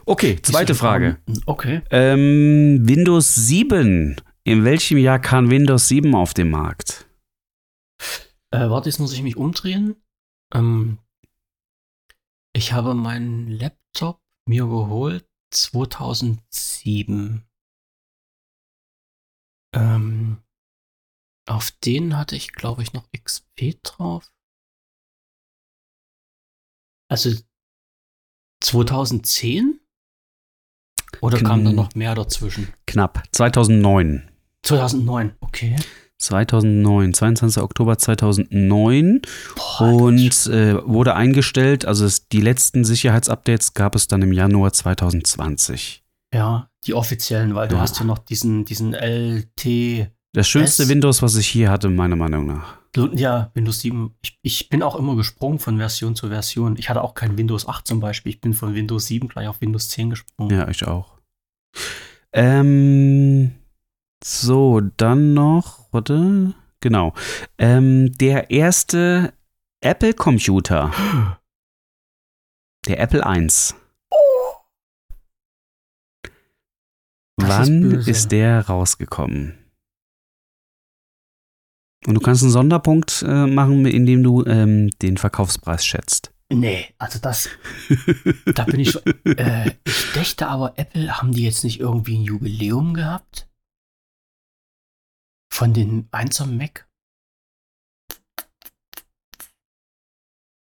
Okay, 0.05 0.41
zweite 0.41 0.73
Frage. 0.75 1.17
Okay. 1.45 1.81
Ähm, 1.91 2.79
Windows 2.87 3.35
7. 3.35 4.15
In 4.43 4.63
welchem 4.65 4.97
Jahr 4.97 5.19
kam 5.19 5.49
Windows 5.49 5.87
7 5.87 6.15
auf 6.15 6.33
den 6.33 6.49
Markt? 6.49 7.07
Äh, 8.51 8.69
warte, 8.69 8.89
jetzt 8.89 8.99
muss 8.99 9.13
ich 9.13 9.21
mich 9.21 9.37
umdrehen. 9.37 9.95
Ähm, 10.53 10.97
ich 12.53 12.73
habe 12.73 12.93
meinen 12.93 13.47
Laptop 13.47 14.21
mir 14.47 14.65
geholt 14.65 15.27
2007. 15.53 17.45
Ähm, 19.73 20.43
auf 21.47 21.71
den 21.71 22.17
hatte 22.17 22.35
ich, 22.35 22.51
glaube 22.53 22.83
ich, 22.83 22.93
noch 22.93 23.09
XP 23.11 23.81
drauf. 23.83 24.31
Also 27.09 27.31
2010? 28.63 29.79
Oder 31.21 31.39
kam 31.39 31.63
da 31.65 31.71
Kn- 31.71 31.73
noch 31.75 31.95
mehr 31.95 32.15
dazwischen? 32.15 32.73
Knapp. 32.87 33.23
2009. 33.33 34.29
2009, 34.63 35.35
okay. 35.41 35.75
2009, 36.21 37.13
22. 37.13 37.61
Oktober 37.63 37.97
2009 37.97 39.21
Boah, 39.55 39.81
und 39.93 40.47
äh, 40.47 40.75
wurde 40.87 41.15
eingestellt. 41.15 41.85
Also 41.85 42.05
es, 42.05 42.27
die 42.29 42.41
letzten 42.41 42.83
Sicherheitsupdates 42.85 43.73
gab 43.73 43.95
es 43.95 44.07
dann 44.07 44.21
im 44.21 44.31
Januar 44.31 44.71
2020. 44.73 46.03
Ja, 46.33 46.69
die 46.85 46.93
offiziellen, 46.93 47.55
weil 47.55 47.67
du 47.67 47.75
Ja. 47.75 47.81
hast 47.81 47.99
ja 47.99 48.05
noch 48.05 48.17
diesen, 48.19 48.63
diesen 48.65 48.93
LT, 48.93 50.11
Das 50.33 50.47
schönste 50.47 50.87
Windows, 50.87 51.21
was 51.21 51.35
ich 51.35 51.47
hier 51.47 51.69
hatte, 51.69 51.89
meiner 51.89 52.15
Meinung 52.15 52.45
nach. 52.47 52.77
ja, 53.13 53.51
Windows 53.53 53.81
7. 53.81 54.13
Ich, 54.21 54.37
ich 54.41 54.69
bin 54.69 54.81
auch 54.83 54.95
immer 54.95 55.15
gesprungen 55.15 55.59
von 55.59 55.77
Version 55.77 56.15
zu 56.15 56.29
Version. 56.29 56.75
Ich 56.77 56.89
hatte 56.89 57.01
auch 57.03 57.13
kein 57.15 57.37
Windows 57.37 57.67
8 57.67 57.85
zum 57.87 57.99
Beispiel. 57.99 58.31
Ich 58.31 58.39
bin 58.41 58.53
von 58.53 58.73
Windows 58.75 59.07
7 59.07 59.27
gleich 59.27 59.47
auf 59.49 59.59
Windows 59.61 59.89
10 59.89 60.09
gesprungen. 60.11 60.57
Ja, 60.57 60.67
ich 60.69 60.85
auch. 60.87 61.17
Ähm, 62.33 63.51
so, 64.23 64.81
dann 64.97 65.33
noch, 65.33 65.91
warte, 65.91 66.53
genau. 66.79 67.13
Ähm, 67.57 68.11
der 68.17 68.51
erste 68.51 69.33
Apple-Computer, 69.81 70.91
der 72.85 72.99
Apple 72.99 73.23
I. 73.25 73.47
Das 77.37 77.49
ist 77.49 77.69
Wann 77.69 77.81
böse. 77.81 78.11
ist 78.11 78.31
der 78.31 78.67
rausgekommen? 78.67 79.57
Und 82.05 82.15
du 82.15 82.21
kannst 82.21 82.41
einen 82.43 82.51
Sonderpunkt 82.51 83.23
äh, 83.27 83.45
machen, 83.45 83.85
indem 83.85 84.23
du 84.23 84.43
ähm, 84.45 84.89
den 85.01 85.17
Verkaufspreis 85.17 85.85
schätzt. 85.85 86.31
Nee, 86.51 86.87
also 86.97 87.19
das, 87.19 87.49
da 88.53 88.65
bin 88.65 88.79
ich. 88.81 88.97
Äh, 89.25 89.71
ich 89.85 90.11
dächte 90.13 90.47
aber, 90.47 90.73
Apple, 90.77 91.17
haben 91.17 91.31
die 91.31 91.43
jetzt 91.43 91.63
nicht 91.63 91.79
irgendwie 91.79 92.17
ein 92.17 92.23
Jubiläum 92.23 92.93
gehabt? 92.93 93.47
Von 95.61 95.75
den 95.75 96.09
1 96.11 96.41
am 96.41 96.57
Mac? 96.57 96.89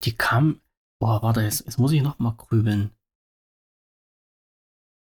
Die 0.06 0.16
kam. 0.16 0.62
Boah, 1.02 1.22
warte, 1.22 1.42
jetzt, 1.42 1.66
jetzt 1.66 1.78
muss 1.78 1.92
ich 1.92 2.02
noch 2.02 2.18
mal 2.18 2.32
grübeln. 2.32 2.96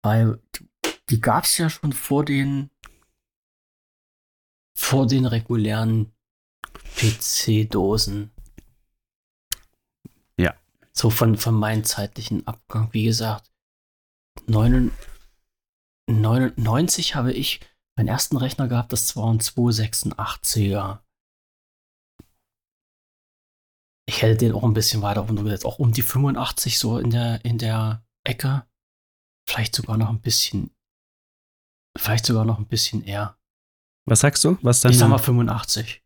Weil 0.03 0.43
die, 0.53 0.69
die 1.09 1.21
gab 1.21 1.45
es 1.45 1.57
ja 1.57 1.69
schon 1.69 1.93
vor 1.93 2.25
den 2.25 2.71
vor 4.77 5.07
den 5.07 5.25
regulären 5.25 6.11
PC-Dosen. 6.97 8.31
Ja. 10.37 10.59
So 10.91 11.09
von, 11.09 11.37
von 11.37 11.55
meinem 11.55 11.85
zeitlichen 11.85 12.45
Abgang. 12.45 12.91
Wie 12.91 13.05
gesagt, 13.05 13.49
99 14.45 14.91
99 16.09 17.15
habe 17.15 17.31
ich 17.31 17.61
meinen 17.99 18.07
ersten 18.07 18.37
Rechner 18.37 18.67
gehabt, 18.69 18.93
das 18.93 19.15
war 19.17 19.29
ein 19.31 19.39
286er. 19.41 20.99
Ich 24.07 24.21
hätte 24.21 24.37
den 24.37 24.53
auch 24.53 24.63
ein 24.63 24.73
bisschen 24.73 25.01
weiter 25.01 25.19
runtergesetzt, 25.21 25.65
auch 25.65 25.79
um 25.79 25.91
die 25.91 26.01
85 26.01 26.79
so 26.79 26.97
in 26.97 27.09
der, 27.11 27.43
in 27.43 27.57
der 27.57 28.03
Ecke. 28.25 28.65
Vielleicht 29.47 29.75
sogar 29.75 29.97
noch 29.97 30.09
ein 30.09 30.21
bisschen, 30.21 30.71
vielleicht 31.97 32.25
sogar 32.25 32.45
noch 32.45 32.57
ein 32.57 32.67
bisschen 32.67 33.03
eher. 33.03 33.37
Was 34.07 34.21
sagst 34.21 34.43
du? 34.45 34.57
Was 34.61 34.79
dann? 34.81 34.91
Ich 34.93 34.97
sag 34.97 35.09
mal 35.09 35.17
85. 35.19 36.01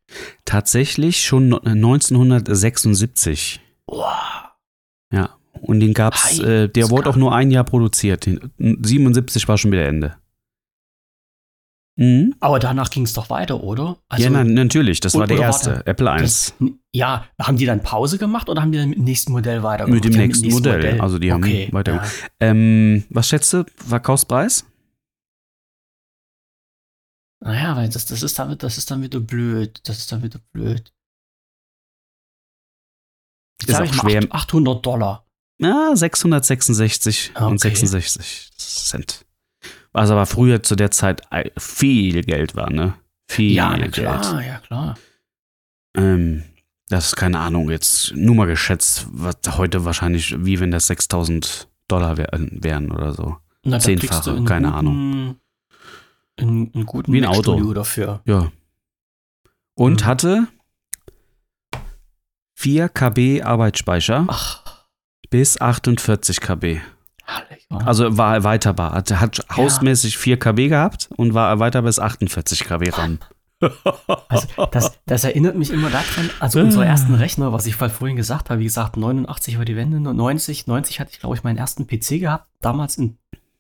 Tatsächlich 0.45 1.23
schon 1.23 1.49
no- 1.49 1.59
1976. 1.61 3.61
Boah. 3.85 4.57
Ja. 5.13 5.37
Und 5.61 5.79
den 5.79 5.93
gab's, 5.93 6.39
äh, 6.39 6.67
der 6.69 6.89
wurde 6.89 7.09
auch 7.09 7.15
nur 7.15 7.33
ein 7.35 7.51
Jahr 7.51 7.63
produziert. 7.63 8.25
Den- 8.25 8.51
77 8.83 9.47
war 9.47 9.57
schon 9.57 9.71
wieder 9.71 9.87
Ende. 9.87 10.17
Mhm. 11.95 12.33
Aber 12.39 12.57
danach 12.59 12.89
ging 12.89 13.03
es 13.03 13.13
doch 13.13 13.29
weiter, 13.29 13.61
oder? 13.63 13.97
Also, 14.09 14.23
ja, 14.23 14.29
nein, 14.31 14.53
natürlich. 14.55 14.99
Das 14.99 15.13
und- 15.13 15.19
war 15.21 15.27
der 15.27 15.37
erste. 15.39 15.71
warte, 15.75 15.85
Apple 15.87 16.07
I. 16.17 16.21
das, 16.21 16.53
ja, 16.91 17.25
haben 17.39 17.57
die 17.57 17.65
dann 17.67 17.83
Pause 17.83 18.17
gemacht 18.17 18.49
oder 18.49 18.61
haben 18.63 18.71
die 18.71 18.79
dann 18.79 18.89
mit 18.89 18.97
dem 18.97 19.03
nächsten 19.03 19.31
Modell 19.31 19.61
weitergemacht? 19.61 20.03
Mit 20.03 20.05
dem 20.11 20.19
haben 20.19 20.27
nächsten 20.27 20.47
Modell. 20.49 20.99
Also 20.99 21.19
die 21.19 21.31
haben 21.31 21.43
okay, 21.43 21.69
weiter- 21.71 21.95
Ja. 21.95 22.03
Ähm, 22.39 23.03
was 23.09 23.29
schätzt 23.29 23.53
du? 23.53 23.63
Verkaufspreis? 23.75 24.65
Naja, 27.41 27.75
weil 27.75 27.89
das, 27.89 28.05
das, 28.05 28.23
ist 28.23 28.39
dann, 28.39 28.57
das 28.57 28.77
ist 28.77 28.89
dann 28.89 29.01
wieder 29.01 29.19
blöd. 29.19 29.79
Das 29.83 29.99
ist 29.99 30.11
dann 30.11 30.23
wieder 30.23 30.39
blöd. 30.51 30.91
Ist 33.61 33.69
Sag 33.71 33.87
auch 33.89 33.93
schwer. 33.93 34.19
acht- 34.23 34.31
800 34.31 34.85
Dollar. 34.85 35.27
Ja, 35.59 35.95
666 35.95 37.33
und 37.35 37.43
Okay. 37.43 37.57
66 37.57 38.51
Cent. 38.57 39.25
Was 39.93 40.09
aber 40.09 40.25
früher 40.25 40.63
zu 40.63 40.75
der 40.75 40.91
Zeit 40.91 41.21
ei- 41.31 41.51
viel 41.57 42.23
Geld 42.23 42.55
war, 42.55 42.69
ne? 42.71 42.95
Viel 43.29 43.51
Ja, 43.53 43.75
Geld. 43.77 43.93
klar, 43.93 44.43
ja 44.43 44.57
klar. 44.59 44.97
Ähm, 45.95 46.43
das 46.89 47.07
ist 47.07 47.15
keine 47.15 47.39
Ahnung, 47.39 47.69
jetzt 47.69 48.13
nur 48.15 48.35
mal 48.35 48.47
geschätzt, 48.47 49.07
was 49.11 49.35
heute 49.57 49.85
wahrscheinlich, 49.85 50.35
wie 50.45 50.59
wenn 50.59 50.71
das 50.71 50.87
6000 50.87 51.67
Dollar 51.87 52.17
wär- 52.17 52.29
wären 52.31 52.91
oder 52.91 53.13
so. 53.13 53.37
Na, 53.63 53.79
Zehnfache, 53.79 54.43
keine 54.43 54.67
guten, 54.67 54.77
Ahnung. 54.77 55.35
Einen, 56.37 56.71
einen 56.73 56.85
guten 56.85 57.13
Wie 57.13 57.19
ein 57.19 57.25
Auto. 57.25 57.73
Dafür. 57.73 58.21
Ja. 58.25 58.51
Und 59.75 60.01
Mhm. 60.01 60.05
hatte 60.05 60.47
4 62.55 62.89
KB 62.89 63.41
Arbeitsspeicher 63.43 64.25
Ach, 64.27 64.85
bis 65.29 65.59
48 65.59 66.39
KB. 66.41 66.81
Wa? 67.69 67.78
Also 67.86 68.17
war 68.17 68.34
erweiterbar. 68.36 68.93
Hat, 68.93 69.11
hat 69.11 69.45
hausmäßig 69.55 70.17
4 70.17 70.38
KB 70.39 70.69
gehabt 70.69 71.09
und 71.17 71.34
war 71.34 71.49
erweiterbar 71.49 71.89
bis 71.89 71.99
48 71.99 72.63
KB 72.65 72.89
RAM. 72.93 73.19
Also, 74.28 74.47
das, 74.71 74.99
das 75.05 75.24
erinnert 75.24 75.55
mich 75.55 75.69
immer 75.71 75.89
daran, 75.89 76.30
also 76.41 76.59
Ah. 76.59 76.63
unsere 76.63 76.84
ersten 76.84 77.13
Rechner, 77.13 77.53
was 77.53 77.65
ich 77.65 77.78
vorhin 77.78 77.95
vorhin 77.95 78.17
gesagt 78.17 78.49
habe, 78.49 78.59
wie 78.59 78.65
gesagt, 78.65 78.97
89 78.97 79.57
war 79.57 79.63
die 79.63 79.78
Wende, 79.78 80.01
90, 80.01 80.67
90 80.67 80.99
hatte 80.99 81.11
ich, 81.13 81.21
glaube 81.21 81.38
ich, 81.38 81.43
meinen 81.45 81.55
ersten 81.57 81.88
PC 81.88 82.19
gehabt, 82.19 82.49
damals 82.59 82.97
in, 82.97 83.17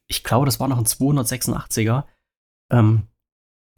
ich 0.07 0.25
glaube, 0.25 0.45
das 0.45 0.59
war 0.59 0.67
noch 0.67 0.77
ein 0.77 0.83
286er. 0.83 2.03
Ähm, 2.69 3.03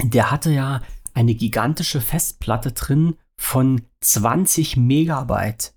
der 0.02 0.32
hatte 0.32 0.50
ja 0.50 0.82
eine 1.14 1.36
gigantische 1.36 2.02
Festplatte 2.02 2.72
drin 2.72 3.18
von 3.38 3.84
20 4.02 4.78
Megabyte. 4.78 5.75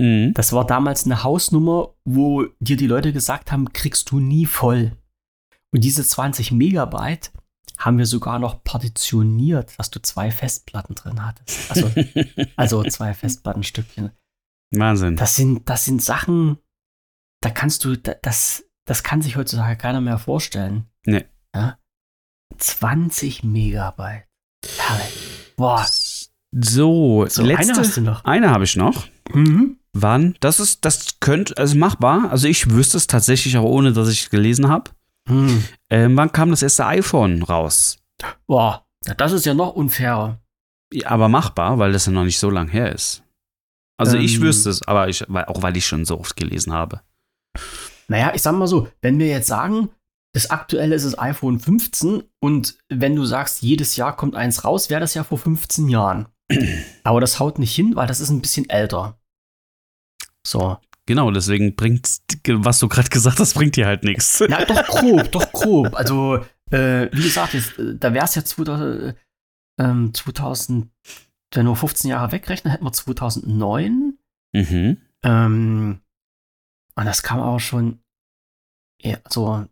Mhm. 0.00 0.32
Das 0.34 0.52
war 0.52 0.66
damals 0.66 1.04
eine 1.04 1.22
Hausnummer, 1.22 1.94
wo 2.04 2.46
dir 2.58 2.76
die 2.76 2.86
Leute 2.86 3.12
gesagt 3.12 3.52
haben, 3.52 3.72
kriegst 3.72 4.10
du 4.10 4.18
nie 4.20 4.46
voll. 4.46 4.96
Und 5.72 5.84
diese 5.84 6.04
20 6.04 6.52
Megabyte 6.52 7.30
haben 7.78 7.98
wir 7.98 8.06
sogar 8.06 8.38
noch 8.38 8.62
partitioniert, 8.64 9.78
dass 9.78 9.90
du 9.90 10.00
zwei 10.02 10.30
Festplatten 10.30 10.94
drin 10.94 11.24
hattest. 11.24 11.70
Also, 11.70 11.90
also 12.56 12.84
zwei 12.84 13.14
Festplattenstückchen. 13.14 14.10
Wahnsinn. 14.72 15.16
Das 15.16 15.36
sind, 15.36 15.68
das 15.68 15.84
sind 15.84 16.02
Sachen, 16.02 16.58
da 17.42 17.50
kannst 17.50 17.84
du, 17.84 17.96
da- 17.96 18.14
das, 18.22 18.64
das 18.86 19.02
kann 19.02 19.22
sich 19.22 19.36
heutzutage 19.36 19.76
keiner 19.76 20.00
mehr 20.00 20.18
vorstellen. 20.18 20.86
Nee. 21.06 21.24
Ja? 21.54 21.78
20 22.58 23.42
Megabyte. 23.44 24.24
Herrlich. 24.78 25.54
Boah. 25.56 25.86
So, 26.52 27.26
So, 27.28 27.42
eine 27.42 27.52
letzte. 27.54 27.74
hast 27.80 27.96
du 27.96 28.00
noch. 28.02 28.24
Eine 28.24 28.50
habe 28.50 28.64
ich 28.64 28.76
noch. 28.76 29.06
Mhm. 29.32 29.78
Wann? 29.92 30.36
Das 30.40 30.60
ist, 30.60 30.84
das 30.84 31.18
könnte, 31.20 31.56
also 31.56 31.76
machbar. 31.76 32.30
Also 32.30 32.46
ich 32.48 32.70
wüsste 32.70 32.96
es 32.96 33.06
tatsächlich 33.06 33.56
auch 33.56 33.64
ohne, 33.64 33.92
dass 33.92 34.08
ich 34.08 34.22
es 34.24 34.30
gelesen 34.30 34.68
habe. 34.68 34.90
Mhm. 35.28 35.64
Ähm, 35.90 36.16
wann 36.16 36.32
kam 36.32 36.50
das 36.50 36.62
erste 36.62 36.86
iPhone 36.86 37.42
raus? 37.42 37.98
Boah. 38.46 38.86
Das 39.16 39.32
ist 39.32 39.46
ja 39.46 39.54
noch 39.54 39.74
unfairer. 39.74 40.40
Ja, 40.92 41.08
aber 41.10 41.28
machbar, 41.28 41.78
weil 41.78 41.92
das 41.92 42.06
ja 42.06 42.12
noch 42.12 42.24
nicht 42.24 42.38
so 42.38 42.50
lang 42.50 42.68
her 42.68 42.92
ist. 42.92 43.22
Also 43.96 44.16
ich 44.16 44.36
Ähm. 44.36 44.42
wüsste 44.42 44.70
es, 44.70 44.82
aber 44.86 45.08
ich, 45.08 45.24
weil, 45.28 45.44
auch 45.46 45.62
weil 45.62 45.76
ich 45.76 45.86
schon 45.86 46.04
so 46.04 46.18
oft 46.18 46.36
gelesen 46.36 46.72
habe. 46.72 47.00
Naja, 48.08 48.32
ich 48.34 48.42
sag 48.42 48.52
mal 48.54 48.66
so, 48.66 48.88
wenn 49.02 49.18
wir 49.18 49.28
jetzt 49.28 49.46
sagen, 49.46 49.90
das 50.34 50.50
aktuelle 50.50 50.94
ist 50.94 51.04
das 51.04 51.18
iPhone 51.18 51.60
15 51.60 52.22
und 52.40 52.76
wenn 52.88 53.16
du 53.16 53.24
sagst, 53.24 53.62
jedes 53.62 53.96
Jahr 53.96 54.16
kommt 54.16 54.34
eins 54.36 54.64
raus, 54.64 54.90
wäre 54.90 55.00
das 55.00 55.14
ja 55.14 55.24
vor 55.24 55.38
15 55.38 55.88
Jahren. 55.88 56.26
Aber 57.04 57.20
das 57.20 57.38
haut 57.40 57.58
nicht 57.58 57.74
hin, 57.74 57.96
weil 57.96 58.06
das 58.06 58.20
ist 58.20 58.30
ein 58.30 58.40
bisschen 58.40 58.68
älter. 58.68 59.18
So. 60.46 60.78
Genau, 61.06 61.30
deswegen 61.30 61.74
bringt, 61.74 62.20
was 62.46 62.78
du 62.78 62.88
gerade 62.88 63.08
gesagt 63.08 63.40
hast, 63.40 63.54
bringt 63.54 63.76
dir 63.76 63.86
halt 63.86 64.04
nichts. 64.04 64.38
Ja, 64.48 64.64
doch 64.64 64.84
grob, 64.86 65.32
doch 65.32 65.50
grob. 65.52 65.94
Also, 65.94 66.44
äh, 66.70 67.08
wie 67.12 67.22
gesagt, 67.22 67.54
jetzt, 67.54 67.78
äh, 67.78 67.96
da 67.96 68.14
wäre 68.14 68.24
es 68.24 68.34
ja 68.34 68.44
2000, 68.44 69.16
ähm, 69.80 70.14
2000, 70.14 70.88
wenn 71.52 71.66
wir 71.66 71.74
15 71.74 72.10
Jahre 72.10 72.30
wegrechnen, 72.32 72.70
hätten 72.70 72.84
wir 72.84 72.92
2009. 72.92 74.18
Mhm. 74.52 74.98
Ähm, 75.24 76.00
und 76.94 77.04
das 77.04 77.22
kam 77.22 77.40
aber 77.40 77.60
schon, 77.60 77.98
ja, 79.02 79.18
so, 79.28 79.66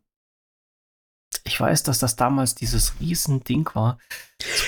ich 1.45 1.61
weiß, 1.61 1.83
dass 1.83 1.99
das 1.99 2.17
damals 2.17 2.55
dieses 2.55 2.99
Riesending 3.01 3.69
war. 3.75 3.99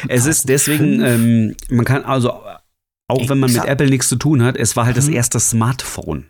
Es 0.09 0.26
ist 0.26 0.48
deswegen, 0.48 0.98
2005. 0.98 1.57
ähm, 1.70 1.76
man 1.76 1.84
kann 1.84 2.05
also, 2.05 2.42
auch 3.11 3.28
wenn 3.28 3.38
man 3.38 3.52
mit 3.52 3.64
Apple 3.64 3.88
nichts 3.90 4.08
zu 4.08 4.16
tun 4.16 4.42
hat, 4.42 4.56
es 4.56 4.76
war 4.76 4.86
halt 4.86 4.96
das 4.96 5.08
Mhm. 5.08 5.14
erste 5.14 5.40
Smartphone. 5.40 6.26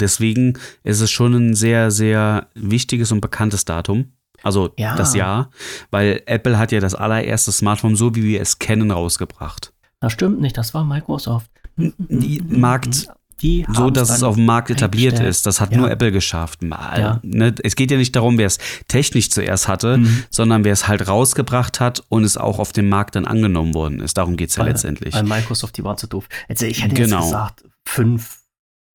Deswegen 0.00 0.58
ist 0.84 1.00
es 1.00 1.10
schon 1.10 1.34
ein 1.34 1.54
sehr, 1.54 1.90
sehr 1.90 2.48
wichtiges 2.54 3.10
und 3.12 3.20
bekanntes 3.20 3.64
Datum. 3.64 4.12
Also 4.44 4.70
Ja. 4.78 4.94
das 4.94 5.14
Jahr, 5.14 5.50
weil 5.90 6.22
Apple 6.26 6.58
hat 6.58 6.70
ja 6.70 6.78
das 6.78 6.94
allererste 6.94 7.50
Smartphone, 7.50 7.96
so 7.96 8.14
wie 8.14 8.22
wir 8.22 8.40
es 8.40 8.60
kennen, 8.60 8.92
rausgebracht. 8.92 9.72
Das 10.00 10.12
stimmt 10.12 10.40
nicht, 10.40 10.56
das 10.56 10.74
war 10.74 10.84
Microsoft. 10.84 11.50
Die 11.76 12.40
Markt- 12.46 13.08
die 13.42 13.66
so, 13.72 13.90
dass 13.90 14.10
es 14.10 14.22
auf 14.22 14.34
dem 14.36 14.44
Markt 14.46 14.70
etabliert 14.70 15.12
eingestellt. 15.14 15.30
ist. 15.30 15.46
Das 15.46 15.60
hat 15.60 15.72
Ja. 15.72 15.78
nur 15.78 15.90
Apple 15.90 16.12
geschafft. 16.12 16.62
Mal, 16.62 17.00
Ja. 17.00 17.20
ne? 17.22 17.54
Es 17.62 17.76
geht 17.76 17.90
ja 17.90 17.96
nicht 17.96 18.14
darum, 18.16 18.38
wer 18.38 18.46
es 18.46 18.58
technisch 18.88 19.30
zuerst 19.30 19.68
hatte, 19.68 19.98
Mhm. 19.98 20.24
sondern 20.30 20.64
wer 20.64 20.72
es 20.72 20.88
halt 20.88 21.06
rausgebracht 21.08 21.80
hat 21.80 22.02
und 22.08 22.24
es 22.24 22.36
auch 22.36 22.58
auf 22.58 22.72
dem 22.72 22.88
Markt 22.88 23.14
dann 23.16 23.26
angenommen 23.26 23.74
worden 23.74 24.00
ist. 24.00 24.16
Darum 24.18 24.36
geht 24.36 24.50
es 24.50 24.56
ja 24.56 24.64
letztendlich. 24.64 25.14
Weil 25.14 25.22
Microsoft, 25.24 25.76
die 25.76 25.84
waren 25.84 25.96
zu 25.98 26.06
doof. 26.06 26.28
Also 26.48 26.66
ich 26.66 26.82
hätte 26.82 26.94
Genau. 26.94 27.16
jetzt 27.16 27.24
gesagt, 27.26 27.64
fünf, 27.86 28.40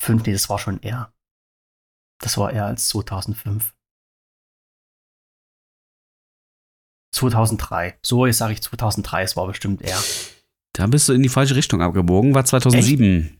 fünf, 0.02 0.26
nee, 0.26 0.34
das 0.34 0.50
war 0.50 0.60
schon 0.60 0.80
eher. 0.82 1.12
Das 2.20 2.38
war 2.38 2.52
eher 2.52 2.66
als 2.66 2.88
2005. 2.90 3.74
2003. 7.14 7.96
So, 8.02 8.26
jetzt 8.26 8.40
sage 8.40 8.54
ich 8.54 8.62
2003, 8.62 9.24
es 9.24 9.36
war 9.36 9.46
bestimmt 9.48 9.82
eher. 9.82 9.98
Da 10.74 10.88
bist 10.88 11.08
du 11.08 11.14
in 11.14 11.22
die 11.22 11.30
falsche 11.30 11.56
Richtung 11.56 11.82
abgebogen. 11.82 12.34
War 12.34 12.46
2007. 12.46 13.26
Echt? 13.28 13.40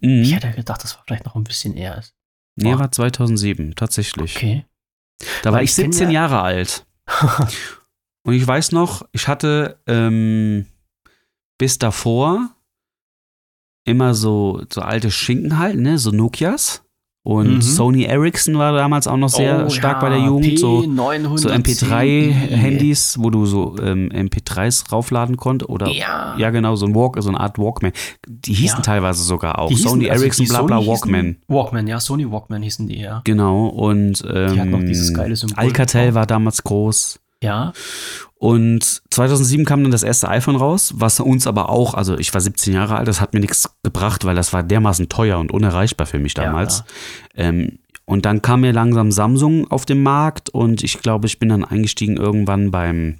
Mhm. 0.00 0.22
Ich 0.22 0.34
hätte 0.34 0.50
gedacht, 0.52 0.82
das 0.82 0.96
war 0.96 1.04
vielleicht 1.06 1.24
noch 1.26 1.34
ein 1.36 1.44
bisschen 1.44 1.74
eher. 1.76 1.98
ist. 1.98 2.14
Nee, 2.56 2.78
war 2.78 2.90
2007, 2.92 3.74
tatsächlich. 3.74 4.36
Okay. 4.36 4.64
Da 5.42 5.50
war 5.50 5.58
Weil 5.58 5.64
ich 5.64 5.70
ich 5.70 5.76
kenn 5.76 5.92
17 5.92 6.08
ja- 6.10 6.20
Jahre 6.22 6.42
alt. 6.42 6.86
Und 8.26 8.34
ich 8.34 8.46
weiß 8.46 8.72
noch, 8.72 9.06
ich 9.12 9.28
hatte 9.28 9.78
ähm, 9.86 10.66
bis 11.58 11.78
davor 11.78 12.50
immer 13.84 14.14
so, 14.14 14.62
so 14.72 14.80
alte 14.80 15.10
Schinken 15.10 15.58
halt, 15.58 15.76
ne? 15.76 15.98
So 15.98 16.10
Nokias. 16.10 16.83
Und 17.26 17.54
Mhm. 17.54 17.62
Sony 17.62 18.02
Ericsson 18.04 18.58
war 18.58 18.74
damals 18.74 19.06
auch 19.06 19.16
noch 19.16 19.30
sehr 19.30 19.64
Oh, 19.66 19.70
stark 19.70 19.94
ja, 19.94 20.00
bei 20.00 20.08
der 20.10 20.18
Jugend. 20.26 20.58
So, 20.58 20.80
P910. 20.82 21.38
so 21.38 21.48
MP3-Handys, 21.48 23.16
wo 23.18 23.30
du 23.30 23.46
so 23.46 23.76
ähm, 23.82 24.10
MP3s 24.12 24.90
raufladen 24.92 25.36
konntest. 25.38 25.68
Oder 25.70 25.88
Ja. 25.88 26.34
ja, 26.36 26.50
genau, 26.50 26.76
so 26.76 26.86
ein 26.86 26.94
Walk, 26.94 27.16
so 27.20 27.28
eine 27.30 27.40
Art 27.40 27.58
Walkman. 27.58 27.92
Die 28.28 28.52
hießen 28.52 28.78
Ja. 28.78 28.82
teilweise 28.82 29.22
sogar 29.22 29.58
auch. 29.58 29.68
Die 29.68 29.74
hießen- 29.76 29.88
Sony 29.88 30.10
also 30.10 30.22
Ericsson, 30.22 30.44
die 30.46 30.50
bla 30.50 30.62
bla 30.62 30.76
Sony 30.78 30.88
Walkman. 30.88 31.36
Walkman, 31.48 31.86
ja, 31.86 32.00
Sony 32.00 32.30
Walkman 32.30 32.62
hießen 32.62 32.88
die, 32.88 33.00
ja. 33.00 33.22
Genau, 33.24 33.68
und 33.68 34.22
ähm, 34.30 34.58
hatten 34.60 34.70
noch 34.70 34.80
dieses 34.80 35.14
geile 35.14 35.34
Symbol 35.36 35.56
Alcatel 35.58 36.14
war 36.14 36.26
damals 36.26 36.62
groß. 36.62 37.20
Ja. 37.44 37.72
Und 38.36 39.02
2007 39.10 39.64
kam 39.64 39.82
dann 39.82 39.90
das 39.92 40.02
erste 40.02 40.28
iPhone 40.28 40.56
raus, 40.56 40.92
was 40.96 41.18
uns 41.20 41.46
aber 41.46 41.68
auch, 41.70 41.94
also 41.94 42.18
ich 42.18 42.32
war 42.34 42.40
17 42.40 42.74
Jahre 42.74 42.96
alt, 42.96 43.08
das 43.08 43.20
hat 43.20 43.32
mir 43.32 43.40
nichts 43.40 43.70
gebracht, 43.82 44.24
weil 44.24 44.34
das 44.34 44.52
war 44.52 44.62
dermaßen 44.62 45.08
teuer 45.08 45.38
und 45.38 45.50
unerreichbar 45.52 46.06
für 46.06 46.18
mich 46.18 46.34
Ja, 46.36 46.44
damals. 46.44 46.84
Ähm, 47.34 47.78
und 48.06 48.26
dann 48.26 48.42
kam 48.42 48.60
mir 48.60 48.72
langsam 48.72 49.10
Samsung 49.12 49.70
auf 49.70 49.86
den 49.86 50.02
Markt 50.02 50.50
und 50.50 50.82
ich 50.84 51.00
glaube, 51.00 51.26
ich 51.26 51.38
bin 51.38 51.48
dann 51.48 51.64
eingestiegen 51.64 52.16
irgendwann 52.18 52.70
beim 52.70 53.16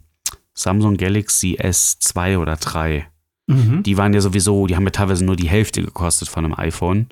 Samsung 0.52 0.96
Galaxy 0.98 1.56
S2 1.58 2.36
oder 2.38 2.56
3. 2.56 3.06
Mhm. 3.46 3.82
Die 3.82 3.96
waren 3.96 4.12
ja 4.12 4.20
sowieso, 4.20 4.66
die 4.66 4.76
haben 4.76 4.84
ja 4.84 4.90
teilweise 4.90 5.24
nur 5.24 5.36
die 5.36 5.48
Hälfte 5.48 5.82
gekostet 5.82 6.28
von 6.28 6.44
einem 6.44 6.54
iPhone. 6.58 7.06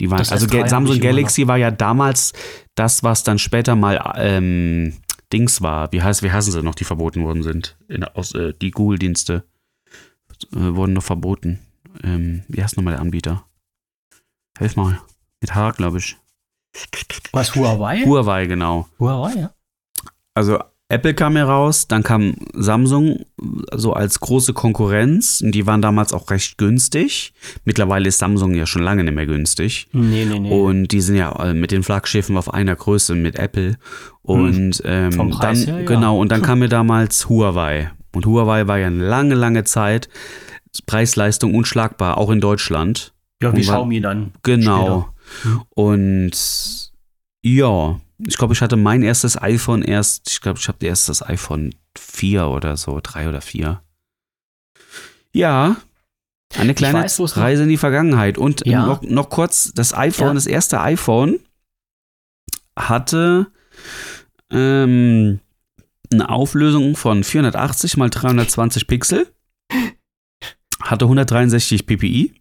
Die 0.00 0.10
waren, 0.10 0.18
Das 0.18 0.32
also 0.32 0.46
S3 0.46 0.50
Ga- 0.50 0.60
hab 0.62 0.68
Samsung 0.70 0.98
Galaxy 1.00 1.46
war 1.46 1.56
ja 1.56 1.70
damals 1.70 2.32
das, 2.74 3.02
was 3.04 3.22
dann 3.22 3.38
später 3.38 3.76
mal 3.76 4.14
ähm, 4.16 4.94
Dings 5.32 5.62
war. 5.62 5.92
Wie 5.92 6.02
heißt, 6.02 6.22
wie 6.22 6.30
heißen 6.30 6.52
sie 6.52 6.62
noch, 6.62 6.74
die 6.74 6.84
verboten 6.84 7.24
worden 7.24 7.42
sind? 7.42 7.76
In, 7.88 8.04
aus, 8.04 8.34
äh, 8.34 8.54
die 8.54 8.70
Google-Dienste 8.70 9.44
äh, 10.52 10.56
wurden 10.56 10.94
noch 10.94 11.02
verboten. 11.02 11.60
Ähm, 12.02 12.44
wie 12.48 12.62
heißt 12.62 12.76
nochmal 12.76 12.94
der 12.94 13.00
Anbieter? 13.00 13.44
Helf 14.56 14.76
mal. 14.76 15.00
Mit 15.40 15.54
H, 15.54 15.72
glaube 15.72 15.98
ich. 15.98 16.16
Was, 17.32 17.54
Huawei? 17.54 18.04
Huawei, 18.04 18.46
genau. 18.46 18.88
Huawei, 18.98 19.34
ja. 19.34 19.54
Also 20.34 20.62
Apple 20.90 21.12
kam 21.12 21.36
heraus, 21.36 21.86
dann 21.86 22.02
kam 22.02 22.34
Samsung 22.54 23.26
so 23.74 23.92
als 23.92 24.20
große 24.20 24.54
Konkurrenz. 24.54 25.42
Und 25.42 25.52
die 25.52 25.66
waren 25.66 25.82
damals 25.82 26.14
auch 26.14 26.30
recht 26.30 26.56
günstig. 26.56 27.34
Mittlerweile 27.64 28.08
ist 28.08 28.18
Samsung 28.18 28.54
ja 28.54 28.64
schon 28.64 28.82
lange 28.82 29.04
nicht 29.04 29.14
mehr 29.14 29.26
günstig. 29.26 29.88
Nee, 29.92 30.24
nee, 30.24 30.38
nee. 30.38 30.50
Und 30.50 30.88
die 30.88 31.02
sind 31.02 31.16
ja 31.16 31.30
äh, 31.44 31.52
mit 31.52 31.72
den 31.72 31.82
Flaggschiffen 31.82 32.38
auf 32.38 32.54
einer 32.54 32.74
Größe 32.74 33.14
mit 33.14 33.36
Apple. 33.36 33.76
Und 34.22 34.80
ähm, 34.84 35.12
Vom 35.12 35.30
Preis 35.30 35.66
dann, 35.66 35.74
her, 35.74 35.82
ja. 35.82 35.86
genau, 35.86 36.18
und 36.18 36.32
dann 36.32 36.40
kam 36.48 36.60
mir 36.60 36.68
damals 36.70 37.28
Huawei. 37.28 37.90
Und 38.14 38.24
Huawei 38.24 38.66
war 38.66 38.78
ja 38.78 38.86
eine 38.86 39.06
lange, 39.06 39.34
lange 39.34 39.64
Zeit 39.64 40.08
Preis-Leistung 40.86 41.54
unschlagbar, 41.54 42.16
auch 42.16 42.30
in 42.30 42.40
Deutschland. 42.40 43.12
ja, 43.42 43.54
wie 43.54 43.60
Xiaomi 43.60 44.00
dann. 44.00 44.32
Genau. 44.42 45.08
Mhm. 45.44 45.62
Und 45.70 46.90
ja, 47.42 48.00
ich 48.26 48.36
glaube, 48.36 48.54
ich 48.54 48.60
hatte 48.62 48.76
mein 48.76 49.02
erstes 49.02 49.40
iPhone 49.40 49.82
erst, 49.82 50.30
ich 50.30 50.40
glaube, 50.40 50.58
ich 50.58 50.68
habe 50.68 50.84
erst 50.84 51.08
das 51.08 51.22
iPhone 51.26 51.74
4 51.96 52.46
oder 52.48 52.76
so, 52.76 53.00
3 53.02 53.28
oder 53.28 53.40
4. 53.40 53.82
Ja, 55.32 55.76
eine 56.56 56.74
kleine 56.74 57.00
weiß, 57.00 57.36
Reise 57.36 57.64
in 57.64 57.68
die 57.68 57.76
Vergangenheit. 57.76 58.38
Und 58.38 58.66
Ja. 58.66 58.86
noch, 58.86 59.02
noch 59.02 59.28
kurz, 59.30 59.72
das 59.74 59.94
iPhone, 59.94 60.28
Ja. 60.28 60.34
das 60.34 60.46
erste 60.46 60.80
iPhone 60.80 61.38
hatte 62.76 63.48
ähm, 64.50 65.40
eine 66.10 66.28
Auflösung 66.30 66.96
von 66.96 67.22
480 67.22 67.96
mal 67.98 68.08
320 68.08 68.86
Pixel, 68.86 69.26
hatte 70.80 71.04
163 71.04 71.86
ppi. 71.86 72.32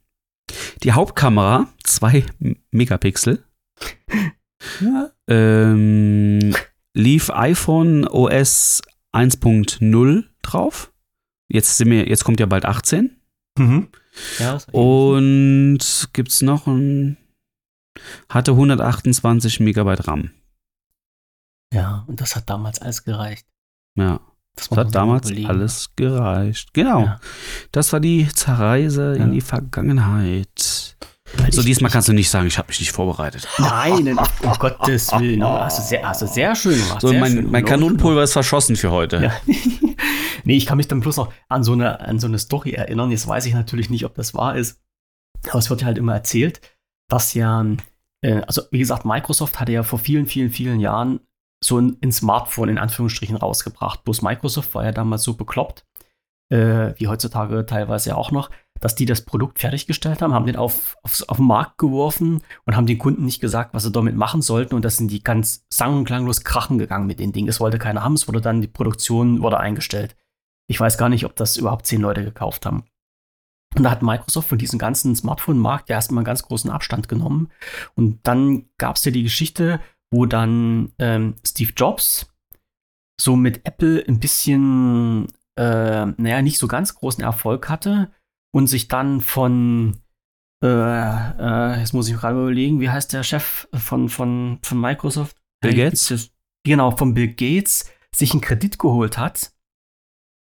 Die 0.84 0.94
Hauptkamera 0.94 1.68
2 1.84 2.26
Megapixel. 2.72 3.44
Ja. 4.82 5.12
Ähm, 5.28 6.56
lief 6.94 7.30
iPhone 7.30 8.08
OS 8.08 8.82
1.0 9.16 10.24
drauf. 10.42 10.92
Jetzt 11.50 11.78
sind 11.78 11.90
wir, 11.92 12.08
jetzt 12.08 12.24
kommt 12.24 12.40
ja 12.40 12.46
bald 12.46 12.66
18. 12.66 13.16
Mhm. 13.58 13.88
Ja, 14.40 14.58
Und 14.72 16.10
gibt's 16.14 16.42
noch 16.42 16.68
ein 16.68 17.18
hatte 18.30 18.52
128 18.52 19.60
Megabyte 19.60 20.08
RAM. 20.08 20.32
ja, 21.74 22.04
und 22.08 22.22
das 22.22 22.36
hat 22.36 22.50
damals 22.50 22.80
alles 22.80 23.04
gereicht. 23.04 23.46
Ja, 23.96 24.20
Das 24.56 24.70
das 24.70 24.78
hat 24.78 24.96
damals 24.96 25.26
mal 25.26 25.32
überlegen. 25.32 25.50
alles 25.50 25.96
gereicht. 25.96 26.74
Genau. 26.74 27.02
Ja. 27.06 27.20
Das 27.72 27.94
war 27.94 28.00
die 28.00 28.28
Reise 28.46 29.16
Ja. 29.18 29.24
in 29.24 29.32
die 29.32 29.42
Vergangenheit. 29.42 30.96
So, 31.52 31.62
ich- 31.62 31.66
diesmal 31.68 31.92
kannst 31.92 32.08
du 32.08 32.14
nicht 32.14 32.30
sagen, 32.30 32.48
ich 32.48 32.58
habe 32.58 32.68
mich 32.70 32.80
nicht 32.80 32.92
vorbereitet. 32.92 33.48
Nein, 33.58 34.18
um 34.44 34.54
Gottes 34.60 35.12
Willen. 35.14 35.44
Hast 35.44 35.80
du 35.80 35.84
sehr, 35.84 36.08
hast 36.08 36.22
du 36.22 36.28
sehr 36.28 36.56
schön 36.56 36.78
gemacht. 36.80 37.02
So, 37.02 37.10
sehr 37.10 37.20
mein, 37.20 37.32
schön. 37.34 37.52
mein 37.52 37.66
Kanonenpulver 37.66 38.24
ist 38.24 38.34
verschossen 38.34 38.76
für 38.76 38.92
heute. 38.92 39.18
Ja. 39.24 39.54
nee, 40.44 40.56
ich 40.58 40.66
kann 40.66 40.78
mich 40.78 40.88
dann 40.88 41.00
bloß 41.02 41.18
noch 41.18 41.34
an 41.50 41.64
so, 41.64 41.74
eine, 41.74 42.00
an 42.00 42.20
so 42.20 42.28
eine 42.28 42.40
Story 42.40 42.72
erinnern. 42.72 43.12
Jetzt 43.12 43.28
weiß 43.28 43.46
ich 43.46 43.54
natürlich 43.54 43.90
nicht, 43.90 44.06
ob 44.06 44.16
das 44.16 44.34
wahr 44.34 44.56
ist. 44.56 44.80
Aber 45.50 45.60
es 45.60 45.70
wird 45.70 45.82
ja 45.82 45.88
halt 45.88 45.98
immer 45.98 46.14
erzählt, 46.14 46.62
dass 47.10 47.34
ja, 47.34 47.66
äh, 48.22 48.42
also 48.48 48.64
wie 48.72 48.80
gesagt, 48.80 49.06
Microsoft 49.06 49.60
hatte 49.60 49.72
ja 49.72 49.84
vor 49.84 50.00
vielen, 50.00 50.28
vielen, 50.28 50.50
vielen 50.50 50.80
Jahren 50.80 51.20
so 51.64 51.80
ein, 51.80 51.98
ein 52.04 52.12
Smartphone 52.12 52.70
in 52.70 52.78
Anführungsstrichen 52.78 53.36
rausgebracht. 53.36 54.04
Bloß 54.04 54.22
Microsoft 54.22 54.74
war 54.76 54.84
ja 54.86 54.92
damals 54.92 55.24
so 55.24 55.34
bekloppt, 55.36 55.86
äh, 56.50 56.94
wie 56.98 57.08
heutzutage 57.08 57.66
teilweise 57.66 58.12
ja 58.12 58.16
auch 58.16 58.32
noch, 58.32 58.50
dass 58.80 58.96
die 58.96 59.06
das 59.06 59.22
Produkt 59.22 59.60
fertiggestellt 59.60 60.22
haben, 60.22 60.34
haben 60.34 60.46
den 60.46 60.56
auf, 60.56 60.98
aufs, 61.04 61.24
auf 61.24 61.38
den 61.38 61.48
Markt 61.48 61.78
geworfen 61.78 62.42
und 62.66 62.76
haben 62.76 62.88
den 62.88 62.98
Kunden 62.98 63.26
nicht 63.26 63.42
gesagt, 63.42 63.74
was 63.74 63.84
sie 63.84 63.92
damit 63.92 64.16
machen 64.16 64.42
sollten. 64.42 64.76
Und 64.76 64.86
das 64.86 64.98
sind 64.98 65.12
die 65.12 65.24
ganz 65.24 65.66
sang- 65.70 65.98
und 65.98 66.06
klanglos 66.06 66.44
krachen 66.44 66.78
gegangen 66.78 67.08
mit 67.08 67.20
den 67.20 67.32
Dingen. 67.32 67.50
Es 67.50 67.60
wollte 67.60 67.80
keiner 67.80 68.04
haben, 68.04 68.14
es 68.14 68.28
wurde 68.28 68.42
dann, 68.42 68.62
die 68.62 68.68
Produktion 68.68 69.42
wurde 69.42 69.60
eingestellt. 69.60 70.16
Ich 70.70 70.80
weiß 70.80 70.98
gar 70.98 71.10
nicht, 71.10 71.26
ob 71.26 71.36
das 71.36 71.58
überhaupt 71.58 71.86
zehn 71.86 72.02
Leute 72.02 72.24
gekauft 72.24 72.66
haben. 72.66 72.84
Und 73.76 73.84
da 73.84 73.92
hat 73.92 74.02
Microsoft 74.02 74.50
von 74.50 74.58
diesem 74.58 74.80
ganzen 74.80 75.16
Smartphone-Markt 75.16 75.90
ja 75.90 75.96
erstmal 75.96 76.20
einen 76.20 76.26
ganz 76.26 76.44
großen 76.44 76.70
Abstand 76.70 77.08
genommen. 77.08 77.50
Und 77.96 78.20
dann 78.24 78.70
gab 78.78 78.96
es 78.96 79.06
ja 79.06 79.12
die 79.12 79.24
Geschichte, 79.24 79.80
wo 80.12 80.26
dann 80.26 80.94
ähm, 81.00 81.36
Steve 81.46 81.74
Jobs 81.76 82.34
so 83.20 83.36
mit 83.36 83.66
Apple 83.66 84.04
ein 84.08 84.20
bisschen, 84.20 85.28
äh, 85.58 86.06
naja, 86.06 86.42
nicht 86.42 86.60
so 86.60 86.68
ganz 86.68 86.96
großen 86.96 87.24
Erfolg 87.24 87.70
hatte 87.70 88.12
und 88.54 88.68
sich 88.68 88.88
dann 88.88 89.22
von, 89.22 89.98
äh, 90.64 90.68
äh, 90.68 91.80
jetzt 91.80 91.94
muss 91.94 92.10
ich 92.10 92.16
gerade 92.16 92.40
überlegen, 92.40 92.80
wie 92.80 92.90
heißt 92.90 93.14
der 93.14 93.24
Chef 93.24 93.68
von, 93.74 94.10
von, 94.10 94.60
von 94.62 94.80
Microsoft? 94.80 95.38
Bill 95.62 95.76
Gates? 95.76 96.32
Genau, 96.64 96.92
von 96.92 97.14
Bill 97.14 97.30
Gates 97.30 97.90
sich 98.14 98.32
einen 98.32 98.42
Kredit 98.42 98.80
geholt 98.80 99.18
hat. 99.18 99.52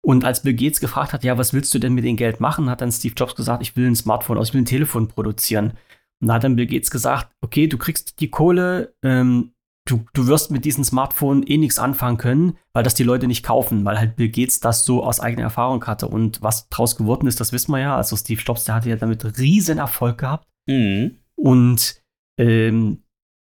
Und 0.01 0.23
als 0.23 0.43
Bill 0.43 0.53
Gates 0.53 0.79
gefragt 0.79 1.13
hat, 1.13 1.23
ja, 1.23 1.37
was 1.37 1.53
willst 1.53 1.73
du 1.73 1.79
denn 1.79 1.93
mit 1.93 2.05
dem 2.05 2.15
Geld 2.15 2.39
machen, 2.39 2.69
hat 2.69 2.81
dann 2.81 2.91
Steve 2.91 3.13
Jobs 3.15 3.35
gesagt, 3.35 3.61
ich 3.61 3.75
will 3.75 3.87
ein 3.87 3.95
Smartphone, 3.95 4.37
also 4.37 4.49
ich 4.49 4.53
will 4.53 4.61
ein 4.61 4.65
Telefon 4.65 5.07
produzieren. 5.07 5.73
Und 6.21 6.27
da 6.27 6.35
hat 6.35 6.43
dann 6.43 6.55
Bill 6.55 6.67
Gates 6.67 6.89
gesagt, 6.89 7.33
okay, 7.41 7.67
du 7.67 7.77
kriegst 7.77 8.19
die 8.19 8.29
Kohle, 8.29 8.95
ähm, 9.03 9.53
du, 9.89 10.05
du 10.13 10.27
wirst 10.27 10.51
mit 10.51 10.65
diesem 10.65 10.83
Smartphone 10.83 11.43
eh 11.43 11.57
nichts 11.57 11.79
anfangen 11.79 12.17
können, 12.17 12.57
weil 12.73 12.83
das 12.83 12.93
die 12.93 13.03
Leute 13.03 13.27
nicht 13.27 13.43
kaufen, 13.43 13.83
weil 13.85 13.97
halt 13.97 14.15
Bill 14.15 14.29
Gates 14.29 14.59
das 14.59 14.85
so 14.85 15.03
aus 15.03 15.19
eigener 15.19 15.43
Erfahrung 15.43 15.85
hatte. 15.85 16.07
Und 16.07 16.41
was 16.41 16.69
draus 16.69 16.95
geworden 16.95 17.27
ist, 17.27 17.39
das 17.39 17.51
wissen 17.51 17.71
wir 17.71 17.79
ja. 17.79 17.95
Also 17.95 18.15
Steve 18.15 18.41
Jobs, 18.41 18.65
der 18.65 18.75
hatte 18.75 18.89
ja 18.89 18.95
damit 18.95 19.39
riesen 19.39 19.79
Erfolg 19.79 20.19
gehabt. 20.19 20.47
Mhm. 20.67 21.17
Und 21.35 22.01
ähm, 22.37 23.03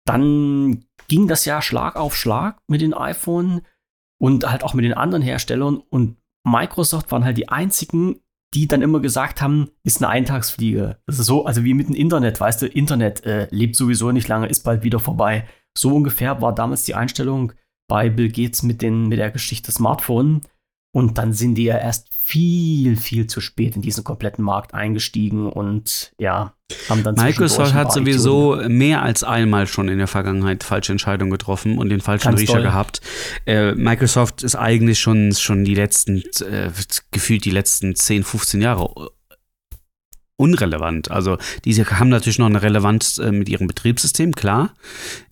dann 0.06 0.84
ging 1.08 1.26
das 1.26 1.44
ja 1.44 1.60
Schlag 1.60 1.96
auf 1.96 2.16
Schlag 2.16 2.60
mit 2.68 2.80
den 2.80 2.94
iPhone 2.94 3.62
und 4.20 4.48
halt 4.50 4.62
auch 4.62 4.74
mit 4.74 4.84
den 4.84 4.94
anderen 4.94 5.22
Herstellern. 5.22 5.76
Und 5.76 6.16
Microsoft 6.44 7.10
waren 7.10 7.24
halt 7.24 7.36
die 7.36 7.48
einzigen, 7.48 8.20
die 8.54 8.66
dann 8.66 8.80
immer 8.80 9.00
gesagt 9.00 9.42
haben, 9.42 9.70
ist 9.82 10.02
eine 10.02 10.08
Eintagsfliege. 10.08 10.98
Das 11.06 11.18
ist 11.18 11.26
so, 11.26 11.44
also 11.44 11.64
wie 11.64 11.74
mit 11.74 11.88
dem 11.88 11.94
Internet, 11.94 12.40
weißt 12.40 12.62
du, 12.62 12.66
Internet 12.66 13.24
äh, 13.24 13.48
lebt 13.50 13.76
sowieso 13.76 14.10
nicht 14.12 14.28
lange, 14.28 14.46
ist 14.46 14.64
bald 14.64 14.82
wieder 14.84 15.00
vorbei. 15.00 15.46
So 15.78 15.94
ungefähr 15.94 16.42
war 16.42 16.54
damals 16.54 16.84
die 16.84 16.94
Einstellung 16.94 17.52
bei 17.88 18.10
Bill 18.10 18.30
Gates 18.30 18.62
mit, 18.64 18.82
den, 18.82 19.06
mit 19.06 19.18
der 19.18 19.30
Geschichte 19.30 19.70
Smartphone. 19.70 20.40
Und 20.92 21.18
dann 21.18 21.32
sind 21.32 21.54
die 21.54 21.64
ja 21.64 21.76
erst 21.76 22.12
viel, 22.12 22.96
viel 22.96 23.26
zu 23.26 23.40
spät 23.40 23.76
in 23.76 23.82
diesen 23.82 24.04
kompletten 24.04 24.42
Markt 24.42 24.74
eingestiegen 24.74 25.46
und 25.46 26.12
ja, 26.18 26.54
haben 26.88 27.02
dann 27.02 27.14
Microsoft 27.14 27.74
hat 27.74 27.92
sowieso 27.92 28.56
mehr 28.68 29.02
als 29.02 29.22
einmal 29.22 29.66
schon 29.66 29.88
in 29.88 29.98
der 29.98 30.06
Vergangenheit 30.06 30.64
falsche 30.64 30.92
Entscheidungen 30.92 31.30
getroffen 31.30 31.78
und 31.78 31.90
den 31.90 32.00
falschen 32.00 32.30
Ganz 32.30 32.40
Riecher 32.40 32.54
doll. 32.54 32.62
gehabt. 32.62 33.02
Äh, 33.46 33.74
Microsoft 33.74 34.42
ist 34.42 34.56
eigentlich 34.56 34.98
schon, 34.98 35.32
schon 35.32 35.64
die 35.64 35.74
letzten, 35.74 36.22
äh, 36.40 36.70
gefühlt 37.10 37.44
die 37.44 37.50
letzten 37.50 37.94
10, 37.94 38.24
15 38.24 38.62
Jahre 38.62 39.10
unrelevant. 40.38 41.10
Also 41.10 41.36
diese 41.64 41.84
haben 41.98 42.08
natürlich 42.08 42.38
noch 42.38 42.46
eine 42.46 42.62
Relevanz 42.62 43.18
äh, 43.18 43.32
mit 43.32 43.48
ihrem 43.48 43.66
Betriebssystem, 43.66 44.34
klar. 44.34 44.70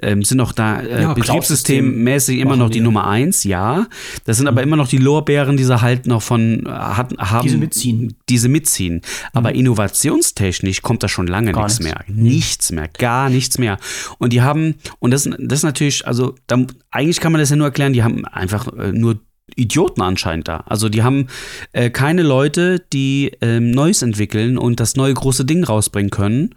Ähm, 0.01 0.23
sind 0.23 0.41
auch 0.41 0.53
da 0.53 0.81
äh, 0.81 1.03
Ja, 1.03 1.15
betriebssystemmäßig 1.15 2.39
immer 2.41 2.57
noch 2.57 2.69
die 2.69 2.75
die. 2.75 2.81
Nummer 2.81 3.07
eins, 3.07 3.45
ja. 3.45 3.87
Das 4.25 4.37
sind 4.37 4.49
aber 4.49 4.63
immer 4.63 4.77
noch 4.77 4.89
die 4.89 4.99
Lorbeeren, 4.99 5.57
die 5.57 5.65
sie 5.65 5.81
halt 5.81 6.07
noch 6.07 6.23
von 6.23 6.67
äh, 6.67 6.71
hat, 6.71 7.15
haben. 7.19 7.45
Diese 7.45 7.57
mitziehen. 7.57 8.15
Diese 8.29 8.49
mitziehen. 8.49 9.01
Aber 9.33 9.51
Mhm. 9.51 9.57
innovationstechnisch 9.61 10.83
kommt 10.83 11.03
da 11.03 11.09
schon 11.09 11.27
lange 11.29 11.53
nichts 11.53 11.79
nichts. 11.81 11.95
mehr. 11.95 12.05
Nichts 12.09 12.73
mehr, 12.73 12.89
gar 12.89 13.31
nichts 13.31 13.59
mehr. 13.59 13.79
Und 14.19 14.33
die 14.33 14.43
haben, 14.43 14.75
und 14.99 15.13
das, 15.13 15.25
das 15.39 15.61
ist 15.61 15.63
natürlich, 15.65 16.07
also 16.07 16.35
da, 16.49 16.59
eigentlich 16.91 17.21
kann 17.21 17.31
man 17.33 17.41
das 17.41 17.51
ja 17.51 17.57
nur 17.57 17.69
erklären, 17.69 17.93
die 17.93 18.03
haben 18.03 18.25
einfach 18.25 18.67
äh, 18.77 18.91
nur 18.93 19.21
Idioten 19.55 20.03
anscheinend 20.03 20.49
da. 20.49 20.65
Also 20.67 20.89
die 20.89 21.03
haben 21.05 21.29
äh, 21.73 21.91
keine 21.91 22.23
Leute, 22.23 22.81
die 22.93 23.33
ähm, 23.41 23.71
Neues 23.71 24.03
entwickeln 24.03 24.59
und 24.59 24.81
das 24.81 24.97
neue 24.97 25.15
große 25.15 25.45
Ding 25.45 25.63
rausbringen 25.63 26.11
können. 26.11 26.55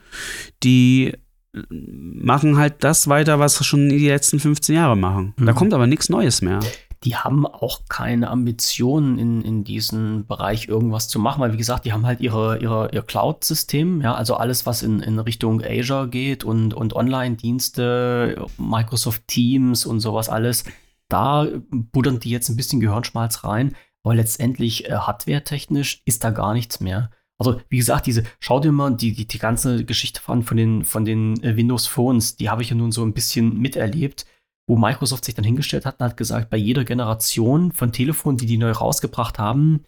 Die 0.63 1.13
äh, 1.53 1.59
machen 1.69 2.57
halt 2.57 2.83
das 2.83 3.07
weiter, 3.07 3.37
was 3.39 3.57
sie 3.57 3.63
schon 3.63 3.89
die 3.89 4.07
letzten 4.07 4.39
15 4.39 4.73
Jahre 4.75 4.97
machen. 4.97 5.33
Da 5.37 5.51
Mhm. 5.51 5.55
kommt 5.55 5.73
aber 5.73 5.85
nichts 5.87 6.09
Neues 6.09 6.41
mehr. 6.41 6.59
die 7.05 7.15
haben 7.15 7.45
auch 7.45 7.83
keine 7.87 8.29
Ambitionen 8.29 9.17
in, 9.19 9.41
in 9.43 9.63
diesem 9.63 10.25
Bereich 10.27 10.67
irgendwas 10.67 11.07
zu 11.07 11.17
machen, 11.17 11.39
weil 11.39 11.53
wie 11.53 11.57
gesagt, 11.57 11.85
die 11.85 11.93
haben 11.93 12.05
halt 12.05 12.19
ihre, 12.19 12.57
ihre, 12.59 12.89
ihr 12.91 13.03
Cloud-System, 13.03 14.01
ja, 14.01 14.15
also 14.15 14.33
alles, 14.35 14.65
was 14.65 14.83
in, 14.83 14.99
in 14.99 15.17
Richtung 15.17 15.61
Azure 15.63 16.09
geht 16.09 16.43
und, 16.43 16.73
und 16.73 16.93
Online-Dienste, 16.93 18.45
Microsoft 18.57 19.21
Teams 19.27 19.85
und 19.85 20.01
sowas 20.01 20.27
alles, 20.27 20.65
da 21.09 21.47
buddern 21.69 22.19
die 22.19 22.29
jetzt 22.29 22.49
ein 22.49 22.55
bisschen 22.55 22.79
Gehirnschmalz 22.79 23.43
rein, 23.43 23.75
aber 24.03 24.15
letztendlich 24.15 24.89
äh, 24.89 24.93
hardware-technisch 24.93 26.01
ist 26.05 26.23
da 26.23 26.29
gar 26.29 26.53
nichts 26.53 26.79
mehr. 26.79 27.11
Also, 27.37 27.61
wie 27.69 27.77
gesagt, 27.77 28.05
diese, 28.05 28.23
schau 28.39 28.59
dir 28.59 28.71
mal 28.71 28.95
die, 28.95 29.13
die, 29.13 29.27
die 29.27 29.39
ganze 29.39 29.85
Geschichte 29.85 30.21
an 30.27 30.43
von 30.43 30.57
den, 30.57 30.83
von 30.85 31.05
den 31.05 31.41
äh, 31.43 31.55
Windows 31.55 31.87
Phones, 31.87 32.37
die 32.37 32.49
habe 32.49 32.61
ich 32.61 32.69
ja 32.69 32.75
nun 32.75 32.91
so 32.91 33.03
ein 33.03 33.13
bisschen 33.13 33.59
miterlebt 33.59 34.25
wo 34.69 34.77
Microsoft 34.77 35.25
sich 35.25 35.33
dann 35.33 35.43
hingestellt 35.43 35.85
hat 35.85 35.99
und 35.99 36.05
hat 36.05 36.15
gesagt, 36.15 36.51
bei 36.51 36.57
jeder 36.57 36.85
Generation 36.85 37.71
von 37.71 37.91
Telefonen, 37.91 38.37
die 38.37 38.45
die 38.45 38.57
neu 38.57 38.71
rausgebracht 38.71 39.39
haben, 39.39 39.83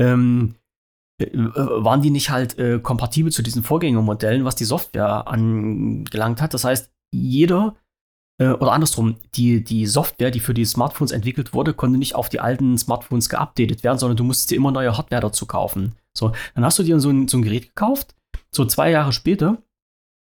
ähm, 0.00 0.54
äh, 1.20 1.26
äh, 1.26 1.44
waren 1.44 2.00
die 2.00 2.10
nicht 2.10 2.30
halt 2.30 2.58
äh, 2.58 2.80
kompatibel 2.80 3.30
zu 3.30 3.42
diesen 3.42 3.62
Vorgängermodellen, 3.62 4.46
was 4.46 4.56
die 4.56 4.64
Software 4.64 5.28
angelangt 5.28 6.40
hat. 6.40 6.54
Das 6.54 6.64
heißt, 6.64 6.90
jeder 7.12 7.76
oder 8.38 8.72
andersrum, 8.72 9.16
die, 9.34 9.62
die 9.62 9.86
Software, 9.86 10.30
die 10.30 10.40
für 10.40 10.54
die 10.54 10.64
Smartphones 10.64 11.12
entwickelt 11.12 11.52
wurde, 11.52 11.74
konnte 11.74 11.98
nicht 11.98 12.14
auf 12.14 12.28
die 12.28 12.40
alten 12.40 12.76
Smartphones 12.76 13.28
geupdatet 13.28 13.84
werden, 13.84 13.98
sondern 13.98 14.16
du 14.16 14.24
musstest 14.24 14.50
dir 14.50 14.56
immer 14.56 14.72
neue 14.72 14.96
Hardware 14.96 15.20
dazu 15.22 15.46
kaufen. 15.46 15.92
So, 16.16 16.32
dann 16.54 16.64
hast 16.64 16.78
du 16.78 16.82
dir 16.82 16.98
so 16.98 17.10
ein, 17.10 17.28
so 17.28 17.38
ein 17.38 17.42
Gerät 17.42 17.68
gekauft. 17.68 18.16
So 18.50 18.64
zwei 18.64 18.90
Jahre 18.90 19.12
später 19.12 19.62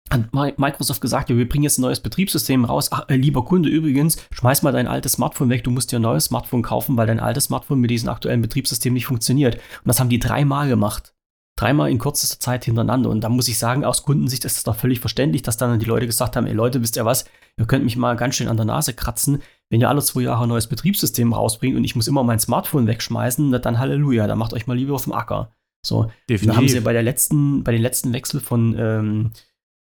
hat 0.09 0.33
Mi- 0.33 0.55
Microsoft 0.57 1.01
gesagt, 1.01 1.31
ja, 1.31 1.37
wir 1.37 1.49
bringen 1.49 1.65
jetzt 1.65 1.79
ein 1.79 1.83
neues 1.83 2.01
Betriebssystem 2.01 2.65
raus. 2.65 2.91
Ach, 2.93 3.09
äh, 3.09 3.17
lieber 3.17 3.45
Kunde, 3.45 3.69
übrigens, 3.69 4.17
schmeiß 4.31 4.63
mal 4.63 4.73
dein 4.73 4.87
altes 4.87 5.13
Smartphone 5.13 5.51
weg, 5.51 5.65
du 5.65 5.71
musst 5.71 5.91
dir 5.91 5.99
ein 5.99 6.03
neues 6.03 6.27
Smartphone 6.27 6.63
kaufen, 6.63 6.97
weil 6.97 7.09
dein 7.09 7.21
altes 7.21 7.45
Smartphone 7.45 7.81
mit 7.81 7.91
diesem 7.91 8.09
aktuellen 8.09 8.41
Betriebssystem 8.41 8.95
nicht 8.95 9.07
funktioniert. 9.07 9.57
Und 9.57 9.87
das 9.87 9.99
haben 10.01 10.09
die 10.09 10.21
dreimal 10.21 10.69
gemacht. 10.69 11.13
Dreimal 11.59 11.91
in 11.91 11.99
kürzester 11.99 12.39
Zeit 12.39 12.65
hintereinander. 12.67 13.11
Und 13.11 13.23
da 13.23 13.29
muss 13.29 13.49
ich 13.49 13.59
sagen, 13.59 13.85
aus 13.85 14.05
Kundensicht 14.05 14.45
ist 14.45 14.57
das 14.57 14.65
doch 14.65 14.77
völlig 14.77 15.01
verständlich, 15.01 15.43
dass 15.43 15.57
dann 15.57 15.79
die 15.79 15.87
Leute 15.87 16.07
gesagt 16.07 16.37
haben, 16.37 16.47
ey 16.47 16.53
Leute, 16.53 16.83
wisst 16.83 16.97
ihr 16.97 17.05
was, 17.05 17.25
ihr 17.59 17.67
könnt 17.67 17.85
mich 17.85 17.97
mal 17.97 18.17
ganz 18.17 18.37
schön 18.37 18.49
an 18.49 18.57
der 18.57 18.67
Nase 18.67 18.95
kratzen. 18.95 19.43
Wenn 19.71 19.81
ihr 19.81 19.89
alle 19.89 20.03
zwei 20.03 20.23
Jahre 20.23 20.45
ein 20.45 20.49
neues 20.49 20.67
Betriebssystem 20.67 21.33
rausbringt 21.33 21.77
und 21.77 21.85
ich 21.85 21.97
muss 21.97 22.09
immer 22.09 22.23
mein 22.23 22.39
Smartphone 22.39 22.87
wegschmeißen, 22.87 23.51
na 23.51 23.59
dann 23.59 23.79
Halleluja, 23.79 24.27
dann 24.27 24.39
macht 24.39 24.53
euch 24.53 24.67
mal 24.67 24.77
lieber 24.77 24.95
auf 24.95 25.05
dem 25.05 25.13
Acker. 25.13 25.51
So, 25.85 26.11
da 26.29 26.57
haben 26.57 26.69
sie 26.69 26.81
bei 26.81 26.93
der 26.93 27.03
letzten, 27.03 27.63
bei 27.65 27.73
den 27.73 27.83
letzten 27.83 28.13
Wechsel 28.13 28.41
von, 28.41 28.77
ähm, 28.79 29.31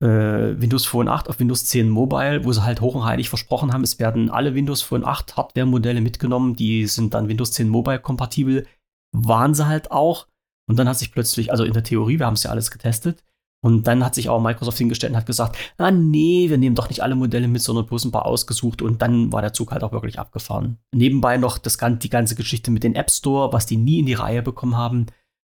äh, 0.00 0.60
Windows 0.60 0.86
Phone 0.86 1.08
8 1.08 1.28
auf 1.28 1.40
Windows 1.40 1.64
10 1.66 1.88
Mobile, 1.88 2.44
wo 2.44 2.52
sie 2.52 2.62
halt 2.62 2.80
hoch 2.80 2.94
und 2.94 3.04
heilig 3.04 3.28
versprochen 3.28 3.72
haben, 3.72 3.82
es 3.82 3.98
werden 3.98 4.30
alle 4.30 4.54
Windows 4.54 4.82
Phone 4.82 5.04
8 5.04 5.36
Hardware-Modelle 5.36 6.00
mitgenommen, 6.00 6.54
die 6.54 6.86
sind 6.86 7.14
dann 7.14 7.28
Windows 7.28 7.52
10 7.52 7.68
Mobile 7.68 7.98
kompatibel. 7.98 8.66
Waren 9.12 9.54
sie 9.54 9.66
halt 9.66 9.90
auch. 9.90 10.26
Und 10.68 10.78
dann 10.78 10.88
hat 10.88 10.98
sich 10.98 11.12
plötzlich, 11.12 11.50
also 11.50 11.64
in 11.64 11.72
der 11.72 11.82
Theorie, 11.82 12.18
wir 12.18 12.26
haben 12.26 12.34
es 12.34 12.42
ja 12.42 12.50
alles 12.50 12.70
getestet, 12.70 13.24
und 13.60 13.88
dann 13.88 14.04
hat 14.04 14.14
sich 14.14 14.28
auch 14.28 14.40
Microsoft 14.40 14.78
hingestellt 14.78 15.12
und 15.12 15.16
hat 15.16 15.26
gesagt, 15.26 15.56
ah 15.78 15.90
nee, 15.90 16.48
wir 16.48 16.58
nehmen 16.58 16.76
doch 16.76 16.88
nicht 16.88 17.02
alle 17.02 17.16
Modelle 17.16 17.48
mit, 17.48 17.60
sondern 17.60 17.86
bloß 17.86 18.04
ein 18.04 18.12
paar 18.12 18.26
ausgesucht. 18.26 18.82
Und 18.82 19.02
dann 19.02 19.32
war 19.32 19.42
der 19.42 19.52
Zug 19.52 19.72
halt 19.72 19.82
auch 19.82 19.90
wirklich 19.92 20.18
abgefahren. 20.18 20.78
Nebenbei 20.94 21.38
noch 21.38 21.58
das, 21.58 21.76
die 21.76 22.10
ganze 22.10 22.36
Geschichte 22.36 22.70
mit 22.70 22.84
dem 22.84 22.94
App 22.94 23.10
Store, 23.10 23.52
was 23.52 23.66
die 23.66 23.76
nie 23.76 23.98
in 23.98 24.06
die 24.06 24.14
Reihe 24.14 24.42
bekommen 24.42 24.76
haben. 24.76 25.06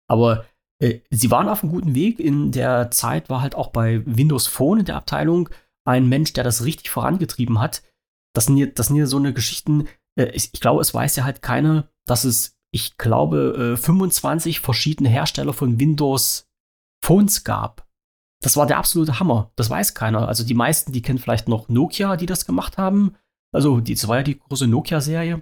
Aber 0.07 0.45
äh, 0.82 1.01
sie 1.12 1.30
waren 1.30 1.47
auf 1.47 1.62
einem 1.62 1.72
guten 1.72 1.93
Weg. 1.93 2.20
In 2.20 2.51
der 2.51 2.89
Zeit 2.89 3.30
war 3.30 3.41
halt 3.41 3.53
auch 3.53 3.68
bei 3.68 4.01
Windows 4.05 4.47
Phone 4.47 4.80
in 4.80 4.86
der 4.86 4.95
Abteilung 4.95 5.49
ein 5.86 6.10
Mensch, 6.10 6.34
der 6.34 6.43
das 6.43 6.66
richtig 6.66 6.89
vorangetrieben 6.89 7.60
hat. 7.60 7.84
Das 8.34 8.45
sind 8.45 8.57
hier, 8.57 8.74
das 8.74 8.88
sind 8.88 8.95
hier 8.95 9.07
so 9.07 9.18
eine 9.18 9.34
Geschichten. 9.34 9.88
Äh, 10.20 10.32
ich, 10.34 10.49
ich 10.51 10.62
glaube, 10.62 10.82
es 10.82 10.95
weiß 10.95 11.16
ja 11.16 11.26
halt 11.26 11.43
keiner, 11.43 11.89
dass 12.07 12.24
es, 12.24 12.57
ich 12.72 12.97
glaube, 12.97 13.74
äh, 13.76 13.78
25 13.78 14.62
verschiedene 14.62 15.10
Hersteller 15.10 15.53
von 15.53 15.80
Windows 15.80 16.47
Phones 17.05 17.43
gab. 17.43 17.88
Das 18.41 18.55
war 18.55 18.65
der 18.65 18.77
absolute 18.77 19.19
Hammer. 19.19 19.51
Das 19.55 19.69
weiß 19.69 19.93
keiner. 19.93 20.27
Also 20.27 20.45
die 20.45 20.53
meisten, 20.53 20.91
die 20.91 21.01
kennen 21.01 21.19
vielleicht 21.19 21.47
noch 21.47 21.67
Nokia, 21.69 22.15
die 22.15 22.25
das 22.25 22.45
gemacht 22.45 22.77
haben. 22.77 23.15
Also 23.51 23.79
die, 23.79 23.95
das 23.95 24.07
war 24.07 24.17
ja 24.17 24.23
die 24.23 24.39
große 24.39 24.67
Nokia-Serie, 24.67 25.41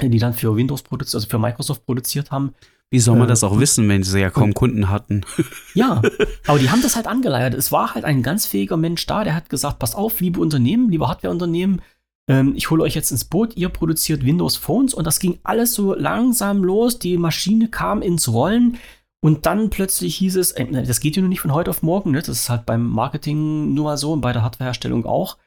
die 0.00 0.18
dann 0.18 0.34
für 0.34 0.54
Windows 0.54 0.82
produziert, 0.82 1.16
also 1.16 1.28
für 1.28 1.38
Microsoft 1.38 1.84
produziert 1.84 2.30
haben. 2.30 2.54
Wie 2.90 3.00
soll 3.00 3.16
man 3.16 3.24
äh, 3.24 3.28
das 3.28 3.42
auch 3.42 3.58
wissen, 3.58 3.88
wenn 3.88 4.02
sie 4.02 4.20
ja 4.20 4.30
kaum 4.30 4.52
Kunden 4.54 4.90
hatten? 4.90 5.22
Ja, 5.74 6.02
aber 6.46 6.58
die 6.58 6.68
haben 6.68 6.82
das 6.82 6.96
halt 6.96 7.06
angeleiert. 7.06 7.54
Es 7.54 7.72
war 7.72 7.94
halt 7.94 8.04
ein 8.04 8.22
ganz 8.22 8.44
fähiger 8.44 8.76
Mensch 8.76 9.06
da, 9.06 9.24
der 9.24 9.34
hat 9.34 9.48
gesagt, 9.48 9.78
pass 9.78 9.94
auf, 9.94 10.20
liebe 10.20 10.38
Unternehmen, 10.38 10.90
liebe 10.90 11.08
Hardwareunternehmen, 11.08 11.80
ähm, 12.28 12.52
ich 12.54 12.70
hole 12.70 12.82
euch 12.82 12.94
jetzt 12.94 13.10
ins 13.10 13.24
Boot, 13.24 13.56
ihr 13.56 13.70
produziert 13.70 14.24
Windows 14.24 14.56
Phones 14.56 14.92
und 14.92 15.06
das 15.06 15.18
ging 15.18 15.38
alles 15.42 15.74
so 15.74 15.94
langsam 15.94 16.62
los, 16.62 16.98
die 16.98 17.16
Maschine 17.16 17.68
kam 17.68 18.02
ins 18.02 18.30
Rollen. 18.30 18.76
Und 19.24 19.46
dann 19.46 19.70
plötzlich 19.70 20.16
hieß 20.16 20.36
es, 20.36 20.52
äh, 20.52 20.66
das 20.84 21.00
geht 21.00 21.16
ja 21.16 21.22
nur 21.22 21.28
nicht 21.28 21.40
von 21.40 21.54
heute 21.54 21.70
auf 21.70 21.82
morgen, 21.82 22.10
ne? 22.10 22.18
das 22.18 22.28
ist 22.28 22.50
halt 22.50 22.66
beim 22.66 22.88
Marketing 22.88 23.72
nur 23.72 23.84
mal 23.84 23.96
so 23.96 24.12
und 24.12 24.20
bei 24.20 24.32
der 24.32 24.42
Hardwareherstellung 24.42 25.06
auch. 25.06 25.38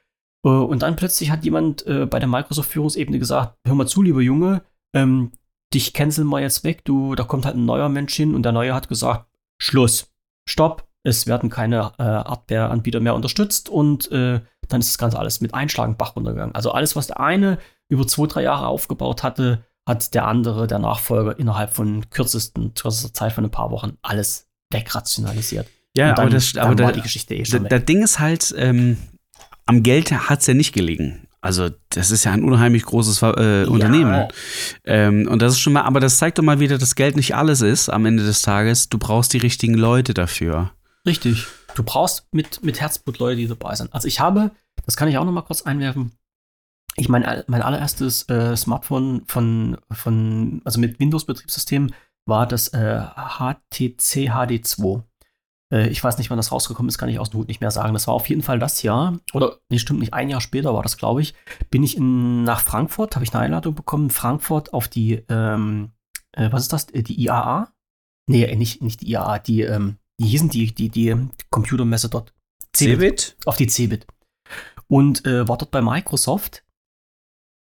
Äh, 0.46 0.50
und 0.50 0.82
dann 0.82 0.96
plötzlich 0.96 1.30
hat 1.30 1.44
jemand 1.44 1.86
äh, 1.86 2.06
bei 2.06 2.20
der 2.20 2.30
Microsoft-Führungsebene 2.30 3.20
gesagt, 3.20 3.58
hör 3.68 3.76
mal 3.76 3.88
zu, 3.88 4.02
lieber 4.02 4.22
Junge, 4.22 4.64
ähm, 4.94 5.32
dich 5.74 5.94
canceln 5.94 6.28
wir 6.28 6.40
jetzt 6.40 6.64
weg, 6.64 6.86
du, 6.86 7.16
da 7.16 7.24
kommt 7.24 7.46
halt 7.46 7.58
ein 7.58 7.66
neuer 7.66 7.90
Mensch 7.90 8.16
hin 8.16 8.34
und 8.34 8.44
der 8.44 8.54
Neue 8.54 8.74
hat 8.74 8.88
gesagt, 8.88 9.28
Schluss, 9.62 10.14
stopp, 10.48 10.88
es 11.04 11.28
werden 11.28 11.50
keine 11.50 11.92
äh, 11.98 12.04
Hardware-Anbieter 12.04 13.02
mehr 13.02 13.14
unterstützt 13.14 13.68
und 13.68 14.10
äh, 14.12 14.40
dann 14.70 14.80
ist 14.80 14.90
das 14.90 14.98
Ganze 14.98 15.20
alles 15.20 15.42
mit 15.42 15.54
Einschlagen 15.54 15.98
Bach 15.98 16.16
runtergegangen. 16.16 16.56
Also 16.56 16.72
alles, 16.72 16.96
was 16.96 17.08
der 17.08 17.20
eine 17.20 17.60
über 17.90 18.08
zwei, 18.08 18.28
drei 18.28 18.44
Jahre 18.44 18.68
aufgebaut 18.68 19.22
hatte, 19.22 19.66
hat 19.86 20.14
der 20.14 20.28
andere, 20.28 20.68
der 20.68 20.80
Nachfolger, 20.80 21.38
innerhalb 21.38 21.74
von 21.74 22.10
kürzesten, 22.10 22.74
kürzester 22.74 23.14
Zeit 23.14 23.34
von 23.34 23.44
ein 23.44 23.52
paar 23.52 23.72
Wochen 23.72 23.98
alles 24.02 24.48
wegrationalisiert. 24.72 25.68
Ja, 25.96 26.14
dann, 26.14 26.26
aber 26.26 26.30
das, 26.32 26.58
aber 26.58 26.70
war 26.70 26.76
da, 26.76 26.92
die 26.92 27.02
Geschichte 27.02 27.36
eh 27.36 27.46
schon 27.46 27.64
da, 27.64 27.70
das 27.70 27.86
Ding 27.86 28.04
ist 28.04 28.20
halt, 28.20 28.54
ähm, 28.58 28.98
am 29.66 29.84
Geld 29.84 30.12
hat 30.12 30.42
es 30.42 30.48
ja 30.48 30.54
nicht 30.54 30.74
gelegen. 30.74 31.28
Also, 31.46 31.70
das 31.90 32.10
ist 32.10 32.24
ja 32.24 32.32
ein 32.32 32.44
unheimlich 32.44 32.84
großes 32.86 33.22
äh, 33.22 33.62
ja. 33.62 33.68
Unternehmen. 33.68 34.30
Ähm, 34.84 35.28
und 35.28 35.44
das 35.44 35.54
ist 35.54 35.60
schon 35.60 35.74
mal, 35.74 35.84
aber 35.84 36.00
das 36.00 36.18
zeigt 36.18 36.40
doch 36.40 36.44
mal 36.44 36.60
wieder, 36.60 36.80
dass 36.80 36.96
Geld 36.96 37.16
nicht 37.16 37.36
alles 37.36 37.62
ist 37.62 37.88
am 37.90 38.08
Ende 38.08 38.26
des 38.26 38.42
Tages. 38.42 38.90
Du 38.90 38.98
brauchst 38.98 39.32
die 39.32 39.38
richtigen 39.38 39.76
Leute 39.76 40.16
dafür. 40.16 40.72
Richtig. 41.06 41.46
Du 41.76 41.84
brauchst 41.84 42.26
mit, 42.32 42.64
mit 42.64 42.82
Herzblut 42.82 43.20
Leute, 43.20 43.36
die 43.36 43.48
dabei 43.48 43.76
sind. 43.76 43.94
Also, 43.94 44.08
ich 44.08 44.20
habe, 44.20 44.52
das 44.88 44.98
kann 44.98 45.08
ich 45.08 45.20
auch 45.20 45.24
noch 45.24 45.32
mal 45.32 45.44
kurz 45.44 45.62
einwerfen, 45.62 46.14
ich 46.98 47.10
mein, 47.10 47.44
mein 47.48 47.62
allererstes 47.62 48.28
äh, 48.30 48.56
Smartphone 48.56 49.24
von, 49.28 49.78
von, 49.92 50.62
also 50.64 50.80
mit 50.80 51.00
Windows-Betriebssystem 51.00 51.92
war 52.26 52.48
das 52.48 52.70
äh, 52.70 53.02
HTC 53.02 54.30
HD2. 54.30 55.04
Äh, 55.74 55.90
ich 55.90 56.04
weiß 56.04 56.18
nicht, 56.18 56.30
wann 56.30 56.38
das 56.38 56.52
rausgekommen 56.52 56.90
ist, 56.90 56.98
kann 56.98 57.10
ich 57.10 57.20
aus 57.20 57.32
dem 57.32 57.40
Hut 57.40 57.48
nicht 57.48 57.62
mehr 57.62 57.72
sagen. 57.72 57.94
Das 57.94 58.08
war 58.08 58.14
auf 58.14 58.30
jeden 58.30 58.42
Fall 58.42 58.60
das 58.60 58.82
Jahr, 58.82 59.20
oder 59.34 59.60
nee, 59.70 59.78
stimmt 59.78 60.00
nicht, 60.00 60.14
ein 60.14 60.30
Jahr 60.30 60.42
später 60.42 60.74
war 60.74 60.84
das, 60.84 60.98
glaube 60.98 61.22
ich, 61.22 61.34
bin 61.70 61.84
ich 61.84 61.98
in, 61.98 62.44
nach 62.44 62.62
Frankfurt, 62.62 63.16
habe 63.16 63.26
ich 63.26 63.34
eine 63.34 63.44
Einladung 63.44 63.76
bekommen, 63.76 64.10
Frankfurt 64.10 64.74
auf 64.74 64.88
die, 64.88 65.24
ähm, 65.30 65.92
äh, 66.32 66.52
was 66.52 66.64
ist 66.64 66.74
das, 66.74 66.90
äh, 66.92 67.04
die 67.04 67.22
IAA? 67.22 67.74
Nee, 68.28 68.44
äh, 68.44 68.56
nicht, 68.56 68.82
nicht 68.82 69.02
die 69.02 69.12
IAA, 69.12 69.40
die, 69.40 69.62
ähm, 69.62 69.98
die 70.20 70.28
hießen 70.28 70.50
die, 70.50 70.74
die, 70.74 70.90
die 70.90 71.16
Computermesse 71.50 72.10
dort. 72.10 72.34
Cebit? 72.74 73.38
Auf 73.46 73.58
die 73.58 73.68
Cebit. 73.68 74.08
Und 74.88 75.26
äh, 75.26 75.48
war 75.48 75.58
dort 75.58 75.72
bei 75.72 75.82
Microsoft 75.82 76.65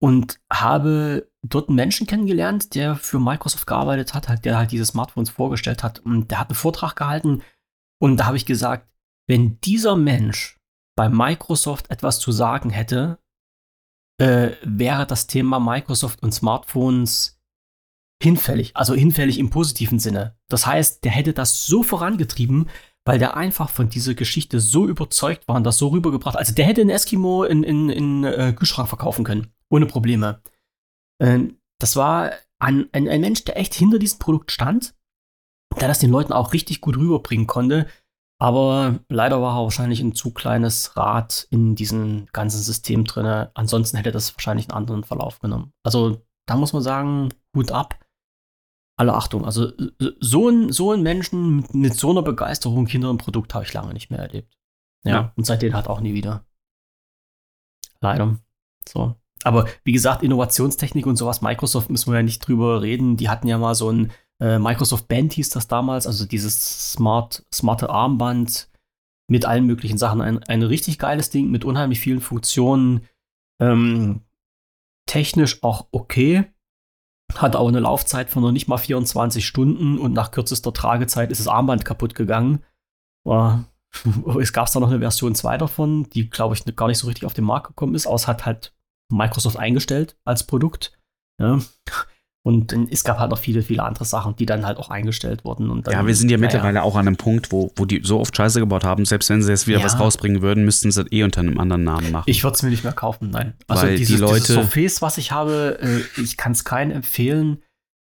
und 0.01 0.39
habe 0.51 1.29
dort 1.41 1.69
einen 1.69 1.75
Menschen 1.75 2.07
kennengelernt, 2.07 2.75
der 2.75 2.95
für 2.95 3.19
Microsoft 3.19 3.67
gearbeitet 3.67 4.13
hat, 4.13 4.29
halt, 4.29 4.45
der 4.45 4.57
halt 4.57 4.71
diese 4.71 4.85
Smartphones 4.85 5.29
vorgestellt 5.29 5.83
hat. 5.83 5.99
Und 5.99 6.31
der 6.31 6.39
hat 6.39 6.49
einen 6.49 6.55
Vortrag 6.55 6.95
gehalten 6.95 7.41
und 8.01 8.17
da 8.17 8.25
habe 8.25 8.37
ich 8.37 8.45
gesagt, 8.45 8.89
wenn 9.27 9.59
dieser 9.61 9.95
Mensch 9.95 10.57
bei 10.97 11.09
Microsoft 11.09 11.91
etwas 11.91 12.19
zu 12.19 12.31
sagen 12.31 12.69
hätte, 12.69 13.19
äh, 14.19 14.51
wäre 14.63 15.05
das 15.05 15.27
Thema 15.27 15.59
Microsoft 15.59 16.21
und 16.23 16.33
Smartphones 16.33 17.39
hinfällig. 18.21 18.75
Also 18.75 18.95
hinfällig 18.95 19.39
im 19.39 19.49
positiven 19.49 19.99
Sinne. 19.99 20.37
Das 20.49 20.65
heißt, 20.65 21.03
der 21.03 21.11
hätte 21.11 21.33
das 21.33 21.65
so 21.65 21.83
vorangetrieben, 21.83 22.69
weil 23.09 23.17
der 23.17 23.35
einfach 23.35 23.71
von 23.71 23.89
dieser 23.89 24.13
Geschichte 24.13 24.59
so 24.59 24.85
überzeugt 24.85 25.47
war 25.47 25.55
und 25.55 25.63
das 25.63 25.79
so 25.79 25.87
rübergebracht. 25.87 26.37
Also 26.37 26.53
der 26.53 26.67
hätte 26.67 26.81
einen 26.81 26.91
Eskimo 26.91 27.43
in, 27.43 27.63
in, 27.63 27.89
in 27.89 28.23
äh, 28.23 28.53
Kühlschrank 28.55 28.87
verkaufen 28.87 29.25
können 29.25 29.51
ohne 29.67 29.87
Probleme. 29.87 30.43
Ähm, 31.19 31.57
das 31.79 31.95
war 31.95 32.33
ein, 32.59 32.87
ein, 32.91 33.07
ein 33.07 33.21
Mensch, 33.21 33.45
der 33.45 33.57
echt 33.57 33.73
hinter 33.73 33.97
diesem 33.97 34.19
Produkt 34.19 34.51
stand, 34.51 34.93
der 35.81 35.87
das 35.87 35.97
den 35.97 36.11
Leuten 36.11 36.33
auch 36.33 36.53
richtig 36.53 36.81
gut 36.81 36.97
rüberbringen 36.97 37.47
konnte. 37.47 37.87
Aber 38.39 38.99
leider 39.09 39.41
war 39.41 39.57
er 39.57 39.63
wahrscheinlich 39.63 40.01
ein 40.01 40.13
zu 40.13 40.31
kleines 40.31 40.95
Rad 40.95 41.47
in 41.49 41.73
diesem 41.73 42.27
ganzen 42.31 42.61
System 42.61 43.05
drin. 43.05 43.47
Ansonsten 43.55 43.97
hätte 43.97 44.11
das 44.11 44.35
wahrscheinlich 44.35 44.69
einen 44.69 44.77
anderen 44.77 45.03
Verlauf 45.03 45.39
genommen. 45.39 45.73
Also 45.81 46.21
da 46.45 46.57
muss 46.57 46.73
man 46.73 46.83
sagen, 46.83 47.33
Hut 47.57 47.71
ab. 47.71 47.97
Alle 48.99 49.13
Achtung. 49.13 49.45
Also 49.45 49.71
so 50.19 50.49
ein, 50.49 50.73
so 50.73 50.91
ein 50.91 51.01
Menschen 51.01 51.65
mit 51.71 51.93
so 51.93 52.09
einer 52.09 52.21
Begeisterung 52.21 52.85
hinter 52.85 53.07
einem 53.07 53.17
Produkt 53.17 53.53
habe 53.53 53.63
ich 53.63 53.73
lange 53.73 53.93
nicht 53.93 54.11
mehr 54.11 54.19
erlebt. 54.19 54.57
Ja, 55.05 55.11
ja. 55.11 55.33
und 55.37 55.45
seitdem 55.45 55.73
hat 55.73 55.87
auch 55.87 56.01
nie 56.01 56.13
wieder. 56.13 56.45
Leider. 58.01 58.37
So. 58.85 59.15
Aber 59.43 59.69
wie 59.85 59.93
gesagt, 59.93 60.21
Innovationstechnik 60.21 61.05
und 61.05 61.15
sowas, 61.15 61.41
Microsoft 61.41 61.89
müssen 61.89 62.11
wir 62.11 62.17
ja 62.17 62.23
nicht 62.23 62.45
drüber 62.45 62.81
reden. 62.81 63.15
Die 63.15 63.29
hatten 63.29 63.47
ja 63.47 63.57
mal 63.57 63.73
so 63.73 63.89
ein 63.89 64.11
äh, 64.41 64.59
Microsoft 64.59 65.07
Band 65.07 65.31
hieß 65.31 65.49
das 65.49 65.69
damals, 65.69 66.05
also 66.05 66.25
dieses 66.25 66.91
smart, 66.91 67.45
smarte 67.53 67.89
Armband 67.89 68.69
mit 69.29 69.45
allen 69.45 69.65
möglichen 69.65 69.97
Sachen. 69.97 70.19
Ein, 70.19 70.43
ein 70.43 70.61
richtig 70.61 70.99
geiles 70.99 71.29
Ding 71.29 71.51
mit 71.51 71.63
unheimlich 71.63 72.01
vielen 72.01 72.19
Funktionen. 72.19 73.07
Ähm, 73.61 74.25
technisch 75.05 75.63
auch 75.63 75.87
okay. 75.91 76.51
Hat 77.35 77.55
auch 77.55 77.67
eine 77.67 77.79
Laufzeit 77.79 78.29
von 78.29 78.41
noch 78.41 78.51
nicht 78.51 78.67
mal 78.67 78.77
24 78.77 79.45
Stunden 79.45 79.99
und 79.99 80.13
nach 80.13 80.31
kürzester 80.31 80.73
Tragezeit 80.73 81.31
ist 81.31 81.39
das 81.39 81.47
Armband 81.47 81.85
kaputt 81.85 82.15
gegangen. 82.15 82.63
Es 84.39 84.53
gab 84.53 84.71
da 84.71 84.79
noch 84.79 84.89
eine 84.89 84.99
Version 84.99 85.33
2 85.33 85.57
davon, 85.57 86.09
die, 86.11 86.29
glaube 86.29 86.55
ich, 86.55 86.63
gar 86.75 86.87
nicht 86.87 86.99
so 86.99 87.07
richtig 87.07 87.25
auf 87.25 87.33
den 87.33 87.43
Markt 87.43 87.67
gekommen 87.67 87.95
ist, 87.95 88.05
außer 88.05 88.27
hat 88.27 88.45
halt 88.45 88.73
Microsoft 89.11 89.57
eingestellt 89.57 90.15
als 90.25 90.45
Produkt. 90.45 90.97
Ja. 91.39 91.59
Und 92.41 92.71
es 92.89 93.03
gab 93.03 93.19
halt 93.19 93.31
noch 93.31 93.37
viele, 93.37 93.61
viele 93.61 93.83
andere 93.83 94.05
Sachen, 94.05 94.35
die 94.37 94.45
dann 94.45 94.65
halt 94.65 94.77
auch 94.77 94.89
eingestellt 94.89 95.43
wurden. 95.43 95.69
Und 95.69 95.87
dann, 95.87 95.93
ja, 95.93 96.07
wir 96.07 96.15
sind 96.15 96.31
ja, 96.31 96.37
mittlerweile 96.37 96.77
ja. 96.77 96.81
auch 96.83 96.95
an 96.95 97.05
einem 97.05 97.17
Punkt, 97.17 97.51
wo, 97.51 97.71
wo 97.75 97.85
die 97.85 98.01
so 98.03 98.19
oft 98.19 98.35
Scheiße 98.35 98.61
gebaut 98.61 98.85
haben, 98.85 99.03
selbst 99.03 99.29
wenn 99.29 99.43
sie 99.43 99.51
jetzt 99.51 99.67
wieder 99.67 99.79
ja. 99.79 99.85
was 99.85 99.99
rausbringen 99.99 100.41
würden, 100.41 100.63
müssten 100.63 100.89
sie 100.89 101.03
das 101.03 101.11
eh 101.11 101.23
unter 101.23 101.41
einem 101.41 101.59
anderen 101.59 101.83
Namen 101.83 102.11
machen. 102.11 102.23
Ich 102.27 102.43
würde 102.43 102.55
es 102.55 102.63
mir 102.63 102.69
nicht 102.69 102.85
mehr 102.85 102.93
kaufen, 102.93 103.29
nein. 103.29 103.55
Also 103.67 103.83
weil 103.83 103.97
dieses, 103.97 104.15
die 104.15 104.21
Leute, 104.21 104.35
dieses 104.35 104.55
Surface, 104.55 105.01
was 105.01 105.17
ich 105.17 105.33
habe, 105.33 105.79
äh, 105.81 106.21
ich 106.21 106.37
kann 106.37 106.53
es 106.53 106.63
keinen 106.63 106.91
empfehlen, 106.91 107.61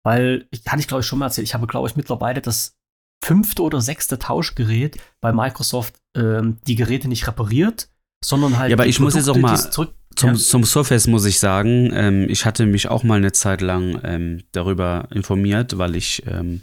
weil, 0.03 0.45
ich 0.51 0.61
hatte 0.67 0.81
ich 0.81 0.87
glaube 0.87 1.01
ich 1.01 1.07
schon 1.07 1.19
mal 1.19 1.27
erzählt, 1.27 1.47
ich 1.47 1.53
habe 1.53 1.65
glaube 1.65 1.87
ich 1.87 1.95
mittlerweile 1.95 2.41
das 2.41 2.75
fünfte 3.23 3.61
oder 3.61 3.81
sechste 3.81 4.19
Tauschgerät 4.19 4.97
bei 5.21 5.31
Microsoft 5.31 5.99
ähm, 6.15 6.57
die 6.67 6.75
Geräte 6.75 7.07
nicht 7.07 7.27
repariert, 7.27 7.89
sondern 8.23 8.57
halt. 8.57 8.71
Ja, 8.71 8.75
aber 8.75 8.87
ich 8.87 8.97
Produkte, 8.97 9.17
muss 9.17 9.25
jetzt 9.25 9.29
auch 9.29 9.41
mal 9.41 9.71
zurück 9.71 9.93
zum, 10.17 10.31
ja. 10.31 10.35
zum 10.35 10.63
Surface 10.63 11.07
muss 11.07 11.25
ich 11.25 11.39
sagen, 11.39 11.91
ähm, 11.93 12.27
ich 12.27 12.45
hatte 12.45 12.65
mich 12.65 12.87
auch 12.89 13.03
mal 13.03 13.17
eine 13.17 13.31
Zeit 13.33 13.61
lang 13.61 14.01
ähm, 14.03 14.43
darüber 14.51 15.07
informiert, 15.13 15.77
weil 15.77 15.95
ich, 15.95 16.23
ähm, 16.25 16.61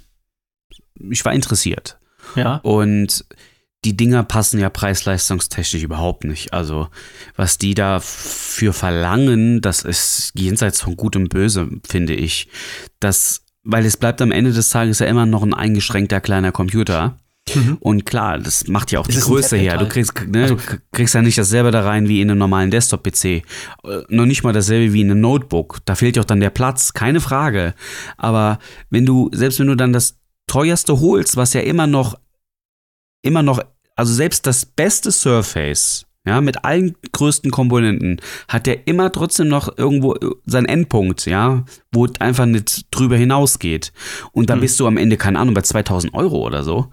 ich 1.08 1.24
war 1.24 1.32
interessiert. 1.32 1.98
Ja. 2.34 2.56
Und 2.56 3.24
die 3.84 3.96
Dinger 3.96 4.24
passen 4.24 4.58
ja 4.58 4.70
preis-leistungstechnisch 4.70 5.82
überhaupt 5.82 6.24
nicht. 6.24 6.52
Also, 6.52 6.88
was 7.36 7.58
die 7.58 7.74
da 7.74 8.00
für 8.00 8.72
verlangen, 8.72 9.60
das 9.60 9.82
ist 9.82 10.32
jenseits 10.34 10.80
von 10.80 10.96
Gut 10.96 11.14
und 11.16 11.28
Böse, 11.28 11.68
finde 11.86 12.14
ich. 12.14 12.48
Das, 12.98 13.44
weil 13.62 13.84
es 13.84 13.96
bleibt 13.96 14.20
am 14.20 14.32
Ende 14.32 14.52
des 14.52 14.70
Tages 14.70 14.98
ja 14.98 15.06
immer 15.06 15.26
noch 15.26 15.42
ein 15.42 15.54
eingeschränkter 15.54 16.20
kleiner 16.20 16.50
Computer. 16.50 17.18
Mhm. 17.54 17.76
Und 17.80 18.06
klar, 18.06 18.38
das 18.38 18.68
macht 18.68 18.90
ja 18.90 19.00
auch 19.00 19.06
die 19.06 19.12
ist 19.16 19.24
ein 19.26 19.28
Größe 19.32 19.56
her. 19.56 19.76
Du 19.76 19.86
kriegst, 19.88 20.14
ne, 20.26 20.44
Also- 20.44 20.56
kriegst 20.92 21.14
ja 21.14 21.20
nicht 21.22 21.36
dasselbe 21.36 21.70
da 21.70 21.82
rein 21.82 22.08
wie 22.08 22.20
in 22.22 22.30
einem 22.30 22.38
normalen 22.38 22.70
Desktop-PC. 22.70 23.24
Äh, 23.24 23.42
noch 24.08 24.24
nicht 24.24 24.42
mal 24.44 24.52
dasselbe 24.54 24.92
wie 24.94 25.02
in 25.02 25.10
einem 25.10 25.20
Notebook. 25.20 25.80
Da 25.84 25.94
fehlt 25.94 26.16
ja 26.16 26.22
auch 26.22 26.26
dann 26.26 26.40
der 26.40 26.50
Platz, 26.50 26.94
keine 26.94 27.20
Frage. 27.20 27.74
Aber 28.16 28.58
wenn 28.90 29.04
du, 29.04 29.30
selbst 29.34 29.58
wenn 29.60 29.66
du 29.66 29.74
dann 29.76 29.92
das 29.92 30.16
teuerste 30.46 31.00
holst, 31.00 31.36
was 31.36 31.52
ja 31.52 31.60
immer 31.60 31.86
noch, 31.86 32.18
immer 33.22 33.42
noch, 33.42 33.60
also 33.94 34.12
selbst 34.12 34.46
das 34.46 34.64
beste 34.66 35.12
Surface, 35.12 36.06
ja, 36.26 36.40
mit 36.40 36.64
allen 36.64 36.96
größten 37.12 37.50
Komponenten, 37.50 38.18
hat 38.48 38.64
der 38.66 38.86
immer 38.86 39.12
trotzdem 39.12 39.48
noch 39.48 39.76
irgendwo 39.76 40.14
äh, 40.14 40.30
seinen 40.46 40.64
Endpunkt, 40.66 41.26
ja, 41.26 41.64
wo 41.92 42.06
es 42.06 42.18
einfach 42.20 42.46
nicht 42.46 42.86
drüber 42.90 43.16
hinausgeht. 43.18 43.92
Und 44.32 44.48
dann 44.48 44.56
Hm. 44.56 44.62
bist 44.62 44.80
du 44.80 44.86
am 44.86 44.96
Ende, 44.96 45.18
keine 45.18 45.38
Ahnung, 45.38 45.52
bei 45.52 45.60
2000 45.60 46.14
Euro 46.14 46.38
oder 46.46 46.64
so. 46.64 46.90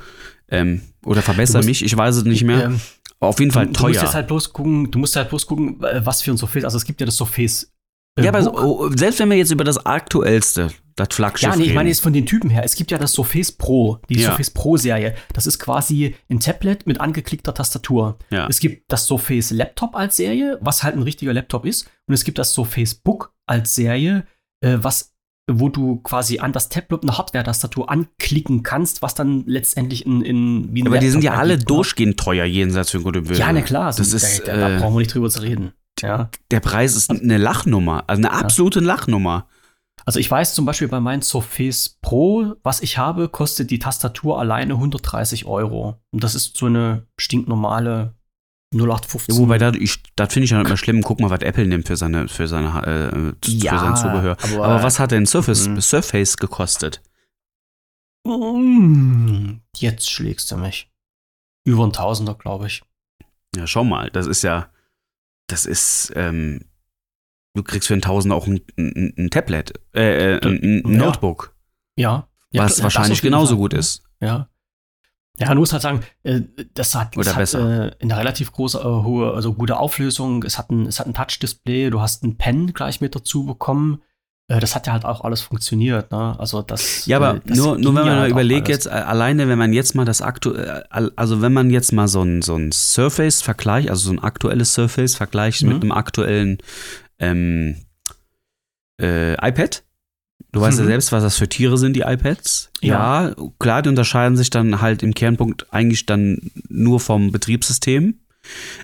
Ähm, 0.52 0.82
oder 1.06 1.22
verbessere 1.22 1.58
musst- 1.60 1.68
mich, 1.70 1.84
ich 1.86 1.96
weiß 1.96 2.18
es 2.18 2.24
nicht 2.26 2.44
mehr. 2.44 2.66
Ähm, 2.66 2.80
Auf 3.20 3.40
jeden 3.40 3.52
Fall 3.52 3.68
du, 3.68 3.74
du 3.74 3.82
musst 3.84 3.96
teuer. 3.96 4.04
jetzt 4.04 4.14
halt 4.16 4.28
bloß 4.28 4.52
gucken, 4.54 4.92
du 4.92 5.00
musst 5.00 5.16
halt 5.16 5.30
bloß 5.30 5.46
gucken, 5.48 5.82
äh, 5.84 6.06
was 6.06 6.22
für 6.22 6.32
ein 6.32 6.38
Surface. 6.38 6.64
Also 6.66 6.78
es 6.78 6.86
gibt 6.86 7.00
ja 7.00 7.06
das 7.06 7.16
Surface. 7.16 7.72
äh, 8.20 8.24
ja, 8.24 8.30
aber 8.30 8.44
so, 8.44 8.52
Book. 8.52 8.62
oh, 8.62 8.90
selbst 8.96 9.20
wenn 9.20 9.30
wir 9.30 9.38
jetzt 9.38 9.52
über 9.52 9.64
das 9.64 9.86
aktuellste, 9.86 10.70
das 10.98 11.08
Flaggschiff 11.12 11.50
Ja, 11.50 11.56
nee, 11.56 11.64
ich 11.66 11.74
meine 11.74 11.88
jetzt 11.90 12.02
von 12.02 12.12
den 12.14 12.26
Typen 12.26 12.50
her. 12.50 12.64
Es 12.66 12.76
gibt 12.76 12.92
ja 12.92 12.98
das 12.98 13.14
Surface 13.14 13.52
Pro, 13.54 14.00
die 14.10 14.20
Ja. 14.20 14.30
Surface 14.30 14.50
Pro 14.50 14.76
Serie. 14.76 15.16
Das 15.34 15.48
ist 15.48 15.58
quasi 15.60 16.16
ein 16.30 16.40
Tablet 16.42 16.86
mit 16.86 17.00
angeklickter 17.00 17.54
Tastatur. 17.54 18.18
Ja. 18.30 18.48
Es 18.50 18.60
gibt 18.60 18.92
das 18.92 19.06
Surface 19.06 19.52
Laptop 19.52 19.96
als 19.96 20.18
Serie, 20.18 20.58
was 20.62 20.84
halt 20.84 20.96
ein 20.96 21.02
richtiger 21.04 21.32
Laptop 21.34 21.66
ist. 21.66 21.90
Und 22.08 22.14
es 22.14 22.24
gibt 22.26 22.38
das 22.40 22.54
Surface 22.54 22.96
Book 22.96 23.34
als 23.48 23.74
Serie, 23.76 24.26
äh, 24.62 24.78
was 24.82 25.11
wo 25.50 25.70
du 25.70 25.98
quasi 25.98 26.40
an 26.40 26.54
das 26.54 26.70
Tablet 26.70 27.04
eine 27.04 27.18
Hardware-Tastatur 27.18 27.90
anklicken 27.90 28.64
kannst, 28.64 29.02
was 29.02 29.16
dann 29.16 29.44
letztendlich 29.48 30.06
in, 30.06 30.22
in 30.22 30.74
wie 30.74 30.86
aber 30.86 31.00
die 31.00 31.10
sind 31.10 31.24
ja 31.24 31.34
alle 31.34 31.56
oder? 31.56 31.64
durchgehend 31.64 32.18
teuer, 32.20 32.46
jenseits 32.46 32.92
von 32.92 33.04
Gut 33.04 33.18
und 33.18 33.28
Böse. 33.28 33.40
Ja, 33.40 33.52
na 33.52 33.62
klar. 33.62 33.88
Das 33.88 33.98
sind- 33.98 34.14
ist, 34.16 34.48
da, 34.48 34.56
da, 34.56 34.78
äh, 34.78 34.80
brauchen 34.80 34.94
wir 34.96 35.00
nicht 35.00 35.14
drüber 35.14 35.30
zu 35.30 35.42
reden. 35.42 35.72
Ja. 36.02 36.30
der 36.50 36.62
Preis 36.62 36.96
ist 36.96 37.12
eine 37.12 37.38
Lachnummer, 37.38 38.06
also 38.08 38.20
eine 38.22 38.32
absolute 38.32 38.80
Lachnummer. 38.80 39.48
Also 40.04 40.20
ich 40.20 40.32
weiß 40.32 40.56
zum 40.56 40.66
Beispiel 40.66 40.88
bei 40.88 41.00
meinem 41.00 41.22
Surface 41.22 42.00
Pro, 42.02 42.56
was 42.64 42.82
ich 42.82 42.98
habe, 42.98 43.30
kostet 43.30 43.70
die 43.70 43.78
Tastatur 43.78 44.40
alleine 44.40 44.74
130 44.74 45.46
Euro. 45.46 46.02
Und 46.12 46.24
das 46.24 46.34
ist 46.34 46.58
so 46.58 46.66
eine 46.66 47.06
stinknormale 47.20 48.16
0815. 48.74 49.36
Ja, 49.36 49.42
wobei, 49.42 49.58
da, 49.58 49.72
ich, 49.74 50.02
das 50.16 50.32
finde 50.34 50.46
ich 50.46 50.52
ja 50.52 50.60
nicht 50.60 50.68
mehr 50.70 50.78
schlimm. 50.78 51.02
Guck 51.02 51.20
mal, 51.20 51.30
was 51.30 51.42
Apple 51.42 51.68
nimmt 51.68 51.88
für 51.88 51.98
seine, 51.98 52.28
für 52.30 52.48
seine, 52.48 52.70
äh, 52.86 53.12
für 53.46 53.52
Ja, 53.52 53.78
sein 53.80 53.96
Zubehör. 53.98 54.38
aber- 54.42 54.66
Aber, 54.66 54.84
was 54.84 55.00
hat 55.00 55.12
denn 55.12 55.26
Surface, 55.26 55.68
Mhm. 55.68 55.82
Surface 55.82 56.38
gekostet? 56.38 57.02
Mm, 58.26 59.60
Jetzt 59.76 60.10
schlägst 60.12 60.52
du 60.52 60.58
mich. 60.58 60.92
Über 61.66 61.86
ein 61.86 61.94
Tausender, 61.94 62.36
glaube 62.36 62.68
ich. 62.68 62.84
Ja, 63.56 63.68
schau 63.68 63.84
mal, 63.84 64.10
das 64.12 64.28
ist 64.28 64.42
ja, 64.44 64.70
das 65.48 65.66
ist, 65.66 66.14
ähm, 66.16 66.62
du 67.56 67.64
kriegst 67.64 67.88
für 67.88 67.94
einen 67.94 68.02
Tausender 68.02 68.36
auch 68.36 68.48
ein, 68.48 68.62
ein, 68.78 69.14
ein 69.18 69.30
Tablet, 69.30 69.74
äh, 69.94 70.36
äh, 70.38 70.42
ein, 70.46 70.84
ein 70.86 70.94
Ja. 70.94 71.06
Notebook, 71.06 71.56
Ja. 71.98 72.28
ja 72.52 72.64
was 72.64 72.76
das 72.76 72.84
wahrscheinlich 72.84 73.22
genauso 73.22 73.58
gut 73.58 73.74
ist. 73.74 74.04
Ja. 74.22 74.48
Ja, 75.42 75.54
du 75.54 75.60
musst 75.60 75.74
halt 75.74 75.82
sagen, 75.82 76.02
äh, 76.24 76.42
das 76.74 76.96
hat, 76.96 77.16
Oder 77.18 77.26
das 77.26 77.36
besser. 77.36 77.64
hat 77.64 77.94
äh, 78.02 78.04
eine 78.04 78.18
relativ 78.18 78.52
große, 78.52 78.80
äh, 78.80 78.84
hohe, 78.84 79.34
also 79.34 79.54
gute 79.54 79.78
Auflösung. 79.78 80.44
Es 80.44 80.58
hat 80.58 80.70
ein, 80.72 80.86
es 80.86 81.00
hat 81.00 81.08
ein 81.08 81.14
Touch-Display, 81.14 81.90
du 81.90 82.00
hast 82.02 82.24
ein 82.24 82.38
Pen 82.38 82.74
gleich 82.74 83.02
mit 83.02 83.16
dazu 83.16 83.46
bekommen. 83.46 84.02
Das 84.48 84.76
hat 84.76 84.86
ja 84.86 84.92
halt 84.92 85.06
auch 85.06 85.24
alles 85.24 85.40
funktioniert, 85.40 86.12
ne? 86.12 86.36
Also 86.38 86.62
das. 86.62 87.06
Ja, 87.06 87.16
aber 87.18 87.40
das 87.46 87.58
nur, 87.58 87.78
nur 87.78 87.96
wenn 87.96 88.06
man 88.06 88.20
halt 88.20 88.32
überlegt, 88.32 88.68
jetzt 88.68 88.86
alleine, 88.86 89.48
wenn 89.48 89.58
man 89.58 89.72
jetzt 89.72 89.96
mal 89.96 90.04
das 90.04 90.22
aktuelle, 90.22 90.84
also 90.92 91.42
wenn 91.42 91.54
man 91.54 91.70
jetzt 91.70 91.94
mal 91.94 92.10
so 92.10 92.22
ein, 92.22 92.42
so 92.42 92.56
ein 92.58 92.74
Surface-Vergleich, 92.74 93.90
also 93.90 94.08
so 94.08 94.12
ein 94.12 94.20
aktuelles 94.20 94.74
Surface 94.74 95.16
vergleicht 95.16 95.62
Mhm. 95.64 95.70
mit 95.70 95.82
einem 95.84 95.92
aktuellen 95.94 96.58
ähm, 97.20 97.78
äh, 99.00 99.34
iPad. 99.36 99.84
Du 100.54 100.60
weißt 100.60 100.78
ja 100.80 100.84
Mhm. 100.84 100.90
selbst, 100.90 101.12
was 101.14 101.24
das 101.24 101.38
für 101.38 101.48
Tiere 101.48 101.78
sind, 101.78 101.96
die 101.96 102.02
iPads. 102.02 102.72
Ja. 102.82 103.30
Ja. 103.30 103.36
klar, 103.60 103.82
die 103.82 103.90
unterscheiden 103.90 104.36
sich 104.36 104.50
dann 104.50 104.82
halt 104.82 105.02
im 105.04 105.14
Kernpunkt 105.14 105.72
eigentlich 105.74 106.06
dann 106.06 106.52
nur 106.68 107.00
vom 107.00 107.32
Betriebssystem. 107.32 108.16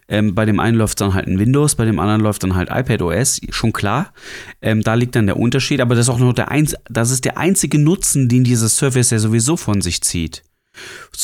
Ähm, 0.07 0.35
bei 0.35 0.45
dem 0.45 0.59
einen 0.59 0.77
läuft 0.77 1.01
dann 1.01 1.13
halt 1.15 1.27
ein 1.27 1.39
Windows, 1.39 1.75
bei 1.75 1.83
dem 1.83 1.99
anderen 1.99 2.21
läuft 2.21 2.43
dann 2.43 2.55
halt 2.55 2.69
iPad 2.71 3.01
OS, 3.01 3.41
schon 3.49 3.73
klar. 3.73 4.13
Ähm, 4.61 4.81
da 4.83 4.93
liegt 4.93 5.15
dann 5.15 5.25
der 5.25 5.37
Unterschied, 5.37 5.81
aber 5.81 5.95
das 5.95 6.05
ist 6.05 6.09
auch 6.09 6.19
nur 6.19 6.33
der 6.33 6.51
einz 6.51 6.75
das 6.89 7.09
ist 7.11 7.25
der 7.25 7.37
einzige 7.37 7.79
Nutzen, 7.79 8.29
den 8.29 8.43
dieses 8.43 8.77
Surface 8.77 9.09
ja 9.09 9.19
sowieso 9.19 9.57
von 9.57 9.81
sich 9.81 10.01
zieht. 10.03 10.43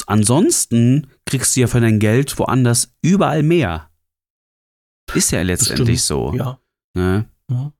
Ansonsten 0.08 1.08
kriegst 1.26 1.56
du 1.56 1.62
ja 1.62 1.68
für 1.68 1.80
dein 1.80 2.00
Geld 2.00 2.38
woanders 2.39 2.94
überall 3.02 3.44
mehr. 3.44 3.89
Ist 5.14 5.32
ja 5.32 5.41
letztendlich 5.41 6.02
so. 6.02 6.34
Ja. 6.36 6.60
Ne? 6.96 7.26
Ja. 7.50 7.72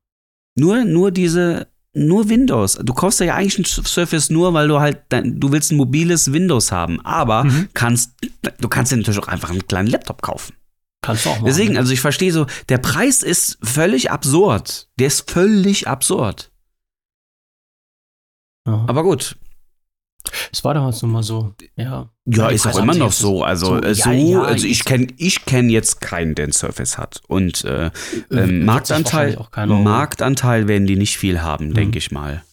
Nur, 0.56 0.86
nur 0.86 1.12
diese, 1.12 1.68
nur 1.94 2.28
Windows. 2.30 2.80
Du 2.82 2.94
kaufst 2.94 3.20
ja 3.20 3.36
eigentlich 3.36 3.60
ein 3.60 3.66
Surface 3.66 4.30
nur, 4.30 4.54
weil 4.54 4.68
du 4.68 4.80
halt, 4.80 5.04
dein, 5.10 5.40
du 5.40 5.52
willst 5.52 5.72
ein 5.72 5.78
mobiles 5.78 6.32
Windows 6.34 6.72
haben. 6.72 7.00
Aber 7.06 7.44
Mhm. 7.44 7.70
kannst, 7.74 8.12
du 8.60 8.68
kannst 8.68 8.92
dir 8.92 8.98
natürlich 8.98 9.20
auch 9.20 9.28
einfach 9.28 9.50
einen 9.52 9.68
kleinen 9.68 9.88
Laptop 9.90 10.22
kaufen. 10.22 10.54
Kannst 11.02 11.26
du 11.26 11.30
auch 11.30 11.36
machen. 11.36 11.46
Deswegen, 11.46 11.78
also 11.78 11.92
ich 11.94 12.00
verstehe 12.02 12.32
so, 12.32 12.48
der 12.70 12.78
Preis 12.80 13.22
ist 13.24 13.58
völlig 13.62 14.10
absurd. 14.10 14.88
Der 14.98 15.08
ist 15.08 15.30
völlig 15.30 15.88
absurd. 15.88 16.50
ja. 18.68 18.86
Aber 18.88 19.04
gut. 19.04 19.36
Es 20.52 20.64
war 20.64 20.74
damals 20.74 21.02
nun 21.02 21.12
mal 21.12 21.24
so. 21.24 21.54
Ja. 21.76 22.10
Ja, 22.26 22.48
ist 22.50 22.66
auch 22.66 22.78
immer 22.80 22.96
noch 22.96 23.12
so. 23.12 23.44
Also 23.44 23.66
so, 23.66 23.76
so, 23.76 23.82
äh, 23.82 23.94
so 23.96 24.10
ja, 24.10 24.16
ja, 24.16 24.42
also 24.44 24.66
ich 24.66 24.86
kenne 24.86 25.08
ich 25.18 25.46
kenn 25.46 25.70
jetzt 25.70 26.00
keinen, 26.00 26.36
der 26.36 26.48
ein 26.48 26.52
Surface 26.54 26.98
hat. 26.98 27.22
Und 27.28 27.66
äh, 27.66 27.88
Äh, 27.88 27.92
ähm, 28.32 28.66
Marktanteil. 28.66 29.38
Marktanteil 29.68 30.68
werden 30.68 30.88
die 30.88 30.96
nicht 30.96 31.18
viel 31.18 31.42
haben, 31.42 31.70
Mhm. 31.70 31.74
denke 31.74 31.98
ich 31.98 32.12
mal. 32.12 32.44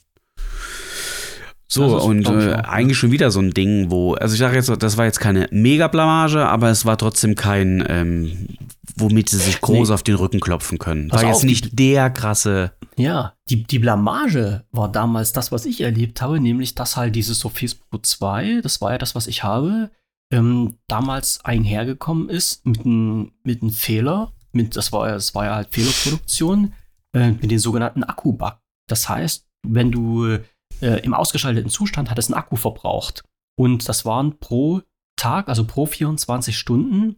So, 1.72 1.98
ist, 1.98 2.02
und 2.02 2.26
äh, 2.28 2.54
eigentlich 2.54 2.98
schon 2.98 3.12
wieder 3.12 3.30
so 3.30 3.38
ein 3.38 3.52
Ding, 3.52 3.92
wo, 3.92 4.14
also 4.14 4.34
ich 4.34 4.40
sage 4.40 4.56
jetzt, 4.56 4.68
das 4.82 4.96
war 4.96 5.04
jetzt 5.04 5.20
keine 5.20 5.46
Mega-Blamage, 5.52 6.44
aber 6.44 6.68
es 6.70 6.84
war 6.84 6.98
trotzdem 6.98 7.36
kein, 7.36 7.84
ähm, 7.88 8.48
womit 8.96 9.28
sie 9.28 9.36
sich 9.38 9.60
groß 9.60 9.88
Nee. 9.88 9.94
auf 9.94 10.02
den 10.02 10.16
Rücken 10.16 10.40
klopfen 10.40 10.78
können. 10.78 11.12
War 11.12 11.24
jetzt 11.24 11.44
nicht 11.44 11.78
der 11.78 12.10
krasse. 12.10 12.72
Ja, 12.96 13.34
die, 13.48 13.62
die 13.64 13.78
Blamage 13.78 14.64
war 14.72 14.90
damals 14.90 15.32
das, 15.32 15.52
was 15.52 15.64
ich 15.64 15.80
erlebt 15.80 16.20
habe, 16.22 16.40
nämlich 16.40 16.74
dass 16.74 16.96
halt 16.96 17.14
dieses 17.16 17.38
Surface 17.40 17.74
Pro 17.74 17.98
2, 17.98 18.60
das 18.62 18.80
war 18.80 18.92
ja 18.92 18.98
das, 18.98 19.14
was 19.14 19.26
ich 19.26 19.42
habe, 19.42 19.90
ähm, 20.32 20.78
damals 20.86 21.44
einhergekommen 21.44 22.28
ist 22.28 22.64
mit 22.66 22.84
einem 22.84 23.32
mit 23.42 23.62
einem 23.62 23.70
Fehler, 23.72 24.32
mit, 24.52 24.76
das, 24.76 24.92
war, 24.92 25.08
ja- 25.08 25.14
das 25.14 25.34
war 25.34 25.44
ja 25.46 25.54
halt 25.56 25.68
Fehlerproduktion, 25.72 26.74
äh, 27.14 27.30
mit 27.30 27.50
den 27.50 27.58
sogenannten 27.58 28.04
Akku-Bug. 28.04 28.58
Das 28.88 29.08
heißt, 29.08 29.48
wenn 29.66 29.90
du 29.92 30.38
äh, 30.80 31.00
im 31.02 31.14
ausgeschalteten 31.14 31.70
Zustand 31.70 32.10
hattest 32.10 32.30
einen 32.32 32.38
Akku 32.40 32.56
verbraucht 32.56 33.24
und 33.58 33.88
das 33.88 34.04
waren 34.04 34.38
pro 34.38 34.82
Tag, 35.16 35.48
also 35.48 35.66
pro 35.66 35.86
24 35.86 36.56
Stunden, 36.56 37.16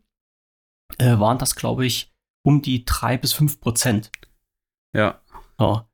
äh, 0.98 1.18
waren 1.18 1.38
das, 1.38 1.54
glaube 1.54 1.86
ich, 1.86 2.12
um 2.44 2.60
die 2.62 2.84
3 2.84 3.16
bis 3.18 3.32
5 3.32 3.60
Prozent. 3.60 4.10
Ja. 4.94 5.20
Ja. 5.62 5.88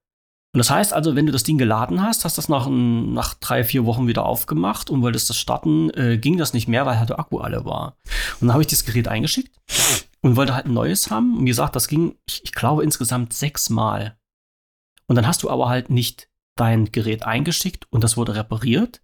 Und 0.55 0.59
das 0.59 0.71
heißt 0.71 0.93
also, 0.95 1.15
wenn 1.15 1.27
du 1.27 1.33
das 1.33 1.43
Ding 1.43 1.59
geladen 1.59 2.03
hast, 2.03 2.25
hast 2.25 2.39
das 2.39 2.49
nach, 2.49 2.69
nach 2.69 3.35
drei, 3.35 3.65
vier 3.65 3.85
Wochen 3.85 4.07
wieder 4.07 4.25
aufgemacht 4.25 4.89
und 4.89 5.03
wolltest 5.03 5.29
das 5.29 5.37
starten, 5.37 5.91
äh, 5.91 6.17
ging 6.17 6.39
das 6.39 6.55
nicht 6.55 6.69
mehr, 6.69 6.87
weil 6.87 6.99
halt 6.99 7.11
der 7.11 7.19
Akku 7.19 7.39
alle 7.39 7.65
war. 7.65 7.97
Und 8.41 8.49
dann 8.49 8.53
habe 8.53 8.63
ich 8.63 8.69
das 8.69 8.85
Gerät 8.85 9.09
eingeschickt 9.09 9.55
und 10.23 10.37
wollte 10.37 10.55
halt 10.55 10.67
ein 10.67 10.73
neues 10.73 11.11
haben. 11.11 11.37
Und 11.37 11.43
wie 11.43 11.51
gesagt, 11.51 11.77
das 11.77 11.87
ging, 11.87 12.17
ich, 12.27 12.43
ich 12.45 12.53
glaube, 12.53 12.83
insgesamt 12.83 13.35
sechs 13.35 13.69
Mal. 13.69 14.19
Und 15.07 15.17
dann 15.17 15.27
hast 15.27 15.43
du 15.43 15.51
aber 15.51 15.69
halt 15.69 15.91
nicht 15.91 16.29
dein 16.57 16.91
Gerät 16.93 17.25
eingeschickt 17.25 17.87
und 17.91 18.03
das 18.03 18.17
wurde 18.17 18.35
repariert, 18.35 19.03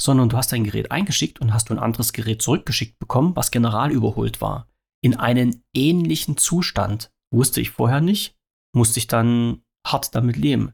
sondern 0.00 0.28
du 0.28 0.36
hast 0.36 0.52
dein 0.52 0.64
Gerät 0.64 0.90
eingeschickt 0.90 1.40
und 1.40 1.52
hast 1.52 1.68
du 1.68 1.74
ein 1.74 1.80
anderes 1.80 2.12
Gerät 2.12 2.42
zurückgeschickt 2.42 2.98
bekommen, 2.98 3.34
was 3.34 3.50
general 3.50 3.90
überholt 3.90 4.40
war. 4.40 4.68
In 5.02 5.16
einen 5.16 5.64
ähnlichen 5.74 6.36
Zustand. 6.36 7.10
Wusste 7.34 7.60
ich 7.60 7.70
vorher 7.70 8.00
nicht, 8.00 8.36
musste 8.74 8.98
ich 8.98 9.06
dann 9.06 9.62
hart 9.86 10.14
damit 10.14 10.36
leben. 10.36 10.72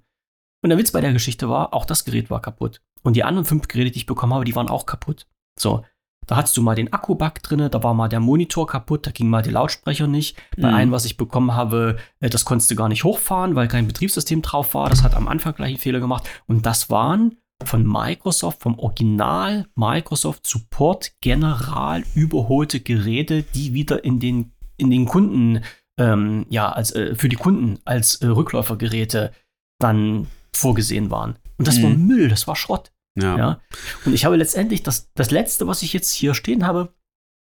Und 0.63 0.71
der 0.71 0.79
Witz 0.79 0.91
bei 0.93 1.01
der 1.01 1.13
Geschichte 1.13 1.49
war, 1.49 1.73
auch 1.73 1.85
das 1.85 2.05
Gerät 2.05 2.31
war 2.31 2.43
kaputt. 2.43 2.81
Und 3.03 3.15
die 3.15 3.25
anderen 3.25 3.45
fünf 3.45 3.69
Geräte, 3.69 3.93
die 3.93 3.99
ich 3.99 4.07
bekommen 4.07 4.35
habe, 4.35 4.45
die 4.45 4.57
waren 4.57 4.69
auch 4.69 4.87
kaputt. 4.87 5.27
So, 5.59 5.85
da 6.27 6.37
hattest 6.37 6.57
du 6.57 6.63
mal 6.63 6.75
den 6.75 6.93
Akku-Bug 6.93 7.43
drin, 7.43 7.69
da 7.71 7.83
war 7.83 7.95
mal 7.95 8.09
der 8.09 8.21
Monitor 8.21 8.67
kaputt, 8.67 9.07
da 9.07 9.13
ging 9.13 9.31
mal 9.31 9.43
die 9.43 9.51
Lautsprecher 9.51 10.07
nicht. 10.09 10.37
Bei 10.57 10.69
Mhm. 10.69 10.75
einem, 10.75 10.93
was 10.93 11.05
ich 11.05 11.17
bekommen 11.17 11.55
habe, 11.55 11.97
äh, 12.21 12.29
das 12.29 12.45
konntest 12.45 12.71
du 12.71 12.75
gar 12.75 12.89
nicht 12.89 13.05
hochfahren, 13.05 13.55
weil 13.55 13.69
kein 13.69 13.87
Betriebssystem 13.87 14.43
drauf 14.43 14.75
war. 14.75 14.91
Das 14.91 15.03
hat 15.03 15.15
am 15.15 15.29
Anfang 15.29 15.55
gleich 15.55 15.69
einen 15.71 15.79
Fehler 15.79 16.01
gemacht. 16.01 16.29
Und 16.47 16.67
das 16.67 16.91
waren 16.91 17.37
von 17.65 17.87
Microsoft, 17.87 18.63
vom 18.63 18.79
Original 18.79 19.67
Microsoft 19.75 20.47
Support 20.47 21.13
general 21.21 22.05
überholte 22.15 22.81
Geräte, 22.81 23.43
die 23.43 23.73
wieder 23.73 24.05
in 24.05 24.21
den, 24.21 24.53
in 24.77 24.91
den 24.91 25.07
Kunden, 25.07 25.65
ähm, 25.99 26.47
ja, 26.49 26.71
als, 26.71 26.93
äh, 26.93 27.15
für 27.15 27.29
die 27.29 27.37
Kunden 27.37 27.79
als 27.85 28.17
äh, 28.17 28.27
Rückläufergeräte 28.27 29.33
dann 29.79 30.27
vorgesehen 30.55 31.11
waren. 31.11 31.37
Und 31.59 31.69
das 31.69 31.83
war 31.83 31.91
Mhm. 31.91 32.07
Müll, 32.07 32.29
das 32.29 32.47
war 32.47 32.57
Schrott. 32.57 32.93
Ja. 33.17 33.37
Ja. 33.37 33.61
Und 34.05 34.15
ich 34.15 34.25
habe 34.25 34.37
letztendlich 34.37 34.83
das, 34.83 35.11
das 35.15 35.31
letzte, 35.31 35.67
was 35.67 35.83
ich 35.83 35.93
jetzt 35.93 36.13
hier 36.13 36.35
stehen 36.35 36.67
habe, 36.67 36.95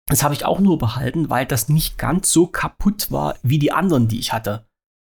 das 0.09 0.23
habe 0.23 0.35
ich 0.35 0.45
auch 0.45 0.61
nur 0.61 0.79
behalten, 0.79 1.29
weil 1.31 1.47
das 1.47 1.69
nicht 1.69 1.99
ganz 1.99 2.31
so 2.31 2.47
kaputt 2.47 3.11
war 3.11 3.37
wie 3.43 3.59
die 3.59 3.73
anderen, 3.73 4.07
die 4.07 4.21
ich 4.21 4.33
hatte. 4.33 4.67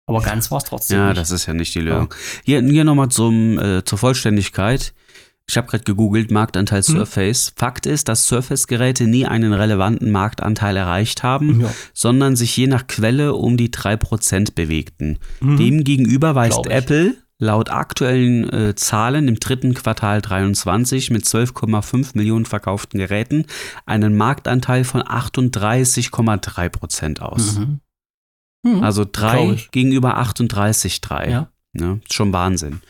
Aber 0.09 0.22
ganz 0.22 0.51
war 0.51 0.59
es 0.59 0.64
trotzdem. 0.64 0.99
Ja, 0.99 1.09
nicht. 1.09 1.18
das 1.18 1.30
ist 1.30 1.47
ja 1.47 1.55
nicht 1.55 1.74
die 1.74 1.80
Lösung. 1.80 2.12
Hier, 2.45 2.62
hier 2.62 2.84
nochmal 2.84 3.11
zum, 3.11 3.59
äh, 3.59 3.84
zur 3.84 3.99
Vollständigkeit. 3.99 4.95
Ich 5.51 5.57
habe 5.57 5.66
gerade 5.66 5.84
gegoogelt, 5.84 6.30
Marktanteil 6.30 6.82
Hm. 6.82 6.96
Surface. 6.96 7.53
Fakt 7.57 7.86
ist, 7.86 8.09
dass 8.09 8.26
Surface-Geräte 8.26 9.07
nie 9.07 9.24
einen 9.26 9.53
relevanten 9.55 10.11
Marktanteil 10.11 10.76
erreicht 10.76 11.22
haben, 11.22 11.62
Ja. 11.62 11.70
sondern 11.94 12.36
sich 12.36 12.55
je 12.57 12.66
nach 12.66 12.86
Quelle 12.86 13.32
um 13.34 13.57
die 13.57 13.70
3% 13.70 14.55
bewegten. 14.55 15.18
Mhm. 15.40 15.57
Demgegenüber 15.57 16.34
weist. 16.34 16.66
Apple 16.66 17.14
laut 17.40 17.70
aktuellen 17.70 18.51
äh, 18.53 18.74
Zahlen 18.74 19.26
im 19.28 19.38
dritten 19.40 19.72
Quartal 19.72 20.20
23 20.20 21.11
mit 21.11 21.24
12,5 21.24 22.11
Millionen 22.16 22.44
verkauften 22.46 22.99
Geräten 22.99 23.46
einen 23.86 24.16
Marktanteil 24.16 24.82
von 24.84 25.03
38,3% 25.03 27.20
aus. 27.20 27.59
Mhm. 27.59 27.80
Mhm. 28.64 28.82
Also 28.82 29.05
Glaub 29.07 29.12
3 29.32 29.51
ich. 29.53 29.70
gegenüber 29.70 30.18
38,3. 30.18 31.30
Ja. 31.30 31.49
Ne? 31.79 32.01
Schon 32.11 32.33
Wahnsinn. 32.33 32.81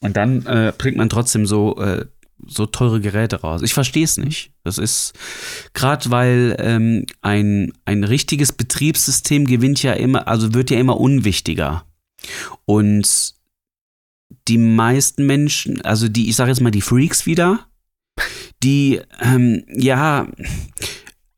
Und 0.00 0.16
dann 0.16 0.44
äh, 0.46 0.72
bringt 0.76 0.96
man 0.96 1.08
trotzdem 1.08 1.46
so, 1.46 1.76
äh, 1.78 2.06
so 2.46 2.66
teure 2.66 3.00
Geräte 3.00 3.40
raus. 3.40 3.62
Ich 3.62 3.74
verstehe 3.74 4.04
es 4.04 4.16
nicht. 4.16 4.52
Das 4.64 4.78
ist 4.78 5.12
gerade 5.74 6.10
weil 6.10 6.56
ähm, 6.58 7.06
ein, 7.20 7.72
ein 7.84 8.04
richtiges 8.04 8.52
Betriebssystem 8.52 9.46
gewinnt 9.46 9.82
ja 9.82 9.92
immer, 9.92 10.28
also 10.28 10.54
wird 10.54 10.70
ja 10.70 10.78
immer 10.78 10.98
unwichtiger. 10.98 11.84
Und 12.64 13.34
die 14.48 14.58
meisten 14.58 15.26
Menschen, 15.26 15.82
also 15.82 16.08
die, 16.08 16.28
ich 16.28 16.36
sage 16.36 16.50
jetzt 16.50 16.60
mal 16.60 16.70
die 16.70 16.80
Freaks 16.80 17.26
wieder, 17.26 17.66
die, 18.62 19.00
ähm, 19.20 19.64
ja, 19.68 20.26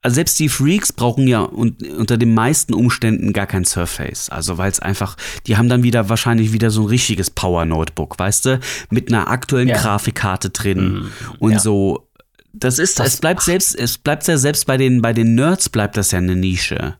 also 0.03 0.14
selbst 0.14 0.38
die 0.38 0.48
Freaks 0.48 0.92
brauchen 0.92 1.26
ja 1.28 1.42
un 1.42 1.76
unter 1.98 2.16
den 2.16 2.32
meisten 2.34 2.72
Umständen 2.74 3.32
gar 3.32 3.46
kein 3.46 3.64
Surface. 3.64 4.30
Also 4.30 4.57
weil 4.59 4.70
es 4.70 4.80
einfach, 4.80 5.16
die 5.46 5.57
haben 5.57 5.68
dann 5.68 5.82
wieder 5.82 6.09
wahrscheinlich 6.09 6.53
wieder 6.53 6.70
so 6.70 6.82
ein 6.82 6.86
richtiges 6.88 7.30
Power-Notebook, 7.30 8.18
weißt 8.18 8.44
du, 8.46 8.61
mit 8.90 9.09
einer 9.12 9.28
aktuellen 9.28 9.68
Ja. 9.68 9.76
Grafikkarte 9.76 10.51
drin 10.51 10.92
Mhm. 10.94 11.11
und 11.38 11.53
Ja. 11.53 11.59
so. 11.59 12.07
Das 12.53 12.78
ist, 12.80 12.98
Das- 12.98 13.14
es 13.14 13.20
bleibt 13.20 13.42
selbst, 13.42 13.78
es 13.78 13.98
bleibt 13.98 14.26
ja 14.26 14.36
selbst 14.36 14.66
bei 14.66 14.76
den, 14.76 15.01
bei 15.03 15.12
den 15.12 15.34
Nerds 15.36 15.68
bleibt 15.68 15.96
das 15.96 16.11
ja 16.11 16.18
eine 16.18 16.34
Nische. 16.34 16.96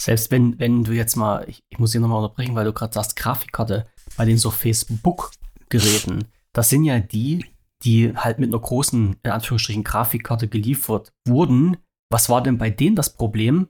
Selbst 0.00 0.30
wenn, 0.32 0.58
wenn 0.58 0.84
du 0.84 0.92
jetzt 0.92 1.16
mal, 1.16 1.44
ich, 1.48 1.62
ich 1.70 1.78
muss 1.78 1.92
hier 1.92 2.00
nochmal 2.00 2.22
unterbrechen, 2.24 2.54
weil 2.56 2.64
du 2.64 2.72
gerade 2.72 2.92
sagst, 2.92 3.14
Grafikkarte, 3.16 3.86
bei 4.16 4.24
den 4.26 4.36
so 4.36 4.50
Facebook-Geräten, 4.50 6.24
das 6.52 6.68
sind 6.68 6.84
ja 6.84 6.98
die, 7.00 7.44
die 7.84 8.12
halt 8.14 8.38
mit 8.38 8.50
einer 8.50 8.60
großen, 8.60 9.16
in 9.22 9.30
Anführungsstrichen, 9.30 9.84
Grafikkarte 9.84 10.48
geliefert 10.48 11.12
wurden. 11.26 11.76
Was 12.12 12.28
war 12.28 12.42
denn 12.42 12.58
bei 12.58 12.70
denen 12.70 12.96
das 12.96 13.14
Problem? 13.14 13.68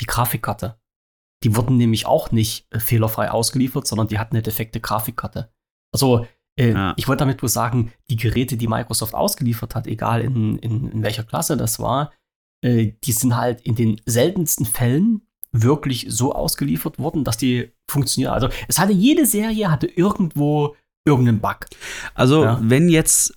Die 0.00 0.06
Grafikkarte. 0.06 0.78
Die 1.44 1.56
wurden 1.56 1.76
nämlich 1.76 2.06
auch 2.06 2.30
nicht 2.32 2.66
äh, 2.72 2.80
fehlerfrei 2.80 3.30
ausgeliefert, 3.30 3.86
sondern 3.86 4.08
die 4.08 4.18
hatten 4.18 4.34
eine 4.36 4.42
defekte 4.42 4.80
Grafikkarte. 4.80 5.50
Also, 5.92 6.26
äh, 6.58 6.72
Ja. 6.72 6.94
ich 6.96 7.08
wollte 7.08 7.20
damit 7.20 7.38
bloß 7.38 7.52
sagen, 7.52 7.92
die 8.10 8.16
Geräte, 8.16 8.56
die 8.56 8.68
Microsoft 8.68 9.14
ausgeliefert 9.14 9.74
hat, 9.74 9.86
egal 9.86 10.20
in, 10.20 10.58
in, 10.58 10.90
in 10.90 11.02
welcher 11.02 11.24
Klasse 11.24 11.56
das 11.56 11.78
war, 11.78 12.12
äh, 12.64 12.92
die 13.04 13.12
sind 13.12 13.36
halt 13.36 13.60
in 13.62 13.74
den 13.76 14.00
seltensten 14.04 14.66
Fällen 14.66 15.22
wirklich 15.52 16.06
so 16.10 16.34
ausgeliefert 16.34 16.98
worden, 16.98 17.24
dass 17.24 17.36
die 17.38 17.72
funktionieren. 17.88 18.32
Also 18.34 18.48
es 18.66 18.78
hatte 18.78 18.92
jede 18.92 19.24
Serie 19.24 19.70
hatte 19.70 19.86
irgendwo 19.86 20.76
irgendeinen 21.06 21.40
Bug. 21.40 21.66
Also 22.14 22.44
Ja. 22.44 22.58
wenn 22.60 22.88
jetzt 22.88 23.34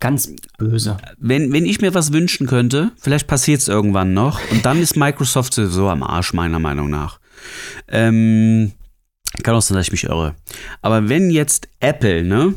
Ganz 0.00 0.32
böse. 0.58 0.96
wenn, 1.18 1.52
wenn 1.52 1.66
ich 1.66 1.80
mir 1.80 1.92
was 1.92 2.12
wünschen 2.12 2.46
könnte, 2.46 2.92
vielleicht 2.98 3.26
passiert 3.26 3.60
es 3.60 3.68
irgendwann 3.68 4.14
noch 4.14 4.40
und 4.52 4.64
dann 4.64 4.80
ist 4.80 4.96
Microsoft 4.96 5.54
sowieso 5.54 5.88
am 5.88 6.04
Arsch, 6.04 6.32
meiner 6.32 6.60
Meinung 6.60 6.88
nach. 6.88 7.18
Ähm, 7.88 8.72
kann 9.42 9.54
auch 9.54 9.62
sein, 9.62 9.76
dass 9.76 9.86
ich 9.86 9.92
mich 9.92 10.04
irre. 10.04 10.34
Aber 10.82 11.08
wenn 11.08 11.30
jetzt 11.30 11.68
Apple 11.80 12.22
ne, 12.22 12.54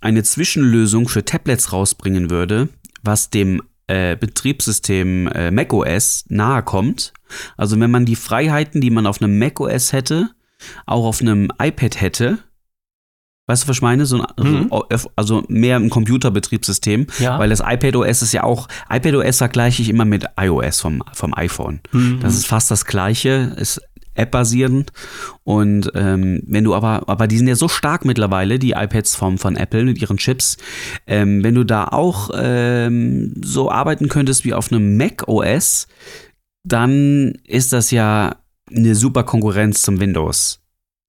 eine 0.00 0.22
Zwischenlösung 0.22 1.08
für 1.08 1.24
Tablets 1.24 1.72
rausbringen 1.72 2.30
würde, 2.30 2.68
was 3.02 3.30
dem 3.30 3.62
äh, 3.88 4.16
Betriebssystem 4.16 5.26
äh, 5.28 5.50
macOS 5.50 6.24
nahe 6.28 6.62
kommt, 6.62 7.12
also 7.56 7.78
wenn 7.80 7.90
man 7.90 8.04
die 8.06 8.16
Freiheiten, 8.16 8.80
die 8.80 8.90
man 8.90 9.06
auf 9.06 9.20
einem 9.20 9.38
macOS 9.38 9.92
hätte, 9.92 10.30
auch 10.86 11.04
auf 11.04 11.20
einem 11.20 11.50
iPad 11.60 12.00
hätte, 12.00 12.38
weißt 13.46 13.64
du, 13.64 13.68
was 13.68 13.76
ich 13.76 13.82
meine? 13.82 14.06
So 14.06 14.22
ein, 14.36 14.62
Mhm. 14.64 14.72
also, 14.90 15.10
also 15.16 15.42
mehr 15.48 15.76
ein 15.76 15.90
Computerbetriebssystem, 15.90 17.06
Ja. 17.18 17.38
weil 17.38 17.48
das 17.50 17.60
iPadOS 17.64 18.22
ist 18.22 18.32
ja 18.32 18.44
auch, 18.44 18.68
iPadOS 18.90 19.38
vergleiche 19.38 19.82
ich 19.82 19.88
immer 19.88 20.04
mit 20.04 20.24
iOS 20.38 20.80
vom, 20.80 21.02
vom 21.12 21.32
iPhone. 21.34 21.80
Mhm. 21.92 22.20
Das 22.20 22.34
ist 22.34 22.46
fast 22.46 22.70
das 22.70 22.84
gleiche, 22.84 23.54
ist 23.56 23.80
App-basierend. 24.18 24.92
Und 25.44 25.90
ähm, 25.94 26.40
wenn 26.46 26.64
du 26.64 26.74
aber, 26.74 27.06
aber 27.06 27.26
die 27.26 27.36
sind 27.36 27.48
ja 27.48 27.54
so 27.54 27.68
stark 27.68 28.06
mittlerweile, 28.06 28.58
die 28.58 28.70
iPads 28.70 29.14
vom, 29.14 29.36
von 29.36 29.56
Apple 29.56 29.84
mit 29.84 30.00
ihren 30.00 30.16
Chips, 30.16 30.56
ähm, 31.06 31.44
wenn 31.44 31.54
du 31.54 31.64
da 31.64 31.88
auch 31.88 32.30
ähm, 32.34 33.34
so 33.44 33.70
arbeiten 33.70 34.08
könntest 34.08 34.46
wie 34.46 34.54
auf 34.54 34.72
einem 34.72 34.96
Mac 34.96 35.28
OS, 35.28 35.86
dann 36.64 37.34
ist 37.44 37.74
das 37.74 37.90
ja 37.90 38.36
eine 38.74 38.94
super 38.94 39.22
Konkurrenz 39.22 39.82
zum 39.82 40.00
Windows 40.00 40.60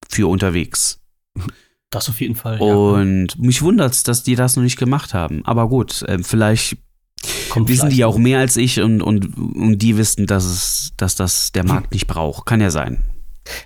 für 0.10 0.28
unterwegs. 0.28 1.00
das 1.90 2.10
auf 2.10 2.20
jeden 2.20 2.36
Fall. 2.36 2.60
Und 2.60 3.40
mich 3.40 3.62
wundert's, 3.62 4.04
dass 4.04 4.24
die 4.24 4.36
das 4.36 4.56
noch 4.56 4.64
nicht 4.64 4.78
gemacht 4.78 5.14
haben. 5.14 5.46
Aber 5.46 5.70
gut, 5.70 6.02
äh, 6.04 6.20
vielleicht 6.22 6.78
Kommt 7.50 7.70
wissen 7.70 7.90
die 7.90 7.96
vielleicht 7.96 8.04
auch 8.06 8.18
mehr 8.18 8.40
als 8.40 8.58
ich 8.58 8.82
und, 8.82 9.02
und, 9.02 9.38
und 9.38 9.80
die 9.80 9.98
wissen, 9.98 10.28
dass, 10.28 10.46
es, 10.46 10.92
dass 10.98 11.16
das 11.16 11.52
der 11.52 11.66
Markt 11.66 11.94
nicht 11.94 12.08
braucht. 12.08 12.46
Kann 12.46 12.62
ja 12.62 12.70
sein. 12.70 13.04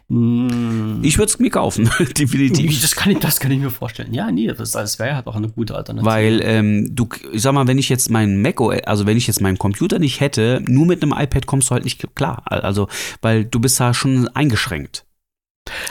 Mm. 0.10 1.04
Ich 1.04 1.18
würde 1.18 1.32
es 1.32 1.40
mir 1.40 1.50
kaufen, 1.50 1.90
definitiv. 2.18 2.80
das, 2.82 2.96
kann 2.96 3.12
ich, 3.12 3.20
das 3.20 3.40
kann 3.40 3.52
ich 3.52 3.60
mir 3.60 3.72
vorstellen. 3.72 4.14
Ja, 4.14 4.32
nee, 4.32 4.48
das, 4.48 4.72
das 4.72 5.00
wäre 5.00 5.16
halt 5.16 5.28
auch 5.28 5.36
eine 5.36 5.50
gute 5.50 5.76
Alternative. 5.76 6.10
Weil 6.10 6.42
ähm, 6.44 6.96
du, 6.96 7.10
ich 7.32 7.42
sag 7.42 7.54
mal, 7.54 7.68
wenn 7.68 7.80
ich 7.80 7.90
jetzt 7.90 8.10
meinen 8.10 8.42
Mac, 8.42 8.62
OS 8.62 8.82
also 8.86 9.06
wenn 9.06 9.18
ich 9.18 9.28
jetzt 9.28 9.42
meinen 9.42 9.58
Computer 9.58 10.00
nicht 10.00 10.20
hätte, 10.20 10.62
nur 10.66 10.86
mit 10.86 11.02
einem 11.02 11.14
iPad 11.14 11.48
kommst 11.48 11.70
du 11.70 11.74
halt 11.74 11.84
nicht 11.84 12.16
klar. 12.16 12.44
Also, 12.46 12.88
weil 13.22 13.46
du 13.46 13.60
bist 13.60 13.80
da 13.80 13.94
schon 13.94 14.28
eingeschränkt. 14.30 15.06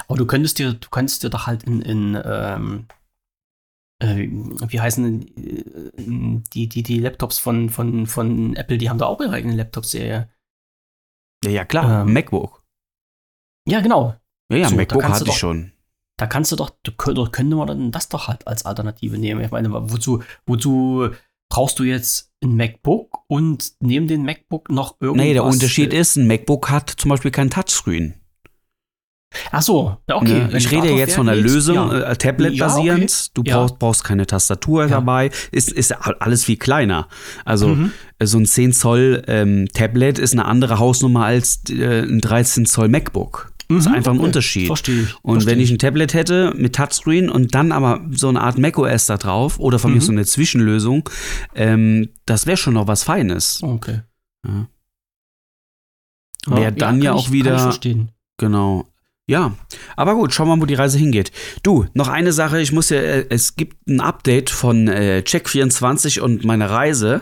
Aber 0.08 0.18
du 0.18 0.26
könntest 0.26 0.58
dir, 0.58 0.74
du 0.74 0.88
könntest 0.90 1.22
dir 1.22 1.30
doch 1.30 1.46
halt 1.46 1.62
in, 1.62 1.80
in 1.82 2.20
ähm, 2.24 2.86
äh, 4.02 4.28
wie 4.28 4.80
heißen 4.80 5.04
denn 5.04 6.42
äh, 6.42 6.42
die, 6.52 6.68
die, 6.68 6.82
die 6.82 6.98
Laptops 6.98 7.38
von, 7.38 7.70
von, 7.70 8.06
von 8.06 8.56
Apple, 8.56 8.78
die 8.78 8.90
haben 8.90 8.98
da 8.98 9.06
auch 9.06 9.20
ihre 9.20 9.32
eigene 9.32 9.54
Laptop-Serie. 9.54 10.28
Ja, 11.44 11.50
ja 11.50 11.64
klar, 11.64 12.02
Ähm. 12.02 12.12
MacBook. 12.12 12.64
Ja, 13.68 13.80
genau. 13.80 14.16
Ja, 14.50 14.58
ja, 14.58 14.68
So, 14.68 14.74
da 14.74 14.76
MacBook 14.76 15.02
kannst 15.02 15.20
hatte 15.20 15.30
ich 15.30 15.36
schon. 15.36 15.72
Da 16.18 16.26
kannst 16.26 16.52
du 16.52 16.56
doch, 16.56 16.70
doch 16.82 17.32
könnte 17.32 17.56
man 17.56 17.66
dann 17.66 17.92
das 17.92 18.08
doch 18.08 18.28
halt 18.28 18.46
als 18.46 18.66
Alternative 18.66 19.16
nehmen. 19.16 19.42
Ich 19.42 19.50
meine, 19.50 19.70
wozu, 19.72 20.22
wozu 20.44 21.10
brauchst 21.50 21.78
du 21.78 21.84
jetzt 21.84 22.32
ein 22.42 22.56
MacBook 22.56 23.24
und 23.26 23.72
neben 23.80 24.06
dem 24.06 24.24
MacBook 24.24 24.70
noch 24.70 25.00
irgendwas? 25.00 25.26
Nee, 25.26 25.32
der 25.32 25.44
Unterschied 25.44 25.94
ist, 25.94 26.16
ein 26.16 26.26
MacBook 26.26 26.70
hat 26.70 26.90
zum 26.90 27.08
Beispiel 27.08 27.30
kein 27.30 27.48
Touchscreen. 27.48 28.19
Ach 29.52 29.62
so, 29.62 29.96
ja, 30.08 30.16
okay. 30.16 30.46
Ne? 30.48 30.58
Ich 30.58 30.70
rede 30.72 30.82
darauf 30.88 30.98
jetzt 30.98 31.14
von 31.14 31.26
der 31.26 31.36
legst, 31.36 31.54
Lösung, 31.54 31.76
ja. 31.76 32.00
äh, 32.00 32.16
Tablet-basierend. 32.16 33.10
Ja, 33.10 33.16
Du 33.34 33.42
Ja. 33.44 33.56
brauchst, 33.58 33.78
brauchst 33.78 34.04
keine 34.04 34.26
Tastatur 34.26 34.82
Ja. 34.82 34.88
dabei. 34.88 35.30
Ist, 35.52 35.70
ist 35.70 35.92
alles 36.20 36.44
viel 36.44 36.56
kleiner. 36.56 37.06
Also 37.44 37.68
Mhm. 37.68 37.92
äh, 38.18 38.26
so 38.26 38.38
ein 38.38 38.46
10 38.46 38.72
Zoll 38.72 39.22
ähm, 39.28 39.68
Tablet 39.72 40.18
ist 40.18 40.32
eine 40.32 40.46
andere 40.46 40.78
Hausnummer 40.80 41.24
als 41.26 41.62
äh, 41.70 42.02
ein 42.02 42.20
13 42.20 42.66
Zoll 42.66 42.88
MacBook. 42.88 43.52
ist 43.68 43.86
Mhm, 43.88 43.94
einfach 43.94 44.10
ein 44.10 44.18
okay. 44.18 44.26
Unterschied. 44.26 44.66
Verstehe 44.66 45.02
ich. 45.02 45.14
Und 45.22 45.34
verstehe 45.34 45.52
wenn 45.52 45.60
ich 45.60 45.70
ein 45.70 45.78
Tablet 45.78 46.12
hätte 46.12 46.52
mit 46.56 46.74
Touchscreen 46.74 47.30
und 47.30 47.54
dann 47.54 47.70
aber 47.70 48.00
so 48.10 48.28
eine 48.28 48.40
Art 48.40 48.58
macOS 48.58 49.06
da 49.06 49.16
drauf 49.16 49.60
oder 49.60 49.78
von 49.78 49.92
mir 49.92 49.98
Mhm. 49.98 50.04
so 50.06 50.10
eine 50.10 50.24
Zwischenlösung, 50.26 51.08
ähm, 51.54 52.08
das 52.26 52.46
wäre 52.46 52.56
schon 52.56 52.74
noch 52.74 52.88
was 52.88 53.04
Feines. 53.04 53.62
Okay. 53.62 54.00
Ja. 54.44 54.66
Wäre 56.46 56.72
dann 56.72 57.00
ja, 57.00 57.12
auch 57.12 57.26
ich, 57.26 57.32
wieder 57.32 57.50
Kann 57.50 57.56
ich 57.58 57.62
verstehen. 57.62 58.10
Genau. 58.38 58.86
Ja, 59.30 59.54
aber 59.94 60.16
gut, 60.16 60.34
schauen 60.34 60.48
wir 60.48 60.56
mal, 60.56 60.62
wo 60.62 60.66
die 60.66 60.74
Reise 60.74 60.98
hingeht. 60.98 61.30
Du, 61.62 61.86
noch 61.94 62.08
eine 62.08 62.32
Sache, 62.32 62.60
ich 62.60 62.72
muss 62.72 62.90
ja, 62.90 62.96
äh, 62.98 63.26
es 63.28 63.54
gibt 63.54 63.86
ein 63.86 64.00
Update 64.00 64.50
von 64.50 64.88
äh, 64.88 65.22
Check24 65.24 66.18
und 66.18 66.44
meine 66.44 66.68
Reise. 66.68 67.20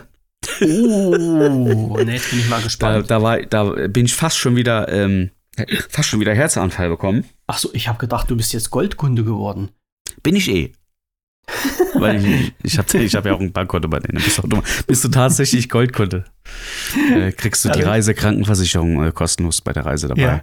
Oh, 0.62 0.64
ne, 2.02 2.14
jetzt 2.14 2.30
bin 2.30 2.38
ich 2.38 2.48
mal 2.48 2.56
Da, 2.60 2.62
gespannt. 2.62 3.10
da, 3.10 3.22
war, 3.22 3.42
da 3.42 3.64
bin 3.88 4.06
ich 4.06 4.14
fast 4.14 4.38
schon 4.38 4.56
wieder, 4.56 4.88
ähm, 4.90 5.32
fast 5.90 6.08
schon 6.08 6.20
wieder 6.20 6.32
Herzanfall 6.32 6.88
bekommen. 6.88 7.26
Ach 7.46 7.58
so, 7.58 7.68
ich 7.74 7.88
habe 7.88 7.98
gedacht, 7.98 8.30
du 8.30 8.38
bist 8.38 8.54
jetzt 8.54 8.70
Goldkunde 8.70 9.22
geworden. 9.22 9.68
Bin 10.22 10.34
ich 10.34 10.48
eh. 10.48 10.72
Weil 11.94 12.24
ich, 12.24 12.52
ich 12.62 12.78
habe 12.78 12.98
ich 12.98 13.14
hab 13.14 13.26
ja 13.26 13.34
auch 13.34 13.40
ein 13.40 13.52
Bankkonto 13.52 13.88
bei 13.88 14.00
denen. 14.00 14.22
Bist 14.22 14.38
du, 14.42 14.62
bist 14.86 15.04
du 15.04 15.08
tatsächlich 15.08 15.68
Goldkunde. 15.68 16.24
Äh, 17.14 17.32
kriegst 17.32 17.64
du 17.64 17.70
die. 17.70 17.82
Reisekrankenversicherung 17.82 19.04
äh, 19.04 19.12
kostenlos 19.12 19.60
bei 19.60 19.72
der 19.72 19.86
Reise 19.86 20.08
dabei. 20.08 20.22
Ja. 20.22 20.42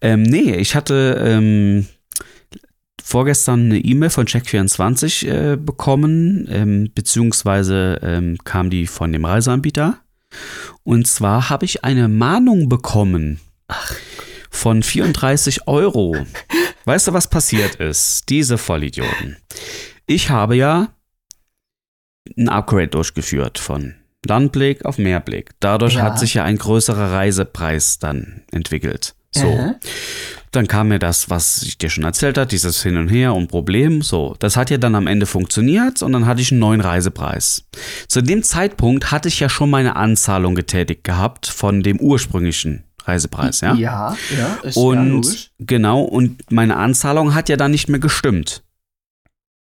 Ähm, 0.00 0.22
nee, 0.22 0.54
ich 0.54 0.74
hatte 0.74 1.22
ähm, 1.22 1.86
vorgestern 3.02 3.66
eine 3.66 3.78
E-Mail 3.78 4.10
von 4.10 4.26
Check24 4.26 5.28
äh, 5.28 5.56
bekommen, 5.56 6.46
ähm, 6.50 6.90
beziehungsweise 6.94 8.00
ähm, 8.02 8.38
kam 8.44 8.70
die 8.70 8.86
von 8.86 9.12
dem 9.12 9.24
Reiseanbieter. 9.24 9.98
Und 10.82 11.06
zwar 11.06 11.50
habe 11.50 11.64
ich 11.64 11.84
eine 11.84 12.08
Mahnung 12.08 12.68
bekommen 12.68 13.40
von 14.50 14.82
34 14.82 15.66
Euro. 15.68 16.16
Weißt 16.84 17.08
du, 17.08 17.12
was 17.12 17.28
passiert 17.28 17.76
ist? 17.76 18.28
Diese 18.28 18.58
Vollidioten. 18.58 19.36
Ich 20.08 20.30
habe 20.30 20.56
ja 20.56 20.88
ein 22.36 22.48
Upgrade 22.48 22.88
durchgeführt 22.88 23.58
von 23.58 23.94
Landblick 24.26 24.84
auf 24.84 24.98
Meerblick. 24.98 25.50
Dadurch 25.60 25.94
Ja. 25.94 26.02
hat 26.02 26.18
sich 26.18 26.34
ja 26.34 26.44
ein 26.44 26.56
größerer 26.58 27.12
Reisepreis 27.12 27.98
dann 27.98 28.42
entwickelt. 28.50 29.14
So. 29.30 29.74
Dann 30.50 30.66
kam 30.66 30.88
mir 30.88 30.98
das, 30.98 31.28
was 31.28 31.62
ich 31.62 31.76
dir 31.76 31.90
schon 31.90 32.04
erzählt 32.04 32.38
habe, 32.38 32.48
dieses 32.48 32.82
Hin 32.82 32.96
und 32.96 33.08
Her 33.08 33.34
und 33.34 33.48
Problem. 33.48 34.00
So, 34.00 34.34
das 34.38 34.56
hat 34.56 34.70
ja 34.70 34.78
dann 34.78 34.94
am 34.94 35.06
Ende 35.06 35.26
funktioniert 35.26 36.02
und 36.02 36.12
dann 36.14 36.24
hatte 36.26 36.40
ich 36.40 36.50
einen 36.50 36.60
neuen 36.60 36.80
Reisepreis. 36.80 37.64
Zu 38.08 38.22
dem 38.22 38.42
Zeitpunkt 38.42 39.10
hatte 39.10 39.28
ich 39.28 39.40
ja 39.40 39.50
schon 39.50 39.68
meine 39.68 39.96
Anzahlung 39.96 40.54
getätigt 40.54 41.04
gehabt 41.04 41.46
von 41.46 41.82
dem 41.82 42.00
ursprünglichen 42.00 42.84
Reisepreis, 43.04 43.60
ja? 43.60 43.74
Ja, 43.74 44.16
ja, 44.36 44.54
ist 44.62 44.76
ja 44.76 44.82
Und 44.82 45.10
logisch. 45.10 45.50
genau, 45.58 46.00
und 46.02 46.50
meine 46.50 46.76
Anzahlung 46.76 47.34
hat 47.34 47.50
ja 47.50 47.56
dann 47.56 47.70
nicht 47.70 47.88
mehr 47.90 48.00
gestimmt. 48.00 48.62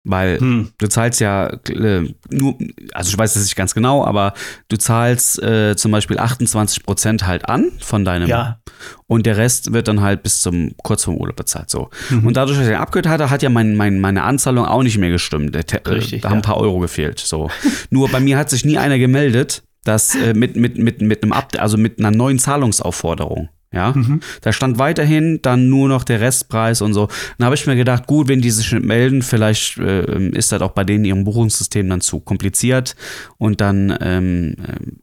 Weil 0.10 0.40
Hm. 0.40 0.70
du 0.78 0.88
zahlst 0.88 1.20
ja 1.20 1.48
äh, 1.70 2.02
nur, 2.30 2.58
also 2.94 3.10
ich 3.10 3.18
weiß 3.18 3.36
es 3.36 3.44
nicht 3.44 3.56
ganz 3.58 3.74
genau, 3.74 4.06
aber 4.06 4.34
du 4.70 4.78
zahlst 4.78 5.42
äh, 5.44 5.76
zum 5.76 5.92
Beispiel 5.92 6.18
28 6.18 6.84
Prozent 6.84 7.28
halt 7.28 7.48
an 7.50 7.72
von 7.80 8.06
deinem 8.06 8.28
Ja. 8.30 8.60
und 9.08 9.26
der 9.26 9.36
Rest 9.38 9.74
wird 9.74 9.88
dann 9.90 10.00
halt 10.02 10.24
bis 10.24 10.40
zum 10.42 10.72
kurz 10.82 11.04
vorm 11.04 11.18
Urlaub 11.18 11.36
bezahlt. 11.36 11.70
So. 11.70 11.90
Mhm. 12.10 12.26
Und 12.28 12.38
dadurch, 12.38 12.58
dass 12.58 12.68
ich 12.68 12.72
den 12.74 12.80
abgehört 12.80 13.08
hatte, 13.08 13.30
hat 13.30 13.44
ja 13.44 13.50
mein, 13.50 13.76
mein, 13.76 14.00
meine 14.00 14.24
Anzahlung 14.24 14.66
auch 14.66 14.84
nicht 14.84 14.98
mehr 14.98 15.10
gestimmt. 15.10 15.54
Der, 15.56 15.66
Te- 15.66 15.82
Richtig, 15.86 16.20
äh, 16.20 16.22
da 16.22 16.30
haben 16.30 16.36
ja. 16.38 16.40
ein 16.40 16.46
paar 16.46 16.58
Euro 16.58 16.80
gefehlt. 16.80 17.20
So. 17.20 17.50
Nur 17.90 18.10
bei 18.10 18.20
mir 18.22 18.38
hat 18.38 18.50
sich 18.50 18.64
nie 18.64 18.78
einer 18.78 18.98
gemeldet, 19.00 19.64
dass 19.84 20.16
äh, 20.16 20.34
mit, 20.34 20.56
mit, 20.56 20.78
mit, 20.78 21.02
mit 21.02 21.24
einem 21.24 21.34
Up 21.34 21.54
also 21.60 21.78
mit 21.78 22.00
einer 22.00 22.12
neuen 22.12 22.40
Zahlungsaufforderung. 22.40 23.50
Ja, 23.78 23.94
Mhm. 23.96 24.22
da 24.42 24.52
stand 24.52 24.80
weiterhin 24.80 25.40
dann 25.44 25.70
nur 25.70 25.88
noch 25.88 26.04
der 26.04 26.20
Restpreis 26.20 26.82
und 26.82 26.94
so. 26.96 27.08
Dann 27.38 27.46
habe 27.46 27.54
ich 27.56 27.68
mir 27.68 27.76
gedacht, 27.76 28.08
gut, 28.08 28.28
wenn 28.28 28.42
die 28.42 28.50
sich 28.50 28.72
nicht 28.72 28.84
melden, 28.84 29.22
vielleicht 29.22 29.78
äh, 29.78 30.30
ist 30.30 30.52
das 30.52 30.62
auch 30.64 30.72
bei 30.72 30.84
denen 30.84 31.06
ihrem 31.06 31.24
Buchungssystem 31.24 31.88
dann 31.88 32.02
zu 32.02 32.20
kompliziert 32.20 32.96
und 33.38 33.62
dann 33.62 33.96
ähm, 34.02 34.56
ähm, 34.68 34.98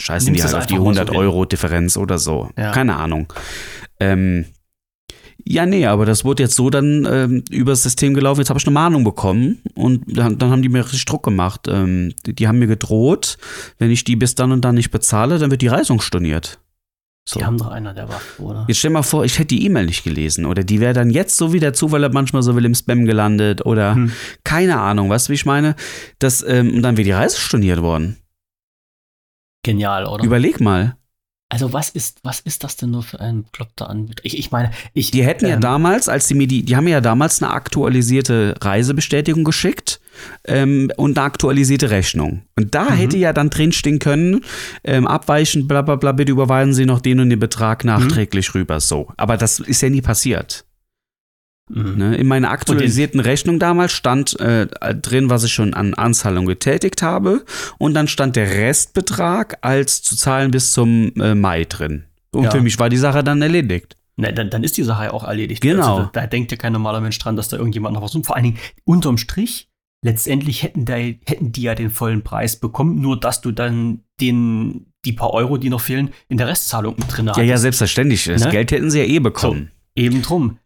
scheißen 0.00 0.32
Nimmst 0.32 0.42
die 0.42 0.46
halt 0.48 0.54
auf 0.56 0.66
die 0.66 0.74
einfach 0.74 0.84
mal 0.86 0.94
so 0.94 1.00
100 1.00 1.10
hin. 1.10 1.18
Euro 1.18 1.44
Differenz 1.44 1.96
oder 1.98 2.18
so. 2.18 2.48
Ja. 2.56 2.72
Keine 2.72 2.96
Ahnung. 2.96 3.30
Ähm, 4.00 4.46
ja, 5.46 5.66
nee, 5.66 5.84
aber 5.84 6.06
das 6.06 6.24
wurde 6.24 6.42
jetzt 6.44 6.56
so 6.56 6.70
dann 6.70 7.06
ähm, 7.10 7.42
übers 7.50 7.82
System 7.82 8.14
gelaufen. 8.14 8.40
Jetzt 8.40 8.48
habe 8.48 8.58
ich 8.58 8.66
eine 8.66 8.72
Mahnung 8.72 9.04
bekommen 9.04 9.58
und 9.74 10.02
dann, 10.06 10.38
dann 10.38 10.50
haben 10.50 10.62
die 10.62 10.70
mir 10.70 10.82
richtig 10.84 11.04
Druck 11.04 11.22
gemacht. 11.22 11.68
Ähm, 11.68 12.14
die, 12.24 12.32
die 12.34 12.48
haben 12.48 12.58
mir 12.58 12.66
gedroht, 12.66 13.36
wenn 13.78 13.90
ich 13.90 14.04
die 14.04 14.16
bis 14.16 14.34
dann 14.34 14.52
und 14.52 14.64
dann 14.64 14.74
nicht 14.76 14.90
bezahle, 14.90 15.38
dann 15.38 15.50
wird 15.50 15.60
die 15.60 15.66
Reisung 15.68 16.00
storniert. 16.00 16.60
So. 17.26 17.38
Die 17.40 17.46
haben 17.46 17.56
doch 17.56 17.68
einer 17.68 17.94
der 17.94 18.08
Waffe, 18.10 18.42
oder? 18.42 18.64
Jetzt 18.68 18.78
stell 18.80 18.90
mal 18.90 19.02
vor, 19.02 19.24
ich 19.24 19.38
hätte 19.38 19.54
die 19.54 19.64
E-Mail 19.64 19.86
nicht 19.86 20.04
gelesen 20.04 20.44
oder 20.44 20.62
die 20.62 20.78
wäre 20.80 20.92
dann 20.92 21.08
jetzt 21.08 21.38
so 21.38 21.54
wie 21.54 21.60
der 21.60 21.72
Zufall 21.72 22.04
hat 22.04 22.12
manchmal 22.12 22.42
so 22.42 22.54
will 22.54 22.66
im 22.66 22.74
Spam 22.74 23.06
gelandet 23.06 23.64
oder 23.64 23.94
Hm. 23.94 24.12
keine 24.44 24.78
Ahnung, 24.78 25.08
weißt 25.08 25.28
du, 25.28 25.30
wie 25.30 25.34
ich 25.36 25.46
meine? 25.46 25.74
Das, 26.18 26.42
ähm, 26.46 26.74
und 26.74 26.82
dann 26.82 26.98
wäre 26.98 27.04
die 27.04 27.12
Reise 27.12 27.38
storniert 27.40 27.80
worden. 27.80 28.18
Genial, 29.62 30.04
oder? 30.06 30.22
Überleg 30.24 30.60
mal. 30.60 30.96
also 31.48 31.72
was 31.72 31.88
ist, 31.88 32.18
was 32.24 32.40
ist 32.40 32.62
das 32.64 32.76
denn 32.76 32.90
nur 32.90 33.02
für 33.02 33.20
ein 33.20 33.44
bekloppter 33.44 33.88
Anbieter? 33.88 34.22
Ich, 34.24 34.36
ich 34.38 34.50
meine, 34.50 34.70
ich. 34.92 35.10
Die 35.10 35.24
hätten 35.24 35.46
ja 35.46 35.54
ähm, 35.54 35.60
damals, 35.60 36.08
als 36.10 36.26
die 36.26 36.34
mir 36.34 36.46
die, 36.46 36.62
die 36.64 36.76
haben 36.76 36.84
mir 36.84 36.90
ja 36.90 37.00
damals 37.00 37.42
eine 37.42 37.52
aktualisierte 37.52 38.54
Reisebestätigung 38.60 39.44
geschickt 39.44 40.00
ähm, 40.46 40.90
und 40.96 41.16
eine 41.18 41.24
aktualisierte 41.26 41.90
Rechnung. 41.90 42.42
Und 42.56 42.74
da 42.74 42.84
Mhm. 42.90 42.94
hätte 42.94 43.16
ja 43.18 43.32
dann 43.32 43.50
drinstehen 43.50 43.98
können, 43.98 44.40
ähm, 44.84 45.06
abweichend, 45.06 45.68
bla 45.68 45.82
bla 45.82 45.96
bla, 45.96 46.12
bitte 46.12 46.32
überweisen 46.32 46.74
Sie 46.74 46.86
noch 46.86 47.00
den 47.00 47.20
und 47.20 47.30
den 47.30 47.38
Betrag 47.40 47.84
nachträglich 47.84 48.54
rüber. 48.54 48.80
So. 48.80 49.08
Aber 49.16 49.36
das 49.36 49.60
ist 49.60 49.80
ja 49.82 49.90
nie 49.90 50.02
passiert. 50.02 50.64
mhm. 51.70 51.96
Ne? 51.96 52.16
In 52.16 52.26
meiner 52.26 52.50
aktualisierten 52.50 53.20
Rechnung 53.20 53.58
damals 53.58 53.92
stand 53.92 54.38
äh, 54.40 54.66
drin, 54.94 55.30
was 55.30 55.44
ich 55.44 55.52
schon 55.52 55.72
an 55.74 55.94
Anzahlung 55.94 56.44
getätigt 56.46 57.00
habe. 57.02 57.44
Und 57.78 57.94
dann 57.94 58.06
stand 58.08 58.36
der 58.36 58.50
Restbetrag 58.50 59.58
als 59.62 60.02
zu 60.02 60.16
zahlen 60.16 60.50
bis 60.50 60.72
zum 60.72 61.12
äh, 61.20 61.34
Mai 61.34 61.64
drin. 61.64 62.04
Und 62.32 62.44
Ja. 62.44 62.50
für 62.50 62.60
mich 62.60 62.78
war 62.78 62.88
die 62.90 62.96
Sache 62.98 63.24
dann 63.24 63.40
erledigt. 63.40 63.96
Na, 64.16 64.30
dann, 64.30 64.50
dann 64.50 64.62
ist 64.62 64.76
die 64.76 64.82
Sache 64.84 65.04
ja 65.04 65.10
auch 65.12 65.24
erledigt. 65.24 65.60
Genau. 65.62 65.96
Also, 65.96 66.10
da, 66.12 66.20
da 66.20 66.26
denkt 66.26 66.50
ja 66.52 66.56
kein 66.56 66.72
normaler 66.72 67.00
Mensch 67.00 67.18
dran, 67.18 67.34
dass 67.34 67.48
da 67.48 67.56
irgendjemand 67.56 67.94
noch 67.94 68.02
was 68.02 68.12
tut. 68.12 68.26
Vor 68.26 68.36
allen 68.36 68.44
Dingen, 68.44 68.58
unterm 68.84 69.18
Strich, 69.18 69.68
letztendlich 70.04 70.62
hätten, 70.62 70.84
da, 70.84 70.96
hätten 70.96 71.50
die 71.50 71.62
ja 71.62 71.74
den 71.74 71.90
vollen 71.90 72.22
Preis 72.22 72.56
bekommen, 72.56 73.00
nur 73.00 73.18
dass 73.18 73.40
du 73.40 73.52
dann 73.52 74.04
den, 74.20 74.92
die 75.04 75.14
paar 75.14 75.32
Euro, 75.32 75.56
die 75.56 75.70
noch 75.70 75.80
fehlen, 75.80 76.10
in 76.28 76.36
der 76.36 76.46
Restzahlung 76.46 76.94
mit 76.98 77.16
drin 77.16 77.30
Ja, 77.34 77.42
ja, 77.42 77.56
selbstverständlich. 77.56 78.24
Das 78.24 78.44
Ne? 78.44 78.50
Geld 78.50 78.70
hätten 78.70 78.90
sie 78.90 78.98
ja 78.98 79.06
eh 79.06 79.18
bekommen. 79.18 79.70
Eben 79.96 80.20
drum. 80.20 80.58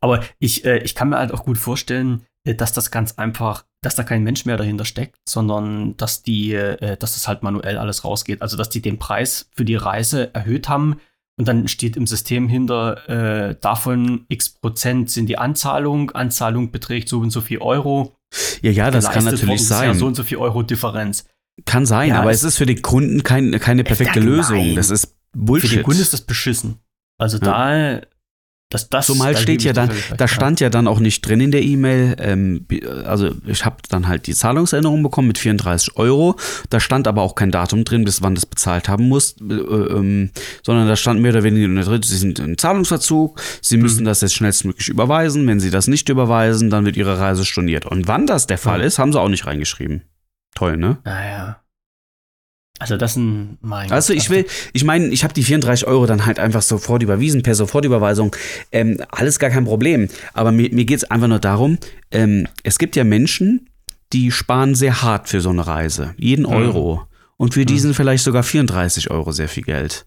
Aber 0.00 0.22
ich, 0.38 0.64
äh, 0.64 0.78
ich 0.78 0.94
kann 0.94 1.08
mir 1.08 1.18
halt 1.18 1.32
auch 1.32 1.44
gut 1.44 1.58
vorstellen, 1.58 2.24
äh, 2.44 2.54
dass 2.54 2.72
das 2.72 2.92
ganz 2.92 3.14
einfach, 3.18 3.64
dass 3.82 3.96
da 3.96 4.04
kein 4.04 4.22
Mensch 4.22 4.44
mehr 4.44 4.56
dahinter 4.56 4.84
steckt, 4.84 5.16
sondern 5.28 5.96
dass 5.96 6.22
die, 6.22 6.54
äh, 6.54 6.96
dass 6.96 7.14
das 7.14 7.26
halt 7.26 7.42
manuell 7.42 7.78
alles 7.78 8.04
rausgeht. 8.04 8.42
Also 8.42 8.56
dass 8.56 8.68
die 8.68 8.80
den 8.80 9.00
Preis 9.00 9.50
für 9.56 9.64
die 9.64 9.76
Reise 9.76 10.32
erhöht 10.34 10.68
haben 10.68 11.00
und 11.36 11.48
dann 11.48 11.66
steht 11.66 11.96
im 11.96 12.06
System 12.06 12.48
hinter, 12.48 13.08
äh, 13.08 13.56
davon 13.60 14.24
x 14.28 14.50
Prozent 14.50 15.10
sind 15.10 15.26
die 15.26 15.38
Anzahlung, 15.38 16.12
Anzahlung 16.12 16.70
beträgt 16.70 17.08
so 17.08 17.18
und 17.18 17.30
so 17.30 17.40
viel 17.40 17.58
Euro. 17.58 18.14
Ja, 18.62 18.70
ja, 18.70 18.90
das 18.90 19.10
kann 19.10 19.24
natürlich 19.24 19.56
ist 19.56 19.70
ja 19.70 19.78
sein. 19.78 19.94
So 19.98 20.06
und 20.06 20.14
so 20.14 20.22
viel 20.22 20.38
Euro 20.38 20.62
Differenz. 20.62 21.24
kann 21.66 21.86
sein, 21.86 22.08
Ja, 22.10 22.20
aber 22.20 22.30
es- 22.32 22.42
ist 22.42 22.56
für 22.58 22.66
den 22.66 22.82
Kunden 22.82 23.22
kein, 23.22 23.52
keine 23.60 23.84
perfekte 23.84 24.18
Ja, 24.18 24.24
Lösung. 24.24 24.74
Das 24.74 24.90
ist 24.90 25.06
Für 25.06 25.38
Bullshit. 25.38 25.72
den 25.72 25.82
Kunden 25.84 26.00
ist 26.02 26.12
das 26.12 26.22
beschissen. 26.22 26.78
Also 27.18 27.38
da, 27.38 28.00
das, 28.74 28.88
das. 28.90 29.06
Zumal 29.06 29.36
steht 29.36 29.62
ja 29.62 29.72
dann, 29.72 29.90
da 30.16 30.28
stand 30.28 30.60
ja 30.60 30.68
dann 30.70 30.86
auch 30.86 30.98
nicht 31.00 31.22
drin 31.26 31.40
in 31.40 31.50
der 31.50 31.62
E-Mail, 31.62 32.16
ähm, 32.18 32.66
also 33.04 33.30
ich 33.46 33.64
habe 33.64 33.76
dann 33.88 34.08
halt 34.08 34.26
die 34.26 34.34
Zahlungserinnerung 34.34 35.02
bekommen 35.02 35.28
mit 35.28 35.38
34 35.38 35.96
Euro, 35.96 36.36
da 36.70 36.80
stand 36.80 37.08
aber 37.08 37.22
auch 37.22 37.34
kein 37.34 37.50
Datum 37.50 37.84
drin, 37.84 38.04
bis 38.04 38.20
wann 38.22 38.34
das 38.34 38.46
bezahlt 38.46 38.88
haben 38.88 39.08
muss, 39.08 39.36
äh, 39.40 39.54
ähm, 39.54 40.30
sondern 40.62 40.86
da 40.88 40.96
stand 40.96 41.20
mehr 41.20 41.30
oder 41.32 41.42
weniger 41.44 41.68
nur 41.68 41.84
drin, 41.84 42.02
Sie 42.02 42.16
sind 42.18 42.38
im 42.38 42.58
Zahlungsverzug, 42.58 43.40
Sie 43.62 43.76
müssen 43.76 44.00
Mhm. 44.02 44.06
das 44.06 44.20
jetzt 44.20 44.34
schnellstmöglich 44.34 44.88
überweisen, 44.88 45.46
wenn 45.46 45.60
Sie 45.60 45.70
das 45.70 45.86
nicht 45.86 46.08
überweisen, 46.08 46.70
dann 46.70 46.84
wird 46.84 46.96
Ihre 46.96 47.18
Reise 47.18 47.44
storniert. 47.44 47.86
Und 47.86 48.08
wann 48.08 48.26
das 48.26 48.46
der 48.46 48.58
Fall 48.58 48.80
Ja. 48.80 48.86
ist, 48.86 48.98
haben 48.98 49.12
Sie 49.12 49.20
auch 49.20 49.28
nicht 49.28 49.46
reingeschrieben. 49.46 50.02
Toll, 50.54 50.76
ne? 50.76 50.98
Naja. 51.04 51.60
Also 52.84 52.96
das 52.98 53.12
ist 53.12 53.16
ein 53.16 53.58
mein 53.62 53.90
Also 53.90 54.12
Gott, 54.12 54.22
ich 54.22 54.30
will, 54.30 54.46
ich 54.72 54.84
meine, 54.84 55.06
ich 55.08 55.24
habe 55.24 55.32
die 55.34 55.42
34 55.42 55.86
Euro 55.86 56.06
dann 56.06 56.26
halt 56.26 56.38
einfach 56.38 56.62
sofort 56.62 57.02
überwiesen, 57.02 57.42
per 57.42 57.54
Sofortüberweisung. 57.54 58.34
Ähm, 58.72 59.00
alles 59.10 59.38
gar 59.38 59.50
kein 59.50 59.64
Problem. 59.64 60.08
Aber 60.32 60.52
mir, 60.52 60.68
mir 60.72 60.84
geht 60.84 60.98
es 60.98 61.10
einfach 61.10 61.28
nur 61.28 61.38
darum, 61.38 61.78
ähm, 62.10 62.46
es 62.62 62.78
gibt 62.78 62.94
ja 62.96 63.04
Menschen, 63.04 63.68
die 64.12 64.30
sparen 64.30 64.74
sehr 64.74 65.02
hart 65.02 65.28
für 65.28 65.40
so 65.40 65.50
eine 65.50 65.66
Reise. 65.66 66.14
Jeden 66.18 66.46
Euro. 66.46 67.02
Und 67.36 67.54
für 67.54 67.64
die 67.64 67.74
Mhm. 67.74 67.78
sind 67.78 67.94
vielleicht 67.94 68.22
sogar 68.24 68.42
34 68.42 69.10
Euro 69.10 69.32
sehr 69.32 69.48
viel 69.48 69.62
Geld. 69.64 70.06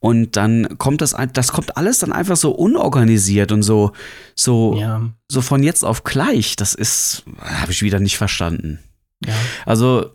Und 0.00 0.36
dann 0.36 0.78
kommt 0.78 1.02
das, 1.02 1.14
das 1.34 1.52
kommt 1.52 1.76
alles 1.76 1.98
dann 1.98 2.10
einfach 2.12 2.36
so 2.36 2.52
unorganisiert 2.52 3.52
und 3.52 3.62
so, 3.62 3.92
so, 4.34 4.76
Ja, 4.80 5.02
so 5.28 5.42
von 5.42 5.62
jetzt 5.62 5.84
auf 5.84 6.04
gleich. 6.04 6.56
Das 6.56 6.74
ist, 6.74 7.24
habe 7.42 7.70
ich 7.70 7.82
wieder 7.82 8.00
nicht 8.00 8.16
verstanden. 8.16 8.78
ja. 9.26 9.34
Also, 9.66 10.12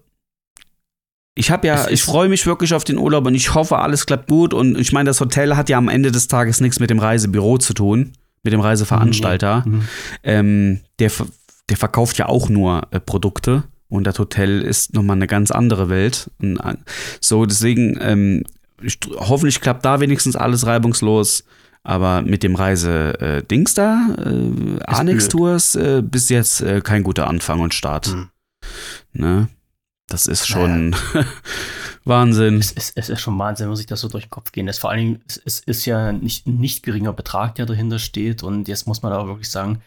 ich 1.35 1.49
habe 1.49 1.67
ja, 1.67 1.87
ich 1.89 2.03
freue 2.03 2.29
mich 2.29 2.45
wirklich 2.45 2.73
auf 2.73 2.83
den 2.83 2.97
Urlaub 2.97 3.25
und 3.25 3.33
ich 3.33 3.55
hoffe, 3.55 3.79
alles 3.79 4.05
klappt 4.05 4.29
gut. 4.29 4.53
Und 4.53 4.77
ich 4.77 4.91
meine, 4.91 5.09
das 5.09 5.19
Hotel 5.19 5.55
hat 5.55 5.69
ja 5.69 5.77
am 5.77 5.89
Ende 5.89 6.11
des 6.11 6.27
Tages 6.27 6.61
nichts 6.61 6.79
mit 6.79 6.89
dem 6.89 6.99
Reisebüro 6.99 7.57
zu 7.57 7.73
tun, 7.73 8.13
mit 8.43 8.53
dem 8.53 8.59
Reiseveranstalter. 8.59 9.63
Mhm. 9.65 9.81
Ähm, 10.23 10.79
der, 10.99 11.11
der 11.69 11.77
verkauft 11.77 12.17
ja 12.19 12.27
auch 12.27 12.49
nur 12.49 12.83
äh, 12.91 12.99
Produkte 12.99 13.63
und 13.89 14.05
das 14.05 14.19
Hotel 14.19 14.61
ist 14.61 14.93
nochmal 14.93 15.15
eine 15.15 15.27
ganz 15.27 15.49
andere 15.49 15.89
Welt. 15.89 16.29
Und, 16.39 16.57
äh, 16.57 16.75
so, 17.19 17.45
deswegen, 17.45 17.97
ähm, 17.99 18.43
ich, 18.81 18.99
hoffentlich 19.17 19.59
klappt 19.59 19.85
da 19.85 19.99
wenigstens 19.99 20.35
alles 20.35 20.65
reibungslos. 20.65 21.43
Aber 21.85 22.21
mit 22.21 22.43
dem 22.43 22.55
Reise-Dings 22.55 23.73
da, 23.73 24.15
äh, 24.17 24.85
blöd. 25.25 25.31
Tours, 25.31 25.75
äh, 25.75 26.01
bis 26.01 26.29
jetzt 26.29 26.61
äh, 26.61 26.79
kein 26.79 27.03
guter 27.03 27.27
Anfang 27.27 27.59
und 27.59 27.73
Start. 27.73 28.07
Mhm. 28.07 28.29
Ne? 29.11 29.49
Das 30.13 30.27
ist 30.27 30.47
schon 30.47 30.95
Wahnsinn. 32.05 32.59
Es, 32.59 32.71
ist, 32.71 32.93
es 32.95 33.09
ist 33.09 33.19
schon 33.19 33.37
Wahnsinn, 33.39 33.67
wenn 33.67 33.75
sich 33.75 33.87
das 33.87 34.01
so 34.01 34.07
durch 34.09 34.25
den 34.25 34.29
Kopf 34.29 34.51
gehen 34.51 34.67
lässt. 34.67 34.79
Vor 34.79 34.91
allen 34.91 34.99
Dingen, 34.99 35.21
es, 35.27 35.41
es 35.43 35.59
ist 35.61 35.85
ja 35.85 36.11
nicht 36.11 36.45
ein 36.45 36.57
nicht 36.57 36.83
geringer 36.83 37.13
Betrag, 37.13 37.55
der 37.55 37.65
dahinter 37.65 37.97
steht. 37.97 38.43
Und 38.43 38.67
jetzt 38.67 38.85
muss 38.85 39.01
man 39.01 39.11
da 39.11 39.25
wirklich 39.25 39.49
sagen, 39.49 39.81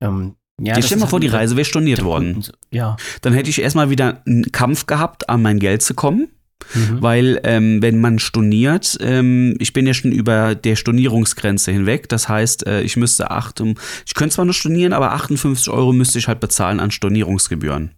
ähm, 0.00 0.36
ja, 0.60 0.76
das 0.76 0.86
stell 0.86 0.98
mal 0.98 1.02
halt 1.02 1.10
vor, 1.10 1.18
die 1.18 1.26
wieder 1.26 1.38
Reise 1.38 1.56
wäre 1.56 1.64
storniert 1.64 2.04
worden. 2.04 2.44
Ja, 2.70 2.96
Dann 3.22 3.32
hätte 3.32 3.50
ich 3.50 3.60
erstmal 3.60 3.90
wieder 3.90 4.22
einen 4.26 4.52
Kampf 4.52 4.86
gehabt, 4.86 5.28
an 5.28 5.42
mein 5.42 5.58
Geld 5.58 5.82
zu 5.82 5.94
kommen. 5.94 6.28
Mhm. 6.72 7.02
Weil 7.02 7.40
ähm, 7.42 7.82
wenn 7.82 8.00
man 8.00 8.20
storniert, 8.20 8.96
ähm, 9.00 9.56
ich 9.58 9.72
bin 9.72 9.88
ja 9.88 9.92
schon 9.92 10.12
über 10.12 10.54
der 10.54 10.76
Stornierungsgrenze 10.76 11.72
hinweg. 11.72 12.08
Das 12.08 12.28
heißt, 12.28 12.68
äh, 12.68 12.82
ich 12.82 12.96
müsste 12.96 13.32
acht, 13.32 13.60
ich 14.06 14.14
könnte 14.14 14.36
zwar 14.36 14.44
nur 14.44 14.54
stornieren, 14.54 14.92
aber 14.92 15.12
58 15.14 15.68
Euro 15.68 15.92
müsste 15.92 16.20
ich 16.20 16.28
halt 16.28 16.38
bezahlen 16.38 16.78
an 16.78 16.92
Stornierungsgebühren. 16.92 17.90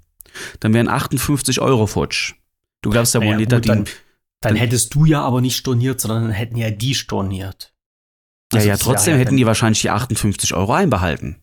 Dann 0.61 0.75
wären 0.75 0.89
58 0.89 1.61
Euro 1.61 1.87
futsch. 1.87 2.35
Du 2.83 2.91
glaubst 2.91 3.15
ja 3.15 3.21
wohl 3.21 3.27
Naja, 3.27 3.39
nicht, 3.39 3.53
dass 3.53 3.61
die, 3.63 3.69
dann, 3.69 3.85
dann 4.41 4.57
hättest 4.57 4.95
du 4.95 5.05
ja 5.05 5.23
aber 5.23 5.41
nicht 5.41 5.57
storniert, 5.57 6.01
sondern 6.01 6.25
dann 6.25 6.33
hätten 6.33 6.57
ja 6.57 6.71
die 6.71 6.95
storniert. 6.95 7.75
ja, 8.53 8.59
Also 8.59 8.69
ja, 8.69 8.75
ist 8.75 8.83
trotzdem 8.83 9.15
ja 9.15 9.21
hätten 9.21 9.37
die 9.37 9.47
wahrscheinlich 9.47 9.81
die 9.81 9.91
58 9.91 10.55
Euro 10.55 10.73
einbehalten. 10.73 11.37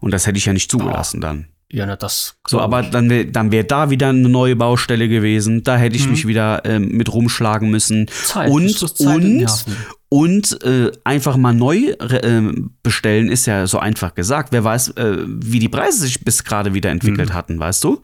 Und 0.00 0.10
das 0.12 0.26
hätte 0.26 0.38
ich 0.38 0.44
ja 0.44 0.52
nicht 0.52 0.70
zugelassen 0.70 1.20
dann. 1.20 1.48
Ja, 1.74 1.86
na, 1.86 1.96
das. 1.96 2.36
So, 2.46 2.60
aber 2.60 2.82
dann, 2.82 3.08
wär- 3.08 3.24
dann 3.24 3.50
wäre 3.50 3.64
da 3.64 3.88
wieder 3.88 4.10
eine 4.10 4.28
neue 4.28 4.56
Baustelle 4.56 5.08
gewesen. 5.08 5.62
Da 5.64 5.78
hätte 5.78 5.96
ich 5.96 6.04
Mhm. 6.04 6.10
mich 6.12 6.26
wieder 6.26 6.62
ähm, 6.66 6.88
mit 6.88 7.10
rumschlagen 7.10 7.70
müssen. 7.70 8.08
Zeit, 8.24 8.50
und- 8.50 8.68
Zeit 8.78 9.06
und 9.06 9.46
und- 10.10 10.62
äh, 10.64 10.92
einfach 11.04 11.38
mal 11.38 11.54
neu 11.54 11.94
ähm, 12.22 12.72
bestellen 12.82 13.30
ist 13.30 13.46
ja 13.46 13.66
so 13.66 13.78
einfach 13.78 14.14
gesagt. 14.14 14.52
Wer 14.52 14.62
weiß, 14.64 14.88
äh, 14.90 15.16
wie 15.26 15.60
die 15.60 15.70
Preise 15.70 16.00
sich 16.02 16.22
bis 16.22 16.44
gerade 16.44 16.74
wieder 16.74 16.90
entwickelt 16.90 17.30
Mhm. 17.30 17.34
hatten, 17.34 17.58
weißt 17.58 17.82
du? 17.84 18.02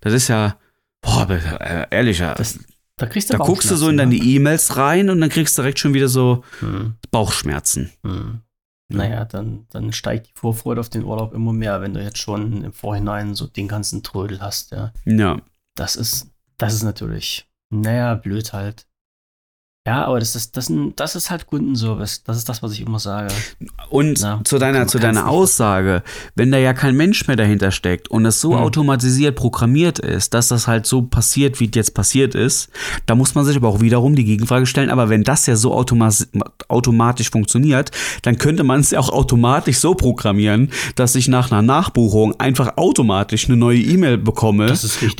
Das 0.00 0.14
ist 0.14 0.28
ja, 0.28 0.56
boah, 1.02 1.28
äh, 1.28 1.86
ehrlich, 1.90 2.20
ja. 2.20 2.32
Das, 2.32 2.58
da 2.96 3.04
kriegst 3.04 3.28
du 3.28 3.36
da 3.36 3.44
guckst 3.44 3.70
du 3.70 3.76
so 3.76 3.90
in 3.90 3.98
deine 3.98 4.12
Bauchschmerzen, 4.14 4.34
E-Mails 4.36 4.76
rein 4.78 5.10
und 5.10 5.20
dann 5.20 5.28
kriegst 5.28 5.58
du 5.58 5.62
direkt 5.62 5.78
schon 5.78 5.92
wieder 5.92 6.08
so 6.08 6.42
ne? 6.62 6.68
Hm, 6.68 6.92
Bauchschmerzen. 7.10 7.90
Naja, 8.96 9.24
dann, 9.24 9.66
dann 9.70 9.92
steigt 9.92 10.28
die 10.28 10.32
Vorfreude 10.34 10.80
auf 10.80 10.88
den 10.88 11.04
Urlaub 11.04 11.32
immer 11.32 11.52
mehr, 11.52 11.80
wenn 11.80 11.94
du 11.94 12.02
jetzt 12.02 12.18
schon 12.18 12.64
im 12.64 12.72
Vorhinein 12.72 13.34
so 13.34 13.46
den 13.46 13.68
ganzen 13.68 14.02
Trödel 14.02 14.40
hast, 14.40 14.72
ja. 14.72 14.92
Ja. 15.04 15.40
Das 15.76 15.96
ist, 15.96 16.32
das 16.58 16.74
ist 16.74 16.82
natürlich, 16.82 17.48
naja, 17.70 18.14
blöd 18.14 18.52
halt. 18.52 18.86
Ja, 19.86 20.04
aber 20.04 20.20
das 20.20 20.36
ist, 20.36 20.58
das, 20.58 20.66
sind- 20.66 21.00
das 21.00 21.16
ist 21.16 21.30
halt 21.30 21.46
Kundenservice. 21.46 22.22
Das 22.24 22.36
ist 22.36 22.46
das, 22.50 22.62
was 22.62 22.72
ich 22.72 22.82
immer 22.82 22.98
sage. 22.98 23.32
Und 23.88 24.18
Ja, 24.20 24.38
zu 24.44 24.58
deiner, 24.58 24.86
zu 24.86 24.98
deiner 24.98 25.26
Aussage, 25.26 26.02
wenn 26.34 26.52
da 26.52 26.58
ja 26.58 26.74
kein 26.74 26.94
Mensch 26.98 27.26
mehr 27.26 27.36
dahinter 27.36 27.70
steckt 27.70 28.08
und 28.08 28.26
es 28.26 28.42
so 28.42 28.52
Hm. 28.52 28.58
automatisiert 28.60 29.36
programmiert 29.36 29.98
ist, 29.98 30.34
dass 30.34 30.48
das 30.48 30.66
halt 30.68 30.84
so 30.84 31.00
passiert, 31.00 31.60
wie 31.60 31.64
es 31.64 31.70
jetzt 31.74 31.94
passiert 31.94 32.34
ist, 32.34 32.68
da 33.06 33.14
muss 33.14 33.34
man 33.34 33.46
sich 33.46 33.56
aber 33.56 33.68
auch 33.68 33.80
wiederum 33.80 34.14
die 34.16 34.24
Gegenfrage 34.24 34.66
stellen, 34.66 34.90
aber 34.90 35.08
wenn 35.08 35.24
das 35.24 35.46
ja 35.46 35.56
so 35.56 35.72
automa 35.72 36.10
automatisch 36.68 37.30
funktioniert, 37.30 37.90
dann 38.20 38.36
könnte 38.36 38.64
man 38.64 38.80
es 38.80 38.90
ja 38.90 39.00
auch 39.00 39.08
automatisch 39.08 39.78
so 39.78 39.94
programmieren, 39.94 40.68
dass 40.94 41.14
ich 41.14 41.26
nach 41.26 41.50
einer 41.50 41.62
Nachbuchung 41.62 42.38
einfach 42.38 42.76
automatisch 42.76 43.46
eine 43.46 43.56
neue 43.56 43.78
E-Mail 43.80 44.18
bekomme, 44.18 44.74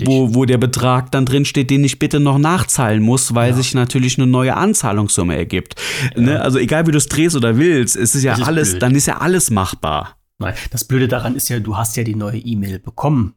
wo, 0.04 0.34
wo 0.34 0.44
der 0.44 0.58
Betrag 0.58 1.10
dann 1.12 1.24
drin 1.24 1.46
steht, 1.46 1.70
den 1.70 1.82
ich 1.82 1.98
bitte 1.98 2.20
noch 2.20 2.36
nachzahlen 2.38 3.02
muss, 3.02 3.34
weil 3.34 3.50
Ja. 3.52 3.56
sich 3.56 3.72
natürlich 3.74 4.18
eine 4.18 4.26
neue 4.26 4.50
Anzahlungssumme 4.60 5.36
ergibt. 5.36 5.74
Ne? 6.16 6.40
Also 6.40 6.58
egal 6.58 6.86
wie 6.86 6.92
du 6.92 6.98
es 6.98 7.08
drehst 7.08 7.34
oder 7.36 7.56
willst, 7.56 7.96
es 7.96 8.14
ist 8.14 8.22
ja 8.22 8.34
ist 8.34 8.42
alles, 8.42 8.70
blöd. 8.70 8.82
dann 8.82 8.94
ist 8.94 9.06
ja 9.06 9.18
alles 9.18 9.50
machbar. 9.50 10.16
Nein, 10.38 10.54
das 10.70 10.84
Blöde 10.84 11.08
daran 11.08 11.34
ist 11.36 11.48
ja, 11.48 11.58
du 11.58 11.76
hast 11.76 11.96
ja 11.96 12.04
die 12.04 12.14
neue 12.14 12.38
E-Mail 12.38 12.78
bekommen, 12.78 13.34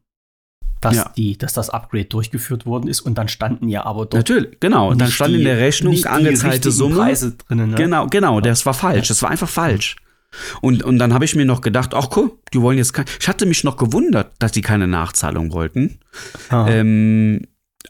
dass, 0.80 0.96
Ja. 0.98 1.12
die, 1.18 1.38
dass 1.38 1.54
das 1.54 1.70
Upgrade 1.70 2.06
durchgeführt 2.06 2.66
worden 2.66 2.88
ist 2.88 3.02
und 3.02 3.18
dann 3.18 3.28
standen 3.30 3.68
ja 3.70 3.86
aber 3.86 4.02
dort 4.06 4.14
Natürlich, 4.14 4.60
genau. 4.60 4.90
Und 4.92 5.00
dann 5.02 5.10
stand 5.12 5.32
in 5.34 5.40
die- 5.40 5.44
der 5.46 5.58
Rechnung 5.58 5.94
angezahlte 6.06 6.56
richtigen 6.56 6.72
Summe. 6.76 6.96
Preise 6.96 7.32
drinnen. 7.38 7.72
Ne? 7.72 7.76
Genau, 7.76 8.08
genau, 8.08 8.40
das 8.42 8.66
war 8.66 8.74
falsch. 8.74 9.08
Das 9.08 9.22
war 9.24 9.30
einfach 9.32 9.50
falsch. 9.50 9.96
Und, 10.62 10.82
und 10.84 10.98
dann 10.98 11.14
habe 11.14 11.26
ich 11.26 11.36
mir 11.36 11.46
noch 11.46 11.62
gedacht, 11.62 11.94
ach 11.94 12.08
cool, 12.16 12.32
die 12.54 12.62
wollen 12.62 12.78
jetzt 12.78 12.92
kein. 12.94 13.06
Ich 13.20 13.28
hatte 13.28 13.46
mich 13.46 13.64
noch 13.64 13.78
gewundert, 13.78 14.32
dass 14.40 14.52
die 14.52 14.62
keine 14.62 14.88
Nachzahlung 14.88 15.52
wollten. 15.54 16.00
Ähm, 16.52 17.42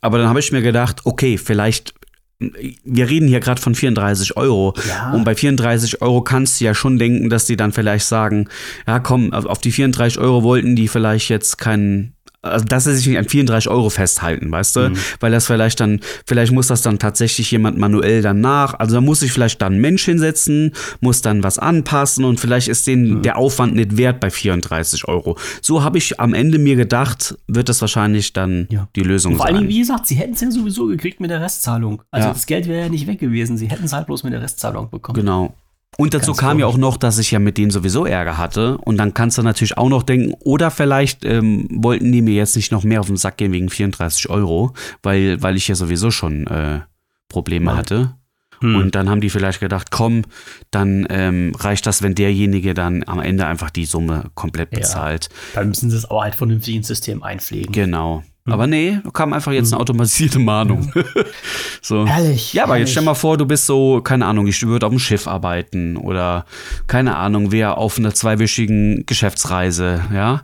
aber 0.02 0.18
dann 0.18 0.28
habe 0.28 0.40
ich 0.40 0.52
mir 0.52 0.62
gedacht, 0.62 1.02
okay, 1.06 1.38
vielleicht, 1.38 1.94
wir 2.84 3.10
reden 3.10 3.28
hier 3.28 3.40
gerade 3.40 3.62
von 3.62 3.76
34 3.76 4.38
Euro. 4.38 4.74
Ja. 4.88 5.12
Und 5.12 5.24
bei 5.24 5.36
34 5.36 6.02
Euro 6.02 6.22
kannst 6.22 6.60
du 6.60 6.66
ja 6.66 6.74
schon 6.74 6.98
denken, 6.98 7.30
dass 7.30 7.46
die 7.46 7.56
dann 7.56 7.72
vielleicht 7.72 8.06
sagen, 8.06 8.48
ja 8.88 9.00
komm, 9.00 9.34
auf 9.34 9.60
die 9.60 9.72
34 9.72 10.20
Euro 10.20 10.44
wollten 10.44 10.76
die 10.76 10.88
vielleicht 10.88 11.30
jetzt 11.30 11.58
keinen, 11.58 12.13
also 12.44 12.66
dass 12.66 12.84
sie 12.84 12.96
sich 12.96 13.08
nicht 13.08 13.18
an 13.18 13.26
34 13.28 13.70
Euro 13.72 13.90
festhalten, 13.90 14.52
weißt 14.52 14.76
du? 14.76 14.90
Mhm. 14.90 14.98
Weil 15.20 15.32
das 15.32 15.48
vielleicht 15.48 15.80
dann, 15.80 16.00
vielleicht 16.28 16.52
muss 16.52 16.68
das 16.68 16.82
dann 16.82 17.00
tatsächlich 17.00 17.50
jemand 17.52 17.78
manuell 17.78 18.22
dann 18.22 18.42
nach, 18.42 18.76
also 18.80 18.96
da 18.96 19.02
muss 19.02 19.22
sich 19.22 19.32
vielleicht 19.32 19.62
dann 19.62 19.74
ein 19.76 19.82
Mensch 19.82 20.06
hinsetzen, 20.06 20.74
muss 21.02 21.22
dann 21.22 21.42
was 21.44 21.58
anpassen 21.58 22.26
und 22.26 22.40
vielleicht 22.40 22.68
ist 22.68 22.86
denen 22.86 23.18
Mhm. 23.20 23.22
der 23.24 23.38
Aufwand 23.38 23.76
nicht 23.76 23.98
wert 23.98 24.20
bei 24.20 24.30
34 24.30 25.08
Euro. 25.08 25.38
So 25.62 25.84
habe 25.84 25.98
ich 25.98 26.20
am 26.20 26.34
Ende 26.34 26.60
mir 26.60 26.76
gedacht, 26.76 27.36
wird 27.48 27.70
das 27.70 27.82
wahrscheinlich 27.82 28.34
dann 28.34 28.68
Ja. 28.70 28.88
die 28.96 29.02
Lösung 29.02 29.32
Und 29.34 29.38
vor 29.40 29.48
sein. 29.48 29.56
Dingen, 29.56 29.70
wie 29.70 29.80
gesagt, 29.80 30.06
sie 30.08 30.16
hätten 30.16 30.34
es 30.34 30.42
ja 30.42 30.52
sowieso 30.52 30.88
gekriegt 30.88 31.20
mit 31.20 31.32
der 31.32 31.42
Restzahlung. 31.42 32.02
Also 32.12 32.28
Ja. 32.28 32.34
das 32.34 32.46
Geld 32.46 32.68
wäre 32.68 32.82
ja 32.84 32.90
nicht 32.90 33.08
weg 33.08 33.20
gewesen. 33.20 33.58
Sie 33.58 33.68
hätten 33.70 33.86
es 33.86 33.94
halt 33.94 34.06
bloß 34.08 34.24
mit 34.24 34.34
der 34.34 34.42
Restzahlung 34.42 34.90
bekommen. 34.90 35.20
Genau. 35.20 35.54
Und 35.98 36.14
dazu 36.14 36.32
Ganz 36.32 36.38
kam 36.40 36.60
ja 36.60 36.66
auch 36.66 36.78
noch, 36.78 36.98
dass 36.98 37.18
ich 37.20 37.32
ja 37.32 37.40
mit 37.40 37.58
denen 37.58 37.72
sowieso 37.72 38.06
Ärger 38.06 38.38
hatte. 38.38 38.78
Und 38.80 38.98
dann 38.98 39.14
kannst 39.14 39.38
du 39.38 39.44
natürlich 39.44 39.78
auch 39.78 39.90
noch 39.90 40.04
denken, 40.04 40.34
oder 40.44 40.72
vielleicht 40.72 41.24
ähm, 41.26 41.68
wollten 41.70 42.12
die 42.12 42.22
mir 42.22 42.34
jetzt 42.34 42.56
nicht 42.56 42.72
noch 42.72 42.84
mehr 42.84 43.00
auf 43.00 43.08
den 43.08 43.18
Sack 43.18 43.38
gehen 43.38 43.52
wegen 43.52 43.70
34 43.70 44.30
Euro, 44.30 44.74
weil, 45.04 45.42
weil 45.42 45.56
ich 45.56 45.68
ja 45.68 45.76
sowieso 45.76 46.10
schon 46.12 46.48
äh, 46.48 46.80
Probleme 47.30 47.68
Weil- 47.72 47.78
hatte. 47.78 48.16
Hm. 48.60 48.76
Und 48.76 48.96
dann 48.96 49.10
haben 49.10 49.20
die 49.20 49.30
vielleicht 49.30 49.60
gedacht, 49.60 49.92
komm, 49.92 50.22
dann 50.72 51.06
ähm, 51.10 51.54
reicht 51.60 51.86
das, 51.86 52.02
wenn 52.02 52.16
derjenige 52.16 52.74
dann 52.74 53.04
am 53.06 53.20
Ende 53.20 53.46
einfach 53.46 53.70
die 53.70 53.84
Summe 53.86 54.30
komplett 54.36 54.72
Ja. 54.72 54.80
bezahlt. 54.80 55.30
Dann 55.54 55.68
müssen 55.70 55.90
sie 55.90 55.98
es 55.98 56.06
aber 56.06 56.22
halt 56.22 56.36
vernünftig 56.36 56.76
ins 56.76 56.88
System 56.88 57.24
einpflegen. 57.24 57.74
Genau. 57.74 58.24
Hm. 58.46 58.54
Aber 58.54 58.68
nee, 58.68 59.00
kam 59.14 59.32
einfach 59.32 59.54
jetzt 59.54 59.72
eine 59.72 59.80
automatisierte 59.80 60.38
Mahnung. 60.40 60.92
so. 61.82 62.06
Herrlich. 62.06 62.54
Ja, 62.54 62.64
aber 62.66 62.74
jetzt 62.78 62.80
herrlich. 62.88 62.92
stell 62.92 63.04
mal 63.04 63.14
vor, 63.14 63.38
du 63.38 63.46
bist 63.46 63.66
so, 63.66 64.02
keine 64.02 64.26
Ahnung, 64.26 64.48
ich 64.48 64.62
würde 64.68 64.86
auf 64.86 64.92
dem 64.92 65.00
Schiff 65.00 65.28
arbeiten 65.28 65.96
oder 65.96 66.46
keine 66.88 67.16
Ahnung, 67.16 67.52
wer 67.54 67.78
auf 67.78 67.98
einer 67.98 68.14
zweiwöchigen 68.14 69.06
Geschäftsreise, 69.06 70.04
ja. 70.14 70.44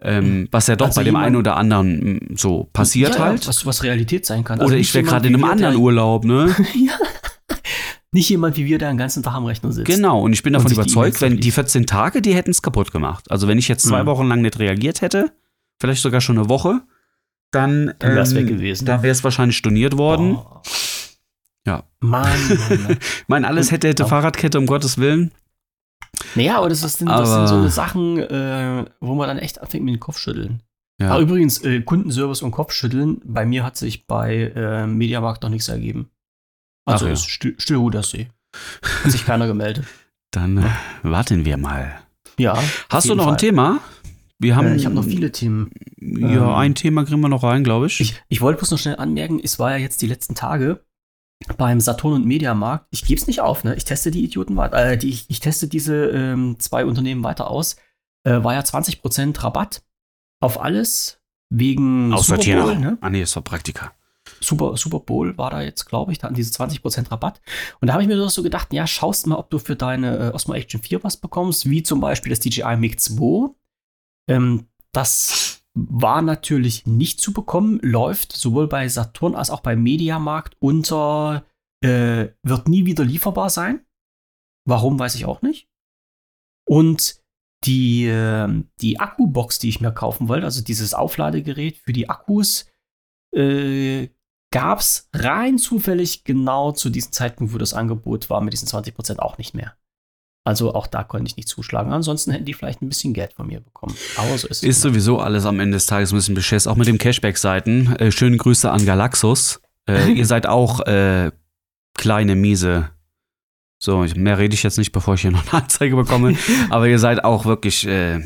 Ähm, 0.00 0.48
was 0.50 0.66
ja 0.66 0.76
doch 0.76 0.86
Also 0.88 1.00
bei 1.00 1.04
dem 1.04 1.16
einen 1.16 1.36
oder 1.36 1.56
anderen 1.56 2.34
so 2.36 2.68
passiert 2.72 3.14
ja, 3.14 3.24
halt. 3.24 3.42
Ja, 3.44 3.48
was, 3.48 3.64
was 3.64 3.82
Realität 3.82 4.26
sein 4.26 4.42
kann. 4.44 4.58
oder 4.58 4.64
Also 4.64 4.74
ich 4.74 4.80
nicht 4.88 4.94
wäre 4.94 5.04
gerade 5.04 5.28
in 5.28 5.34
einem 5.34 5.44
anderen 5.44 5.74
der- 5.74 5.80
Urlaub, 5.80 6.24
ne? 6.24 6.54
Nicht 8.12 8.30
jemand 8.30 8.56
wie 8.56 8.64
wir, 8.64 8.78
der 8.78 8.88
den 8.88 8.96
ganzen 8.98 9.22
Tag 9.22 9.34
am 9.34 9.44
Rechner 9.44 9.72
sitzt. 9.72 9.86
Genau, 9.86 10.20
und 10.22 10.32
ich 10.32 10.42
bin 10.42 10.52
davon 10.54 10.68
die 10.68 10.74
überzeugt, 10.74 10.96
E-Mails 11.18 11.20
wenn 11.20 11.36
die 11.38 11.50
14 11.50 11.86
Tage, 11.86 12.22
die 12.22 12.34
hätten 12.34 12.50
es 12.50 12.62
kaputt 12.62 12.90
gemacht. 12.92 13.30
Also 13.30 13.46
wenn 13.46 13.58
ich 13.58 13.68
jetzt 13.68 13.84
zwei 13.86 14.02
Mhm. 14.02 14.06
Wochen 14.06 14.26
lang 14.28 14.40
nicht 14.42 14.58
reagiert 14.58 15.02
hätte, 15.02 15.32
vielleicht 15.80 16.00
sogar 16.02 16.20
schon 16.20 16.38
eine 16.38 16.48
Woche, 16.48 16.80
dann, 17.50 17.94
Dann 17.98 18.14
wär's 18.16 18.32
ähm, 18.32 18.38
weg 18.38 18.48
gewesen. 18.48 18.84
Dann 18.86 19.02
wäre 19.02 19.12
es 19.12 19.24
wahrscheinlich 19.24 19.56
storniert 19.56 19.96
worden. 19.96 20.36
Oh. 20.36 20.60
Ja. 21.66 21.82
Mann, 22.00 22.28
Mann, 22.68 22.82
Mann. 22.84 22.98
Ich 23.00 23.28
meine, 23.28 23.46
alles 23.48 23.70
hätte, 23.72 23.88
hätte 23.88 24.06
Fahrradkette, 24.06 24.58
um 24.58 24.66
Gottes 24.66 24.98
Willen. 24.98 25.32
Naja, 26.34 26.58
aber 26.58 26.68
das, 26.68 26.80
das 26.80 26.98
sind 26.98 27.08
so 27.08 27.14
Aber- 27.14 27.50
eine 27.52 27.70
Sachen, 27.70 28.18
äh, 28.18 28.84
wo 29.00 29.14
man 29.14 29.28
dann 29.28 29.38
echt 29.38 29.60
anfängt 29.60 29.84
mit 29.84 29.94
dem 29.94 30.00
Kopf 30.00 30.18
schütteln. 30.18 30.62
Ja. 31.00 31.12
Ah, 31.14 31.20
übrigens, 31.20 31.62
äh, 31.62 31.82
Kundenservice 31.82 32.40
und 32.42 32.52
Kopfschütteln, 32.52 33.20
bei 33.24 33.44
mir 33.44 33.64
hat 33.64 33.76
sich 33.76 34.06
bei 34.06 34.52
äh, 34.56 34.86
Mediamarkt 34.86 35.42
noch 35.42 35.50
nichts 35.50 35.68
ergeben. 35.68 36.08
Also 36.86 37.04
Ach 37.04 37.08
ja. 37.08 37.12
ist 37.14 37.28
still, 37.28 37.54
still 37.58 37.76
ruht 37.76 37.94
das 37.94 38.10
See. 38.10 38.28
Hat 39.04 39.10
sich 39.12 39.26
keiner 39.26 39.46
gemeldet. 39.46 39.84
Dann 40.30 40.56
äh, 40.58 40.70
warten 41.02 41.44
wir 41.44 41.58
mal. 41.58 42.00
Ja. 42.38 42.56
Hast 42.88 43.08
du 43.10 43.14
noch 43.14 43.24
ein 43.26 43.30
Fall. 43.30 43.36
Thema? 43.38 43.80
Wir 44.38 44.56
haben, 44.56 44.68
Äh, 44.68 44.76
ich 44.76 44.84
habe 44.84 44.94
noch 44.94 45.04
viele 45.04 45.32
Themen. 45.32 45.70
Ja, 45.98 46.28
Ähm, 46.28 46.54
ein 46.54 46.74
Thema 46.74 47.04
kriegen 47.04 47.20
wir 47.20 47.28
noch 47.28 47.42
rein, 47.42 47.64
glaube 47.64 47.86
ich. 47.86 48.00
Ich, 48.00 48.22
ich 48.28 48.40
wollte 48.40 48.58
bloß 48.58 48.70
noch 48.72 48.78
schnell 48.78 48.96
anmerken, 48.96 49.40
es 49.42 49.58
war 49.58 49.70
ja 49.72 49.78
jetzt 49.78 50.02
die 50.02 50.06
letzten 50.06 50.34
Tage 50.34 50.84
beim 51.58 51.80
Saturn 51.80 52.14
und 52.14 52.26
Mediamarkt. 52.26 52.86
Ich 52.90 53.04
gebe 53.04 53.20
es 53.20 53.26
nicht 53.26 53.40
auf, 53.40 53.64
ne? 53.64 53.74
Ich 53.76 53.84
teste 53.84 54.10
die 54.10 54.24
Idioten 54.24 54.56
weiter. 54.56 54.92
Äh, 54.92 54.98
die, 54.98 55.08
ich, 55.10 55.26
ich 55.28 55.40
teste 55.40 55.68
diese 55.68 56.06
ähm, 56.10 56.56
zwei 56.58 56.84
Unternehmen 56.84 57.22
weiter 57.24 57.50
aus. 57.50 57.76
Äh, 58.24 58.42
war 58.42 58.54
ja 58.54 58.60
20% 58.60 59.42
Rabatt 59.42 59.82
auf 60.40 60.60
alles 60.60 61.20
wegen 61.50 62.08
Super 62.08 62.18
Aussortieren. 62.18 62.62
Bowl, 62.62 62.78
ne? 62.78 62.98
Ah, 63.00 63.10
nee, 63.10 63.20
das 63.20 63.34
war 63.36 63.42
Praktika. 63.42 63.92
Super, 64.40 64.76
Super 64.76 65.00
Bowl 65.00 65.38
war 65.38 65.50
da 65.50 65.62
jetzt, 65.62 65.84
glaube 65.86 66.12
ich, 66.12 66.18
da 66.18 66.24
hatten 66.24 66.34
diese 66.34 66.52
20% 66.52 67.10
Rabatt. 67.10 67.40
Und 67.80 67.86
da 67.88 67.92
habe 67.94 68.02
ich 68.02 68.08
mir 68.08 68.16
doch 68.16 68.28
so 68.30 68.42
gedacht, 68.42 68.72
ja, 68.72 68.86
schaust 68.86 69.26
mal, 69.26 69.36
ob 69.36 69.50
du 69.50 69.58
für 69.58 69.76
deine 69.76 70.16
äh, 70.30 70.34
Osmo 70.34 70.54
Action 70.54 70.80
4 70.80 71.04
was 71.04 71.16
bekommst, 71.16 71.70
wie 71.70 71.82
zum 71.82 72.00
Beispiel 72.00 72.30
das 72.30 72.40
DJI 72.40 72.76
Mic 72.76 72.98
2. 72.98 73.54
Ähm, 74.28 74.66
das 74.92 75.62
war 75.74 76.22
natürlich 76.22 76.86
nicht 76.86 77.20
zu 77.20 77.32
bekommen, 77.32 77.78
läuft 77.82 78.32
sowohl 78.32 78.66
bei 78.66 78.88
Saturn 78.88 79.34
als 79.34 79.50
auch 79.50 79.60
beim 79.60 79.82
Mediamarkt 79.82 80.56
unter, 80.58 81.44
äh, 81.82 82.28
wird 82.42 82.68
nie 82.68 82.86
wieder 82.86 83.04
lieferbar 83.04 83.50
sein. 83.50 83.84
Warum, 84.64 84.98
weiß 84.98 85.14
ich 85.14 85.26
auch 85.26 85.42
nicht. 85.42 85.68
Und 86.66 87.22
die, 87.64 88.06
äh, 88.06 88.48
die 88.80 88.98
Akkubox, 88.98 89.58
die 89.58 89.68
ich 89.68 89.80
mir 89.80 89.92
kaufen 89.92 90.28
wollte, 90.28 90.46
also 90.46 90.62
dieses 90.62 90.94
Aufladegerät 90.94 91.76
für 91.76 91.92
die 91.92 92.08
Akkus, 92.08 92.66
äh, 93.34 94.08
gab 94.50 94.80
es 94.80 95.10
rein 95.12 95.58
zufällig 95.58 96.24
genau 96.24 96.72
zu 96.72 96.88
diesem 96.88 97.12
Zeitpunkt, 97.12 97.52
wo 97.52 97.58
das 97.58 97.74
Angebot 97.74 98.30
war, 98.30 98.40
mit 98.40 98.54
diesen 98.54 98.68
20% 98.68 99.18
auch 99.18 99.36
nicht 99.38 99.54
mehr. 99.54 99.76
Also 100.46 100.74
auch 100.74 100.86
da 100.86 101.02
konnte 101.02 101.28
ich 101.28 101.36
nicht 101.36 101.48
zuschlagen. 101.48 101.92
Ansonsten 101.92 102.30
hätten 102.30 102.44
die 102.44 102.54
vielleicht 102.54 102.80
ein 102.80 102.88
bisschen 102.88 103.12
Geld 103.12 103.32
von 103.32 103.48
mir 103.48 103.58
bekommen. 103.58 103.96
Aber 104.16 104.38
so 104.38 104.46
ist 104.46 104.58
es. 104.58 104.62
Ist 104.62 104.80
sowieso 104.80 105.18
alles 105.18 105.44
am 105.44 105.58
Ende 105.58 105.74
des 105.76 105.86
Tages 105.86 106.12
ein 106.12 106.14
bisschen 106.14 106.36
beschiss. 106.36 106.68
Auch 106.68 106.76
mit 106.76 106.86
den 106.86 106.98
Cashback-Seiten. 106.98 107.96
Äh, 107.96 108.12
schöne 108.12 108.36
Grüße 108.36 108.70
an 108.70 108.86
Galaxus. 108.86 109.60
Äh, 109.88 110.12
ihr 110.12 110.24
seid 110.24 110.46
auch 110.46 110.86
äh, 110.86 111.32
kleine, 111.98 112.36
miese. 112.36 112.90
So, 113.80 114.06
mehr 114.14 114.38
rede 114.38 114.54
ich 114.54 114.62
jetzt 114.62 114.78
nicht, 114.78 114.92
bevor 114.92 115.14
ich 115.14 115.22
hier 115.22 115.32
noch 115.32 115.52
eine 115.52 115.64
Anzeige 115.64 115.96
bekomme. 115.96 116.36
aber 116.70 116.86
ihr 116.86 117.00
seid 117.00 117.24
auch 117.24 117.44
wirklich. 117.44 117.84
Äh, 117.84 118.20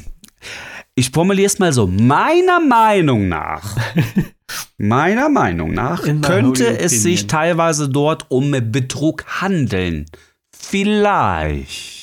ich 0.95 1.13
formuliere 1.13 1.47
es 1.47 1.59
mal 1.59 1.73
so. 1.73 1.87
Meiner 1.87 2.61
Meinung 2.61 3.29
nach. 3.29 3.79
meiner 4.77 5.31
Meinung 5.31 5.73
nach 5.73 6.03
könnte 6.21 6.79
es 6.79 7.03
sich 7.03 7.29
teilweise 7.29 7.89
dort 7.89 8.27
um 8.31 8.51
Betrug 8.71 9.25
handeln. 9.41 10.05
Vielleicht. 10.53 12.00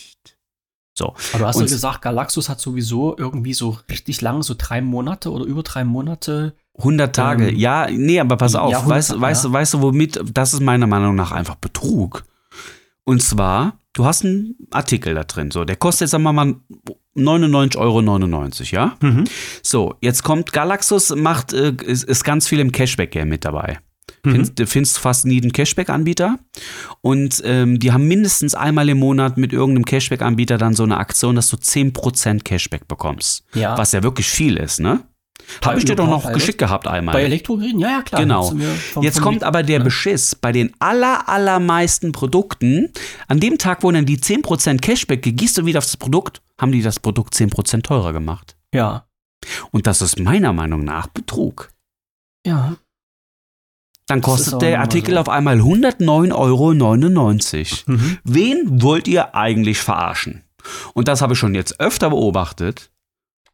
So. 0.97 1.13
Aber 1.33 1.39
du 1.39 1.45
hast 1.45 1.55
Und- 1.57 1.69
ja 1.69 1.75
gesagt, 1.75 2.01
Galaxus 2.01 2.49
hat 2.49 2.59
sowieso 2.59 3.15
irgendwie 3.17 3.53
so 3.53 3.77
richtig 3.89 4.21
lang, 4.21 4.41
so 4.41 4.55
drei 4.57 4.81
Monate 4.81 5.31
oder 5.31 5.45
über 5.45 5.61
drei 5.61 5.83
Monate. 5.83 6.55
100 6.79 7.15
Tage, 7.15 7.49
Ähm, 7.49 7.55
ja, 7.55 7.87
nee, 7.91 8.19
aber 8.19 8.35
pass 8.35 8.55
auf, 8.55 8.71
ja, 8.71 8.79
100 8.79 8.97
weißt, 8.97 9.21
weißt, 9.21 9.43
ja. 9.45 9.53
weißt 9.53 9.73
du, 9.75 9.81
womit, 9.81 10.19
das 10.33 10.53
ist 10.55 10.61
meiner 10.61 10.87
Meinung 10.87 11.13
nach 11.15 11.31
einfach 11.31 11.55
Betrug. 11.55 12.23
Und 13.03 13.21
zwar, 13.21 13.77
du 13.93 14.05
hast 14.05 14.25
einen 14.25 14.55
Artikel 14.71 15.13
da 15.13 15.23
drin, 15.23 15.51
so, 15.51 15.65
der 15.65 15.75
kostet 15.75 16.11
jetzt, 16.11 16.19
wir 16.19 16.33
mal, 16.33 16.55
99,99 17.15 17.77
Euro, 17.77 18.47
ja? 18.71 18.97
So, 19.63 19.95
jetzt 20.01 20.23
kommt 20.23 20.51
Galaxus, 20.51 21.15
macht, 21.15 21.53
äh, 21.53 21.73
ist, 21.83 22.03
ist 22.05 22.23
ganz 22.23 22.47
viel 22.47 22.59
im 22.59 22.71
Cashback-Game 22.71 23.29
mit 23.29 23.45
dabei. 23.45 23.79
Findest, 24.31 24.59
du 24.59 24.67
findest 24.67 24.99
fast 24.99 25.25
nie 25.25 25.41
einen 25.41 25.51
Cashback-Anbieter. 25.53 26.37
Und 27.01 27.41
ähm, 27.45 27.79
die 27.79 27.91
haben 27.91 28.07
mindestens 28.07 28.55
einmal 28.55 28.89
im 28.89 28.99
Monat 28.99 29.37
mit 29.37 29.53
irgendeinem 29.53 29.85
Cashback-Anbieter 29.85 30.57
dann 30.57 30.73
so 30.73 30.83
eine 30.83 30.97
Aktion, 30.97 31.35
dass 31.35 31.49
du 31.49 31.57
10% 31.57 32.43
Cashback 32.43 32.87
bekommst. 32.87 33.43
Ja. 33.53 33.77
Was 33.77 33.91
ja 33.91 34.03
wirklich 34.03 34.27
viel 34.27 34.57
ist, 34.57 34.79
ne? 34.79 35.01
Habe 35.63 35.77
ich 35.79 35.85
dir 35.85 35.95
doch 35.95 36.07
noch 36.07 36.23
Überpilot? 36.23 36.33
geschickt 36.39 36.57
gehabt 36.57 36.87
einmal. 36.87 37.13
Bei 37.13 37.23
Elektrogeräten? 37.23 37.79
Ja, 37.79 37.89
ja, 37.89 38.01
klar. 38.01 38.21
Genau. 38.21 38.51
Vom- 38.93 39.03
Jetzt 39.03 39.15
vom- 39.19 39.23
kommt 39.23 39.43
aber 39.43 39.63
der 39.63 39.79
Beschiss. 39.79 40.35
Bei 40.35 40.51
den 40.51 40.73
aller, 40.79 41.29
allermeisten 41.29 42.11
Produkten, 42.11 42.89
an 43.29 43.39
dem 43.39 43.57
Tag, 43.57 43.83
wo 43.83 43.91
dann 43.91 44.05
die 44.05 44.17
10% 44.17 44.81
Cashback 44.81 45.21
gehst 45.23 45.57
du 45.57 45.65
wieder 45.65 45.77
auf 45.77 45.85
das 45.85 45.95
Produkt, 45.95 46.41
haben 46.59 46.71
die 46.73 46.81
das 46.81 46.99
Produkt 46.99 47.33
10% 47.33 47.81
teurer 47.83 48.11
gemacht. 48.11 48.57
Ja. 48.73 49.05
Und 49.71 49.87
das 49.87 50.01
ist 50.01 50.19
meiner 50.19 50.51
Meinung 50.51 50.83
nach 50.83 51.07
Betrug. 51.07 51.69
Ja. 52.45 52.75
Dann 54.07 54.21
Das 54.21 54.25
kostet 54.31 54.61
der 54.61 54.79
Artikel 54.79 55.15
so. 55.15 55.19
auf 55.21 55.29
einmal 55.29 55.59
109,99 55.59 56.33
Euro. 56.33 56.73
Mhm. 57.97 58.17
Wen 58.23 58.81
wollt 58.81 59.07
ihr 59.07 59.35
eigentlich 59.35 59.79
verarschen? 59.79 60.43
Und 60.93 61.07
das 61.07 61.21
habe 61.21 61.33
ich 61.33 61.39
schon 61.39 61.55
jetzt 61.55 61.79
öfter 61.79 62.09
beobachtet. 62.09 62.89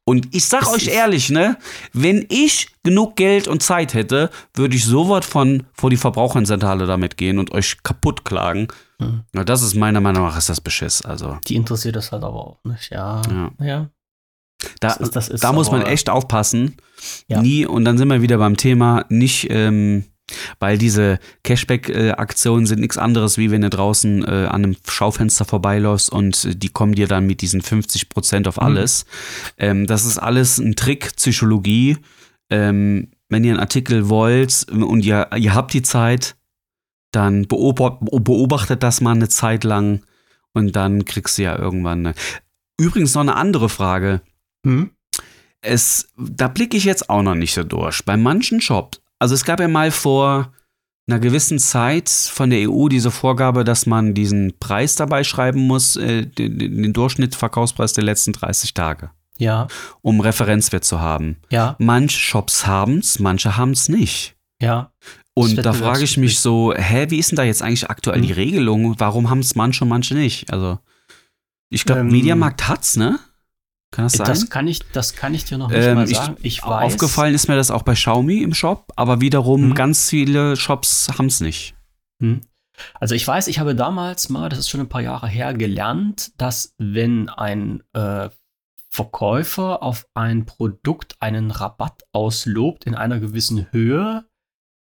Und 0.05 0.35
ich 0.35 0.45
sag 0.45 0.63
Es 0.63 0.69
euch 0.73 0.87
ehrlich, 0.89 1.29
ne, 1.29 1.57
wenn 1.93 2.25
ich 2.29 2.67
genug 2.83 3.15
Geld 3.15 3.47
und 3.47 3.63
Zeit 3.63 3.93
hätte, 3.93 4.29
würde 4.53 4.75
ich 4.75 4.83
sofort 4.83 5.23
von 5.23 5.63
vor 5.73 5.89
die 5.89 5.95
Verbraucherzentrale 5.97 6.85
damit 6.85 7.15
gehen 7.15 7.39
und 7.39 7.51
euch 7.53 7.81
kaputt 7.83 8.25
klagen. 8.25 8.67
Mhm. 8.99 9.21
Na, 9.31 9.45
das 9.45 9.61
ist 9.63 9.75
meiner 9.75 10.01
Meinung 10.01 10.23
nach 10.23 10.37
ist 10.37 10.49
das 10.49 10.59
Beschiss. 10.59 11.01
Also 11.03 11.37
Die 11.47 11.55
interessiert 11.55 11.95
das 11.95 12.11
halt 12.11 12.23
aber 12.23 12.35
auch 12.47 12.59
nicht. 12.65 12.91
Ja. 12.91 13.21
Ja. 13.31 13.51
Ja. 13.65 13.89
da, 14.81 14.89
Das 14.89 14.97
ist- 14.97 15.15
das 15.15 15.29
ist 15.29 15.43
da 15.43 15.53
muss 15.53 15.71
man 15.71 15.83
echt 15.83 16.09
aufpassen. 16.09 16.75
Ja. 17.27 17.41
Nie 17.41 17.65
und 17.65 17.85
dann 17.85 17.97
sind 17.97 18.09
wir 18.09 18.21
wieder 18.21 18.37
beim 18.37 18.57
Thema 18.57 19.05
nicht. 19.09 19.47
Ähm, 19.51 20.03
weil 20.59 20.77
diese 20.77 21.19
Cashback-Aktionen 21.43 22.65
sind 22.65 22.79
nichts 22.79 22.97
anderes, 22.97 23.37
wie 23.37 23.51
wenn 23.51 23.61
du 23.61 23.69
draußen 23.69 24.23
äh, 24.23 24.47
an 24.47 24.63
einem 24.63 24.75
Schaufenster 24.87 25.45
vorbeiläufst 25.45 26.11
und 26.11 26.45
äh, 26.45 26.55
die 26.55 26.69
kommen 26.69 26.95
dir 26.95 27.07
dann 27.07 27.27
mit 27.27 27.41
diesen 27.41 27.61
50% 27.61 28.47
auf 28.47 28.57
Mhm. 28.57 28.63
alles. 28.63 29.05
Ähm, 29.57 29.87
das 29.87 30.05
ist 30.05 30.17
alles 30.17 30.57
ein 30.57 30.75
Trick, 30.75 31.15
Psychologie. 31.15 31.97
Ähm, 32.49 33.09
wenn 33.29 33.43
ihr 33.43 33.51
einen 33.51 33.59
Artikel 33.59 34.09
wollt 34.09 34.67
und 34.69 35.03
ihr, 35.03 35.29
ihr 35.35 35.53
habt 35.55 35.73
die 35.73 35.81
Zeit, 35.81 36.35
dann 37.11 37.47
beobacht, 37.47 37.97
beobachtet 38.01 38.83
das 38.83 39.01
mal 39.01 39.11
eine 39.11 39.29
Zeit 39.29 39.63
lang 39.63 40.03
und 40.53 40.75
dann 40.75 41.05
kriegst 41.05 41.37
du 41.37 41.43
ja 41.43 41.57
irgendwann 41.57 42.05
eine. 42.07 42.15
Übrigens 42.79 43.13
noch 43.13 43.21
eine 43.21 43.35
andere 43.35 43.69
Frage. 43.69 44.21
Hm? 44.65 44.91
Es, 45.61 46.09
da 46.17 46.47
blicke 46.47 46.75
ich 46.75 46.83
jetzt 46.83 47.09
auch 47.09 47.21
noch 47.23 47.35
nicht 47.35 47.53
so 47.53 47.63
durch. 47.63 48.03
Bei 48.03 48.17
manchen 48.17 48.61
Shops, 48.61 48.99
also 49.23 49.33
es 49.35 49.45
gab 49.45 49.59
ja 49.59 49.67
mal 49.67 49.89
vor 49.91 50.51
einer 51.07 51.19
gewissen 51.19 51.59
Zeit 51.59 52.09
von 52.09 52.49
der 52.49 52.69
EU 52.69 52.87
diese 52.87 53.11
Vorgabe, 53.11 53.63
dass 53.63 53.85
man 53.85 54.13
diesen 54.13 54.53
Preis 54.59 54.95
dabei 54.95 55.23
schreiben 55.23 55.61
muss, 55.67 55.95
äh, 55.97 56.25
den, 56.25 56.57
den 56.59 56.93
Durchschnittsverkaufspreis 56.93 57.93
der 57.93 58.03
letzten 58.05 58.31
30 58.33 58.73
Tage, 58.73 59.09
Ja. 59.37 59.67
um 60.01 60.21
Referenzwert 60.21 60.83
zu 60.85 61.01
haben. 61.01 61.37
Ja. 61.49 61.75
Manche 61.79 62.17
Shops 62.19 62.65
haben's, 62.67 63.19
manche 63.19 63.57
haben's 63.57 63.89
nicht. 63.89 64.35
Ja. 64.61 64.91
Und 65.33 65.57
da 65.65 65.73
frage 65.73 66.03
ich 66.03 66.15
mich 66.17 66.39
so, 66.39 66.73
hä, 66.73 67.07
wie 67.09 67.17
ist 67.17 67.31
denn 67.31 67.37
da 67.37 67.43
jetzt 67.43 67.63
eigentlich 67.63 67.89
aktuell 67.89 68.21
die 68.21 68.29
Hm. 68.29 68.35
Regelung? 68.35 68.95
Warum 68.99 69.29
haben 69.29 69.39
es 69.39 69.55
manche 69.55 69.83
und 69.83 69.89
manche 69.89 70.13
nicht? 70.15 70.53
Also, 70.53 70.79
ich 71.69 71.85
glaube, 71.85 72.01
Ähm, 72.01 72.07
Mediamarkt 72.11 72.67
hat's, 72.67 72.95
ne? 72.97 73.19
Kann 73.93 74.05
das 74.05 74.13
sein? 74.13 74.25
Das 74.27 74.49
kann 74.49 74.67
ich, 74.67 74.79
das 74.91 75.15
kann 75.15 75.33
ich 75.33 75.45
dir 75.45 75.57
noch 75.57 75.69
nicht 75.69 75.77
Ähm, 75.83 75.95
mal 75.95 76.09
ich- 76.09 76.17
sagen. 76.17 76.37
Ich, 76.41 76.63
weiß. 76.63 76.93
Aufgefallen 76.93 77.33
ist 77.33 77.47
mir 77.47 77.55
das 77.55 77.71
auch 77.71 77.83
bei 77.83 77.93
Xiaomi 77.93 78.39
im 78.41 78.53
Shop, 78.53 78.91
aber 78.95 79.21
wiederum 79.21 79.69
Mhm. 79.69 79.73
ganz 79.75 80.09
viele 80.09 80.55
Shops 80.55 81.09
haben 81.17 81.27
es 81.27 81.39
nicht. 81.41 81.75
Hm. 82.21 82.41
Also 82.99 83.13
ich 83.13 83.27
weiß, 83.27 83.47
ich 83.47 83.59
habe 83.59 83.75
damals 83.75 84.29
mal, 84.29 84.49
das 84.49 84.57
ist 84.59 84.69
schon 84.69 84.79
ein 84.81 84.89
paar 84.89 85.01
Jahre 85.01 85.27
her, 85.27 85.53
gelernt, 85.53 86.31
dass 86.41 86.73
wenn 86.79 87.29
ein 87.29 87.83
äh, 87.93 88.29
Verkäufer 88.89 89.81
auf 89.83 90.07
ein 90.15 90.45
Produkt 90.45 91.15
einen 91.19 91.51
Rabatt 91.51 92.03
auslobt 92.13 92.85
in 92.85 92.95
einer 92.95 93.19
gewissen 93.19 93.71
Höhe, 93.71 94.25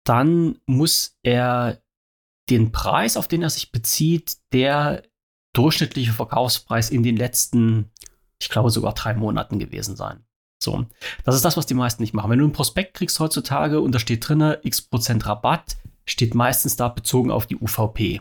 dann 0.05 0.59
muss 0.67 1.17
er 1.23 1.81
den 2.49 2.73
Preis, 2.73 3.17
auf 3.17 3.29
den 3.29 3.43
er 3.43 3.51
sich 3.51 3.73
bezieht, 3.73 4.37
der 4.53 5.03
durchschnittliche 5.55 6.13
Verkaufspreis 6.13 6.91
in 6.91 7.03
den 7.03 7.17
letzten, 7.17 7.91
ich 8.41 8.49
glaube 8.49 8.71
sogar 8.71 8.95
drei 8.95 9.15
Monaten 9.15 9.59
gewesen 9.59 9.97
sein. 9.97 10.25
So, 10.63 10.87
das 11.25 11.35
ist 11.35 11.45
das, 11.45 11.57
was 11.57 11.67
die 11.67 11.75
meisten 11.75 12.03
nicht 12.03 12.15
machen. 12.15 12.31
Wenn 12.31 12.39
du 12.39 12.45
einen 12.45 12.53
Prospekt 12.53 12.95
kriegst 12.95 13.21
heutzutage 13.21 13.81
und 13.81 13.95
da 13.95 13.99
steht 13.99 14.27
drin 14.27 14.57
x 14.63 14.83
Prozent 14.83 15.27
Rabatt, 15.27 15.77
steht 16.07 16.35
meistens 16.35 16.77
da 16.77 16.89
bezogen 16.89 17.31
auf 17.31 17.47
die 17.47 17.57
UVP. 17.57 18.21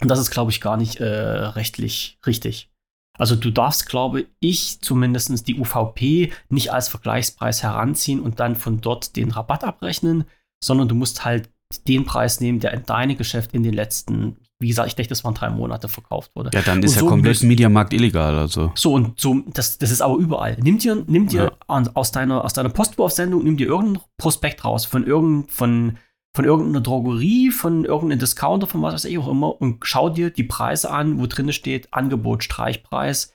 Und 0.00 0.08
das 0.08 0.18
ist, 0.18 0.30
glaube 0.30 0.50
ich, 0.50 0.60
gar 0.60 0.76
nicht 0.76 0.96
äh, 0.96 1.04
rechtlich 1.04 2.18
richtig. 2.26 2.70
Also 3.16 3.36
du 3.36 3.50
darfst, 3.50 3.88
glaube 3.88 4.26
ich, 4.40 4.80
zumindest 4.80 5.46
die 5.46 5.58
UVP 5.58 6.32
nicht 6.48 6.72
als 6.72 6.88
Vergleichspreis 6.88 7.62
heranziehen 7.62 8.20
und 8.20 8.40
dann 8.40 8.56
von 8.56 8.80
dort 8.80 9.14
den 9.14 9.30
Rabatt 9.30 9.62
abrechnen, 9.62 10.24
sondern 10.62 10.88
du 10.88 10.96
musst 10.96 11.24
halt 11.24 11.50
den 11.82 12.04
Preis 12.04 12.40
nehmen, 12.40 12.60
der 12.60 12.72
in 12.72 12.84
deinem 12.84 13.16
Geschäft 13.16 13.52
in 13.54 13.62
den 13.64 13.74
letzten, 13.74 14.36
wie 14.60 14.68
gesagt, 14.68 14.88
ich 14.88 14.94
denke, 14.94 15.08
das 15.08 15.24
waren 15.24 15.34
drei 15.34 15.50
Monate 15.50 15.88
verkauft 15.88 16.30
wurde. 16.36 16.50
Ja, 16.54 16.62
dann 16.62 16.82
ist 16.82 16.94
ja 16.94 17.00
so 17.00 17.08
komplett 17.08 17.42
Mediamarkt 17.42 17.92
illegal, 17.92 18.38
also. 18.38 18.70
So, 18.76 18.94
und 18.94 19.18
so, 19.20 19.42
das, 19.52 19.78
das 19.78 19.90
ist 19.90 20.00
aber 20.00 20.16
überall. 20.16 20.56
Nimm 20.62 20.78
dir, 20.78 21.02
nimm 21.06 21.26
dir 21.26 21.52
Ja. 21.68 21.82
aus 21.94 22.12
deiner, 22.12 22.44
aus 22.44 22.52
deiner 22.52 22.68
Postwurfsendung, 22.68 23.42
nimm 23.42 23.56
dir 23.56 23.66
irgendein 23.66 24.02
Prospekt 24.16 24.64
raus 24.64 24.84
von, 24.86 25.04
irgend, 25.06 25.50
von, 25.50 25.98
von 26.36 26.44
irgendeiner 26.44 26.80
Drogerie, 26.80 27.50
von 27.50 27.84
irgendeinem 27.84 28.20
Discounter, 28.20 28.66
von 28.66 28.80
was 28.82 28.94
weiß 28.94 29.04
ich 29.06 29.18
auch 29.18 29.28
immer, 29.28 29.60
und 29.60 29.84
schau 29.86 30.08
dir 30.08 30.30
die 30.30 30.44
Preise 30.44 30.90
an, 30.90 31.18
wo 31.18 31.26
drin 31.26 31.52
steht, 31.52 31.92
Angebot, 31.92 32.44
Streichpreis. 32.44 33.32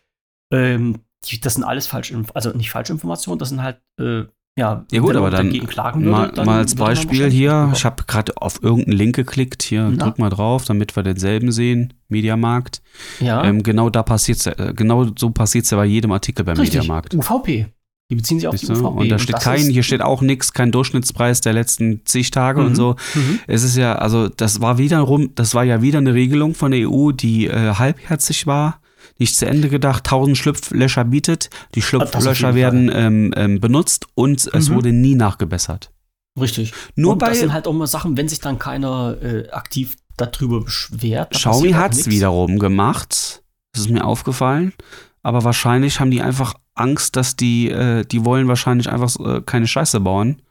Ähm, 0.51 0.99
das 1.41 1.55
sind 1.55 1.63
alles 1.65 1.85
falsche, 1.85 2.21
also 2.33 2.51
nicht 2.51 2.71
falsche 2.71 2.93
Informationen, 2.93 3.39
das 3.39 3.49
sind 3.49 3.61
halt, 3.61 3.81
äh, 3.99 4.23
ja, 4.59 4.85
Ja 4.91 4.99
gut, 5.01 5.15
aber 5.15 5.31
dann 5.31 5.47
dagegen 5.47 5.67
klagen 5.67 6.01
würde, 6.01 6.11
mal, 6.11 6.31
dann 6.31 6.45
mal 6.45 6.57
als 6.59 6.75
Beispiel 6.75 7.29
hier, 7.31 7.51
bekommen. 7.51 7.73
ich 7.73 7.85
habe 7.85 8.03
gerade 8.05 8.33
auf 8.37 8.61
irgendeinen 8.61 8.97
Link 8.97 9.15
geklickt, 9.15 9.63
hier, 9.63 9.89
Na? 9.89 10.05
drück 10.05 10.19
mal 10.19 10.29
drauf, 10.29 10.65
damit 10.65 10.95
wir 10.95 11.03
denselben 11.03 11.51
sehen, 11.51 11.93
Mediamarkt. 12.09 12.81
ja, 13.19 13.43
Ähm, 13.43 13.63
genau 13.63 13.89
da 13.89 14.03
passiert's, 14.03 14.45
äh, 14.45 14.73
genau 14.75 15.07
so 15.17 15.29
passiert's 15.31 15.69
ja 15.71 15.77
bei 15.77 15.85
jedem 15.85 16.11
Artikel 16.11 16.43
beim 16.45 16.57
richtig, 16.57 16.75
Mediamarkt. 16.79 17.15
UVP. 17.15 17.67
Die 18.11 18.15
beziehen 18.15 18.39
sich 18.39 18.47
auf 18.47 18.57
Siehst 18.57 18.71
die? 18.71 18.75
UVP. 18.75 18.99
Und 19.01 19.09
da 19.09 19.19
steht 19.19 19.35
das 19.35 19.43
kein, 19.43 19.61
hier 19.69 19.83
steht 19.83 20.01
auch 20.01 20.21
nichts, 20.21 20.51
kein 20.53 20.71
Durchschnittspreis 20.71 21.41
der 21.41 21.53
letzten 21.53 22.01
zig 22.05 22.31
Tage 22.31 22.59
und 22.61 22.71
Mhm. 22.71 22.75
so. 22.75 22.95
Mhm. 23.13 23.39
Es 23.45 23.63
ist 23.63 23.77
ja, 23.77 23.95
also 23.95 24.29
das 24.29 24.61
war 24.61 24.79
wiederum, 24.79 25.29
das 25.35 25.53
war 25.53 25.63
ja 25.63 25.81
wieder 25.83 25.99
eine 25.99 26.15
Regelung 26.15 26.55
von 26.55 26.71
der 26.71 26.89
EU, 26.89 27.11
die 27.11 27.45
äh, 27.47 27.75
halbherzig 27.75 28.47
war, 28.47 28.81
nicht 29.19 29.35
zu 29.35 29.45
Ende 29.45 29.69
gedacht, 29.69 30.05
tausend 30.05 30.37
Schlupflöcher 30.37 31.03
bietet, 31.05 31.49
die 31.75 31.81
Schlupflöcher 31.81 32.55
werden 32.55 32.89
ähm, 32.93 33.33
ähm, 33.35 33.59
benutzt 33.59 34.07
und 34.15 34.47
es 34.53 34.69
Mhm. 34.69 34.75
wurde 34.75 34.91
nie 34.93 35.15
nachgebessert. 35.15 35.91
Richtig. 36.39 36.73
Nur 36.95 37.13
und 37.13 37.17
bei 37.19 37.29
das 37.29 37.39
sind 37.39 37.53
halt 37.53 37.67
auch 37.67 37.73
mal 37.73 37.87
Sachen, 37.87 38.15
wenn 38.17 38.29
sich 38.29 38.39
dann 38.39 38.57
keiner 38.59 39.17
äh, 39.21 39.49
aktiv 39.51 39.95
darüber 40.17 40.61
beschwert. 40.61 41.31
Xiaomi 41.31 41.73
auch 41.73 41.77
hat's 41.77 41.97
nix. 41.97 42.09
wiederum 42.09 42.59
gemacht, 42.59 43.43
das 43.73 43.81
ist 43.83 43.89
mir 43.89 44.05
aufgefallen, 44.05 44.73
aber 45.21 45.43
wahrscheinlich 45.43 45.99
haben 45.99 46.11
die 46.11 46.21
einfach 46.21 46.53
Angst, 46.75 47.15
dass 47.17 47.35
die, 47.35 47.69
äh, 47.69 48.05
die 48.05 48.23
wollen 48.23 48.47
wahrscheinlich 48.47 48.89
einfach 48.89 49.15
äh, 49.19 49.41
keine 49.41 49.67
Scheiße 49.67 49.99
bauen, 49.99 50.41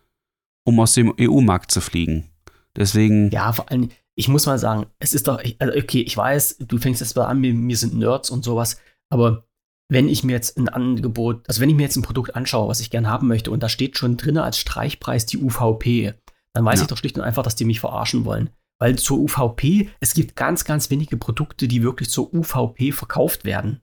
um 0.65 0.78
aus 0.81 0.93
dem 0.93 1.15
EU-Markt 1.19 1.70
zu 1.70 1.81
fliegen. 1.81 2.28
Deswegen, 2.77 3.31
Ja, 3.31 3.53
vor 3.53 3.70
allem, 3.70 3.89
ich 4.19 4.27
muss 4.28 4.47
mal 4.47 4.59
sagen, 4.59 4.86
es 4.99 5.15
ist 5.15 5.28
doch, 5.28 5.40
also 5.61 5.78
okay, 5.78 6.01
ich 6.01 6.16
weiß, 6.16 6.59
du 6.59 6.78
fängst 6.78 7.01
jetzt 7.01 7.15
mal 7.16 7.27
an, 7.27 7.40
wir, 7.40 7.55
wir 7.55 7.77
sind 7.77 7.95
Nerds 7.95 8.31
und 8.31 8.45
sowas, 8.45 8.81
aber 9.11 9.45
wenn 9.89 10.09
ich 10.09 10.24
mir 10.24 10.32
jetzt 10.32 10.59
ein 10.59 10.69
Angebot, 10.69 11.49
also 11.49 11.61
wenn 11.61 11.70
ich 11.70 11.77
mir 11.77 11.85
jetzt 11.85 11.97
ein 11.97 12.03
Produkt 12.03 12.35
anschaue, 12.35 12.69
was 12.69 12.81
ich 12.81 12.90
gern 12.90 13.09
haben 13.09 13.28
möchte, 13.28 13.51
und 13.53 13.62
da 13.62 13.69
steht 13.69 13.97
schon 13.97 14.16
drin 14.16 14.36
als 14.36 14.59
Streichpreis 14.59 15.24
die 15.24 15.39
UVP, 15.39 16.15
dann 16.53 16.65
weiß 16.65 16.81
Ja. 16.81 16.82
ich 16.82 16.89
doch 16.89 16.97
schlicht 16.99 17.16
und 17.16 17.23
einfach, 17.24 17.45
dass 17.45 17.55
die 17.55 17.65
mich 17.65 17.78
verarschen 17.81 18.24
wollen. 18.24 18.51
Weil 18.81 18.97
zur 18.99 19.19
UVP, 19.19 19.89
es 20.01 20.15
gibt 20.15 20.35
ganz, 20.36 20.65
ganz 20.65 20.90
wenige 20.90 21.16
Produkte, 21.16 21.69
die 21.69 21.82
wirklich 21.85 22.11
zur 22.11 22.32
UVP 22.35 22.90
verkauft 22.93 23.45
werden. 23.45 23.81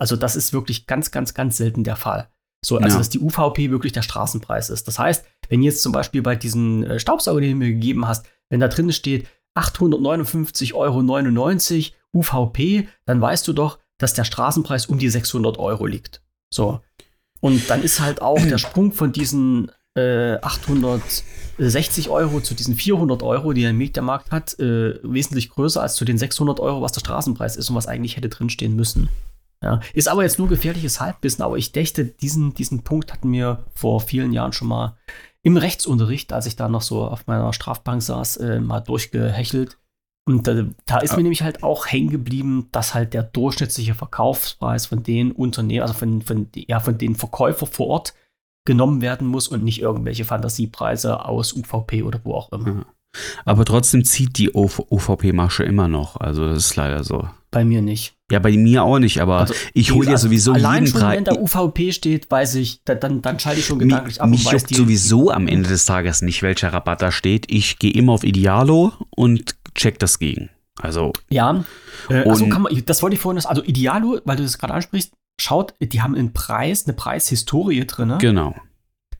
Also 0.00 0.16
das 0.16 0.34
ist 0.36 0.52
wirklich 0.52 0.86
ganz, 0.86 1.10
ganz, 1.12 1.34
ganz 1.34 1.56
selten 1.56 1.84
der 1.84 1.96
Fall. 1.96 2.28
So, 2.64 2.76
also 2.78 2.96
Ja. 2.96 2.98
dass 2.98 3.08
die 3.10 3.20
UVP 3.20 3.70
wirklich 3.70 3.92
der 3.92 4.02
Straßenpreis 4.02 4.70
ist. 4.70 4.88
Das 4.88 4.98
heißt, 4.98 5.24
wenn 5.48 5.62
jetzt 5.62 5.82
zum 5.82 5.92
Beispiel 5.92 6.22
bei 6.22 6.34
diesen 6.36 6.82
äh, 6.84 6.98
Staubsauger, 6.98 7.40
die 7.40 7.50
du 7.50 7.56
mir 7.56 7.68
gegeben 7.72 8.06
hast, 8.08 8.26
wenn 8.50 8.60
da 8.60 8.68
drin 8.68 8.92
steht 8.92 9.28
859,99 9.58 10.74
Euro 10.74 11.00
UVP, 12.14 12.88
dann 13.04 13.20
weißt 13.20 13.46
du 13.48 13.52
doch, 13.52 13.78
dass 13.98 14.14
der 14.14 14.24
Straßenpreis 14.24 14.86
um 14.86 14.98
die 14.98 15.10
600 15.10 15.58
Euro 15.58 15.86
liegt. 15.86 16.22
So. 16.52 16.80
Und 17.40 17.68
dann 17.68 17.82
ist 17.82 18.00
halt 18.00 18.22
auch 18.22 18.40
der 18.40 18.58
Sprung 18.58 18.92
von 18.92 19.12
diesen 19.12 19.70
äh, 19.96 20.36
860 20.40 22.08
Euro 22.08 22.40
zu 22.40 22.54
diesen 22.54 22.74
400 22.74 23.22
Euro, 23.22 23.52
die 23.52 23.62
der 23.62 23.72
Mediamarkt 23.72 24.30
hat, 24.30 24.58
äh, 24.58 24.98
wesentlich 25.02 25.50
größer 25.50 25.82
als 25.82 25.96
zu 25.96 26.04
den 26.04 26.18
600 26.18 26.60
Euro, 26.60 26.82
was 26.82 26.92
der 26.92 27.00
Straßenpreis 27.00 27.56
ist 27.56 27.70
und 27.70 27.76
was 27.76 27.86
eigentlich 27.86 28.16
hätte 28.16 28.28
drinstehen 28.28 28.74
müssen. 28.76 29.08
Ja, 29.62 29.80
ist 29.92 30.06
aber 30.06 30.22
jetzt 30.22 30.38
nur 30.38 30.46
gefährliches 30.46 31.00
Halbwissen, 31.00 31.42
aber 31.42 31.58
ich 31.58 31.72
dächte, 31.72 32.04
diesen, 32.04 32.54
diesen 32.54 32.84
Punkt 32.84 33.12
hatten 33.12 33.32
wir 33.32 33.64
vor 33.74 34.00
vielen 34.00 34.32
Jahren 34.32 34.52
schon 34.52 34.68
mal 34.68 34.96
im 35.48 35.56
Rechtsunterricht, 35.56 36.34
als 36.34 36.44
ich 36.44 36.56
da 36.56 36.68
noch 36.68 36.82
so 36.82 37.04
auf 37.04 37.26
meiner 37.26 37.54
Strafbank 37.54 38.02
saß, 38.02 38.36
äh, 38.36 38.60
mal 38.60 38.80
durchgehechelt. 38.80 39.78
Und 40.26 40.46
da, 40.46 40.66
da 40.84 40.98
ist 40.98 41.16
mir 41.16 41.22
nämlich 41.22 41.42
halt 41.42 41.62
auch 41.62 41.86
hängen 41.86 42.10
geblieben, 42.10 42.68
dass 42.70 42.92
halt 42.92 43.14
der 43.14 43.22
durchschnittliche 43.22 43.94
Verkaufspreis 43.94 44.84
von 44.84 45.02
den 45.02 45.32
Unternehmen, 45.32 45.80
also 45.80 45.94
von, 45.94 46.20
von, 46.20 46.50
ja, 46.54 46.80
von 46.80 46.98
den 46.98 47.14
Verkäufer 47.14 47.64
vor 47.64 47.86
Ort 47.86 48.14
genommen 48.66 49.00
werden 49.00 49.26
muss 49.26 49.48
und 49.48 49.64
nicht 49.64 49.80
irgendwelche 49.80 50.26
Fantasiepreise 50.26 51.24
aus 51.24 51.54
UVP 51.54 52.02
oder 52.02 52.20
wo 52.24 52.34
auch 52.34 52.52
immer. 52.52 52.68
Ja. 52.68 52.86
Aber 53.46 53.64
trotzdem 53.64 54.04
zieht 54.04 54.36
die 54.36 54.52
UVP-Masche 54.52 55.64
immer 55.64 55.88
noch. 55.88 56.16
Also 56.16 56.46
das 56.46 56.66
ist 56.66 56.76
leider 56.76 57.04
so. 57.04 57.26
Bei 57.50 57.64
mir 57.64 57.80
nicht. 57.82 58.14
Ja, 58.30 58.40
bei 58.40 58.52
mir 58.56 58.82
auch 58.82 58.98
nicht, 58.98 59.20
aber 59.22 59.38
Also, 59.38 59.54
ich 59.72 59.92
hole 59.92 60.06
ja 60.06 60.12
Also 60.12 60.26
sowieso 60.28 60.52
Allein 60.52 60.84
jeden 60.84 60.98
Preis. 60.98 61.16
wenn 61.16 61.24
da 61.24 61.32
UVP 61.34 61.92
steht, 61.92 62.30
weiß 62.30 62.56
ich, 62.56 62.82
da- 62.84 62.94
dann, 62.94 63.22
dann 63.22 63.38
schalte 63.40 63.60
ich 63.60 63.66
schon 63.66 63.78
Mich, 63.78 63.88
gedanklich 63.88 64.20
ab 64.20 64.28
mich 64.28 64.40
und 64.46 64.52
weiß 64.52 64.62
juckt 64.62 64.74
sowieso 64.74 65.30
am 65.30 65.46
Ende 65.48 65.68
des 65.68 65.86
Tages 65.86 66.20
nicht, 66.20 66.42
welcher 66.42 66.72
Rabatt 66.72 67.00
da 67.00 67.10
steht. 67.10 67.50
Ich 67.50 67.78
gehe 67.78 67.92
immer 67.92 68.12
auf 68.12 68.24
Idealo 68.24 68.92
und 69.16 69.56
check 69.74 69.98
das 69.98 70.18
gegen. 70.18 70.50
Also, 70.80 71.12
Ja, 71.30 71.64
äh, 72.10 72.28
also 72.28 72.46
kann 72.48 72.62
man, 72.62 72.82
das 72.84 73.02
wollte 73.02 73.14
ich 73.14 73.20
vorhin, 73.20 73.42
also 73.44 73.64
Idealo, 73.64 74.20
weil 74.26 74.36
du 74.36 74.42
das 74.42 74.58
gerade 74.58 74.74
ansprichst, 74.74 75.12
schaut, 75.40 75.72
die 75.80 76.02
haben 76.02 76.14
einen 76.14 76.32
Preis, 76.34 76.84
eine 76.86 76.94
Preishistorie 76.94 77.86
drin. 77.86 78.14
genau. 78.18 78.54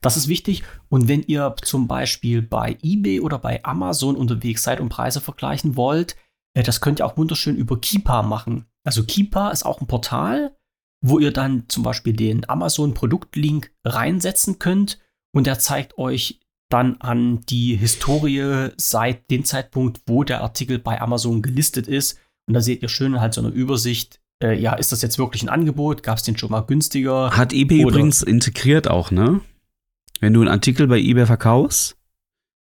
Das 0.01 0.15
ist 0.15 0.29
wichtig. 0.29 0.63
Und 0.87 1.09
wenn 1.09 1.23
ihr 1.23 1.53
zum 1.61 1.87
Beispiel 1.89 2.41
bei 2.41 2.77
eBay 2.81 3.19
oder 3.19 3.37
bei 3.37 3.61
Amazon 3.65 4.15
unterwegs 4.15 4.63
seid 4.63 4.79
und 4.79 4.87
Preise 4.87 5.19
vergleichen 5.19 5.75
wollt, 5.75 6.15
das 6.63 6.81
könnt 6.81 6.99
ihr 6.99 7.05
auch 7.05 7.17
wunderschön 7.17 7.55
über 7.55 7.79
Keepa 7.79 8.21
machen. 8.23 8.65
Also 8.83 9.03
Keepa 9.03 9.49
ist 9.51 9.65
auch 9.65 9.81
ein 9.81 9.87
Portal, 9.87 10.55
wo 11.01 11.19
ihr 11.19 11.31
dann 11.31 11.65
zum 11.69 11.83
Beispiel 11.83 12.13
den 12.13 12.47
Amazon-Produktlink 12.49 13.71
reinsetzen 13.85 14.59
könnt 14.59 14.99
und 15.33 15.47
der 15.47 15.59
zeigt 15.59 15.97
euch 15.97 16.39
dann 16.69 16.97
an 16.99 17.41
die 17.49 17.75
Historie 17.75 18.69
seit 18.77 19.29
dem 19.31 19.43
Zeitpunkt, 19.45 20.01
wo 20.05 20.23
der 20.23 20.41
Artikel 20.41 20.77
bei 20.79 21.01
Amazon 21.01 21.41
gelistet 21.41 21.87
ist. 21.87 22.19
Und 22.47 22.53
da 22.53 22.61
seht 22.61 22.81
ihr 22.83 22.89
schön 22.89 23.19
halt 23.19 23.33
so 23.33 23.41
eine 23.41 23.49
Übersicht. 23.49 24.19
Äh, 24.41 24.59
ja, 24.59 24.73
ist 24.73 24.91
das 24.91 25.01
jetzt 25.01 25.17
wirklich 25.17 25.41
ein 25.43 25.49
Angebot? 25.49 26.03
Gab 26.03 26.17
es 26.17 26.23
den 26.23 26.37
schon 26.37 26.51
mal 26.51 26.61
günstiger? 26.61 27.31
Hat 27.35 27.53
eBay 27.53 27.85
Oder- 27.85 27.95
übrigens 27.95 28.21
integriert 28.21 28.87
auch, 28.87 29.09
ne? 29.11 29.41
Wenn 30.19 30.33
du 30.33 30.41
einen 30.41 30.49
Artikel 30.49 30.87
bei 30.87 30.99
eBay 30.99 31.25
verkaufst, 31.25 31.97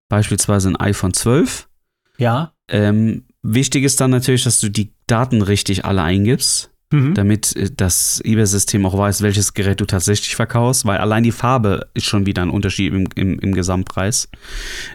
beispielsweise 0.08 0.68
ein 0.70 0.76
iPhone 0.76 1.12
12, 1.12 1.68
Ja. 2.16 2.54
ähm, 2.68 3.24
wichtig 3.42 3.84
ist 3.84 4.00
dann 4.00 4.10
natürlich, 4.10 4.44
dass 4.44 4.60
du 4.60 4.70
die 4.70 4.92
Daten 5.06 5.42
richtig 5.42 5.84
alle 5.84 6.02
eingibst, 6.02 6.70
Mhm. 6.90 7.14
damit 7.14 7.54
äh, 7.56 7.70
das 7.74 8.20
eBay-System 8.24 8.84
auch 8.86 8.96
weiß, 8.96 9.22
welches 9.22 9.54
Gerät 9.54 9.80
du 9.80 9.84
tatsächlich 9.84 10.34
verkaufst, 10.36 10.86
weil 10.86 10.98
allein 10.98 11.22
die 11.22 11.32
Farbe 11.32 11.86
ist 11.94 12.06
schon 12.06 12.26
wieder 12.26 12.42
ein 12.42 12.50
Unterschied 12.50 12.92
im, 12.92 13.08
im, 13.14 13.38
im 13.38 13.54
Gesamtpreis. 13.54 14.28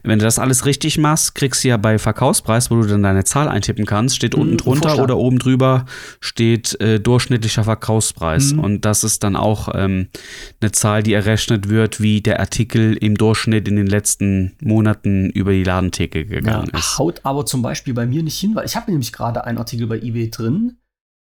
Wenn 0.04 0.20
du 0.20 0.26
das 0.26 0.40
alles 0.40 0.66
richtig 0.66 0.98
machst, 0.98 1.36
kriegst 1.36 1.64
du 1.64 1.68
ja 1.68 1.78
bei 1.78 2.00
Verkaufspreis, 2.00 2.72
wo 2.72 2.82
du 2.82 2.88
dann 2.88 3.04
deine 3.04 3.24
Zahl 3.24 3.48
eintippen 3.48 3.86
kannst, 3.86 4.16
steht 4.16 4.34
Mhm, 4.36 4.42
unten 4.42 4.58
drunter 4.58 5.02
oder 5.02 5.18
oben 5.18 5.40
drüber 5.40 5.86
steht 6.20 6.80
äh, 6.82 7.00
durchschnittlicher 7.00 7.64
Verkaufspreis. 7.64 8.54
Mhm. 8.54 8.60
Und 8.60 8.86
das 8.86 9.04
ist 9.04 9.24
dann 9.24 9.36
auch 9.36 9.70
ähm, 9.74 10.08
eine 10.62 10.72
Zahl, 10.72 11.04
die 11.04 11.14
errechnet 11.14 11.70
wird, 11.70 12.02
wie 12.02 12.22
der 12.22 12.40
Artikel 12.40 12.94
im 12.94 13.16
Durchschnitt 13.16 13.68
in 13.68 13.76
den 13.76 13.88
letzten 13.88 14.54
Monaten 14.62 15.30
über 15.30 15.52
die 15.52 15.64
Ladentheke 15.64 16.26
gegangen 16.26 16.70
ja, 16.74 16.80
ist. 16.80 16.98
Haut 16.98 17.22
aber 17.24 17.46
zum 17.46 17.62
Beispiel 17.62 17.94
bei 17.94 18.06
mir 18.06 18.24
nicht 18.24 18.40
hin, 18.40 18.56
weil 18.56 18.66
ich 18.66 18.76
habe 18.76 18.90
nämlich 18.90 19.14
gerade 19.14 19.44
einen 19.44 19.58
Artikel 19.58 19.88
bei 19.88 20.00
eBay 20.00 20.30
drin 20.30 20.78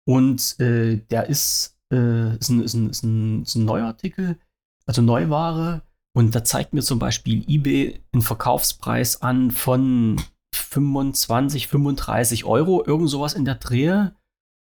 und 0.10 0.60
äh, 0.60 0.98
der 1.12 1.30
ist, 1.30 1.78
äh, 1.94 2.36
ist, 2.38 2.50
ein, 2.50 2.64
ist, 2.64 2.74
ein, 2.74 2.90
ist, 2.90 3.04
ein, 3.04 3.44
ist 3.44 3.54
ein 3.54 3.66
neuer 3.66 3.86
Artikel, 3.86 4.40
also 4.88 5.04
Neuware. 5.04 5.84
Und 6.18 6.34
da 6.34 6.44
zeigt 6.44 6.74
mir 6.74 6.82
zum 6.82 6.98
Beispiel 6.98 7.46
eBay 7.48 8.02
einen 8.12 8.24
Verkaufspreis 8.24 9.22
an 9.22 9.52
von 9.52 10.20
25, 10.56 11.68
35 11.68 12.46
Euro, 12.46 12.84
irgend 12.84 13.08
sowas 13.12 13.36
in 13.36 13.46
der 13.46 13.54
Drehe. 13.56 14.16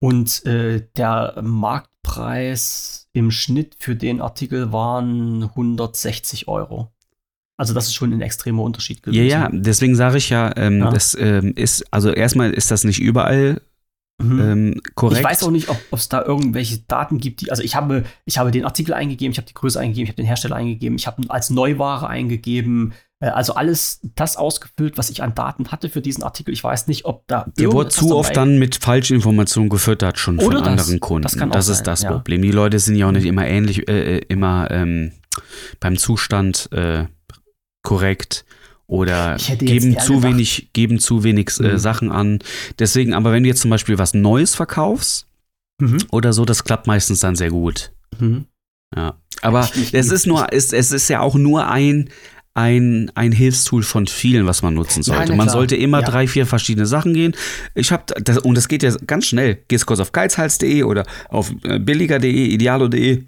Und 0.02 0.44
äh, 0.46 0.84
der 0.96 1.40
Marktpreis 1.42 3.08
im 3.12 3.30
Schnitt 3.30 3.76
für 3.78 3.94
den 3.94 4.20
Artikel 4.20 4.72
waren 4.72 5.44
160 5.44 6.48
Euro. 6.48 6.90
Also 7.56 7.72
das 7.72 7.86
ist 7.86 7.94
schon 7.94 8.12
ein 8.12 8.20
extremer 8.22 8.62
Unterschied 8.64 8.98
Ja, 9.06 9.12
gewesen. 9.12 9.28
ja, 9.28 9.48
deswegen 9.52 9.94
sage 9.94 10.16
ich 10.18 10.30
ja, 10.30 10.52
ähm, 10.56 10.80
Ja. 10.80 10.90
das 10.90 11.14
ähm, 11.14 11.52
ist, 11.54 11.84
also 11.92 12.10
erstmal 12.10 12.52
ist 12.52 12.72
das 12.72 12.82
nicht 12.82 12.98
überall 13.00 13.60
Mhm. 14.20 14.40
ähm, 14.40 14.80
korrekt. 14.94 15.20
Ich 15.20 15.24
weiß 15.24 15.42
auch 15.42 15.50
nicht, 15.50 15.68
ob 15.68 15.78
es 15.92 16.08
da 16.08 16.22
irgendwelche 16.22 16.78
Daten 16.86 17.18
gibt, 17.18 17.40
die, 17.40 17.50
also 17.50 17.62
ich 17.62 17.74
habe, 17.74 18.04
ich 18.24 18.38
habe 18.38 18.50
den 18.50 18.64
Artikel 18.64 18.94
eingegeben, 18.94 19.32
ich 19.32 19.38
habe 19.38 19.48
die 19.48 19.54
Größe 19.54 19.78
eingegeben, 19.78 20.04
ich 20.04 20.10
habe 20.10 20.16
den 20.16 20.26
Hersteller 20.26 20.56
eingegeben, 20.56 20.96
ich 20.96 21.06
habe 21.06 21.22
als 21.28 21.50
Neuware 21.50 22.08
eingegeben, 22.08 22.92
äh, 23.20 23.28
also 23.28 23.54
alles 23.54 24.00
das 24.14 24.36
ausgefüllt, 24.36 24.98
was 24.98 25.10
ich 25.10 25.22
an 25.22 25.34
Daten 25.34 25.68
hatte 25.68 25.88
für 25.88 26.00
diesen 26.00 26.22
Artikel. 26.22 26.52
Ich 26.52 26.64
weiß 26.64 26.88
nicht, 26.88 27.04
ob 27.04 27.26
da 27.28 27.46
Der 27.58 27.72
wurde 27.72 27.90
zu 27.90 28.16
oft 28.16 28.36
dann 28.36 28.58
mit 28.58 28.76
Falschinformationen 28.76 29.68
gefüttert, 29.68 30.18
schon 30.18 30.38
von 30.38 30.48
Oder 30.48 30.60
das. 30.60 30.68
anderen 30.68 31.00
Kunden. 31.00 31.22
Das 31.22 31.36
kann 31.36 31.50
auch 31.50 31.54
das 31.54 31.68
ist 31.68 31.78
sein, 31.78 31.84
das 31.84 32.02
ja. 32.02 32.12
Problem. 32.12 32.42
Die 32.42 32.50
Leute 32.50 32.78
sind 32.78 32.96
ja 32.96 33.06
auch 33.06 33.12
nicht 33.12 33.26
immer 33.26 33.46
ähnlich, 33.46 33.88
äh, 33.88 34.16
äh, 34.16 34.20
immer 34.28 34.70
ähm, 34.70 35.12
beim 35.78 35.96
Zustand 35.96 36.70
äh, 36.72 37.06
korrekt 37.82 38.44
oder 38.90 39.36
geben 39.58 39.96
zu 40.00 40.22
wenig, 40.24 40.70
geben 40.72 40.98
zu 40.98 41.22
wenig 41.22 41.50
äh, 41.60 41.72
Mhm. 41.74 41.78
Sachen 41.78 42.10
an. 42.12 42.40
Deswegen, 42.78 43.14
aber 43.14 43.30
wenn 43.32 43.44
du 43.44 43.48
jetzt 43.48 43.60
zum 43.62 43.70
Beispiel 43.70 43.98
was 43.98 44.14
Neues 44.14 44.54
verkaufst 44.56 45.26
Mhm. 45.80 45.98
oder 46.10 46.32
so, 46.32 46.44
das 46.44 46.64
klappt 46.64 46.86
meistens 46.88 47.20
dann 47.20 47.36
sehr 47.36 47.50
gut. 47.50 47.92
Mhm. 48.18 48.46
Ja. 48.94 49.14
Aber 49.42 49.70
Ich- 49.74 49.80
ich- 49.82 49.94
es 49.94 50.10
ist 50.10 50.26
nur, 50.26 50.52
es, 50.52 50.72
es 50.72 50.90
ist 50.90 51.08
ja 51.08 51.20
auch 51.20 51.36
nur 51.36 51.68
ein, 51.68 52.10
ein, 52.52 53.12
ein 53.14 53.30
Hilfstool 53.30 53.84
von 53.84 54.08
vielen, 54.08 54.44
was 54.44 54.60
man 54.62 54.74
nutzen 54.74 55.04
sollte. 55.04 55.30
na 55.30 55.36
man 55.36 55.46
klar. 55.46 55.54
sollte 55.58 55.76
immer 55.76 56.00
Ja. 56.00 56.06
drei, 56.06 56.26
vier 56.26 56.44
verschiedene 56.46 56.84
Sachen 56.86 57.14
gehen. 57.14 57.34
Ich 57.76 57.92
habe 57.92 58.12
das, 58.20 58.38
und 58.38 58.56
das 58.56 58.66
geht 58.66 58.82
ja 58.82 58.94
ganz 59.06 59.26
schnell. 59.26 59.58
Gehst 59.68 59.86
kurz 59.86 60.00
auf 60.00 60.10
geizhals.de 60.10 60.82
oder 60.82 61.06
auf 61.28 61.52
äh, 61.62 61.78
billiger.de, 61.78 62.46
idealo.de, 62.46 63.22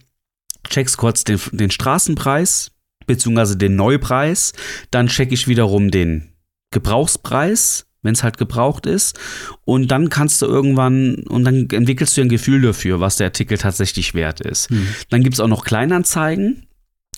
checkst 0.68 0.96
kurz 0.96 1.22
den, 1.22 1.38
den 1.52 1.70
Straßenpreis 1.70 2.72
beziehungsweise 3.06 3.56
den 3.56 3.76
Neupreis, 3.76 4.52
dann 4.90 5.06
check 5.08 5.32
ich 5.32 5.48
wiederum 5.48 5.90
den 5.90 6.32
Gebrauchspreis, 6.70 7.86
wenn 8.02 8.14
es 8.14 8.22
halt 8.22 8.38
gebraucht 8.38 8.86
ist. 8.86 9.18
Und 9.64 9.88
dann 9.88 10.08
kannst 10.08 10.42
du 10.42 10.46
irgendwann, 10.46 11.14
und 11.28 11.44
dann 11.44 11.68
entwickelst 11.70 12.16
du 12.16 12.22
ein 12.22 12.28
Gefühl 12.28 12.62
dafür, 12.62 13.00
was 13.00 13.16
der 13.16 13.28
Artikel 13.28 13.58
tatsächlich 13.58 14.14
wert 14.14 14.40
ist. 14.40 14.70
Mhm. 14.70 14.88
Dann 15.10 15.22
gibt 15.22 15.34
es 15.34 15.40
auch 15.40 15.48
noch 15.48 15.64
Kleinanzeigen. 15.64 16.66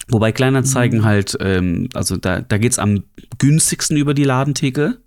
Wobei 0.08 0.32
Kleinanzeigen 0.32 1.00
Mhm. 1.00 1.04
halt, 1.04 1.36
ähm, 1.40 1.88
also 1.94 2.16
da, 2.16 2.40
da 2.42 2.58
geht 2.58 2.72
es 2.72 2.78
am 2.78 3.04
günstigsten 3.38 3.96
über 3.96 4.12
die 4.12 4.24
Ladentheke. 4.24 4.98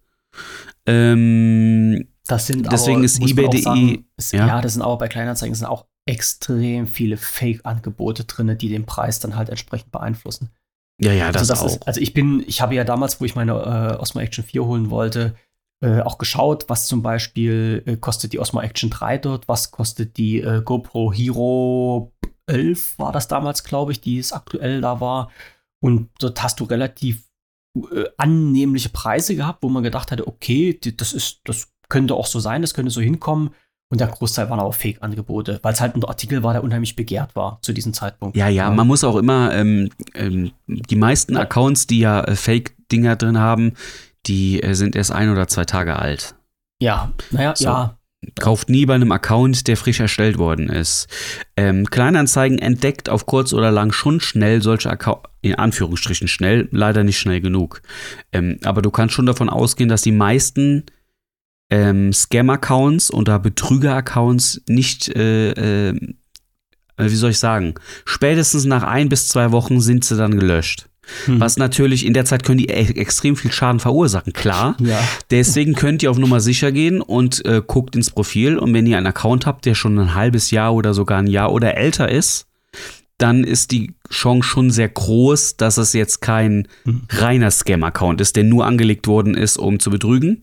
Ähm, 0.88 2.08
Das 2.28 2.48
sind 2.48 2.72
Deswegen 2.72 2.98
aber, 2.98 3.06
ist 3.06 3.22
eBay.de 3.22 4.00
ja. 4.32 4.48
ja. 4.48 4.62
das 4.62 4.74
sind 4.74 4.82
auch 4.82 4.98
bei 4.98 5.08
Kleinanzeigen 5.08 5.56
sind 5.56 5.68
auch 5.68 5.86
extrem 6.06 6.88
viele 6.88 7.18
Fake-Angebote 7.18 8.24
drin, 8.24 8.58
die 8.58 8.70
den 8.70 8.86
Preis 8.86 9.20
dann 9.20 9.36
halt 9.36 9.50
entsprechend 9.50 9.92
beeinflussen. 9.92 10.50
Ja, 11.00 11.14
ja, 11.14 11.32
das, 11.32 11.50
also, 11.50 11.54
das 11.54 11.62
auch. 11.62 11.68
Ist, 11.68 11.88
also 11.88 12.02
ich 12.02 12.14
bin, 12.14 12.44
ich 12.48 12.62
habe 12.62 12.76
ja 12.76 12.84
damals, 12.84 13.22
wo 13.22 13.26
ich 13.26 13.36
meine 13.36 13.52
äh, 13.54 14.02
Osmo 14.02 14.22
Action 14.22 14.44
4 14.44 14.66
holen 14.66 14.90
wollte, 14.90 15.36
äh, 15.82 16.02
auch 16.02 16.18
geschaut, 16.18 16.66
was 16.70 16.88
zum 16.88 17.04
Beispiel 17.04 17.84
äh, 17.86 17.98
kostet 17.98 18.34
die 18.34 18.40
Osmo 18.40 18.62
Action 18.62 18.90
3 18.90 19.20
dort, 19.20 19.48
was 19.48 19.72
kostet 19.72 20.18
die 20.18 20.42
äh, 20.42 20.62
GoPro 20.64 21.14
Hero 21.14 22.14
11 22.48 22.98
war 22.98 23.12
das 23.12 23.28
damals, 23.28 23.64
glaube 23.64 23.92
ich, 23.92 24.02
die 24.02 24.18
es 24.18 24.34
aktuell 24.34 24.82
da 24.82 25.00
war. 25.00 25.30
Und 25.80 26.10
dort 26.20 26.42
hast 26.42 26.60
du 26.60 26.64
relativ 26.64 27.30
äh, 27.76 28.06
annehmliche 28.18 28.90
Preise 28.90 29.36
gehabt, 29.36 29.62
wo 29.62 29.70
man 29.70 29.84
gedacht 29.84 30.12
hatte, 30.12 30.28
okay, 30.28 30.80
das 30.80 31.14
ist, 31.14 31.42
das 31.44 31.72
könnte 31.90 32.16
auch 32.16 32.26
so 32.26 32.40
sein, 32.40 32.62
das 32.62 32.74
könnte 32.74 32.92
so 32.92 33.02
hinkommen. 33.02 33.52
Und 33.90 34.02
der 34.02 34.08
Großteil 34.08 34.50
waren 34.50 34.60
auch 34.60 34.74
Fake-Angebote, 34.74 35.60
weil 35.64 35.74
es 35.74 35.80
halt 35.80 35.96
ein 35.96 36.04
Artikel 36.04 36.44
war, 36.44 36.54
der 36.54 36.64
unheimlich 36.64 36.96
begehrt 36.96 37.36
war 37.36 37.60
zu 37.62 37.72
diesem 37.72 37.94
Zeitpunkt. 37.94 38.36
Ja, 38.36 38.50
ja, 38.50 38.70
man 38.70 38.86
muss 38.86 39.04
auch 39.06 39.16
immer, 39.16 39.54
ähm, 39.54 39.90
ähm, 40.14 40.52
die 40.68 40.98
meisten 40.98 41.38
Accounts, 41.38 41.88
die 41.88 42.00
ja 42.00 42.22
äh, 42.24 42.36
Fake-Dinger 42.36 43.16
drin 43.16 43.40
haben, 43.40 43.74
die 44.26 44.62
äh, 44.62 44.74
sind 44.74 44.96
erst 44.98 45.14
ein 45.14 45.30
oder 45.30 45.48
zwei 45.48 45.64
Tage 45.64 45.98
alt. 45.98 46.36
Ja, 46.82 47.14
naja, 47.32 47.56
So. 47.56 47.66
ja. 47.66 47.94
Kauft 48.40 48.68
nie 48.70 48.86
bei 48.86 48.96
einem 48.96 49.12
Account, 49.12 49.68
der 49.68 49.78
frisch 49.78 50.00
erstellt 50.00 50.38
worden 50.40 50.70
ist. 50.70 51.08
Ähm, 51.56 51.86
Kleinanzeigen 51.86 52.58
entdeckt 52.58 53.10
auf 53.10 53.28
kurz 53.28 53.54
oder 53.54 53.72
lang 53.72 53.92
schon 53.94 54.20
schnell 54.20 54.62
solche 54.62 54.90
Accounts, 54.90 55.30
in 55.42 55.56
Anführungsstrichen 55.56 56.28
schnell, 56.28 56.68
leider 56.72 57.04
nicht 57.04 57.20
schnell 57.20 57.42
genug. 57.42 57.82
Ähm, 58.34 58.60
aber 58.66 58.82
du 58.82 58.90
kannst 58.90 59.14
schon 59.14 59.28
davon 59.28 59.50
ausgehen, 59.50 59.88
dass 59.88 60.02
die 60.02 60.12
meisten 60.12 60.84
ähm, 61.70 62.14
Scam-Accounts 62.14 63.14
oder 63.14 63.40
Betrüger-Accounts 63.40 64.62
nicht, 64.68 65.10
äh, 65.10 65.90
äh, 65.90 65.96
wie 66.98 67.16
soll 67.16 67.32
ich 67.32 67.40
sagen, 67.40 67.76
spätestens 68.06 68.66
nach 68.66 68.84
ein 68.84 69.10
bis 69.10 69.28
zwei 69.28 69.52
Wochen 69.52 69.82
sind 69.82 70.06
sie 70.06 70.18
dann 70.18 70.40
gelöscht. 70.40 70.88
Hm. 71.26 71.40
Was 71.40 71.58
natürlich 71.58 72.06
in 72.06 72.14
der 72.14 72.26
Zeit 72.26 72.44
können 72.44 72.58
die 72.58 72.70
e 72.70 72.74
extrem 72.74 73.36
viel 73.36 73.52
Schaden 73.52 73.80
verursachen, 73.80 74.34
klar. 74.34 74.76
Ja. 74.80 75.00
Deswegen 75.32 75.74
könnt 75.74 76.04
ihr 76.04 76.12
auf 76.12 76.18
Nummer 76.18 76.40
sicher 76.42 76.72
gehen 76.72 77.02
und 77.02 77.46
äh, 77.46 77.62
guckt 77.66 77.96
ins 77.96 78.12
Profil. 78.12 78.58
Und 78.58 78.74
wenn 78.74 78.86
ihr 78.86 78.98
einen 78.98 79.08
Account 79.08 79.46
habt, 79.46 79.66
der 79.66 79.76
schon 79.76 79.98
ein 79.98 80.16
halbes 80.16 80.52
Jahr 80.52 80.74
oder 80.74 80.94
sogar 80.94 81.20
ein 81.20 81.28
Jahr 81.28 81.52
oder 81.52 81.78
älter 81.78 82.10
ist, 82.10 82.48
dann 83.18 83.44
ist 83.44 83.72
die 83.72 83.94
Chance 84.12 84.48
schon 84.48 84.70
sehr 84.70 84.90
groß, 84.90 85.58
dass 85.58 85.78
es 85.78 85.94
jetzt 85.94 86.22
kein 86.22 86.68
Hm. 86.84 87.04
reiner 87.10 87.52
Scam-Account 87.52 88.22
ist, 88.22 88.36
der 88.36 88.44
nur 88.44 88.66
angelegt 88.66 89.08
worden 89.08 89.34
ist, 89.34 89.58
um 89.58 89.80
zu 89.80 89.90
betrügen. 89.90 90.42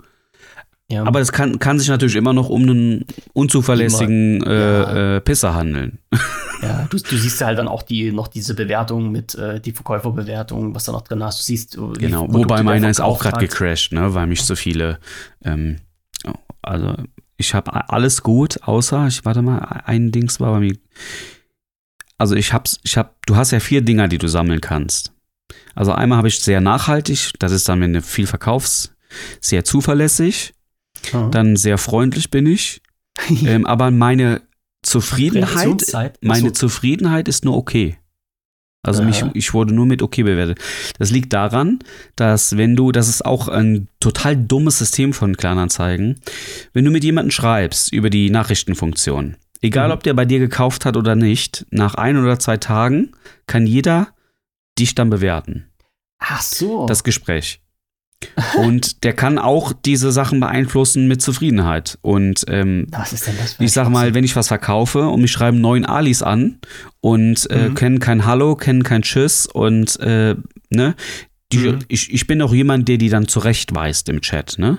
Ja. 0.91 1.05
Aber 1.05 1.21
es 1.21 1.33
kann, 1.33 1.59
kann 1.59 1.79
sich 1.79 1.89
natürlich 1.89 2.17
immer 2.17 2.35
noch 2.35 2.51
um 2.51 2.63
einen 2.63 3.05
unzuverlässigen 3.33 4.43
äh, 4.43 4.53
ja. 4.53 5.17
äh, 5.17 5.21
Pisser 5.21 5.55
handeln. 5.55 5.99
Ja, 6.63 6.87
du, 6.89 6.97
du 6.97 7.17
siehst 7.19 7.41
ja 7.43 7.49
halt 7.49 7.59
dann 7.59 7.69
auch 7.69 7.83
die, 7.83 8.11
noch 8.11 8.27
diese 8.27 8.55
Bewertung 8.55 9.11
mit, 9.11 9.35
äh, 9.35 9.61
die 9.61 9.73
Verkäuferbewertung, 9.73 10.75
was 10.75 10.85
da 10.85 10.93
noch 10.93 11.03
drin 11.03 11.23
hast. 11.23 11.41
Du 11.41 11.43
siehst, 11.43 11.77
äh, 11.77 11.81
Genau, 11.99 12.27
wobei 12.33 12.59
er 12.59 12.63
meiner 12.63 12.89
ist 12.89 13.01
auch 13.01 13.21
gerade 13.21 13.37
hat. 13.37 13.41
gecrashed, 13.43 13.93
ne, 13.93 14.15
weil 14.15 14.27
mich 14.27 14.43
so 14.43 14.57
viele, 14.57 14.99
ähm, 15.45 15.77
also 16.63 16.95
ich 17.37 17.53
habe 17.53 17.91
alles 17.91 18.23
gut, 18.23 18.63
außer, 18.63 19.07
ich 19.09 19.27
warte 19.27 19.43
mal, 19.43 19.59
ein 19.85 20.11
Dings 20.11 20.41
war 20.41 20.53
bei 20.53 20.61
mir, 20.61 20.77
also 22.17 22.35
ich 22.35 22.55
hab's, 22.55 22.81
ich 22.83 22.97
hab, 22.97 23.17
du 23.27 23.37
hast 23.37 23.51
ja 23.51 23.61
vier 23.61 23.83
Dinger, 23.83 24.09
die 24.09 24.19
du 24.19 24.29
sammeln 24.29 24.63
kannst. 24.63 25.13
Also 25.75 25.93
einmal 25.93 26.17
habe 26.17 26.29
ich 26.29 26.41
sehr 26.41 26.63
nachhaltig, 26.63 27.33
das 27.41 27.53
ist 27.53 27.69
dann, 27.69 27.81
wenn 27.83 27.93
du 27.93 28.01
viel 28.01 28.27
verkaufst, 28.27 28.95
sehr 29.41 29.65
zuverlässig, 29.65 30.55
Dann 31.31 31.57
sehr 31.57 31.79
freundlich 31.79 32.31
bin 32.31 32.47
ich, 32.47 32.81
ähm, 33.47 33.67
aber 33.67 33.91
meine 33.91 34.43
Zufriedenheit, 34.83 36.15
meine. 36.21 36.53
Zufriedenheit 36.53 37.29
ist 37.29 37.45
nur 37.45 37.57
okay. 37.57 37.97
Also 38.87 39.03
mich, 39.03 39.25
ich 39.33 39.55
wurde 39.55 39.73
nur 39.75 39.87
mit 39.87 40.03
okay 40.03 40.25
bewertet. 40.25 40.59
Das 40.99 41.11
liegt 41.11 41.33
daran, 41.33 41.79
dass 42.17 42.59
wenn 42.59 42.77
du, 42.77 42.93
das 42.93 43.09
ist 43.09 43.25
auch 43.25 43.49
ein 43.49 43.89
total 43.99 44.37
dummes 44.37 44.77
System 44.79 45.15
von 45.15 45.39
Kleinanzeigen, 45.39 46.21
wenn 46.75 46.85
du 46.85 46.91
mit 46.91 47.03
jemandem 47.03 47.31
schreibst 47.31 47.95
über 47.95 48.11
die 48.11 48.29
Nachrichtenfunktion, 48.29 49.37
egal 49.63 49.89
Mhm. 49.89 49.95
ob 49.95 50.03
der 50.03 50.13
bei 50.13 50.27
dir 50.27 50.39
gekauft 50.39 50.85
hat 50.85 50.99
oder 50.99 51.15
nicht, 51.17 51.65
nach 51.71 51.95
ein 51.95 52.19
oder 52.19 52.39
zwei 52.39 52.59
Tagen 52.59 53.13
kann 53.47 53.67
jeder 53.67 54.09
dich 54.79 54.95
dann 54.95 55.09
bewerten, 55.09 55.65
Ach 56.19 56.43
so. 56.43 56.85
das 56.85 57.05
Gespräch. 57.05 57.63
Und 58.57 59.05
der 59.05 59.13
kann 59.13 59.39
auch 59.39 59.73
diese 59.73 60.13
Sachen 60.13 60.41
beeinflussen 60.41 61.07
mit 61.09 61.23
Zufriedenheit. 61.23 61.99
Und 62.03 62.45
ähm, 62.49 62.87
was 62.91 63.13
ist 63.13 63.27
denn 63.27 63.35
das 63.39 63.55
für 63.55 63.65
ich 63.65 63.73
sag 63.73 63.89
mal, 63.89 64.15
wenn 64.15 64.25
ich 64.25 64.37
was 64.37 64.49
verkaufe 64.49 65.09
und 65.09 65.21
mich 65.21 65.33
schreiben 65.33 65.61
neun 65.61 65.85
Alis 65.85 66.23
an 66.23 66.59
und 67.01 67.51
äh, 67.51 67.69
Mhm. 67.71 67.75
kennen 67.75 67.99
kein 68.01 68.25
Hallo, 68.27 68.57
kennen 68.57 68.83
kein 68.83 69.03
Tschüss 69.03 69.47
und 69.47 69.99
äh, 70.01 70.35
ne, 70.71 70.95
die, 71.53 71.59
Mhm. 71.59 71.79
ich, 71.89 72.13
ich 72.13 72.27
bin 72.27 72.41
auch 72.43 72.53
jemand, 72.55 72.89
der 72.89 72.99
die 72.99 73.09
dann 73.11 73.29
zurechtweist 73.29 74.09
im 74.09 74.21
Chat, 74.21 74.59
ne? 74.59 74.79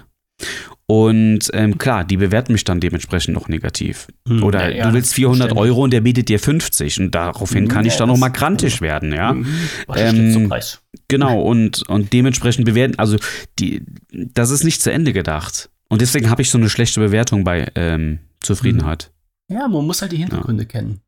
Und 0.87 1.49
ähm, 1.53 1.79
klar, 1.79 2.03
die 2.03 2.17
bewerten 2.17 2.51
mich 2.53 2.63
dann 2.63 2.79
dementsprechend 2.79 3.33
noch 3.33 3.47
negativ. 3.47 4.07
Hm, 4.27 4.43
Oder 4.43 4.69
ja, 4.69 4.75
ja, 4.77 4.87
du 4.87 4.93
willst 4.93 5.15
400 5.15 5.47
verständlich. 5.47 5.69
Euro 5.71 5.83
und 5.83 5.91
der 5.91 6.01
bietet 6.01 6.29
dir 6.29 6.39
50 6.39 6.99
und 6.99 7.11
daraufhin 7.15 7.67
kann 7.67 7.85
ich 7.85 7.93
ja, 7.93 7.99
dann 7.99 8.09
noch 8.09 8.17
mal 8.17 8.29
grantig 8.29 8.81
werden, 8.81 9.11
ja? 9.11 9.33
Mhm. 9.33 9.47
Was 9.87 9.99
Ähm, 9.99 10.31
zum 10.31 10.47
Preis? 10.49 10.81
Genau, 11.07 11.41
und, 11.41 11.87
und 11.89 12.13
dementsprechend 12.13 12.65
bewerten, 12.65 12.99
also 12.99 13.17
die, 13.57 13.81
das 14.11 14.51
ist 14.51 14.63
nicht 14.63 14.81
zu 14.81 14.91
Ende 14.91 15.11
gedacht. 15.11 15.69
Und 15.89 16.01
deswegen 16.01 16.29
habe 16.29 16.41
ich 16.43 16.49
so 16.51 16.57
eine 16.59 16.69
schlechte 16.69 16.99
Bewertung 16.99 17.43
bei 17.43 17.67
ähm, 17.75 18.19
Zufriedenheit. 18.41 19.11
Ja, 19.51 19.67
man 19.67 19.85
muss 19.85 20.01
halt 20.01 20.11
die 20.11 20.17
Hintergründe 20.17 20.65
kennen. 20.67 21.01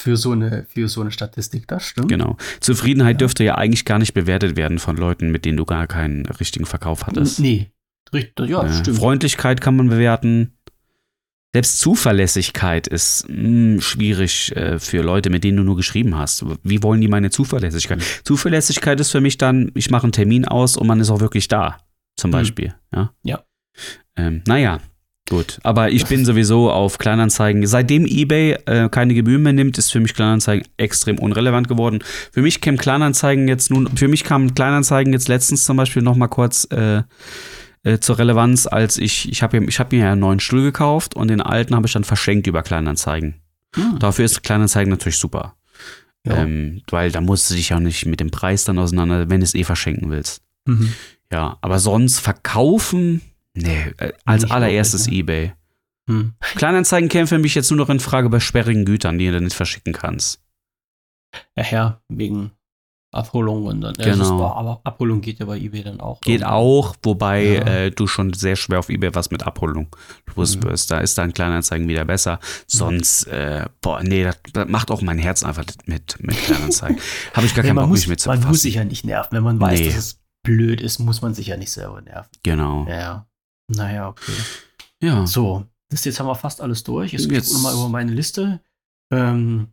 Für 0.00 0.16
so, 0.16 0.32
eine, 0.32 0.66
für 0.68 0.88
so 0.88 1.02
eine 1.02 1.12
Statistik, 1.12 1.68
das 1.68 1.84
stimmt. 1.86 2.08
Genau. 2.08 2.36
Zufriedenheit 2.60 3.14
Ja. 3.14 3.18
dürfte 3.18 3.44
ja 3.44 3.54
eigentlich 3.54 3.84
gar 3.84 3.98
nicht 3.98 4.12
bewertet 4.12 4.56
werden 4.56 4.78
von 4.78 4.96
Leuten, 4.96 5.30
mit 5.30 5.44
denen 5.44 5.56
du 5.56 5.64
gar 5.64 5.86
keinen 5.86 6.26
richtigen 6.26 6.66
Verkauf 6.66 7.06
hattest. 7.06 7.38
Nee. 7.38 7.70
Richtig, 8.12 8.48
ja, 8.50 8.72
stimmt. 8.72 8.98
Freundlichkeit 8.98 9.60
kann 9.60 9.76
man 9.76 9.88
bewerten. 9.88 10.52
Selbst 11.52 11.78
Zuverlässigkeit 11.78 12.88
ist 12.88 13.26
mh, 13.28 13.80
schwierig 13.80 14.54
äh, 14.56 14.80
für 14.80 15.02
Leute, 15.02 15.30
mit 15.30 15.44
denen 15.44 15.56
du 15.58 15.62
nur 15.62 15.76
geschrieben 15.76 16.16
hast. 16.16 16.44
Wie 16.64 16.82
wollen 16.82 17.00
die 17.00 17.06
meine 17.08 17.30
Zuverlässigkeit? 17.30 18.02
Zuverlässigkeit 18.24 18.98
ist 18.98 19.12
für 19.12 19.20
mich 19.20 19.38
dann, 19.38 19.70
ich 19.74 19.88
mache 19.90 20.02
einen 20.04 20.12
Termin 20.12 20.44
aus 20.46 20.76
und 20.76 20.86
man 20.88 20.98
ist 21.00 21.10
auch 21.10 21.20
wirklich 21.20 21.46
da, 21.46 21.78
zum 22.16 22.30
Mhm. 22.30 22.32
Beispiel. 22.32 22.74
Ja. 22.92 23.12
Ja. 23.22 23.44
Ähm, 24.16 24.42
naja, 24.48 24.80
gut. 25.28 25.60
Aber 25.62 25.90
ich 25.90 26.06
bin 26.06 26.24
sowieso 26.24 26.72
auf 26.72 26.98
Kleinanzeigen. 26.98 27.64
Seitdem 27.68 28.04
eBay 28.04 28.56
äh, 28.66 28.88
keine 28.88 29.14
Gebühren 29.14 29.42
mehr 29.42 29.52
nimmt, 29.52 29.78
ist 29.78 29.92
für 29.92 30.00
mich 30.00 30.14
Kleinanzeigen 30.14 30.66
extrem 30.76 31.20
unrelevant 31.20 31.68
geworden. 31.68 32.00
Für 32.32 32.42
mich 32.42 32.60
kämen 32.62 32.78
Kleinanzeigen 32.78 33.46
jetzt 33.46 33.70
nun, 33.70 33.96
für 33.96 34.08
mich 34.08 34.24
kamen 34.24 34.54
Kleinanzeigen 34.56 35.12
jetzt 35.12 35.28
letztens 35.28 35.64
zum 35.64 35.76
Beispiel 35.76 36.02
noch 36.02 36.16
mal 36.16 36.26
kurz 36.28 36.64
äh, 36.72 37.02
äh, 37.84 37.98
zur 37.98 38.18
Relevanz, 38.18 38.66
als 38.66 38.98
ich, 38.98 39.30
ich 39.30 39.42
habe 39.42 39.64
ich 39.64 39.78
hab 39.78 39.92
mir 39.92 40.00
ja 40.00 40.12
einen 40.12 40.20
neuen 40.20 40.40
Stuhl 40.40 40.62
gekauft 40.62 41.14
und 41.14 41.28
den 41.28 41.40
alten 41.40 41.76
habe 41.76 41.86
ich 41.86 41.92
dann 41.92 42.04
verschenkt 42.04 42.46
über 42.46 42.62
Kleinanzeigen. 42.62 43.40
Hm. 43.74 43.98
Dafür 43.98 44.24
ist 44.24 44.42
Kleinanzeigen 44.42 44.90
natürlich 44.90 45.18
super. 45.18 45.54
Ja. 46.26 46.36
Ähm, 46.38 46.82
weil 46.90 47.10
da 47.10 47.20
musst 47.20 47.50
du 47.50 47.54
dich 47.54 47.68
ja 47.68 47.80
nicht 47.80 48.06
mit 48.06 48.20
dem 48.20 48.30
Preis 48.30 48.64
dann 48.64 48.78
auseinander, 48.78 49.28
wenn 49.28 49.40
du 49.40 49.44
es 49.44 49.54
eh 49.54 49.64
verschenken 49.64 50.10
willst. 50.10 50.42
Mhm. 50.66 50.94
Ja, 51.30 51.58
aber 51.60 51.78
sonst 51.78 52.20
verkaufen, 52.20 53.20
nee, 53.52 53.92
äh, 53.98 54.12
als 54.24 54.44
Nicht 54.44 54.52
allererstes 54.52 55.06
wirklich, 55.06 55.20
eBay. 55.20 55.52
Hm. 56.08 56.32
Kleinanzeigen 56.54 57.08
kämen 57.10 57.26
für 57.26 57.38
mich 57.38 57.54
jetzt 57.54 57.70
nur 57.70 57.78
noch 57.78 57.90
in 57.90 58.00
Frage 58.00 58.30
bei 58.30 58.40
sperrigen 58.40 58.86
Gütern, 58.86 59.18
die 59.18 59.30
du 59.30 59.40
nicht 59.40 59.56
verschicken 59.56 59.92
kannst. 59.92 60.40
Ja, 61.56 61.64
ja, 61.70 62.00
wegen 62.08 62.52
Abholung 63.14 63.66
und 63.66 63.80
dann. 63.80 63.94
Ja, 63.98 64.04
Genau. 64.12 64.24
ist 64.24 64.30
wahr, 64.30 64.56
aber 64.56 64.80
Abholung 64.84 65.20
geht 65.20 65.38
ja 65.38 65.46
bei 65.46 65.56
eBay 65.58 65.82
dann 65.84 66.00
auch. 66.00 66.20
Geht 66.20 66.40
irgendwie. 66.40 66.46
auch, 66.52 66.94
wobei 67.02 67.44
Ja. 67.44 67.60
äh, 67.62 67.90
du 67.90 68.06
schon 68.06 68.32
sehr 68.32 68.56
schwer 68.56 68.78
auf 68.80 68.88
eBay 68.88 69.14
was 69.14 69.30
mit 69.30 69.44
Abholung 69.44 69.88
los 70.34 70.56
Mhm. 70.56 70.64
wirst. 70.64 70.90
Da 70.90 70.98
ist 70.98 71.16
dann 71.18 71.32
Kleinanzeigen 71.32 71.86
wieder 71.88 72.04
besser. 72.04 72.40
Sonst, 72.66 73.24
äh, 73.28 73.66
boah, 73.80 74.02
nee, 74.02 74.24
das, 74.24 74.38
das 74.52 74.68
macht 74.68 74.90
auch 74.90 75.00
mein 75.02 75.18
Herz 75.18 75.42
einfach 75.44 75.64
mit, 75.86 76.16
mit 76.20 76.36
Kleinanzeigen. 76.36 76.98
Habe 77.34 77.46
ich 77.46 77.54
gar 77.54 77.62
Nee, 77.62 77.68
keinen 77.68 77.76
Bock, 77.76 77.88
muss, 77.88 78.00
mich 78.00 78.08
mit 78.08 78.20
zu 78.20 78.28
man 78.28 78.40
muss 78.46 78.62
sich 78.62 78.74
ja 78.74 78.84
nicht 78.84 79.04
nerven. 79.04 79.28
Wenn 79.36 79.42
man 79.44 79.60
weiß, 79.60 79.78
Nee. 79.80 79.86
dass 79.86 79.96
es 79.96 80.20
blöd 80.44 80.80
ist, 80.80 80.98
muss 80.98 81.22
man 81.22 81.32
sich 81.34 81.46
ja 81.46 81.56
nicht 81.56 81.70
selber 81.72 82.00
nerven. 82.02 82.28
Genau. 82.42 82.84
Ja, 82.88 82.94
ja. 82.98 83.26
Naja, 83.68 84.08
okay. 84.08 84.32
Ja. 85.02 85.26
So, 85.26 85.64
das 85.90 86.04
jetzt 86.04 86.18
haben 86.20 86.26
wir 86.26 86.34
fast 86.34 86.60
alles 86.60 86.82
durch. 86.84 87.12
Jetzt, 87.12 87.30
Jetzt- 87.30 87.52
nochmal 87.52 87.74
über 87.74 87.88
meine 87.88 88.12
Liste. 88.12 88.60
Ähm, 89.12 89.68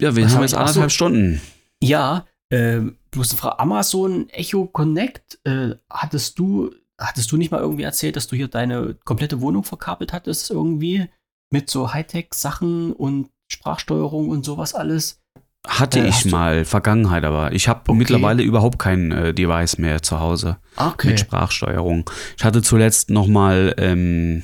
Ja, 0.00 0.14
wir 0.14 0.24
haben 0.26 0.34
hab 0.34 0.42
jetzt 0.42 0.54
anderthalb 0.54 0.90
so- 0.90 0.94
Stunden. 0.94 1.40
Ja, 1.82 2.24
ähm, 2.50 2.96
bloß 3.10 3.30
eine 3.30 3.38
Frage. 3.38 3.58
Amazon 3.60 4.28
Echo 4.30 4.66
Connect, 4.66 5.38
äh, 5.44 5.74
hattest 5.90 6.38
du, 6.38 6.70
hattest 6.98 7.30
du 7.32 7.36
nicht 7.36 7.50
mal 7.50 7.60
irgendwie 7.60 7.82
erzählt, 7.84 8.16
dass 8.16 8.26
du 8.26 8.36
hier 8.36 8.48
deine 8.48 8.94
komplette 9.04 9.40
Wohnung 9.40 9.64
verkabelt 9.64 10.12
hattest 10.12 10.50
irgendwie? 10.50 11.06
Mit 11.50 11.70
so 11.70 11.92
Hightech-Sachen 11.94 12.92
und 12.92 13.30
Sprachsteuerung 13.50 14.28
und 14.28 14.44
sowas 14.44 14.74
alles? 14.74 15.20
Hatte 15.66 16.00
Äh, 16.00 16.08
ich 16.08 16.14
hast 16.14 16.24
du- 16.26 16.28
mal, 16.30 16.64
Vergangenheit 16.64 17.24
aber. 17.24 17.52
Ich 17.52 17.68
habe 17.68 17.80
Okay. 17.88 17.94
mittlerweile 17.98 18.42
überhaupt 18.42 18.78
kein 18.78 19.12
äh, 19.12 19.34
Device 19.34 19.78
mehr 19.78 20.02
zu 20.02 20.20
Hause 20.20 20.58
Okay. 20.76 21.08
mit 21.08 21.20
Sprachsteuerung. 21.20 22.08
Ich 22.36 22.44
hatte 22.44 22.62
zuletzt 22.62 23.10
noch 23.10 23.26
mal 23.26 23.74
ähm, 23.78 24.42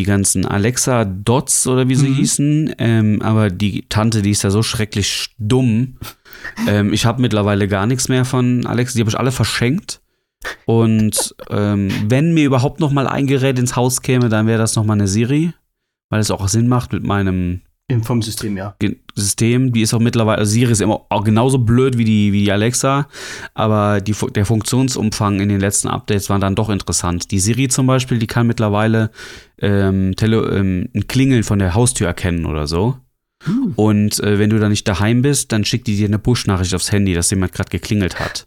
die 0.00 0.06
ganzen 0.06 0.46
Alexa 0.46 1.04
Dots 1.04 1.66
oder 1.66 1.88
wie 1.88 1.94
sie 1.94 2.08
Mhm. 2.08 2.14
hießen, 2.14 2.74
ähm, 2.78 3.20
aber 3.22 3.50
die 3.50 3.84
Tante, 3.90 4.22
die 4.22 4.30
ist 4.30 4.42
ja 4.42 4.50
so 4.50 4.62
schrecklich 4.62 5.34
dumm. 5.38 5.98
ähm, 6.66 6.92
ich 6.94 7.04
habe 7.04 7.20
mittlerweile 7.20 7.68
gar 7.68 7.86
nichts 7.86 8.08
mehr 8.08 8.24
von 8.24 8.64
Alexa, 8.66 8.94
die 8.96 9.00
habe 9.02 9.10
ich 9.10 9.18
alle 9.18 9.30
verschenkt. 9.32 10.00
Und 10.64 11.34
ähm, 11.50 11.90
wenn 12.08 12.32
mir 12.32 12.46
überhaupt 12.46 12.80
noch 12.80 12.92
mal 12.92 13.06
ein 13.06 13.26
Gerät 13.26 13.58
ins 13.58 13.76
Haus 13.76 14.00
käme, 14.00 14.30
dann 14.30 14.46
wäre 14.46 14.58
das 14.58 14.74
noch 14.74 14.84
mal 14.86 14.94
eine 14.94 15.06
Siri, 15.06 15.52
weil 16.08 16.20
es 16.20 16.30
auch 16.30 16.48
Sinn 16.48 16.66
macht 16.66 16.92
mit 16.94 17.04
meinem 17.04 17.60
vom 18.02 18.22
System, 18.22 18.56
ja. 18.56 18.74
System, 19.14 19.72
die 19.72 19.82
ist 19.82 19.92
auch 19.92 20.00
mittlerweile, 20.00 20.38
also 20.38 20.52
Siri 20.52 20.72
ist 20.72 20.80
immer 20.80 21.06
auch 21.08 21.24
genauso 21.24 21.58
blöd 21.58 21.98
wie 21.98 22.04
die, 22.04 22.32
wie 22.32 22.44
die 22.44 22.52
Alexa, 22.52 23.08
aber 23.54 24.00
die, 24.00 24.14
der 24.34 24.46
Funktionsumfang 24.46 25.40
in 25.40 25.48
den 25.48 25.60
letzten 25.60 25.88
Updates 25.88 26.30
war 26.30 26.38
dann 26.38 26.54
doch 26.54 26.70
interessant. 26.70 27.30
Die 27.30 27.40
Siri 27.40 27.68
zum 27.68 27.86
Beispiel, 27.86 28.18
die 28.18 28.26
kann 28.26 28.46
mittlerweile 28.46 29.10
ähm, 29.60 30.14
Tele 30.16 30.38
ähm, 30.56 30.88
ein 30.94 31.06
Klingeln 31.06 31.42
von 31.42 31.58
der 31.58 31.74
Haustür 31.74 32.06
erkennen 32.06 32.46
oder 32.46 32.66
so. 32.66 32.96
Hm. 33.44 33.72
Und 33.76 34.20
äh, 34.20 34.38
wenn 34.38 34.50
du 34.50 34.58
da 34.58 34.68
nicht 34.68 34.86
daheim 34.86 35.22
bist, 35.22 35.52
dann 35.52 35.64
schickt 35.64 35.86
die 35.86 35.96
dir 35.96 36.06
eine 36.06 36.18
Push-Nachricht 36.18 36.74
aufs 36.74 36.92
Handy, 36.92 37.14
dass 37.14 37.30
jemand 37.30 37.52
gerade 37.52 37.70
geklingelt 37.70 38.20
hat. 38.20 38.46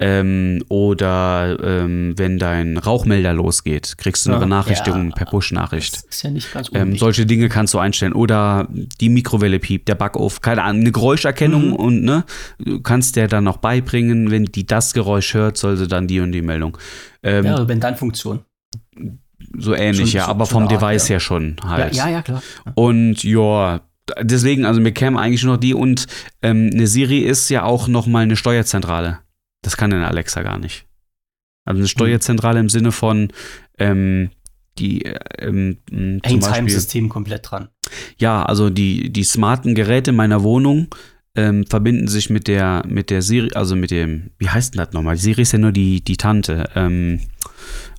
Ähm, 0.00 0.62
oder 0.68 1.58
ähm, 1.60 2.14
wenn 2.16 2.38
dein 2.38 2.76
Rauchmelder 2.78 3.32
losgeht, 3.34 3.98
kriegst 3.98 4.24
du 4.26 4.30
eine 4.30 4.36
Ja. 4.36 4.44
Benachrichtigung 4.44 5.08
Ja. 5.08 5.14
per 5.16 5.26
Push-Nachricht. 5.26 6.04
Ist 6.08 6.22
ja 6.22 6.30
nicht 6.30 6.52
ganz 6.52 6.70
Ähm, 6.72 6.96
solche 6.96 7.26
Dinge 7.26 7.48
kannst 7.48 7.74
du 7.74 7.78
einstellen. 7.80 8.12
Oder 8.12 8.68
die 9.00 9.08
Mikrowelle 9.08 9.58
piept, 9.58 9.88
der 9.88 9.96
Backofen, 9.96 10.40
keine 10.40 10.62
Ahnung, 10.62 10.82
eine 10.82 10.92
Geräuscherkennung 10.92 11.68
Mhm. 11.70 11.72
und 11.74 12.02
ne, 12.04 12.24
du 12.58 12.80
kannst 12.80 13.16
der 13.16 13.26
dann 13.26 13.42
noch 13.42 13.56
beibringen, 13.56 14.30
wenn 14.30 14.44
die 14.44 14.66
das 14.66 14.94
Geräusch 14.94 15.34
hört, 15.34 15.56
soll 15.56 15.76
sie 15.76 15.88
dann 15.88 16.06
die 16.06 16.20
und 16.20 16.30
die 16.30 16.42
Meldung. 16.42 16.78
Ähm, 17.24 17.44
ja, 17.46 17.66
wenn 17.66 17.80
dann 17.80 17.96
Funktion. 17.96 18.40
So 19.56 19.74
ähnlich, 19.74 20.10
schon- 20.10 20.18
ja, 20.18 20.24
schon- 20.26 20.30
aber 20.30 20.46
vom 20.46 20.62
Art, 20.64 20.72
Device 20.72 21.08
ja. 21.08 21.14
her 21.14 21.20
schon 21.20 21.56
Ja, 21.62 21.68
halt. 21.70 21.94
ja, 21.94 22.08
ja, 22.08 22.22
klar. 22.22 22.42
Und 22.74 23.24
ja, 23.24 23.80
deswegen, 24.20 24.64
also 24.64 24.80
mir 24.80 24.92
kämen 24.92 25.16
eigentlich 25.18 25.42
nur 25.42 25.54
noch 25.54 25.60
die 25.60 25.74
und 25.74 26.06
ähm, 26.42 26.70
eine 26.72 26.86
Siri 26.86 27.18
ist 27.18 27.48
ja 27.48 27.64
auch 27.64 27.88
noch 27.88 28.06
mal 28.06 28.20
eine 28.20 28.36
Steuerzentrale. 28.36 29.18
Das 29.62 29.76
kann 29.76 29.92
eine 29.92 30.06
Alexa 30.08 30.42
gar 30.42 30.58
nicht. 30.58 30.86
Also 31.64 31.80
eine 31.80 31.88
Steuerzentrale 31.88 32.60
im 32.60 32.68
Sinne 32.68 32.92
von 32.92 33.28
ähm, 33.78 34.30
die 34.78 35.04
äh, 35.04 35.18
ähm, 35.38 35.78
m, 35.90 36.20
zum 36.22 36.30
Hängt 36.30 36.40
Beispiel, 36.42 36.50
Heimsystem 36.56 37.08
komplett 37.08 37.50
dran. 37.50 37.68
ja, 38.18 38.42
also 38.42 38.70
die, 38.70 39.10
die 39.12 39.24
smarten 39.24 39.74
Geräte 39.74 40.12
meiner 40.12 40.42
Wohnung 40.42 40.88
ähm, 41.34 41.66
verbinden 41.66 42.08
sich 42.08 42.30
mit 42.30 42.48
der, 42.48 42.82
mit 42.86 43.10
der 43.10 43.22
Siri, 43.22 43.50
also 43.54 43.76
mit 43.76 43.90
dem, 43.90 44.30
wie 44.38 44.48
heißt 44.48 44.74
denn 44.74 44.84
das 44.84 44.92
nochmal? 44.92 45.16
Die 45.16 45.22
Siri 45.22 45.42
ist 45.42 45.52
ja 45.52 45.58
nur 45.58 45.72
die, 45.72 46.02
die 46.02 46.16
Tante, 46.16 46.68
ähm, 46.74 47.20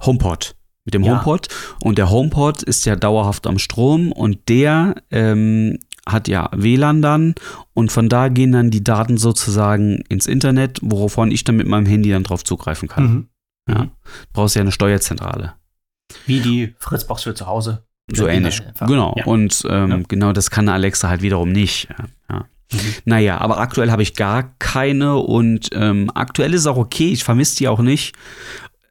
HomePod. 0.06 0.56
Mit 0.86 0.94
dem 0.94 1.04
Ja. 1.04 1.12
HomePod. 1.18 1.48
Und 1.84 1.98
der 1.98 2.10
HomePod 2.10 2.64
ist 2.64 2.86
ja 2.86 2.96
dauerhaft 2.96 3.46
am 3.46 3.60
Strom 3.60 4.12
und 4.12 4.50
der 4.50 4.96
ähm, 5.12 5.78
hat 6.12 6.28
ja 6.28 6.50
WLAN 6.56 7.02
dann 7.02 7.36
und 7.74 7.92
von 7.92 8.10
da 8.10 8.30
gehen 8.30 8.52
dann 8.52 8.72
die 8.72 8.84
Daten 8.84 9.18
sozusagen 9.18 10.04
ins 10.10 10.28
Internet, 10.28 10.80
wovon 10.82 11.32
ich 11.32 11.44
dann 11.44 11.56
mit 11.58 11.68
meinem 11.68 11.86
Handy 11.86 12.10
dann 12.12 12.24
drauf 12.24 12.44
zugreifen 12.44 12.88
kann. 12.90 13.04
Mhm. 13.04 13.28
Ja. 13.70 13.84
Mhm. 13.84 13.92
Brauchst 14.34 14.56
ja 14.56 14.62
eine 14.62 14.72
Steuerzentrale. 14.72 15.54
Wie 16.26 16.40
die 16.40 16.76
Fritzbox 16.80 17.24
für 17.24 17.36
zu 17.36 17.46
Hause. 17.48 17.84
So 18.12 18.28
ähnlich. 18.28 18.62
Genau. 18.80 19.14
Ja. 19.18 19.26
Und 19.26 19.64
ähm, 19.70 19.90
Ja. 19.92 20.00
genau 20.08 20.34
das 20.34 20.50
kann 20.50 20.68
Alexa 20.68 21.10
halt 21.10 21.22
wiederum 21.22 21.52
nicht. 21.52 21.88
Ja. 21.90 22.06
ja. 22.30 22.40
Mhm. 22.72 22.78
Naja, 23.06 23.38
aber 23.40 23.60
aktuell 23.60 23.92
habe 23.92 24.02
ich 24.02 24.16
gar 24.16 24.56
keine 24.60 25.18
und 25.18 25.70
ähm, 25.74 26.12
aktuell 26.14 26.54
ist 26.54 26.68
auch 26.68 26.78
okay, 26.78 27.12
ich 27.12 27.24
vermisse 27.24 27.58
die 27.58 27.68
auch 27.68 27.82
nicht. 27.82 28.16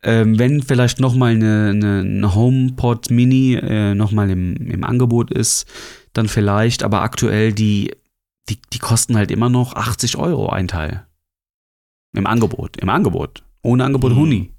Ähm, 0.04 0.38
wenn 0.38 0.62
vielleicht 0.62 1.00
nochmal 1.00 1.32
eine, 1.32 1.70
eine, 1.70 2.00
eine 2.00 2.34
HomePod 2.34 3.10
Mini 3.10 3.54
äh, 3.54 3.94
nochmal 3.94 4.30
im, 4.30 4.54
im 4.56 4.84
Angebot 4.84 5.32
ist, 5.32 5.66
dann 6.18 6.28
vielleicht, 6.28 6.82
aber 6.82 7.02
aktuell 7.02 7.52
die, 7.52 7.94
die, 8.48 8.58
die 8.72 8.78
kosten 8.78 9.16
halt 9.16 9.30
immer 9.30 9.48
noch 9.48 9.74
80 9.74 10.16
Euro 10.16 10.48
ein 10.50 10.68
Teil. 10.68 11.06
Im 12.14 12.26
Angebot, 12.26 12.76
im 12.78 12.88
Angebot. 12.88 13.42
Ohne 13.62 13.84
Angebot 13.84 14.12
Mhm. 14.12 14.16
Huni. 14.16 14.52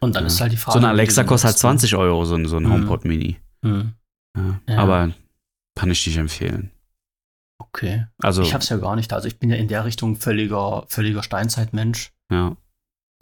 Und 0.00 0.14
dann 0.16 0.24
Ja. 0.24 0.26
ist 0.28 0.40
halt 0.40 0.52
die 0.52 0.56
Frage. 0.56 0.74
So 0.74 0.78
eine 0.78 0.88
Alexa 0.88 1.24
kostet 1.24 1.46
halt 1.46 1.54
nutzt, 1.54 1.60
20 1.60 1.96
Euro, 1.96 2.24
so, 2.24 2.34
ein- 2.34 2.46
so 2.46 2.56
ein 2.58 2.64
Mhm. 2.64 2.72
HomePod 2.72 3.04
Mini. 3.04 3.38
Mhm. 3.62 3.92
Ja. 4.36 4.60
Ja. 4.68 4.78
Aber 4.78 5.12
kann 5.78 5.90
ich 5.90 6.06
nicht 6.06 6.16
empfehlen. 6.18 6.70
Okay. 7.58 8.06
Also, 8.22 8.42
Ich 8.42 8.52
hab's 8.54 8.68
ja 8.68 8.76
gar 8.76 8.96
nicht. 8.96 9.12
Also 9.12 9.28
ich 9.28 9.38
bin 9.38 9.48
ja 9.50 9.56
in 9.56 9.68
der 9.68 9.84
Richtung 9.84 10.16
völliger, 10.16 10.84
völliger 10.88 11.22
Steinzeitmensch. 11.22 12.10
ja. 12.30 12.56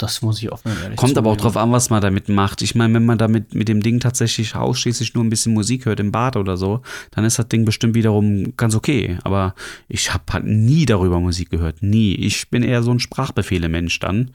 Das 0.00 0.22
muss 0.22 0.38
ich 0.38 0.50
offen 0.50 0.72
und 0.72 0.82
ehrlich 0.82 0.96
Kommt 0.96 1.18
aber 1.18 1.30
auch 1.30 1.36
drauf 1.36 1.58
an, 1.58 1.72
was 1.72 1.90
man 1.90 2.00
damit 2.00 2.30
macht. 2.30 2.62
Ich 2.62 2.74
meine, 2.74 2.94
wenn 2.94 3.04
man 3.04 3.18
damit 3.18 3.54
mit 3.54 3.68
dem 3.68 3.82
Ding 3.82 4.00
tatsächlich 4.00 4.56
ausschließlich 4.56 5.12
nur 5.12 5.22
ein 5.22 5.28
bisschen 5.28 5.52
Musik 5.52 5.84
hört 5.84 6.00
im 6.00 6.10
Bad 6.10 6.36
oder 6.36 6.56
so, 6.56 6.80
dann 7.10 7.26
ist 7.26 7.38
das 7.38 7.48
Ding 7.48 7.66
bestimmt 7.66 7.94
wiederum 7.94 8.56
ganz 8.56 8.74
okay. 8.74 9.18
Aber 9.24 9.54
ich 9.88 10.14
habe 10.14 10.24
halt 10.32 10.46
nie 10.46 10.86
darüber 10.86 11.20
Musik 11.20 11.50
gehört. 11.50 11.82
Nie. 11.82 12.14
Ich 12.14 12.48
bin 12.48 12.62
eher 12.62 12.82
so 12.82 12.90
ein 12.92 12.98
Sprachbefehle-Mensch 12.98 13.98
dann. 13.98 14.30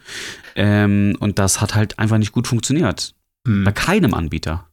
Ähm, 0.55 1.17
und 1.19 1.39
das 1.39 1.61
hat 1.61 1.73
halt 1.73 1.97
einfach 1.97 2.19
nicht 2.19 2.31
gut 2.31 2.47
funktioniert. 2.47 3.15
Hm. 3.47 3.63
Bei 3.63 3.71
keinem 3.71 4.13
Anbieter. 4.13 4.67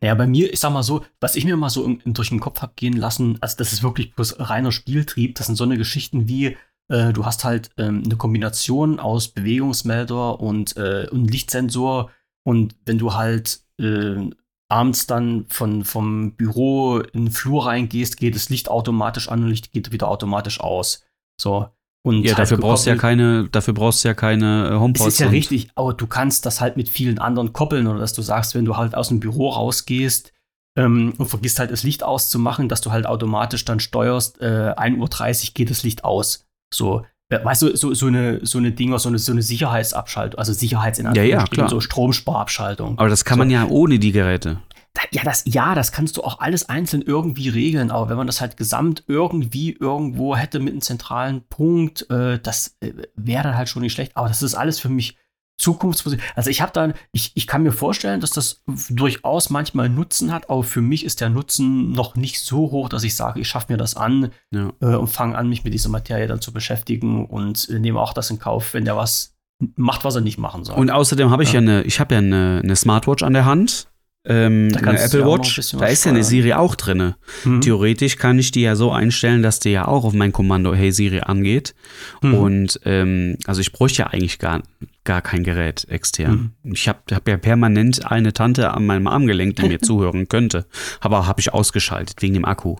Naja, 0.00 0.14
bei 0.16 0.26
mir, 0.26 0.52
ich 0.52 0.58
sag 0.58 0.72
mal 0.72 0.82
so, 0.82 1.04
was 1.20 1.36
ich 1.36 1.44
mir 1.44 1.56
mal 1.56 1.70
so 1.70 1.84
im, 1.84 2.00
im, 2.04 2.14
durch 2.14 2.30
den 2.30 2.40
Kopf 2.40 2.60
hab 2.62 2.76
gehen 2.76 2.96
lassen, 2.96 3.38
also 3.40 3.56
das 3.56 3.72
ist 3.72 3.84
wirklich 3.84 4.14
bloß 4.14 4.40
reiner 4.40 4.72
Spieltrieb, 4.72 5.36
das 5.36 5.46
sind 5.46 5.56
so 5.56 5.64
eine 5.64 5.78
Geschichten 5.78 6.28
wie, 6.28 6.56
äh, 6.90 7.12
du 7.12 7.24
hast 7.24 7.44
halt 7.44 7.70
ähm, 7.78 8.02
eine 8.04 8.16
Kombination 8.16 9.00
aus 9.00 9.28
Bewegungsmelder 9.28 10.40
und, 10.40 10.76
äh, 10.76 11.06
und 11.10 11.30
Lichtsensor 11.30 12.10
und 12.44 12.74
wenn 12.84 12.98
du 12.98 13.14
halt 13.14 13.60
äh, 13.78 14.30
abends 14.68 15.06
dann 15.06 15.46
von, 15.48 15.84
vom 15.84 16.32
Büro 16.32 16.98
in 16.98 17.26
den 17.26 17.30
Flur 17.30 17.66
reingehst, 17.66 18.16
geht 18.16 18.34
das 18.34 18.50
Licht 18.50 18.68
automatisch 18.68 19.28
an 19.28 19.42
und 19.42 19.48
Licht 19.48 19.72
geht 19.72 19.92
wieder 19.92 20.08
automatisch 20.08 20.60
aus. 20.60 21.04
So. 21.40 21.68
Und 22.02 22.22
Ja, 22.22 22.30
halt 22.30 22.38
dafür 22.38 22.58
brauchst 22.58 22.86
du 22.86 22.90
ja 22.90 22.96
keine, 22.96 23.48
dafür 23.50 23.74
brauchst 23.74 24.04
du 24.04 24.08
ja 24.08 24.14
keine 24.14 24.70
äh, 24.70 24.78
HomePods. 24.78 25.14
ist 25.14 25.20
ja 25.20 25.28
richtig, 25.28 25.70
aber 25.74 25.92
du 25.92 26.06
kannst 26.06 26.46
das 26.46 26.60
halt 26.60 26.76
mit 26.76 26.88
vielen 26.88 27.18
anderen 27.18 27.52
koppeln 27.52 27.86
oder 27.86 27.98
dass 27.98 28.14
du 28.14 28.22
sagst, 28.22 28.54
wenn 28.54 28.64
du 28.64 28.76
halt 28.76 28.94
aus 28.94 29.08
dem 29.08 29.20
Büro 29.20 29.50
rausgehst 29.50 30.32
ähm, 30.76 31.14
und 31.18 31.26
vergisst 31.26 31.58
halt 31.58 31.70
das 31.70 31.82
Licht 31.82 32.02
auszumachen, 32.02 32.68
dass 32.68 32.80
du 32.80 32.90
halt 32.90 33.06
automatisch 33.06 33.64
dann 33.64 33.80
steuerst, 33.80 34.40
äh, 34.40 34.72
1.30 34.76 35.48
Uhr 35.48 35.54
geht 35.54 35.70
das 35.70 35.82
Licht 35.82 36.04
aus. 36.04 36.46
So, 36.72 37.04
weißt 37.30 37.62
du, 37.62 37.76
so, 37.76 37.94
so 37.94 38.06
eine, 38.06 38.44
so 38.44 38.58
eine 38.58 38.72
Dinger, 38.72 38.98
so 38.98 39.08
eine, 39.08 39.18
so 39.18 39.32
eine 39.32 39.42
Sicherheitsabschaltung, 39.42 40.38
also 40.38 40.52
Sicherheits 40.52 40.98
in 40.98 41.12
Ja, 41.14 41.22
ja, 41.22 41.44
klar. 41.44 41.68
so 41.68 41.80
Stromsparabschaltung. 41.80 42.98
Aber 42.98 43.08
das 43.08 43.24
kann 43.24 43.36
So. 43.36 43.40
man 43.40 43.50
ja 43.50 43.66
ohne 43.66 43.98
die 43.98 44.12
Geräte. 44.12 44.60
Da- 44.94 45.02
Ja, 45.12 45.22
das, 45.22 45.44
ja, 45.46 45.74
das 45.76 45.92
kannst 45.92 46.16
du 46.16 46.22
auch 46.24 46.40
alles 46.40 46.68
einzeln 46.68 47.02
irgendwie 47.02 47.48
regeln, 47.48 47.90
aber 47.92 48.08
wenn 48.08 48.16
man 48.16 48.26
das 48.26 48.40
halt 48.40 48.56
gesamt 48.56 49.04
irgendwie 49.06 49.72
irgendwo 49.78 50.34
hätte 50.36 50.58
mit 50.58 50.72
einem 50.72 50.80
zentralen 50.82 51.42
Punkt, 51.48 52.10
äh, 52.10 52.38
das 52.40 52.76
äh, 52.80 52.92
wäre 53.14 53.44
dann 53.44 53.56
halt 53.56 53.68
schon 53.68 53.82
nicht 53.82 53.92
schlecht. 53.92 54.16
Aber 54.16 54.26
das 54.28 54.42
ist 54.42 54.54
alles 54.56 54.80
für 54.80 54.88
mich 54.88 55.16
Zukunftsmusik. 55.60 56.20
Also 56.34 56.50
ich 56.50 56.60
habe 56.62 56.72
dann, 56.72 56.94
ich, 57.12 57.32
ich 57.34 57.46
kann 57.46 57.62
mir 57.62 57.72
vorstellen, 57.72 58.20
dass 58.20 58.30
das 58.30 58.62
durchaus 58.88 59.50
manchmal 59.50 59.88
Nutzen 59.88 60.32
hat, 60.32 60.48
aber 60.50 60.62
für 60.64 60.80
mich 60.80 61.04
ist 61.04 61.20
der 61.20 61.28
Nutzen 61.30 61.92
noch 61.92 62.16
nicht 62.16 62.40
so 62.40 62.70
hoch, 62.70 62.88
dass 62.88 63.04
ich 63.04 63.14
sage, 63.14 63.40
ich 63.40 63.48
schaffe 63.48 63.72
mir 63.72 63.76
das 63.76 63.94
an 63.96 64.30
Ja. 64.50 64.72
äh, 64.80 64.96
und 64.96 65.08
fange 65.08 65.36
an, 65.36 65.48
mich 65.48 65.62
mit 65.64 65.74
dieser 65.74 65.90
Materie 65.90 66.26
dann 66.26 66.40
zu 66.40 66.52
beschäftigen 66.52 67.26
und 67.26 67.68
äh, 67.68 67.78
nehme 67.78 68.00
auch 68.00 68.12
das 68.14 68.30
in 68.30 68.38
Kauf, 68.38 68.74
wenn 68.74 68.84
der 68.84 68.96
was 68.96 69.34
macht, 69.76 70.04
was 70.04 70.14
er 70.14 70.22
nicht 70.22 70.38
machen 70.38 70.64
soll. 70.64 70.76
Und 70.76 70.90
außerdem 70.90 71.30
habe 71.30 71.42
ich 71.42 71.52
ja, 71.52 71.60
Ja. 71.60 71.68
eine, 71.70 71.82
ich 71.82 72.00
habe 72.00 72.14
ja 72.14 72.18
eine, 72.18 72.60
eine 72.64 72.76
Smartwatch 72.76 73.22
an 73.22 73.34
der 73.34 73.44
Hand. 73.44 73.86
Ähm, 74.22 74.70
Da 74.72 74.80
eine 74.80 75.00
Apple 75.00 75.22
ein 75.22 75.28
Watch, 75.30 75.56
bisschen 75.56 75.78
da 75.78 75.86
ist 75.86 76.04
ja 76.04 76.10
eine. 76.12 76.22
Siri 76.24 76.52
auch 76.52 76.74
drinne. 76.74 77.16
Mhm. 77.44 77.62
Theoretisch 77.62 78.16
kann 78.18 78.38
ich 78.38 78.50
die 78.52 78.60
ja 78.60 78.76
so 78.76 78.92
einstellen, 78.92 79.42
dass 79.42 79.60
die 79.60 79.70
ja 79.70 79.88
auch 79.88 80.04
auf 80.04 80.12
mein 80.12 80.30
Kommando 80.32 80.74
Hey 80.74 80.92
Siri 80.92 81.20
angeht. 81.20 81.74
Mhm. 82.20 82.34
Und 82.34 82.80
ähm, 82.84 83.36
also 83.46 83.62
ich 83.62 83.72
bräuchte 83.72 84.02
ja 84.02 84.08
eigentlich 84.08 84.38
gar, 84.38 84.62
gar 85.10 85.22
kein 85.22 85.42
Gerät 85.42 85.88
extern. 85.88 86.54
Ich 86.62 86.86
habe 86.86 87.00
hab 87.10 87.26
ja 87.26 87.36
permanent 87.36 88.06
eine 88.12 88.32
Tante 88.32 88.70
an 88.70 88.86
meinem 88.86 89.08
Armgelenk, 89.08 89.56
die 89.56 89.66
mir 89.66 89.80
zuhören 89.82 90.28
könnte. 90.28 90.66
Aber 91.00 91.26
habe 91.26 91.40
ich 91.40 91.52
ausgeschaltet 91.52 92.22
wegen 92.22 92.34
dem 92.34 92.44
Akku. 92.44 92.76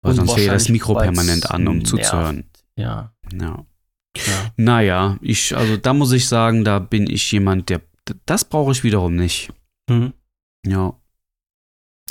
Weil 0.00 0.14
sonst 0.14 0.34
wäre 0.38 0.54
das 0.54 0.70
Mikro 0.70 0.94
permanent 0.94 1.50
an, 1.50 1.68
um 1.68 1.76
nervt. 1.76 1.88
zuzuhören. 1.88 2.44
Ja, 2.74 3.12
Ja. 3.34 3.66
ja. 4.16 4.52
Naja, 4.56 5.18
ich, 5.20 5.54
also 5.54 5.76
da 5.76 5.92
muss 5.92 6.12
ich 6.12 6.26
sagen, 6.26 6.64
da 6.64 6.78
bin 6.78 7.06
ich 7.06 7.30
jemand, 7.32 7.68
der, 7.68 7.82
das 8.24 8.46
brauche 8.46 8.72
ich 8.72 8.82
wiederum 8.82 9.14
nicht. 9.14 9.52
Mhm. 9.90 10.14
Ja. 10.64 10.94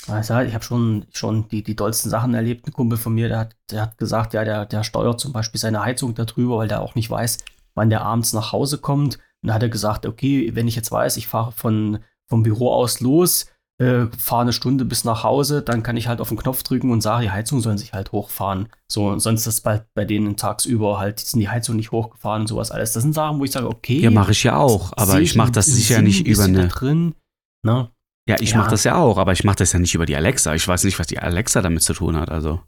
Also 0.08 0.38
ich 0.42 0.54
habe 0.54 0.64
schon, 0.64 1.08
schon 1.12 1.48
die, 1.50 1.64
die 1.64 1.76
dollsten 1.76 2.12
Sachen 2.12 2.36
erlebt. 2.36 2.68
Ein 2.68 2.74
Kumpel 2.74 3.00
von 3.00 3.16
mir, 3.16 3.28
der 3.28 3.40
hat, 3.40 3.56
der 3.72 3.82
hat 3.82 3.98
gesagt, 3.98 4.36
ja, 4.36 4.44
der, 4.44 4.68
der 4.68 4.84
steuert 4.84 5.20
zum 5.20 5.34
Beispiel 5.34 5.60
seine 5.60 5.82
Heizung 5.82 6.14
darüber, 6.14 6.58
weil 6.58 6.68
der 6.68 6.82
auch 6.82 6.94
nicht 6.94 7.10
weiß, 7.10 7.40
wann 7.80 7.90
der 7.90 8.02
abends 8.02 8.34
nach 8.34 8.52
Hause 8.52 8.78
kommt. 8.78 9.16
Und 9.42 9.48
da 9.48 9.54
hat 9.54 9.64
er 9.64 9.70
gesagt, 9.70 10.06
okay, 10.06 10.52
wenn 10.54 10.68
ich 10.68 10.76
jetzt 10.76 10.92
weiß, 10.92 11.16
ich 11.18 11.28
fahre 11.28 11.54
von, 11.54 12.00
vom 12.28 12.44
Büro 12.44 12.72
aus 12.74 13.00
los, 13.00 13.48
äh, 13.82 14.08
fahre 14.18 14.42
eine 14.42 14.52
Stunde 14.54 14.84
bis 14.84 15.06
nach 15.06 15.24
Hause, 15.24 15.62
dann 15.62 15.82
kann 15.82 15.96
ich 15.96 16.10
halt 16.10 16.20
auf 16.20 16.28
den 16.28 16.38
Knopf 16.38 16.64
drücken 16.64 16.92
und 16.92 17.00
sage, 17.00 17.24
die 17.24 17.32
Heizung 17.32 17.62
sollen 17.62 17.78
sich 17.78 17.94
halt 17.94 18.12
hochfahren. 18.12 18.68
So, 18.92 19.08
und 19.08 19.22
sonst 19.22 19.48
ist 19.48 19.62
bei, 19.62 19.86
bei 19.94 20.04
denen 20.04 20.36
tagsüber 20.36 21.00
halt, 21.00 21.22
sind 21.22 21.40
die 21.40 21.48
Heizung 21.48 21.78
nicht 21.78 21.92
hochgefahren 21.94 22.42
und 22.42 22.48
sowas 22.48 22.72
alles. 22.72 22.92
Das 22.92 23.04
sind 23.04 23.14
Sachen, 23.16 23.40
wo 23.40 23.46
ich 23.46 23.52
sage, 23.52 23.68
okay. 23.70 24.00
Ja, 24.02 24.12
mache 24.12 24.34
ich 24.34 24.44
ja 24.44 24.58
auch, 24.58 24.92
aber 24.98 25.22
ich 25.22 25.36
mache 25.36 25.52
das 25.54 25.68
sicher 25.68 26.02
nicht 26.02 26.28
über 26.28 26.44
eine. 26.44 26.68
drin. 26.68 27.16
Ne? 27.64 27.90
Ja, 28.28 28.36
ich 28.42 28.52
Ja. 28.52 28.58
mache 28.58 28.72
das 28.72 28.84
ja 28.84 28.98
auch, 28.98 29.18
aber 29.18 29.32
ich 29.32 29.46
mache 29.46 29.56
das 29.56 29.72
ja 29.72 29.80
nicht 29.80 29.96
über 29.96 30.06
die 30.06 30.18
Alexa. 30.18 30.54
Ich 30.54 30.68
weiß 30.68 30.84
nicht, 30.84 31.00
was 31.00 31.08
die 31.08 31.20
Alexa 31.20 31.62
damit 31.62 31.82
zu 31.82 31.94
tun 31.94 32.18
hat. 32.18 32.30
Also. 32.30 32.60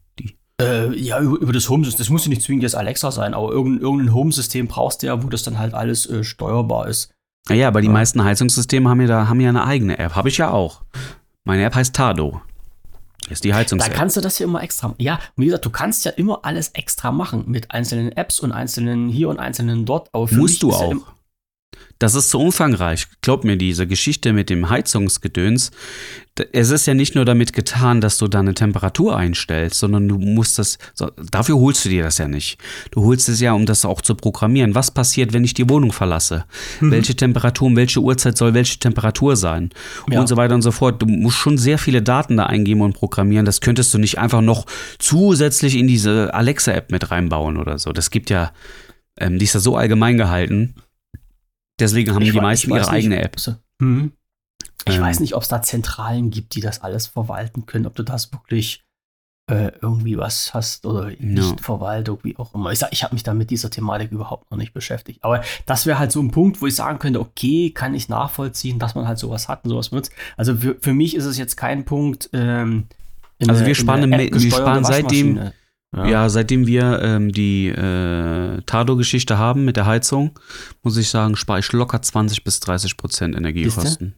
Äh, 0.62 0.96
ja, 0.98 1.20
über, 1.20 1.38
über 1.40 1.54
das 1.54 1.70
Home-System. 1.70 2.00
Das 2.04 2.10
muss 2.10 2.24
ja 2.26 2.30
nicht 2.30 2.42
zwingend 2.42 2.64
jetzt 2.64 2.76
Alexa 2.76 3.12
sein, 3.12 3.34
aber 3.34 3.52
irgendein, 3.52 3.82
irgendein 3.82 4.14
Home-System 4.14 4.68
brauchst 4.68 5.02
du 5.04 5.08
ja, 5.08 5.24
wo 5.24 5.28
das 5.30 5.44
dann 5.44 5.58
halt 5.60 5.74
alles 5.74 6.06
äh, 6.10 6.24
steuerbar 6.24 6.88
ist. 6.88 7.12
Naja, 7.50 7.68
aber 7.68 7.82
die 7.82 7.88
Ja. 7.88 7.94
meisten 7.94 8.24
Heizungssysteme 8.24 8.90
haben 8.90 9.02
ja 9.02 9.08
da 9.08 9.28
haben 9.28 9.40
ja 9.40 9.50
eine 9.50 9.64
eigene 9.66 9.98
App. 9.98 10.16
Habe 10.16 10.30
ich 10.30 10.38
ja 10.38 10.52
auch. 10.52 10.82
Meine 11.44 11.64
App 11.64 11.74
heißt 11.76 11.96
Tado. 11.96 12.42
ist 13.30 13.44
die 13.44 13.54
Heizungs 13.54 13.84
Da 13.84 13.90
kannst 13.92 14.16
du 14.18 14.22
das 14.22 14.38
ja 14.40 14.46
immer 14.46 14.62
extra. 14.62 14.94
Ja, 14.98 15.16
und 15.36 15.42
wie 15.42 15.46
gesagt, 15.46 15.66
du 15.66 15.70
kannst 15.70 16.06
ja 16.06 16.12
immer 16.12 16.40
alles 16.44 16.70
extra 16.70 17.12
machen 17.12 17.46
mit 17.48 17.72
einzelnen 17.72 18.12
Apps 18.12 18.40
und 18.40 18.52
einzelnen 18.52 19.10
hier 19.10 19.30
und 19.30 19.40
einzelnen 19.40 19.86
dort. 19.86 20.10
Aber 20.14 20.28
Musst 20.34 20.62
du 20.64 20.70
ja 20.70 20.76
auch. 20.76 20.92
im- 20.92 21.04
Das 22.02 22.15
ist 22.15 22.32
zu 22.32 22.40
umfangreich. 22.40 23.06
Glaub 23.22 23.44
mir, 23.44 23.57
diese 23.57 23.86
Geschichte 23.86 24.34
mit 24.34 24.49
dem 24.49 24.72
Heizungsgedöns, 24.72 25.69
es 26.52 26.72
ist 26.72 26.88
ja 26.88 26.95
nicht 26.95 27.14
nur 27.14 27.26
damit 27.26 27.53
getan, 27.53 28.02
dass 28.02 28.18
du 28.18 28.28
deine 28.28 28.56
Temperatur 28.56 29.15
einstellst, 29.15 29.78
sondern 29.78 30.07
du 30.07 30.18
musst 30.18 30.57
das, 30.57 30.80
dafür 31.30 31.60
holst 31.60 31.86
du 31.86 31.90
dir 31.90 32.02
das 32.02 32.18
ja 32.18 32.28
nicht. 32.28 32.57
Du 32.90 33.03
holst 33.03 33.30
es 33.30 33.40
ja, 33.40 33.53
um 33.53 33.68
das 33.68 33.86
auch 33.86 34.02
zu 34.02 34.15
programmieren. 34.15 34.73
Was 34.73 34.90
passiert, 34.90 35.32
wenn 35.32 35.44
ich 35.44 35.53
die 35.53 35.69
Wohnung 35.69 35.91
verlasse? 35.91 36.45
Mhm. 36.80 36.90
Welche 36.90 37.15
Temperatur, 37.15 37.68
um 37.68 37.76
welche 37.76 37.99
Uhrzeit 37.99 38.36
soll 38.36 38.56
welche 38.56 38.80
Temperatur 38.80 39.36
sein? 39.36 39.69
Ja. 40.10 40.22
Und 40.22 40.28
so 40.28 40.38
weiter 40.38 40.56
und 40.56 40.64
so 40.64 40.72
fort. 40.72 41.03
Du 41.03 41.06
musst 41.06 41.38
schon 41.38 41.60
sehr 41.60 41.78
viele 41.78 42.02
Daten 42.02 42.36
da 42.38 42.48
eingeben 42.48 42.82
und 42.82 42.94
programmieren. 42.94 43.45
Das 43.45 43.61
könntest 43.61 43.94
du 43.94 43.99
nicht 43.99 44.18
einfach 44.18 44.41
noch 44.41 44.65
zusätzlich 44.98 45.78
in 45.78 45.86
diese 45.86 46.34
Alexa-App 46.34 46.91
mit 46.91 47.11
reinbauen 47.11 47.57
oder 47.57 47.78
so. 47.78 47.91
Das 47.91 48.10
gibt 48.10 48.32
ja, 48.32 48.53
ähm, 49.19 49.38
die 49.38 49.45
ist 49.45 49.53
ja 49.53 49.60
so 49.60 49.76
allgemein 49.76 50.18
gehalten. 50.18 50.73
Deswegen 51.82 52.14
haben 52.14 52.22
Ich 52.22 52.32
die 52.32 52.40
meisten 52.41 52.70
ihre 52.70 52.80
nicht, 52.80 52.90
eigene 52.90 53.22
App. 53.22 53.36
Mhm. 53.80 54.12
Ich 54.88 54.95
Ähm. 54.95 55.02
weiß 55.02 55.20
nicht, 55.20 55.36
ob 55.36 55.44
es 55.44 55.49
da 55.49 55.62
Zentralen 55.62 56.30
gibt, 56.32 56.56
die 56.56 56.62
das 56.62 56.82
alles 56.82 57.08
verwalten 57.08 57.66
können, 57.66 57.86
ob 57.86 57.95
du 57.95 58.03
das 58.03 58.32
wirklich 58.32 58.84
äh, 59.49 59.72
irgendwie 59.82 60.18
was 60.18 60.53
hast 60.53 60.86
oder 60.86 61.12
nicht 61.20 61.60
Verwaltung, 61.62 62.20
wie 62.24 62.38
auch 62.38 62.53
immer. 62.56 62.72
Ich 62.72 62.80
sag, 62.80 62.94
ich 62.94 63.03
habe 63.03 63.14
mich 63.16 63.24
da 63.24 63.34
mit 63.34 63.49
dieser 63.49 63.70
Thematik 63.70 64.12
überhaupt 64.12 64.49
noch 64.49 64.58
nicht 64.58 64.74
beschäftigt. 64.74 65.20
Aber 65.24 65.44
das 65.66 65.86
wäre 65.86 65.99
halt 65.99 66.12
so 66.12 66.22
ein 66.22 66.32
Punkt, 66.32 66.62
wo 66.62 66.68
ich 66.68 66.76
sagen 66.76 66.99
könnte, 66.99 67.20
okay, 67.20 67.72
kann 67.72 67.94
ich 67.94 68.08
nachvollziehen, 68.08 68.80
dass 68.80 68.95
man 68.95 69.08
halt 69.08 69.20
sowas 69.20 69.49
hat 69.49 69.66
und 69.66 69.72
sowas 69.72 69.90
benutzt. 69.90 70.14
Also 70.38 70.56
für, 70.56 70.78
für 70.80 70.94
mich 70.94 71.16
ist 71.16 71.26
es 71.26 71.38
jetzt 71.38 71.58
kein 71.58 71.84
Punkt. 71.84 72.30
Ähm, 72.32 72.86
in 73.40 73.49
Also 73.49 73.60
der- 73.62 73.68
wir 73.68 73.76
App 73.76 74.32
wir 74.44 74.52
sparen 74.52 74.84
seitdem- 74.86 75.52
Waschmaschine. 75.91 76.11
Ja. 76.13 76.30
seitdem 76.30 76.68
wir 76.68 77.01
ähm, 77.01 77.31
die 77.31 77.68
äh, 77.68 78.61
Tado-Geschichte 78.65 79.38
haben 79.38 79.65
mit 79.65 79.76
der 79.77 79.85
Heizung, 79.85 80.39
muss 80.84 80.97
ich 80.97 81.09
sagen, 81.09 81.35
spare 81.35 81.59
ich 81.59 81.72
locker 81.73 82.01
20 82.01 82.43
bis 82.43 82.59
30 82.61 82.97
Prozent 82.97 83.35
Energiekosten. 83.35 84.15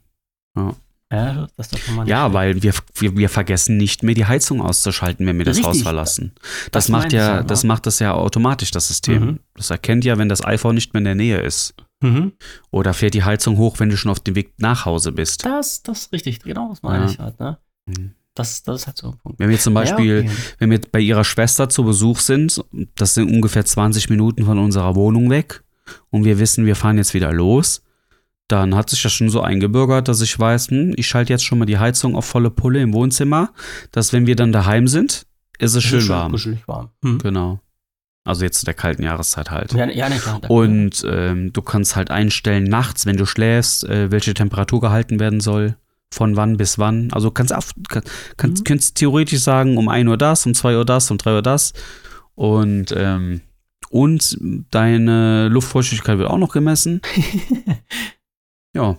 Ja, 0.55 0.75
Ja, 1.11 1.47
schlecht. 1.59 2.33
weil 2.33 2.63
wir, 2.63 2.73
wir, 2.95 3.17
wir 3.17 3.29
vergessen 3.29 3.77
nicht 3.77 4.03
mehr 4.03 4.15
die 4.15 4.25
Heizung 4.25 4.61
auszuschalten, 4.61 5.25
wenn 5.27 5.37
wir 5.37 5.45
das 5.45 5.57
Richtig. 5.57 5.69
Haus 5.73 5.81
verlassen. 5.81 6.31
Das, 6.71 6.85
Das 6.85 6.89
macht 6.89 7.13
ja, 7.13 7.37
ja, 7.37 7.43
das 7.43 7.63
macht 7.63 7.85
das 7.85 7.99
ja 7.99 8.13
automatisch, 8.13 8.71
das 8.71 8.87
System. 8.87 9.23
Mhm. 9.25 9.39
Das 9.55 9.69
erkennt 9.69 10.05
ja, 10.05 10.17
wenn 10.17 10.29
das 10.29 10.43
iPhone 10.43 10.75
nicht 10.75 10.93
mehr 10.93 10.99
in 10.99 11.05
der 11.05 11.15
Nähe 11.15 11.39
ist. 11.41 11.73
Mhm. 12.01 12.33
Oder 12.71 12.93
fährt 12.93 13.13
die 13.13 13.23
Heizung 13.23 13.57
hoch, 13.57 13.79
wenn 13.79 13.89
du 13.89 13.97
schon 13.97 14.11
auf 14.11 14.19
dem 14.19 14.35
Weg 14.35 14.53
nach 14.57 14.85
Hause 14.85 15.11
bist. 15.11 15.45
Das, 15.45 15.81
das 15.83 15.99
ist 16.01 16.11
richtig, 16.13 16.39
genau, 16.43 16.69
das 16.69 16.81
meine 16.83 17.05
Ja. 17.05 17.09
ich 17.11 17.19
halt, 17.19 17.39
ne? 17.39 17.57
Mhm. 17.85 18.11
Das, 18.35 18.63
das 18.63 18.81
ist 18.81 18.87
halt 18.87 18.97
so 18.97 19.11
ein 19.11 19.17
Punkt. 19.19 19.39
Wenn 19.39 19.49
wir 19.49 19.59
zum 19.59 19.73
Beispiel, 19.75 20.23
Ja, 20.25 20.31
okay. 20.31 20.37
wenn 20.57 20.71
wir 20.71 20.81
bei 20.91 20.99
ihrer 20.99 21.23
Schwester 21.23 21.69
zu 21.69 21.83
Besuch 21.83 22.19
sind, 22.19 22.63
das 22.95 23.13
sind 23.13 23.29
ungefähr 23.31 23.63
20 23.65 24.09
Minuten 24.09 24.45
von 24.45 24.57
unserer 24.57 24.95
Wohnung 24.95 25.29
weg 25.29 25.63
und 26.09 26.23
wir 26.25 26.39
wissen, 26.39 26.65
wir 26.65 26.75
fahren 26.75 26.97
jetzt 26.97 27.13
wieder 27.13 27.31
los, 27.31 27.83
dann 28.47 28.75
hat 28.75 28.89
sich 28.89 29.01
das 29.03 29.13
schon 29.13 29.29
so 29.29 29.41
eingebürgert, 29.41 30.07
dass 30.07 30.21
ich 30.21 30.37
weiß, 30.37 30.69
hm, 30.69 30.93
ich 30.97 31.07
schalte 31.07 31.31
jetzt 31.31 31.45
schon 31.45 31.59
mal 31.59 31.65
die 31.65 31.77
Heizung 31.77 32.15
auf 32.15 32.25
volle 32.25 32.49
Pulle 32.49 32.81
im 32.81 32.93
Wohnzimmer, 32.93 33.53
dass 33.91 34.13
wenn 34.13 34.25
wir 34.25 34.35
dann 34.35 34.51
daheim 34.51 34.87
sind, 34.87 35.25
ist 35.59 35.75
es 35.75 35.83
schön 35.83 36.07
warm. 36.09 36.31
Kuschelig 36.31 36.67
warm. 36.67 36.89
Mhm. 37.01 37.19
Genau. 37.19 37.59
Also 38.25 38.45
jetzt 38.45 38.59
zu 38.61 38.65
der 38.65 38.73
kalten 38.73 39.03
Jahreszeit 39.03 39.51
halt. 39.51 39.73
Ja, 39.73 39.85
ja, 39.89 40.09
klar. 40.09 40.39
da- 40.41 40.47
Und 40.47 41.05
ähm, 41.07 41.51
du 41.53 41.61
kannst 41.61 41.95
halt 41.95 42.09
einstellen, 42.09 42.63
nachts, 42.63 43.05
wenn 43.05 43.17
du 43.17 43.25
schläfst, 43.25 43.83
äh, 43.83 44.11
welche 44.11 44.33
Temperatur 44.33 44.81
gehalten 44.81 45.19
werden 45.19 45.39
soll, 45.41 45.75
von 46.13 46.35
wann 46.35 46.57
bis 46.57 46.77
wann. 46.79 47.11
Also 47.11 47.29
du 47.29 47.33
kannst, 47.33 47.53
kann, 47.89 48.03
kannst, 48.37 48.59
Mhm. 48.61 48.63
kannst 48.65 48.95
theoretisch 48.95 49.39
sagen, 49.41 49.77
um 49.77 49.89
1 49.89 50.07
Uhr 50.09 50.17
das, 50.17 50.45
um 50.45 50.53
2 50.53 50.77
Uhr 50.77 50.85
das, 50.85 51.09
um 51.11 51.17
3 51.17 51.33
Uhr 51.35 51.41
das. 51.41 51.73
Und, 52.35 52.93
ähm, 52.95 53.41
und 53.89 54.37
deine 54.71 55.47
Luftfeuchtigkeit 55.49 56.17
wird 56.17 56.29
auch 56.29 56.37
noch 56.37 56.51
gemessen. 56.53 57.01
Ja, 58.75 58.97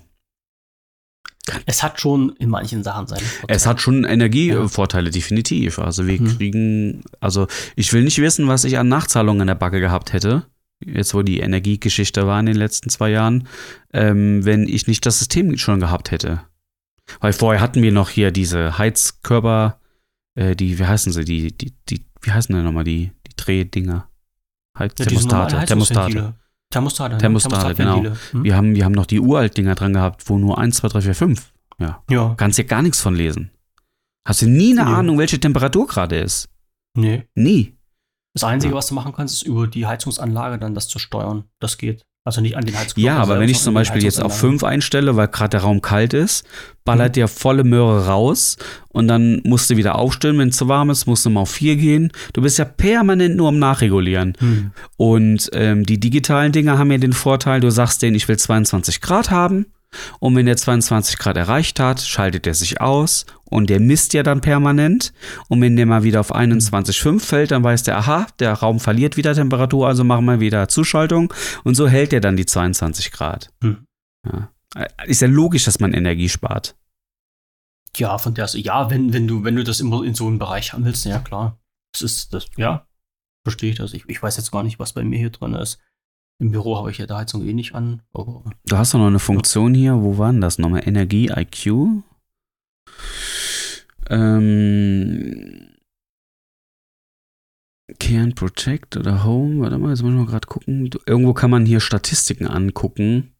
es 1.66 1.82
hat 1.82 2.00
schon 2.00 2.30
in 2.38 2.48
manchen 2.48 2.82
Sachen 2.84 3.06
seine 3.06 3.20
Vorteile. 3.22 3.56
es 3.56 3.66
hat 3.66 3.80
schon 3.80 4.04
Energievorteile, 4.04 5.10
definitiv. 5.10 5.78
Also 5.78 6.06
wir 6.06 6.20
Mhm. 6.20 6.26
kriegen, 6.38 7.02
also 7.20 7.48
ich 7.76 7.92
will 7.92 8.04
nicht 8.04 8.18
wissen, 8.18 8.46
was 8.48 8.64
ich 8.64 8.78
an 8.78 8.88
Nachzahlungen 8.88 9.42
in 9.42 9.46
der 9.48 9.54
Backe 9.56 9.80
gehabt 9.80 10.12
hätte, 10.12 10.46
jetzt 10.84 11.12
wo 11.12 11.22
die 11.22 11.40
Energiegeschichte 11.40 12.26
war 12.26 12.38
in 12.40 12.46
den 12.46 12.56
letzten 12.56 12.88
zwei 12.88 13.10
Jahren, 13.10 13.48
ähm, 13.92 14.44
wenn 14.44 14.68
ich 14.68 14.86
nicht 14.86 15.04
das 15.06 15.18
System 15.18 15.56
schon 15.58 15.80
gehabt 15.80 16.12
hätte. 16.12 16.40
Weil 17.20 17.32
vorher 17.32 17.60
hatten 17.60 17.82
wir 17.82 17.92
noch 17.92 18.08
hier 18.10 18.30
diese 18.30 18.78
Heizkörper, 18.78 19.80
äh, 20.38 20.56
die, 20.56 20.78
wie 20.78 20.84
heißen 20.86 21.12
sie, 21.12 21.24
die, 21.24 21.56
die, 21.56 21.74
die, 21.88 22.06
wie 22.22 22.30
heißen 22.32 22.54
denn 22.54 22.64
nochmal 22.64 22.84
die, 22.84 23.12
die 23.26 23.36
Drehdinger? 23.36 24.08
Heiz 24.78 24.92
Ja, 24.98 25.06
diese 25.06 25.28
normalen 25.28 25.66
Thermostate, 25.66 26.12
Thermostate. 26.12 26.34
Thermostate. 26.70 27.14
ne? 27.14 27.18
Thermostate, 27.18 27.74
genau. 27.74 28.02
Hm? 28.32 28.44
Wir 28.44 28.56
haben, 28.56 28.74
wir 28.74 28.84
haben 28.84 28.92
noch 28.92 29.06
die 29.06 29.20
Uralt-Dinger 29.20 29.74
dran 29.74 29.92
gehabt, 29.92 30.28
wo 30.28 30.38
nur 30.38 30.58
1, 30.58 30.76
2, 30.78 30.88
3, 30.88 31.00
4, 31.02 31.14
5. 31.14 31.52
Ja. 31.78 32.02
Ja. 32.10 32.34
Kannst 32.36 32.58
dir 32.58 32.64
gar 32.64 32.82
nichts 32.82 33.00
von 33.00 33.14
lesen. 33.14 33.50
Hast 34.26 34.42
du 34.42 34.46
nie 34.48 34.72
eine 34.72 34.88
Nee. 34.88 34.96
Ahnung, 34.96 35.18
welche 35.18 35.38
Temperatur 35.38 35.86
gerade 35.86 36.18
ist. 36.18 36.48
Nee. 36.96 37.28
Nie. 37.34 37.76
Das 38.32 38.42
Einzige, 38.44 38.72
Ja. 38.72 38.78
was 38.78 38.88
du 38.88 38.94
machen 38.94 39.12
kannst, 39.12 39.34
ist 39.34 39.42
über 39.42 39.66
die 39.68 39.86
Heizungsanlage 39.86 40.58
dann 40.58 40.74
das 40.74 40.88
zu 40.88 40.98
steuern. 40.98 41.44
Das 41.60 41.78
geht. 41.78 42.04
Also 42.26 42.40
nicht 42.40 42.56
an 42.56 42.64
den 42.64 42.74
Heizkörper. 42.74 43.00
Ja, 43.00 43.18
aber 43.18 43.38
wenn 43.38 43.50
ich 43.50 43.60
zum 43.60 43.74
Beispiel 43.74 44.02
jetzt 44.02 44.18
auf 44.18 44.32
Heizungsanlage. 44.32 44.60
5 44.60 44.64
einstelle, 44.64 45.16
weil 45.16 45.28
gerade 45.28 45.50
der 45.50 45.60
Raum 45.60 45.82
kalt 45.82 46.14
ist, 46.14 46.46
ballert 46.86 47.10
Mhm. 47.10 47.12
der 47.12 47.28
volle 47.28 47.64
Möhre 47.64 48.06
raus 48.06 48.56
und 48.88 49.08
dann 49.08 49.42
musst 49.44 49.68
du 49.68 49.76
wieder 49.76 49.96
aufstellen, 49.96 50.38
wenn 50.38 50.48
es 50.48 50.56
zu 50.56 50.66
warm 50.66 50.88
ist, 50.88 51.04
musst 51.06 51.26
du 51.26 51.30
mal 51.30 51.40
auf 51.42 51.50
4 51.50 51.76
gehen. 51.76 52.12
Du 52.32 52.40
bist 52.40 52.56
ja 52.58 52.64
permanent 52.64 53.36
nur 53.36 53.48
am 53.48 53.58
Nachregulieren. 53.58 54.32
Hm. 54.38 54.70
Und 54.96 55.50
ähm, 55.52 55.84
die 55.84 56.00
digitalen 56.00 56.52
Dinger 56.52 56.78
haben 56.78 56.90
ja 56.90 56.96
den 56.98 57.12
Vorteil, 57.12 57.60
du 57.60 57.70
sagst 57.70 58.00
denen, 58.00 58.16
ich 58.16 58.26
will 58.26 58.38
22 58.38 59.02
Grad 59.02 59.30
haben. 59.30 59.66
Und 60.20 60.36
wenn 60.36 60.46
der 60.46 60.56
22 60.56 61.18
Grad 61.18 61.36
erreicht 61.36 61.80
hat, 61.80 62.00
schaltet 62.00 62.46
er 62.46 62.54
sich 62.54 62.80
aus 62.80 63.26
und 63.44 63.70
der 63.70 63.80
misst 63.80 64.14
ja 64.14 64.22
dann 64.22 64.40
permanent. 64.40 65.12
Und 65.48 65.60
wenn 65.60 65.76
der 65.76 65.86
mal 65.86 66.02
wieder 66.02 66.20
auf 66.20 66.34
21,5 66.34 67.20
fällt, 67.20 67.50
dann 67.50 67.62
weiß 67.62 67.84
der, 67.84 67.98
aha, 67.98 68.26
der 68.38 68.52
Raum 68.52 68.80
verliert 68.80 69.16
wieder 69.16 69.34
Temperatur, 69.34 69.86
also 69.86 70.04
machen 70.04 70.24
wir 70.26 70.40
wieder 70.40 70.68
Zuschaltung. 70.68 71.32
Und 71.62 71.74
so 71.74 71.88
hält 71.88 72.12
er 72.12 72.20
dann 72.20 72.36
die 72.36 72.46
22 72.46 73.12
Grad. 73.12 73.50
Hm. 73.62 73.86
Ja. 74.26 74.48
Ist 75.04 75.22
ja 75.22 75.28
logisch, 75.28 75.64
dass 75.64 75.80
man 75.80 75.92
Energie 75.92 76.28
spart. 76.28 76.76
Ja, 77.96 78.18
von 78.18 78.34
der 78.34 78.46
ja, 78.54 78.90
wenn, 78.90 79.12
wenn 79.12 79.28
du, 79.28 79.44
wenn 79.44 79.54
du 79.54 79.62
das 79.62 79.80
immer 79.80 80.02
in 80.02 80.14
so 80.14 80.26
einem 80.26 80.38
Bereich 80.38 80.72
haben 80.72 80.84
willst, 80.84 81.04
ja 81.04 81.20
klar. 81.20 81.60
Das 81.92 82.02
ist 82.02 82.34
das, 82.34 82.46
ja, 82.56 82.88
verstehe 83.44 83.70
ich 83.70 83.76
das. 83.76 83.92
Ich, 83.92 84.08
ich 84.08 84.20
weiß 84.20 84.36
jetzt 84.36 84.50
gar 84.50 84.64
nicht, 84.64 84.80
was 84.80 84.94
bei 84.94 85.04
mir 85.04 85.18
hier 85.18 85.30
drin 85.30 85.54
ist. 85.54 85.78
Im 86.40 86.50
Büro 86.50 86.76
habe 86.76 86.90
ich 86.90 86.98
ja 86.98 87.06
die 87.06 87.12
Heizung 87.14 87.46
eh 87.46 87.52
nicht 87.52 87.74
an, 87.74 88.02
aber 88.12 88.42
Du 88.66 88.76
hast 88.76 88.92
doch 88.94 88.98
noch 88.98 89.06
eine 89.06 89.18
Funktion 89.20 89.72
hier, 89.74 90.02
wo 90.02 90.18
war 90.18 90.32
denn 90.32 90.40
das 90.40 90.58
nochmal? 90.58 90.86
Energie 90.86 91.28
IQ? 91.34 92.02
Ähm, 94.10 95.68
Can 97.98 98.34
Protect 98.34 98.96
oder 98.96 99.24
Home? 99.24 99.60
Warte 99.60 99.78
mal, 99.78 99.90
jetzt 99.90 100.02
muss 100.02 100.12
ich 100.12 100.18
mal 100.18 100.26
gerade 100.26 100.46
gucken. 100.46 100.90
Irgendwo 101.06 101.32
kann 101.34 101.50
man 101.50 101.66
hier 101.66 101.80
Statistiken 101.80 102.46
angucken. 102.46 103.32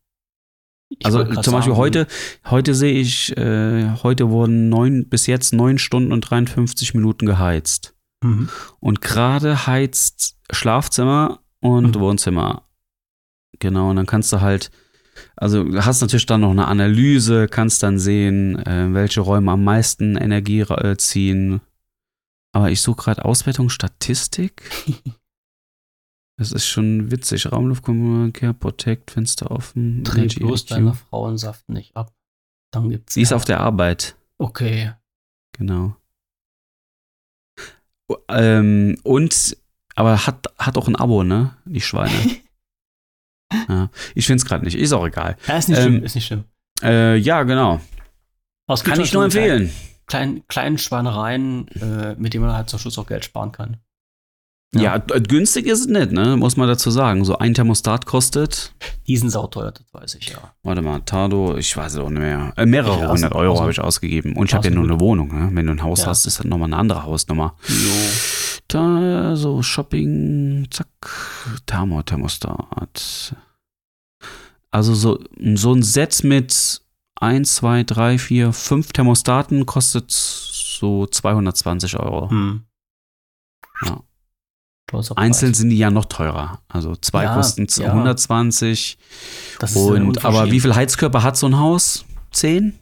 ich 0.91 1.05
Also 1.05 1.25
zum 1.25 1.53
Beispiel 1.53 1.73
sagen, 1.73 1.77
heute, 1.77 2.07
heute 2.49 2.75
sehe 2.75 2.95
ich, 2.95 3.37
äh, 3.37 3.91
heute 4.03 4.31
wurden 4.31 4.69
neun, 4.69 5.09
bis 5.09 5.27
jetzt 5.27 5.53
9 5.53 5.79
Stunden 5.79 6.13
und 6.13 6.21
53 6.23 6.95
Minuten 6.95 7.27
geheizt. 7.27 7.95
Mhm. 8.23 8.49
Und 8.81 9.01
gerade 9.01 9.67
heizt 9.67 10.39
Schlafzimmer 10.51 11.41
und 11.61 11.97
Mhm. 11.97 12.01
Wohnzimmer. 12.01 12.64
Genau, 13.59 13.91
und 13.91 13.97
dann 13.97 14.07
kannst 14.07 14.33
du 14.33 14.41
halt, 14.41 14.71
also 15.37 15.63
du 15.65 15.85
hast 15.85 16.01
natürlich 16.01 16.27
dann 16.27 16.41
noch 16.41 16.51
eine 16.51 16.67
Analyse, 16.67 17.49
kannst 17.49 17.83
dann 17.83 17.99
sehen, 17.99 18.59
äh, 18.67 18.93
welche 18.93 19.21
Räume 19.21 19.53
am 19.53 19.65
meisten 19.65 20.17
Energie 20.17 20.61
äh, 20.61 20.97
ziehen. 20.97 21.61
Aber 22.53 22.71
ich 22.71 22.81
suche 22.81 23.03
gerade 23.05 23.25
Auswertung 23.25 23.69
Statistik. 23.69 24.63
Das 26.37 26.51
ist 26.51 26.67
schon 26.67 27.13
witzig. 27.13 27.53
Raumluftkommunikation, 27.53 28.59
Protect, 28.59 29.13
Fenster 29.13 29.51
offen. 29.51 30.03
Dreh 30.03 30.23
Energy 30.23 30.41
bloß 30.41 30.63
IQ. 30.63 30.69
deiner 30.69 30.95
Frauensaft 30.95 31.69
nicht 31.69 31.97
ab. 31.97 32.13
Dann 32.73 32.91
gibt's. 32.91 33.15
Sie 33.15 33.23
ist 33.23 33.33
auf 33.33 33.45
der 33.45 33.61
Arbeit. 33.61 34.17
Okay. 34.39 34.93
Genau. 35.53 35.97
Ähm, 38.29 38.99
und, 39.05 39.57
aber 39.95 40.27
hat, 40.27 40.47
hat 40.59 40.77
auch 40.77 40.89
ein 40.89 40.97
Abo, 40.97 41.23
ne? 41.23 41.57
Die 41.67 41.81
Schweine. 41.81 42.13
ja. 43.69 43.91
Ich 44.15 44.27
finde 44.27 44.43
es 44.43 44.45
gerade 44.47 44.65
nicht. 44.65 44.77
Ist 44.77 44.93
auch 44.93 45.07
egal. 45.07 45.37
Ja, 45.47 45.57
ist 45.59 45.69
nicht 45.69 45.79
Ähm, 45.79 45.85
schlimm, 45.85 46.05
ist 46.05 46.15
nicht 46.15 46.27
schlimm. 46.27 46.45
Äh, 46.83 47.17
ja, 47.17 47.43
genau. 47.45 47.81
Kann 48.69 48.79
schon 48.97 49.01
ich 49.05 49.13
nur 49.13 49.25
empfehlen. 49.25 49.71
Kleinen, 50.07 50.47
kleinen 50.49 50.79
Schweinereien, 50.79 51.69
äh, 51.69 52.15
mit 52.19 52.35
denen 52.35 52.45
man 52.47 52.55
halt 52.57 52.69
zum 52.69 52.79
Schluss 52.79 52.99
auch 52.99 53.07
Geld 53.07 53.25
sparen 53.25 53.53
kann. 53.53 53.79
Ja, 54.77 54.99
d- 54.99 55.21
günstig 55.21 55.67
ist 55.67 55.81
es 55.81 55.87
nicht, 55.87 56.11
ne? 56.11 56.37
Muss 56.37 56.57
man 56.57 56.67
dazu 56.67 56.91
sagen. 56.91 57.25
So 57.25 57.39
ein 57.39 57.55
Thermostat 57.55 58.07
kostet, 58.07 58.75
Die 59.07 59.17
sind 59.17 59.31
sauteuer, 59.31 59.71
das 59.71 59.85
weiß 59.93 60.17
ich, 60.17 60.31
ja. 60.31 60.39
warte 60.65 60.83
mal, 60.83 61.01
Tado, 61.03 61.57
ich 61.57 61.77
weiß 61.77 61.93
es 61.93 61.99
auch 62.01 62.11
nicht 62.11 62.19
mehr. 62.19 62.53
Äh, 62.57 62.67
mehrere 62.67 62.99
Ja, 63.03 63.09
hundert 63.13 63.33
also- 63.33 63.37
Euro 63.37 63.61
habe 63.61 63.71
ich 63.71 63.79
ausgegeben. 63.81 64.35
Und 64.35 64.47
ich 64.49 64.55
habe 64.55 64.67
ja 64.69 64.75
nur 64.75 64.83
eine 64.83 64.99
Wohnung, 64.99 65.29
ne? 65.29 65.51
Wenn 65.53 65.67
du 65.67 65.73
ein 65.73 65.83
Haus 65.83 66.01
Ja. 66.01 66.07
hast, 66.09 66.27
ist 66.27 66.41
das 66.41 66.45
nochmal 66.47 66.67
eine 66.69 66.77
andere 66.77 67.05
Hausnummer. 67.05 67.55
Jo. 67.69 67.75
Da, 68.67 69.37
so 69.37 69.63
Shopping, 69.63 70.67
zack, 70.71 70.89
Thermo, 71.67 72.03
Thermostat. 72.03 73.37
Also 74.75 74.95
so, 74.95 75.23
so 75.55 75.73
ein 75.73 75.85
Set 75.85 76.25
mit 76.25 76.83
1, 77.21 77.55
2, 77.55 77.85
3, 77.85 78.19
4, 78.19 78.53
5 78.53 78.93
Thermostaten 78.93 79.67
kostet 79.67 80.11
so 80.11 81.07
220 81.07 81.97
Euro. 82.01 82.29
Hm. 82.31 82.65
Ja. 83.85 84.03
Einzeln 85.17 85.51
Preis. 85.53 85.59
sind 85.59 85.71
die 85.71 85.79
ja 85.79 85.91
noch 85.91 86.05
teurer. 86.07 86.61
Also 86.69 86.95
zwei 86.97 87.25
Ja, 87.25 87.35
kosten 87.35 87.67
ja. 87.79 87.87
120. 87.93 88.99
Das 89.61 89.71
ist, 89.71 89.77
Und, 89.77 90.25
aber 90.25 90.51
wie 90.51 90.61
viel 90.61 90.75
Heizkörper 90.75 91.23
hat 91.23 91.37
so 91.37 91.47
ein 91.47 91.59
Haus? 91.59 92.05
Zehn? 92.33 92.79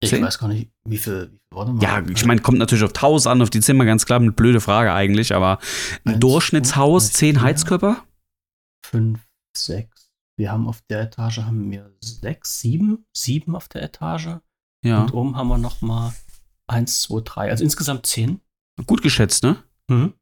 Ich 0.00 0.10
Zehn? 0.10 0.22
weiß 0.22 0.38
gar 0.38 0.48
nicht, 0.48 0.70
wie 0.86 0.98
viel. 0.98 1.30
Ja, 1.80 2.02
ich 2.06 2.26
meine, 2.26 2.42
kommt 2.42 2.58
natürlich 2.58 2.84
auf 2.84 2.92
Haus 3.00 3.26
an, 3.26 3.40
auf 3.40 3.48
die 3.50 3.60
Zimmer, 3.60 3.86
ganz 3.86 4.04
klar, 4.04 4.20
eine 4.20 4.32
blöde 4.32 4.60
Frage 4.60 4.92
eigentlich, 4.92 5.34
aber 5.34 5.58
ein 6.04 6.12
Eins, 6.14 6.20
Durchschnittshaus, 6.20 7.12
zehn. 7.12 7.40
Heizkörper? 7.40 8.04
Fünf, 8.84 9.25
sechs. 9.64 10.10
Wir 10.38 10.52
haben 10.52 10.68
auf 10.68 10.82
der 10.90 11.02
Etage 11.02 11.38
haben 11.38 11.70
wir 11.70 11.90
sechs, 12.00 12.60
sieben, 12.60 13.06
sieben 13.16 13.56
auf 13.56 13.68
der 13.68 13.82
Etage. 13.82 14.38
Ja, 14.84 15.02
Und 15.02 15.14
oben 15.14 15.36
haben 15.36 15.48
wir 15.48 15.58
noch 15.58 15.80
mal 15.80 16.12
eins, 16.66 17.02
zwei, 17.02 17.20
drei. 17.24 17.50
Also 17.50 17.64
insgesamt 17.64 18.06
zehn. 18.06 18.40
gut 18.86 19.02
geschätzt, 19.02 19.42
ne? 19.42 19.56
Mhm. 19.88 20.12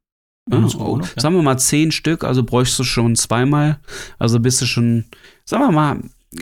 Ja, 0.49 0.59
Mhm, 0.59 0.69
so 0.69 0.77
ungefähr. 0.79 1.21
sagen 1.21 1.35
wir 1.35 1.41
mal 1.41 1.57
zehn 1.57 1.91
Stück, 1.91 2.23
also 2.23 2.43
bräuchst 2.43 2.77
du 2.77 2.83
schon 2.83 3.15
zweimal, 3.15 3.79
also 4.19 4.39
bist 4.39 4.61
du 4.61 4.65
schon, 4.67 5.05
sagen 5.43 5.63
wir 5.63 5.71
mal, 5.71 6.01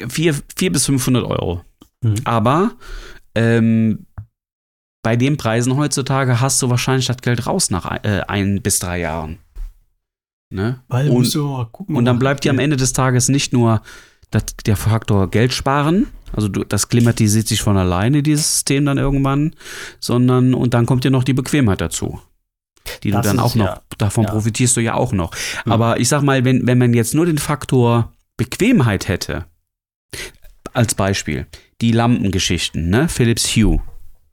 vier, 0.09 0.35
vier 0.57 0.71
bis 0.73 0.85
500 0.85 1.23
Euro. 1.23 1.63
Mhm. 2.01 2.15
Aber 2.25 2.71
ähm, 3.33 4.05
bei 5.03 5.15
den 5.15 5.37
Preisen 5.37 5.75
heutzutage 5.77 6.39
hast 6.41 6.61
du 6.61 6.69
wahrscheinlich 6.69 7.07
das 7.07 7.17
Geld 7.17 7.47
raus 7.47 7.69
nach 7.69 7.85
ein, 7.85 8.03
äh, 8.03 8.21
ein 8.27 8.61
bis 8.61 8.79
drei 8.79 8.99
Jahren. 8.99 9.39
Ne? 10.53 10.81
Weil 10.87 11.09
und, 11.09 11.19
musst 11.19 11.35
du 11.35 11.47
mal 11.47 11.65
gucken. 11.65 11.95
und 11.95 12.05
dann 12.05 12.19
bleibt 12.19 12.43
dir 12.43 12.51
am 12.51 12.59
Ende 12.59 12.77
des 12.77 12.93
Tages 12.93 13.27
nicht 13.27 13.53
nur 13.53 13.81
das, 14.29 14.43
der 14.65 14.77
Faktor 14.77 15.29
Geld 15.29 15.51
sparen, 15.51 16.07
also 16.31 16.47
du, 16.47 16.63
das 16.63 16.89
klimatisiert 16.89 17.47
sich 17.47 17.61
von 17.61 17.77
alleine, 17.77 18.23
dieses 18.23 18.51
System 18.51 18.85
dann 18.85 18.97
irgendwann, 18.97 19.55
sondern 19.99 20.53
und 20.53 20.73
dann 20.73 20.85
kommt 20.85 21.03
dir 21.03 21.11
noch 21.11 21.23
die 21.23 21.33
Bequemheit 21.33 21.81
dazu. 21.81 22.19
Die 23.03 23.11
Das 23.11 23.23
du 23.23 23.27
dann 23.29 23.39
auch 23.39 23.55
noch, 23.55 23.65
ja. 23.65 23.81
davon 23.97 24.25
Ja. 24.25 24.31
profitierst 24.31 24.75
du 24.77 24.81
ja 24.81 24.93
auch 24.95 25.11
noch. 25.11 25.31
Hm. 25.63 25.71
Aber 25.71 25.99
ich 25.99 26.09
sag 26.09 26.21
mal, 26.21 26.43
wenn, 26.43 26.67
wenn 26.67 26.77
man 26.77 26.93
jetzt 26.93 27.13
nur 27.13 27.25
den 27.25 27.37
Faktor 27.37 28.13
Bequemheit 28.37 29.07
hätte, 29.07 29.45
als 30.73 30.95
Beispiel, 30.95 31.47
die 31.81 31.91
Lampengeschichten, 31.91 32.89
ne? 32.89 33.07
Philips 33.07 33.55
Hue. 33.55 33.79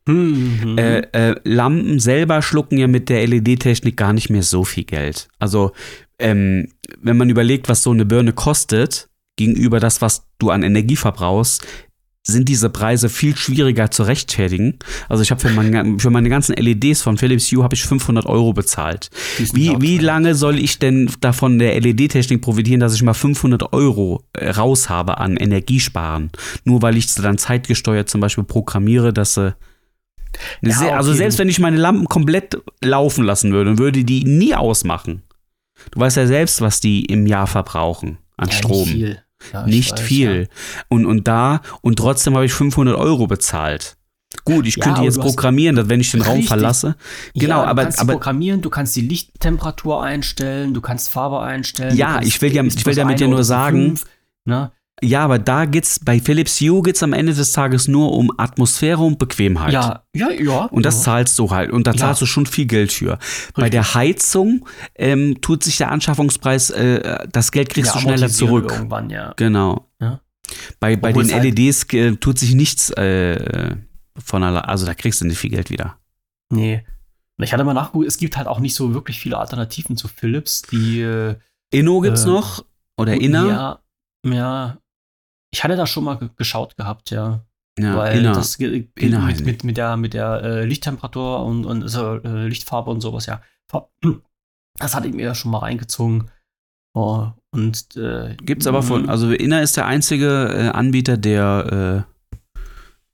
Mhm. 0.06 0.78
Äh, 0.78 1.00
äh, 1.12 1.34
Lampen 1.44 2.00
selber 2.00 2.42
schlucken 2.42 2.78
ja 2.78 2.86
mit 2.86 3.08
der 3.08 3.26
LED-Technik 3.26 3.96
gar 3.96 4.12
nicht 4.12 4.30
mehr 4.30 4.42
so 4.42 4.64
viel 4.64 4.84
Geld. 4.84 5.28
Also, 5.38 5.72
ähm, 6.20 6.68
wenn 7.00 7.16
man 7.16 7.30
überlegt, 7.30 7.68
was 7.68 7.82
so 7.82 7.90
eine 7.90 8.04
Birne 8.04 8.32
kostet, 8.32 9.08
gegenüber 9.36 9.80
das, 9.80 10.02
was 10.02 10.26
du 10.38 10.50
an 10.50 10.62
Energie 10.62 10.96
verbrauchst, 10.96 11.66
sind 12.22 12.48
diese 12.48 12.68
Preise 12.68 13.08
viel 13.08 13.34
schwieriger 13.36 13.90
zu 13.90 14.02
rechtfertigen. 14.02 14.78
Also 15.08 15.22
ich 15.22 15.30
habe 15.30 15.40
für, 15.40 15.48
mein, 15.48 15.98
für 15.98 16.10
meine 16.10 16.28
ganzen 16.28 16.54
LEDs 16.54 17.02
von 17.02 17.16
Philips 17.16 17.50
Hue 17.50 17.64
habe 17.64 17.74
ich 17.74 17.82
500 17.82 18.26
Euro 18.26 18.52
bezahlt. 18.52 19.10
Wie, 19.38 19.74
wie 19.80 19.98
lange 19.98 20.34
soll 20.34 20.58
ich 20.58 20.78
denn 20.78 21.10
davon 21.20 21.58
der 21.58 21.80
LED-Technik 21.80 22.42
profitieren, 22.42 22.80
dass 22.80 22.94
ich 22.94 23.02
mal 23.02 23.14
500 23.14 23.72
Euro 23.72 24.22
äh, 24.34 24.50
raus 24.50 24.90
habe 24.90 25.18
an 25.18 25.36
Energiesparen? 25.36 26.30
Nur 26.64 26.82
weil 26.82 26.96
ich 26.98 27.08
sie 27.08 27.22
dann 27.22 27.38
zeitgesteuert 27.38 28.10
zum 28.10 28.20
Beispiel 28.20 28.44
programmiere, 28.44 29.12
dass 29.12 29.34
sie. 29.34 29.54
Eine 30.62 30.72
Ja, 30.72 30.96
also 30.96 31.10
okay. 31.10 31.18
selbst 31.18 31.38
wenn 31.38 31.48
ich 31.48 31.58
meine 31.58 31.78
Lampen 31.78 32.06
komplett 32.06 32.56
laufen 32.84 33.24
lassen 33.24 33.50
würde 33.50 33.78
würde 33.78 34.04
die 34.04 34.24
nie 34.24 34.54
ausmachen. 34.54 35.22
Du 35.90 36.00
weißt 36.00 36.16
ja 36.16 36.26
selbst, 36.26 36.60
was 36.60 36.80
die 36.80 37.04
im 37.06 37.26
Jahr 37.26 37.46
verbrauchen 37.46 38.18
an 38.36 38.48
Ja, 38.48 38.54
Strom. 38.54 38.80
Nicht 38.88 38.92
viel. 38.92 39.22
Ja, 39.52 39.66
ich 39.66 39.74
Nicht 39.74 39.92
weiß, 39.92 40.00
viel. 40.00 40.48
Und, 40.88 41.06
und 41.06 41.26
da, 41.26 41.62
und 41.80 41.96
trotzdem 41.98 42.34
habe 42.34 42.44
ich 42.44 42.52
500 42.52 42.94
Euro 42.96 43.26
bezahlt. 43.26 43.96
Gut, 44.44 44.66
ich 44.66 44.76
Ja, 44.76 44.84
könnte 44.84 45.02
jetzt 45.02 45.18
programmieren, 45.18 45.74
dass 45.76 45.88
wenn 45.88 46.00
ich 46.00 46.10
den 46.12 46.20
Raum 46.22 46.32
Richtig. 46.34 46.48
verlasse. 46.48 46.94
Ja. 47.34 47.40
Genau, 47.46 47.62
ja, 47.62 47.64
aber- 47.64 47.82
Du 47.82 47.86
kannst 47.86 47.98
aber- 48.00 48.12
programmieren, 48.12 48.60
du 48.62 48.70
kannst 48.70 48.94
die 48.96 49.00
Lichttemperatur 49.00 50.02
einstellen, 50.02 50.72
du 50.74 50.80
kannst 50.80 51.08
Farbe 51.08 51.40
einstellen. 51.40 51.96
Ja, 51.96 52.14
kannst- 52.14 52.28
ich 52.28 52.40
will 52.42 52.52
ja- 52.54 52.62
ich 52.62 52.86
will 52.86 52.94
damit 52.94 53.20
ja 53.20 53.26
nur 53.28 53.42
sagen- 53.42 53.88
fünf, 53.88 54.04
ne? 54.44 54.70
Ja, 55.02 55.24
aber 55.24 55.38
da 55.38 55.64
geht's, 55.64 55.98
bei 55.98 56.20
Philips 56.20 56.60
Hue 56.60 56.82
geht's 56.82 57.02
am 57.02 57.12
Ende 57.12 57.32
des 57.32 57.52
Tages 57.52 57.88
nur 57.88 58.12
um 58.12 58.30
Atmosphäre 58.36 59.02
und 59.02 59.18
Bequemheit. 59.18 59.72
Ja, 59.72 60.04
ja, 60.14 60.30
ja. 60.30 60.64
Und 60.66 60.84
das 60.84 60.96
ja. 60.98 61.02
zahlst 61.04 61.38
du 61.38 61.50
halt. 61.50 61.70
Und 61.70 61.86
da 61.86 61.92
Ja. 61.92 61.96
zahlst 61.96 62.20
du 62.22 62.26
schon 62.26 62.44
viel 62.46 62.66
Geld 62.66 62.92
für. 62.92 63.18
Bei 63.54 63.70
der 63.70 63.94
Heizung 63.94 64.66
ähm, 64.96 65.40
tut 65.40 65.64
sich 65.64 65.78
der 65.78 65.90
Anschaffungspreis, 65.90 66.70
äh, 66.70 67.26
das 67.32 67.50
Geld 67.52 67.70
kriegst 67.70 67.94
ja, 67.94 68.00
du 68.00 68.06
schneller 68.06 68.28
zurück. 68.28 68.70
Irgendwann, 68.72 69.08
ja. 69.10 69.32
Genau. 69.36 69.88
Ja. 70.00 70.20
Bei, 70.80 70.96
bei 70.96 71.10
Obwohl 71.10 71.22
den 71.24 71.28
es 71.30 71.34
halt- 71.34 71.44
LEDs 71.58 71.84
äh, 71.94 72.16
tut 72.16 72.38
sich 72.38 72.54
nichts 72.54 72.90
äh, 72.90 73.76
von 74.22 74.42
allein. 74.42 74.64
Also 74.64 74.84
da 74.86 74.94
kriegst 74.94 75.20
du 75.20 75.24
nicht 75.26 75.38
viel 75.38 75.50
Geld 75.50 75.70
wieder. 75.70 75.96
Nee. 76.52 76.84
Ich 77.42 77.52
hatte 77.54 77.64
mal 77.64 77.72
nachgeguckt, 77.72 78.06
es 78.06 78.18
gibt 78.18 78.36
halt 78.36 78.46
auch 78.48 78.58
nicht 78.60 78.74
so 78.74 78.92
wirklich 78.92 79.18
viele 79.18 79.38
Alternativen 79.38 79.96
zu 79.96 80.08
Philips, 80.08 80.60
die 80.70 81.34
Inno 81.70 82.00
gibt's 82.00 82.24
Äh, 82.24 82.28
noch? 82.28 82.64
Oder 82.98 83.14
Inner? 83.18 83.46
Ja, 83.46 84.30
ja. 84.30 84.76
Ich 85.52 85.64
hatte 85.64 85.76
da 85.76 85.86
schon 85.86 86.04
mal 86.04 86.14
ge- 86.18 86.30
geschaut 86.36 86.76
gehabt, 86.76 87.10
ja. 87.10 87.44
Ja, 87.78 87.96
weil 87.96 88.18
Inner. 88.18 88.32
das 88.34 88.58
mit, 88.58 88.98
mit, 88.98 89.64
mit 89.64 89.76
der, 89.76 89.96
mit 89.96 90.12
der 90.14 90.42
äh, 90.42 90.64
Lichttemperatur 90.64 91.44
und, 91.44 91.64
und 91.64 91.88
so, 91.88 92.16
äh, 92.16 92.46
Lichtfarbe 92.48 92.90
und 92.90 93.00
sowas, 93.00 93.26
ja. 93.26 93.42
Das 94.78 94.94
hatte 94.94 95.08
ich 95.08 95.14
mir 95.14 95.24
ja 95.26 95.34
schon 95.34 95.50
mal 95.50 95.58
reingezogen. 95.58 96.30
Oh, 96.94 97.28
und 97.52 97.96
äh, 97.96 98.34
Gibt's 98.36 98.66
aber 98.66 98.82
von, 98.82 99.06
mm, 99.06 99.10
also 99.10 99.30
Inner 99.32 99.62
ist 99.62 99.76
der 99.76 99.86
einzige 99.86 100.48
äh, 100.48 100.68
Anbieter, 100.68 101.16
der, 101.16 102.06
äh, 102.06 102.60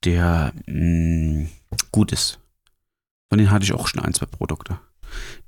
der 0.05 0.53
mh, 0.67 1.49
gut 1.93 2.13
ist. 2.13 2.39
Von 3.29 3.39
denen 3.39 3.51
hatte 3.51 3.65
ich 3.65 3.73
auch 3.73 3.89
schon 3.89 4.03
ein, 4.03 4.15
zwei 4.15 4.27
Produkte. 4.27 4.79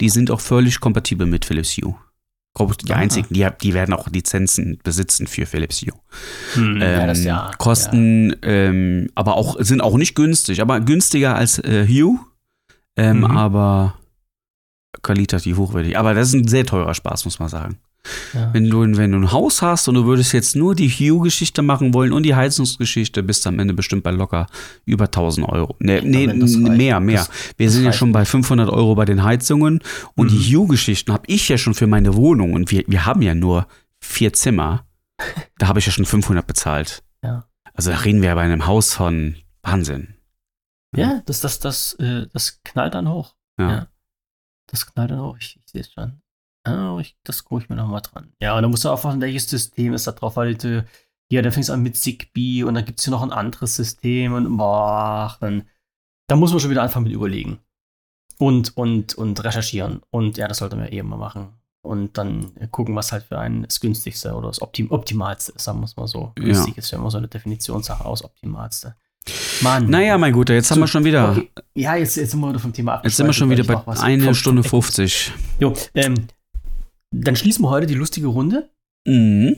Die 0.00 0.08
sind 0.08 0.30
auch 0.30 0.40
völlig 0.40 0.80
kompatibel 0.80 1.26
mit 1.26 1.44
Philips 1.44 1.76
Hue. 1.76 1.94
Ich, 2.58 2.76
Die 2.78 2.92
Ah. 2.92 2.96
einzigen, 2.96 3.32
die, 3.32 3.46
die 3.62 3.72
werden 3.74 3.94
auch 3.94 4.08
Lizenzen 4.08 4.78
besitzen 4.82 5.26
für 5.26 5.46
Philips 5.46 5.80
Hue. 5.82 5.92
hm, 6.54 6.80
ja, 6.80 7.06
Ähm, 7.12 7.22
ja. 7.24 7.50
kosten, 7.58 8.34
ähm, 8.42 9.08
aber 9.14 9.36
auch, 9.36 9.56
sind 9.60 9.80
auch 9.80 9.96
nicht 9.96 10.14
günstig, 10.16 10.60
aber 10.60 10.80
günstiger 10.80 11.36
als 11.36 11.58
äh, 11.60 11.86
Hue, 11.86 12.18
ähm, 12.96 13.18
Mhm. 13.18 13.24
aber 13.26 13.94
qualitativ 15.02 15.56
hochwertig. 15.56 15.96
Aber 15.96 16.14
das 16.14 16.28
ist 16.28 16.34
ein 16.34 16.48
sehr 16.48 16.66
teurer 16.66 16.94
Spaß, 16.94 17.24
muss 17.26 17.38
man 17.38 17.48
sagen. 17.48 17.78
Ja, 18.34 18.40
ja. 18.40 18.54
Wenn 18.54 18.68
du, 18.70 18.80
wenn 18.96 19.12
du 19.12 19.18
ein 19.18 19.32
Haus 19.32 19.62
hast 19.62 19.88
und 19.88 19.94
du 19.94 20.04
würdest 20.06 20.32
jetzt 20.32 20.56
nur 20.56 20.74
die 20.74 20.88
Hue-Geschichte 20.88 21.62
machen 21.62 21.94
wollen 21.94 22.12
und 22.12 22.22
die 22.24 22.34
Heizungsgeschichte, 22.34 23.22
bist 23.22 23.44
du 23.44 23.48
am 23.50 23.58
Ende 23.58 23.74
bestimmt 23.74 24.02
bei 24.02 24.10
locker 24.10 24.46
über 24.84 25.04
1000 25.06 25.48
Euro. 25.48 25.76
Nee, 25.78 26.00
nee 26.02 26.26
das 26.26 26.54
reicht. 26.54 26.58
mehr, 26.76 27.00
mehr. 27.00 27.18
Das- 27.18 27.30
Wir 27.56 27.66
das 27.66 27.74
sind 27.74 27.82
ja 27.84 27.88
reicht. 27.90 27.98
schon 27.98 28.12
bei 28.12 28.24
500 28.24 28.68
Euro 28.70 28.94
bei 28.94 29.04
den 29.04 29.22
Heizungen 29.22 29.80
und 30.14 30.32
Mhm. 30.32 30.38
die 30.38 30.56
Hue-Geschichten 30.56 31.12
habe 31.12 31.24
ich 31.26 31.48
ja 31.48 31.58
schon 31.58 31.74
für 31.74 31.86
meine 31.86 32.14
Wohnung 32.14 32.52
und 32.54 32.70
wir, 32.70 32.84
wir 32.86 33.06
haben 33.06 33.22
ja 33.22 33.34
nur 33.34 33.66
vier 34.00 34.32
Zimmer. 34.32 34.84
Da 35.58 35.66
habe 35.68 35.78
ich 35.80 35.86
ja 35.86 35.92
schon 35.92 36.04
500 36.06 36.46
bezahlt. 36.46 37.02
Ja. 37.24 37.44
Also 37.74 37.90
da 37.90 37.98
reden 37.98 38.22
wir 38.22 38.28
ja 38.28 38.34
bei 38.34 38.42
einem 38.42 38.66
Haus 38.66 38.94
von 38.94 39.34
Wahnsinn. 39.62 40.14
ja, 40.96 41.22
das, 41.26 41.40
das, 41.40 41.58
das, 41.58 41.94
äh, 41.94 42.26
das 42.32 42.60
knallt 42.64 42.94
dann 42.94 43.08
hoch. 43.08 43.34
Ja. 43.58 43.70
Ja. 43.70 43.88
Das 44.70 44.86
knallt 44.86 45.10
dann 45.10 45.20
hoch. 45.20 45.36
Ich, 45.40 45.58
ich 45.62 45.70
sehe 45.70 45.80
es 45.82 45.92
schon. 45.92 46.20
Ah, 46.68 46.98
ich, 47.00 47.16
das 47.24 47.44
gucke 47.44 47.62
ich 47.62 47.68
mir 47.68 47.76
nochmal 47.76 48.02
dran. 48.02 48.32
Ja, 48.40 48.56
und 48.56 48.62
dann 48.62 48.70
musst 48.70 48.84
du 48.84 48.90
aufpassen, 48.90 49.20
welches 49.20 49.48
System 49.48 49.92
ist 49.92 50.06
da 50.06 50.12
drauf, 50.12 50.36
weil 50.36 50.54
du, 50.54 50.84
ja, 51.30 51.42
dann 51.42 51.52
fängst 51.52 51.68
du 51.68 51.72
an 51.72 51.82
mit 51.82 51.96
Zigbee 51.96 52.64
und 52.64 52.74
dann 52.74 52.84
gibt 52.84 52.98
es 52.98 53.04
hier 53.04 53.10
noch 53.12 53.22
ein 53.22 53.32
anderes 53.32 53.76
System 53.76 54.32
und 54.34 54.56
boah, 54.56 55.36
dann, 55.40 55.64
dann 56.28 56.38
muss 56.38 56.50
man 56.50 56.60
schon 56.60 56.70
wieder 56.70 56.82
anfangen 56.82 57.04
mit 57.04 57.14
überlegen. 57.14 57.58
Und, 58.38 58.76
und, 58.76 59.14
und 59.14 59.42
recherchieren. 59.42 60.00
Und 60.10 60.36
ja, 60.36 60.46
das 60.46 60.58
sollte 60.58 60.76
man 60.76 60.88
eben 60.88 61.08
mal 61.08 61.16
machen. 61.16 61.58
Und 61.82 62.18
dann 62.18 62.52
gucken, 62.70 62.94
was 62.94 63.12
halt 63.12 63.24
für 63.24 63.38
einen 63.38 63.62
das 63.64 63.80
günstigste 63.80 64.34
oder 64.34 64.48
das 64.48 64.62
Optim 64.62 64.90
Optimalste 64.90 65.52
ist, 65.52 65.64
sagen 65.64 65.80
wir 65.80 65.86
es 65.86 65.96
mal 65.96 66.06
so. 66.06 66.32
Ja. 66.38 66.44
Günstig 66.44 66.78
ist 66.78 66.90
ja 66.90 66.98
immer 66.98 67.10
so 67.10 67.18
eine 67.18 67.28
Definitionssache 67.28 68.04
aus 68.04 68.24
Optimalste. 68.24 68.94
Mann. 69.60 69.88
Naja, 69.90 70.16
mein 70.18 70.32
Guter, 70.32 70.54
jetzt 70.54 70.70
haben 70.70 70.80
wir 70.80 70.86
schon 70.86 71.04
wieder, 71.04 71.32
Okay. 71.32 71.50
Ja, 71.74 71.96
jetzt, 71.96 72.16
jetzt 72.16 72.30
sind 72.30 72.40
wir 72.40 72.48
wieder 72.48 72.58
vom 72.58 72.72
Thema 72.72 73.00
jetzt 73.04 73.16
sind 73.16 73.26
wir 73.26 73.32
schon 73.32 73.50
wieder 73.50 73.64
bei 73.64 74.00
einer 74.00 74.34
Stunde 74.34 74.62
50. 74.62 75.32
Jo, 75.60 75.74
ähm, 75.94 76.14
dann 77.10 77.36
schließen 77.36 77.64
wir 77.64 77.70
heute 77.70 77.86
die 77.86 77.94
lustige 77.94 78.28
Runde. 78.28 78.70
Mhm. 79.06 79.56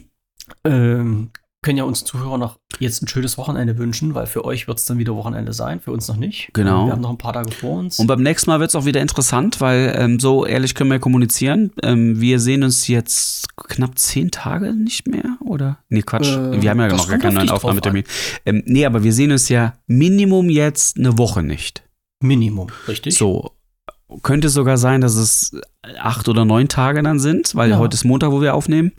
Ähm, 0.64 1.30
können 1.62 1.76
ja 1.76 1.84
uns 1.84 2.04
Zuhörer 2.04 2.38
noch 2.38 2.58
jetzt 2.78 3.02
ein 3.02 3.08
schönes 3.08 3.36
Wochenende 3.36 3.76
wünschen, 3.76 4.14
weil 4.14 4.26
für 4.26 4.46
euch 4.46 4.66
wird 4.66 4.78
es 4.78 4.86
dann 4.86 4.96
wieder 4.96 5.14
Wochenende 5.14 5.52
sein, 5.52 5.80
für 5.80 5.92
uns 5.92 6.08
noch 6.08 6.16
nicht. 6.16 6.48
Genau. 6.54 6.86
Wir 6.86 6.92
haben 6.92 7.02
noch 7.02 7.10
ein 7.10 7.18
paar 7.18 7.34
Tage 7.34 7.50
vor 7.50 7.78
uns. 7.78 7.98
Und 7.98 8.06
beim 8.06 8.22
nächsten 8.22 8.48
Mal 8.48 8.60
wird 8.60 8.70
es 8.70 8.76
auch 8.76 8.86
wieder 8.86 9.02
interessant, 9.02 9.60
weil 9.60 9.94
ähm, 9.96 10.18
so 10.18 10.46
ehrlich 10.46 10.74
können 10.74 10.90
wir 10.90 10.98
kommunizieren. 10.98 11.70
Ähm, 11.82 12.18
wir 12.18 12.40
sehen 12.40 12.62
uns 12.62 12.88
jetzt 12.88 13.54
knapp 13.56 13.98
zehn 13.98 14.30
Tage 14.30 14.72
nicht 14.72 15.06
mehr, 15.06 15.36
oder? 15.44 15.78
Nee, 15.90 16.00
Quatsch. 16.00 16.28
Äh, 16.28 16.62
wir 16.62 16.70
haben 16.70 16.80
ja 16.80 16.88
noch 16.88 17.08
gar 17.08 17.18
keinen 17.18 17.34
neuen 17.34 17.50
Aufnahmetermin. 17.50 18.04
Ähm, 18.46 18.62
nee, 18.64 18.86
aber 18.86 19.04
wir 19.04 19.12
sehen 19.12 19.30
uns 19.30 19.50
ja 19.50 19.74
Minimum 19.86 20.48
jetzt 20.48 20.96
eine 20.96 21.18
Woche 21.18 21.42
nicht. 21.42 21.82
Minimum, 22.22 22.68
richtig? 22.88 23.18
So. 23.18 23.50
Könnte 24.22 24.48
sogar 24.48 24.76
sein, 24.76 25.00
dass 25.00 25.14
es 25.14 25.52
acht 25.98 26.28
oder 26.28 26.44
neun 26.44 26.68
Tage 26.68 27.02
dann 27.02 27.18
sind, 27.20 27.54
weil 27.54 27.70
Ja. 27.70 27.78
heute 27.78 27.94
ist 27.94 28.04
Montag, 28.04 28.30
wo 28.32 28.40
wir 28.40 28.54
aufnehmen. 28.54 28.92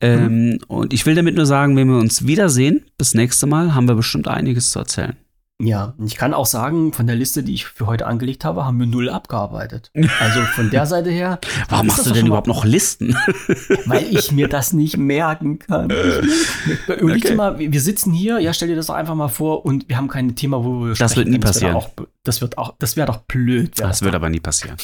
Ähm, 0.00 0.58
Und 0.68 0.92
ich 0.92 1.04
will 1.06 1.14
damit 1.14 1.34
nur 1.34 1.46
sagen, 1.46 1.76
wenn 1.76 1.88
wir 1.88 1.98
uns 1.98 2.26
wiedersehen, 2.26 2.82
bis 2.98 3.14
nächste 3.14 3.46
Mal, 3.46 3.74
haben 3.74 3.88
wir 3.88 3.94
bestimmt 3.94 4.28
einiges 4.28 4.70
zu 4.70 4.78
erzählen. 4.78 5.16
Ja, 5.60 5.94
ich 6.04 6.14
kann 6.14 6.34
auch 6.34 6.46
sagen, 6.46 6.92
von 6.92 7.08
der 7.08 7.16
Liste, 7.16 7.42
die 7.42 7.52
ich 7.52 7.64
für 7.66 7.86
heute 7.86 8.06
angelegt 8.06 8.44
habe, 8.44 8.64
haben 8.64 8.78
wir 8.78 8.86
null 8.86 9.08
abgearbeitet. 9.10 9.90
Also 10.20 10.40
von 10.54 10.70
der 10.70 10.86
Seite 10.86 11.10
her. 11.10 11.40
Warum 11.68 11.88
machst 11.88 11.98
das 12.00 12.06
du 12.06 12.12
denn 12.12 12.26
überhaupt 12.28 12.46
noch 12.46 12.64
Listen? 12.64 13.16
Weil 13.86 14.04
ich 14.08 14.30
mir 14.30 14.48
das 14.48 14.72
nicht 14.72 14.96
merken 14.98 15.58
kann. 15.58 15.90
Überleg 16.86 17.22
dir 17.22 17.28
Okay. 17.28 17.34
mal, 17.34 17.58
wir 17.58 17.80
sitzen 17.80 18.12
hier, 18.12 18.38
ja, 18.38 18.52
stell 18.52 18.68
dir 18.68 18.76
das 18.76 18.86
doch 18.86 18.94
einfach 18.94 19.16
mal 19.16 19.26
vor 19.26 19.64
und 19.64 19.88
wir 19.88 19.96
haben 19.96 20.06
kein 20.06 20.36
Thema, 20.36 20.62
wo 20.64 20.82
wir 20.84 20.88
Das 20.90 21.00
wird 21.00 21.10
sprechen 21.10 21.30
nie 21.30 21.38
passieren. 21.38 21.74
Auch, 21.74 21.90
das 22.22 22.40
wird 22.40 22.56
auch, 22.56 22.74
das 22.78 22.96
wäre 22.96 23.08
doch 23.08 23.18
blöd. 23.22 23.80
Das 23.80 24.02
wird 24.02 24.14
aber 24.14 24.30
nie 24.30 24.40
passieren. 24.40 24.76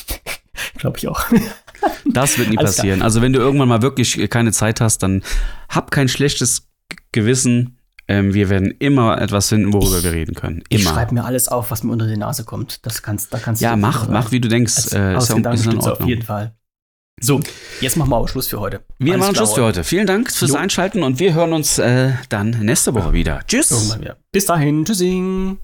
glaube 0.77 0.99
ich 0.99 1.07
auch. 1.07 1.23
Das 2.05 2.37
wird 2.37 2.51
nie 2.51 2.59
Alles 2.59 2.75
klar. 2.75 2.83
passieren. 2.83 3.03
Also 3.03 3.23
wenn 3.23 3.33
du 3.33 3.39
irgendwann 3.39 3.69
mal 3.69 3.83
wirklich 3.83 4.29
keine 4.29 4.51
Zeit 4.51 4.81
hast, 4.81 5.05
dann 5.05 5.23
hab 5.69 5.93
kein 5.93 6.09
schlechtes 6.09 6.67
Gewissen. 7.13 7.79
Ähm, 8.07 8.35
wir 8.35 8.51
werden 8.51 8.71
immer 8.79 9.21
etwas 9.21 9.49
finden, 9.49 9.73
worüber 9.73 10.03
wir 10.03 10.13
reden 10.13 10.35
können. 10.35 10.63
Ich 10.69 10.83
Immer. 10.83 10.91
schreibe 10.91 11.15
mir 11.15 11.25
alles 11.25 11.49
auf, 11.49 11.71
was 11.71 11.83
mir 11.83 11.93
unter 11.93 12.07
die 12.07 12.17
Nase 12.19 12.45
kommt. 12.45 12.85
Das 12.85 13.03
kannst, 13.03 13.33
da 13.33 13.39
kannst 13.39 13.63
Ja, 13.63 13.73
du 13.75 13.81
mach, 13.81 14.09
mach, 14.09 14.31
wie 14.31 14.41
du 14.41 14.49
denkst. 14.49 14.93
Äh, 14.93 15.15
ist, 15.17 15.17
aus 15.17 15.29
ja, 15.29 15.37
ist 15.37 15.65
in 15.65 15.71
stimmt's 15.71 15.87
auf 15.87 15.93
Ordnung. 15.93 16.09
jeden 16.11 16.23
Fall. 16.23 16.55
So, 17.21 17.41
jetzt 17.81 17.97
machen 17.97 18.11
wir 18.11 18.17
aber 18.17 18.29
Schluss 18.29 18.49
für 18.49 18.61
heute. 18.61 18.81
Wir 18.99 19.15
Alles 19.15 19.21
machen 19.25 19.35
klar, 19.35 19.47
Schluss 19.47 19.55
für 19.55 19.65
heute. 19.65 19.85
Vielen 19.85 20.07
Dank 20.07 20.31
fürs 20.31 20.51
Jo. 20.51 20.57
Einschalten 20.57 21.03
und 21.03 21.19
wir 21.21 21.33
hören 21.33 21.53
uns 21.53 21.79
äh, 21.79 22.11
dann 22.29 22.51
nächste 22.51 22.93
Woche 22.93 23.13
wieder. 23.13 23.41
Tschüss. 23.47 23.99
Bis 24.33 24.47
dahin. 24.47 24.85
Tschüssing. 24.85 25.59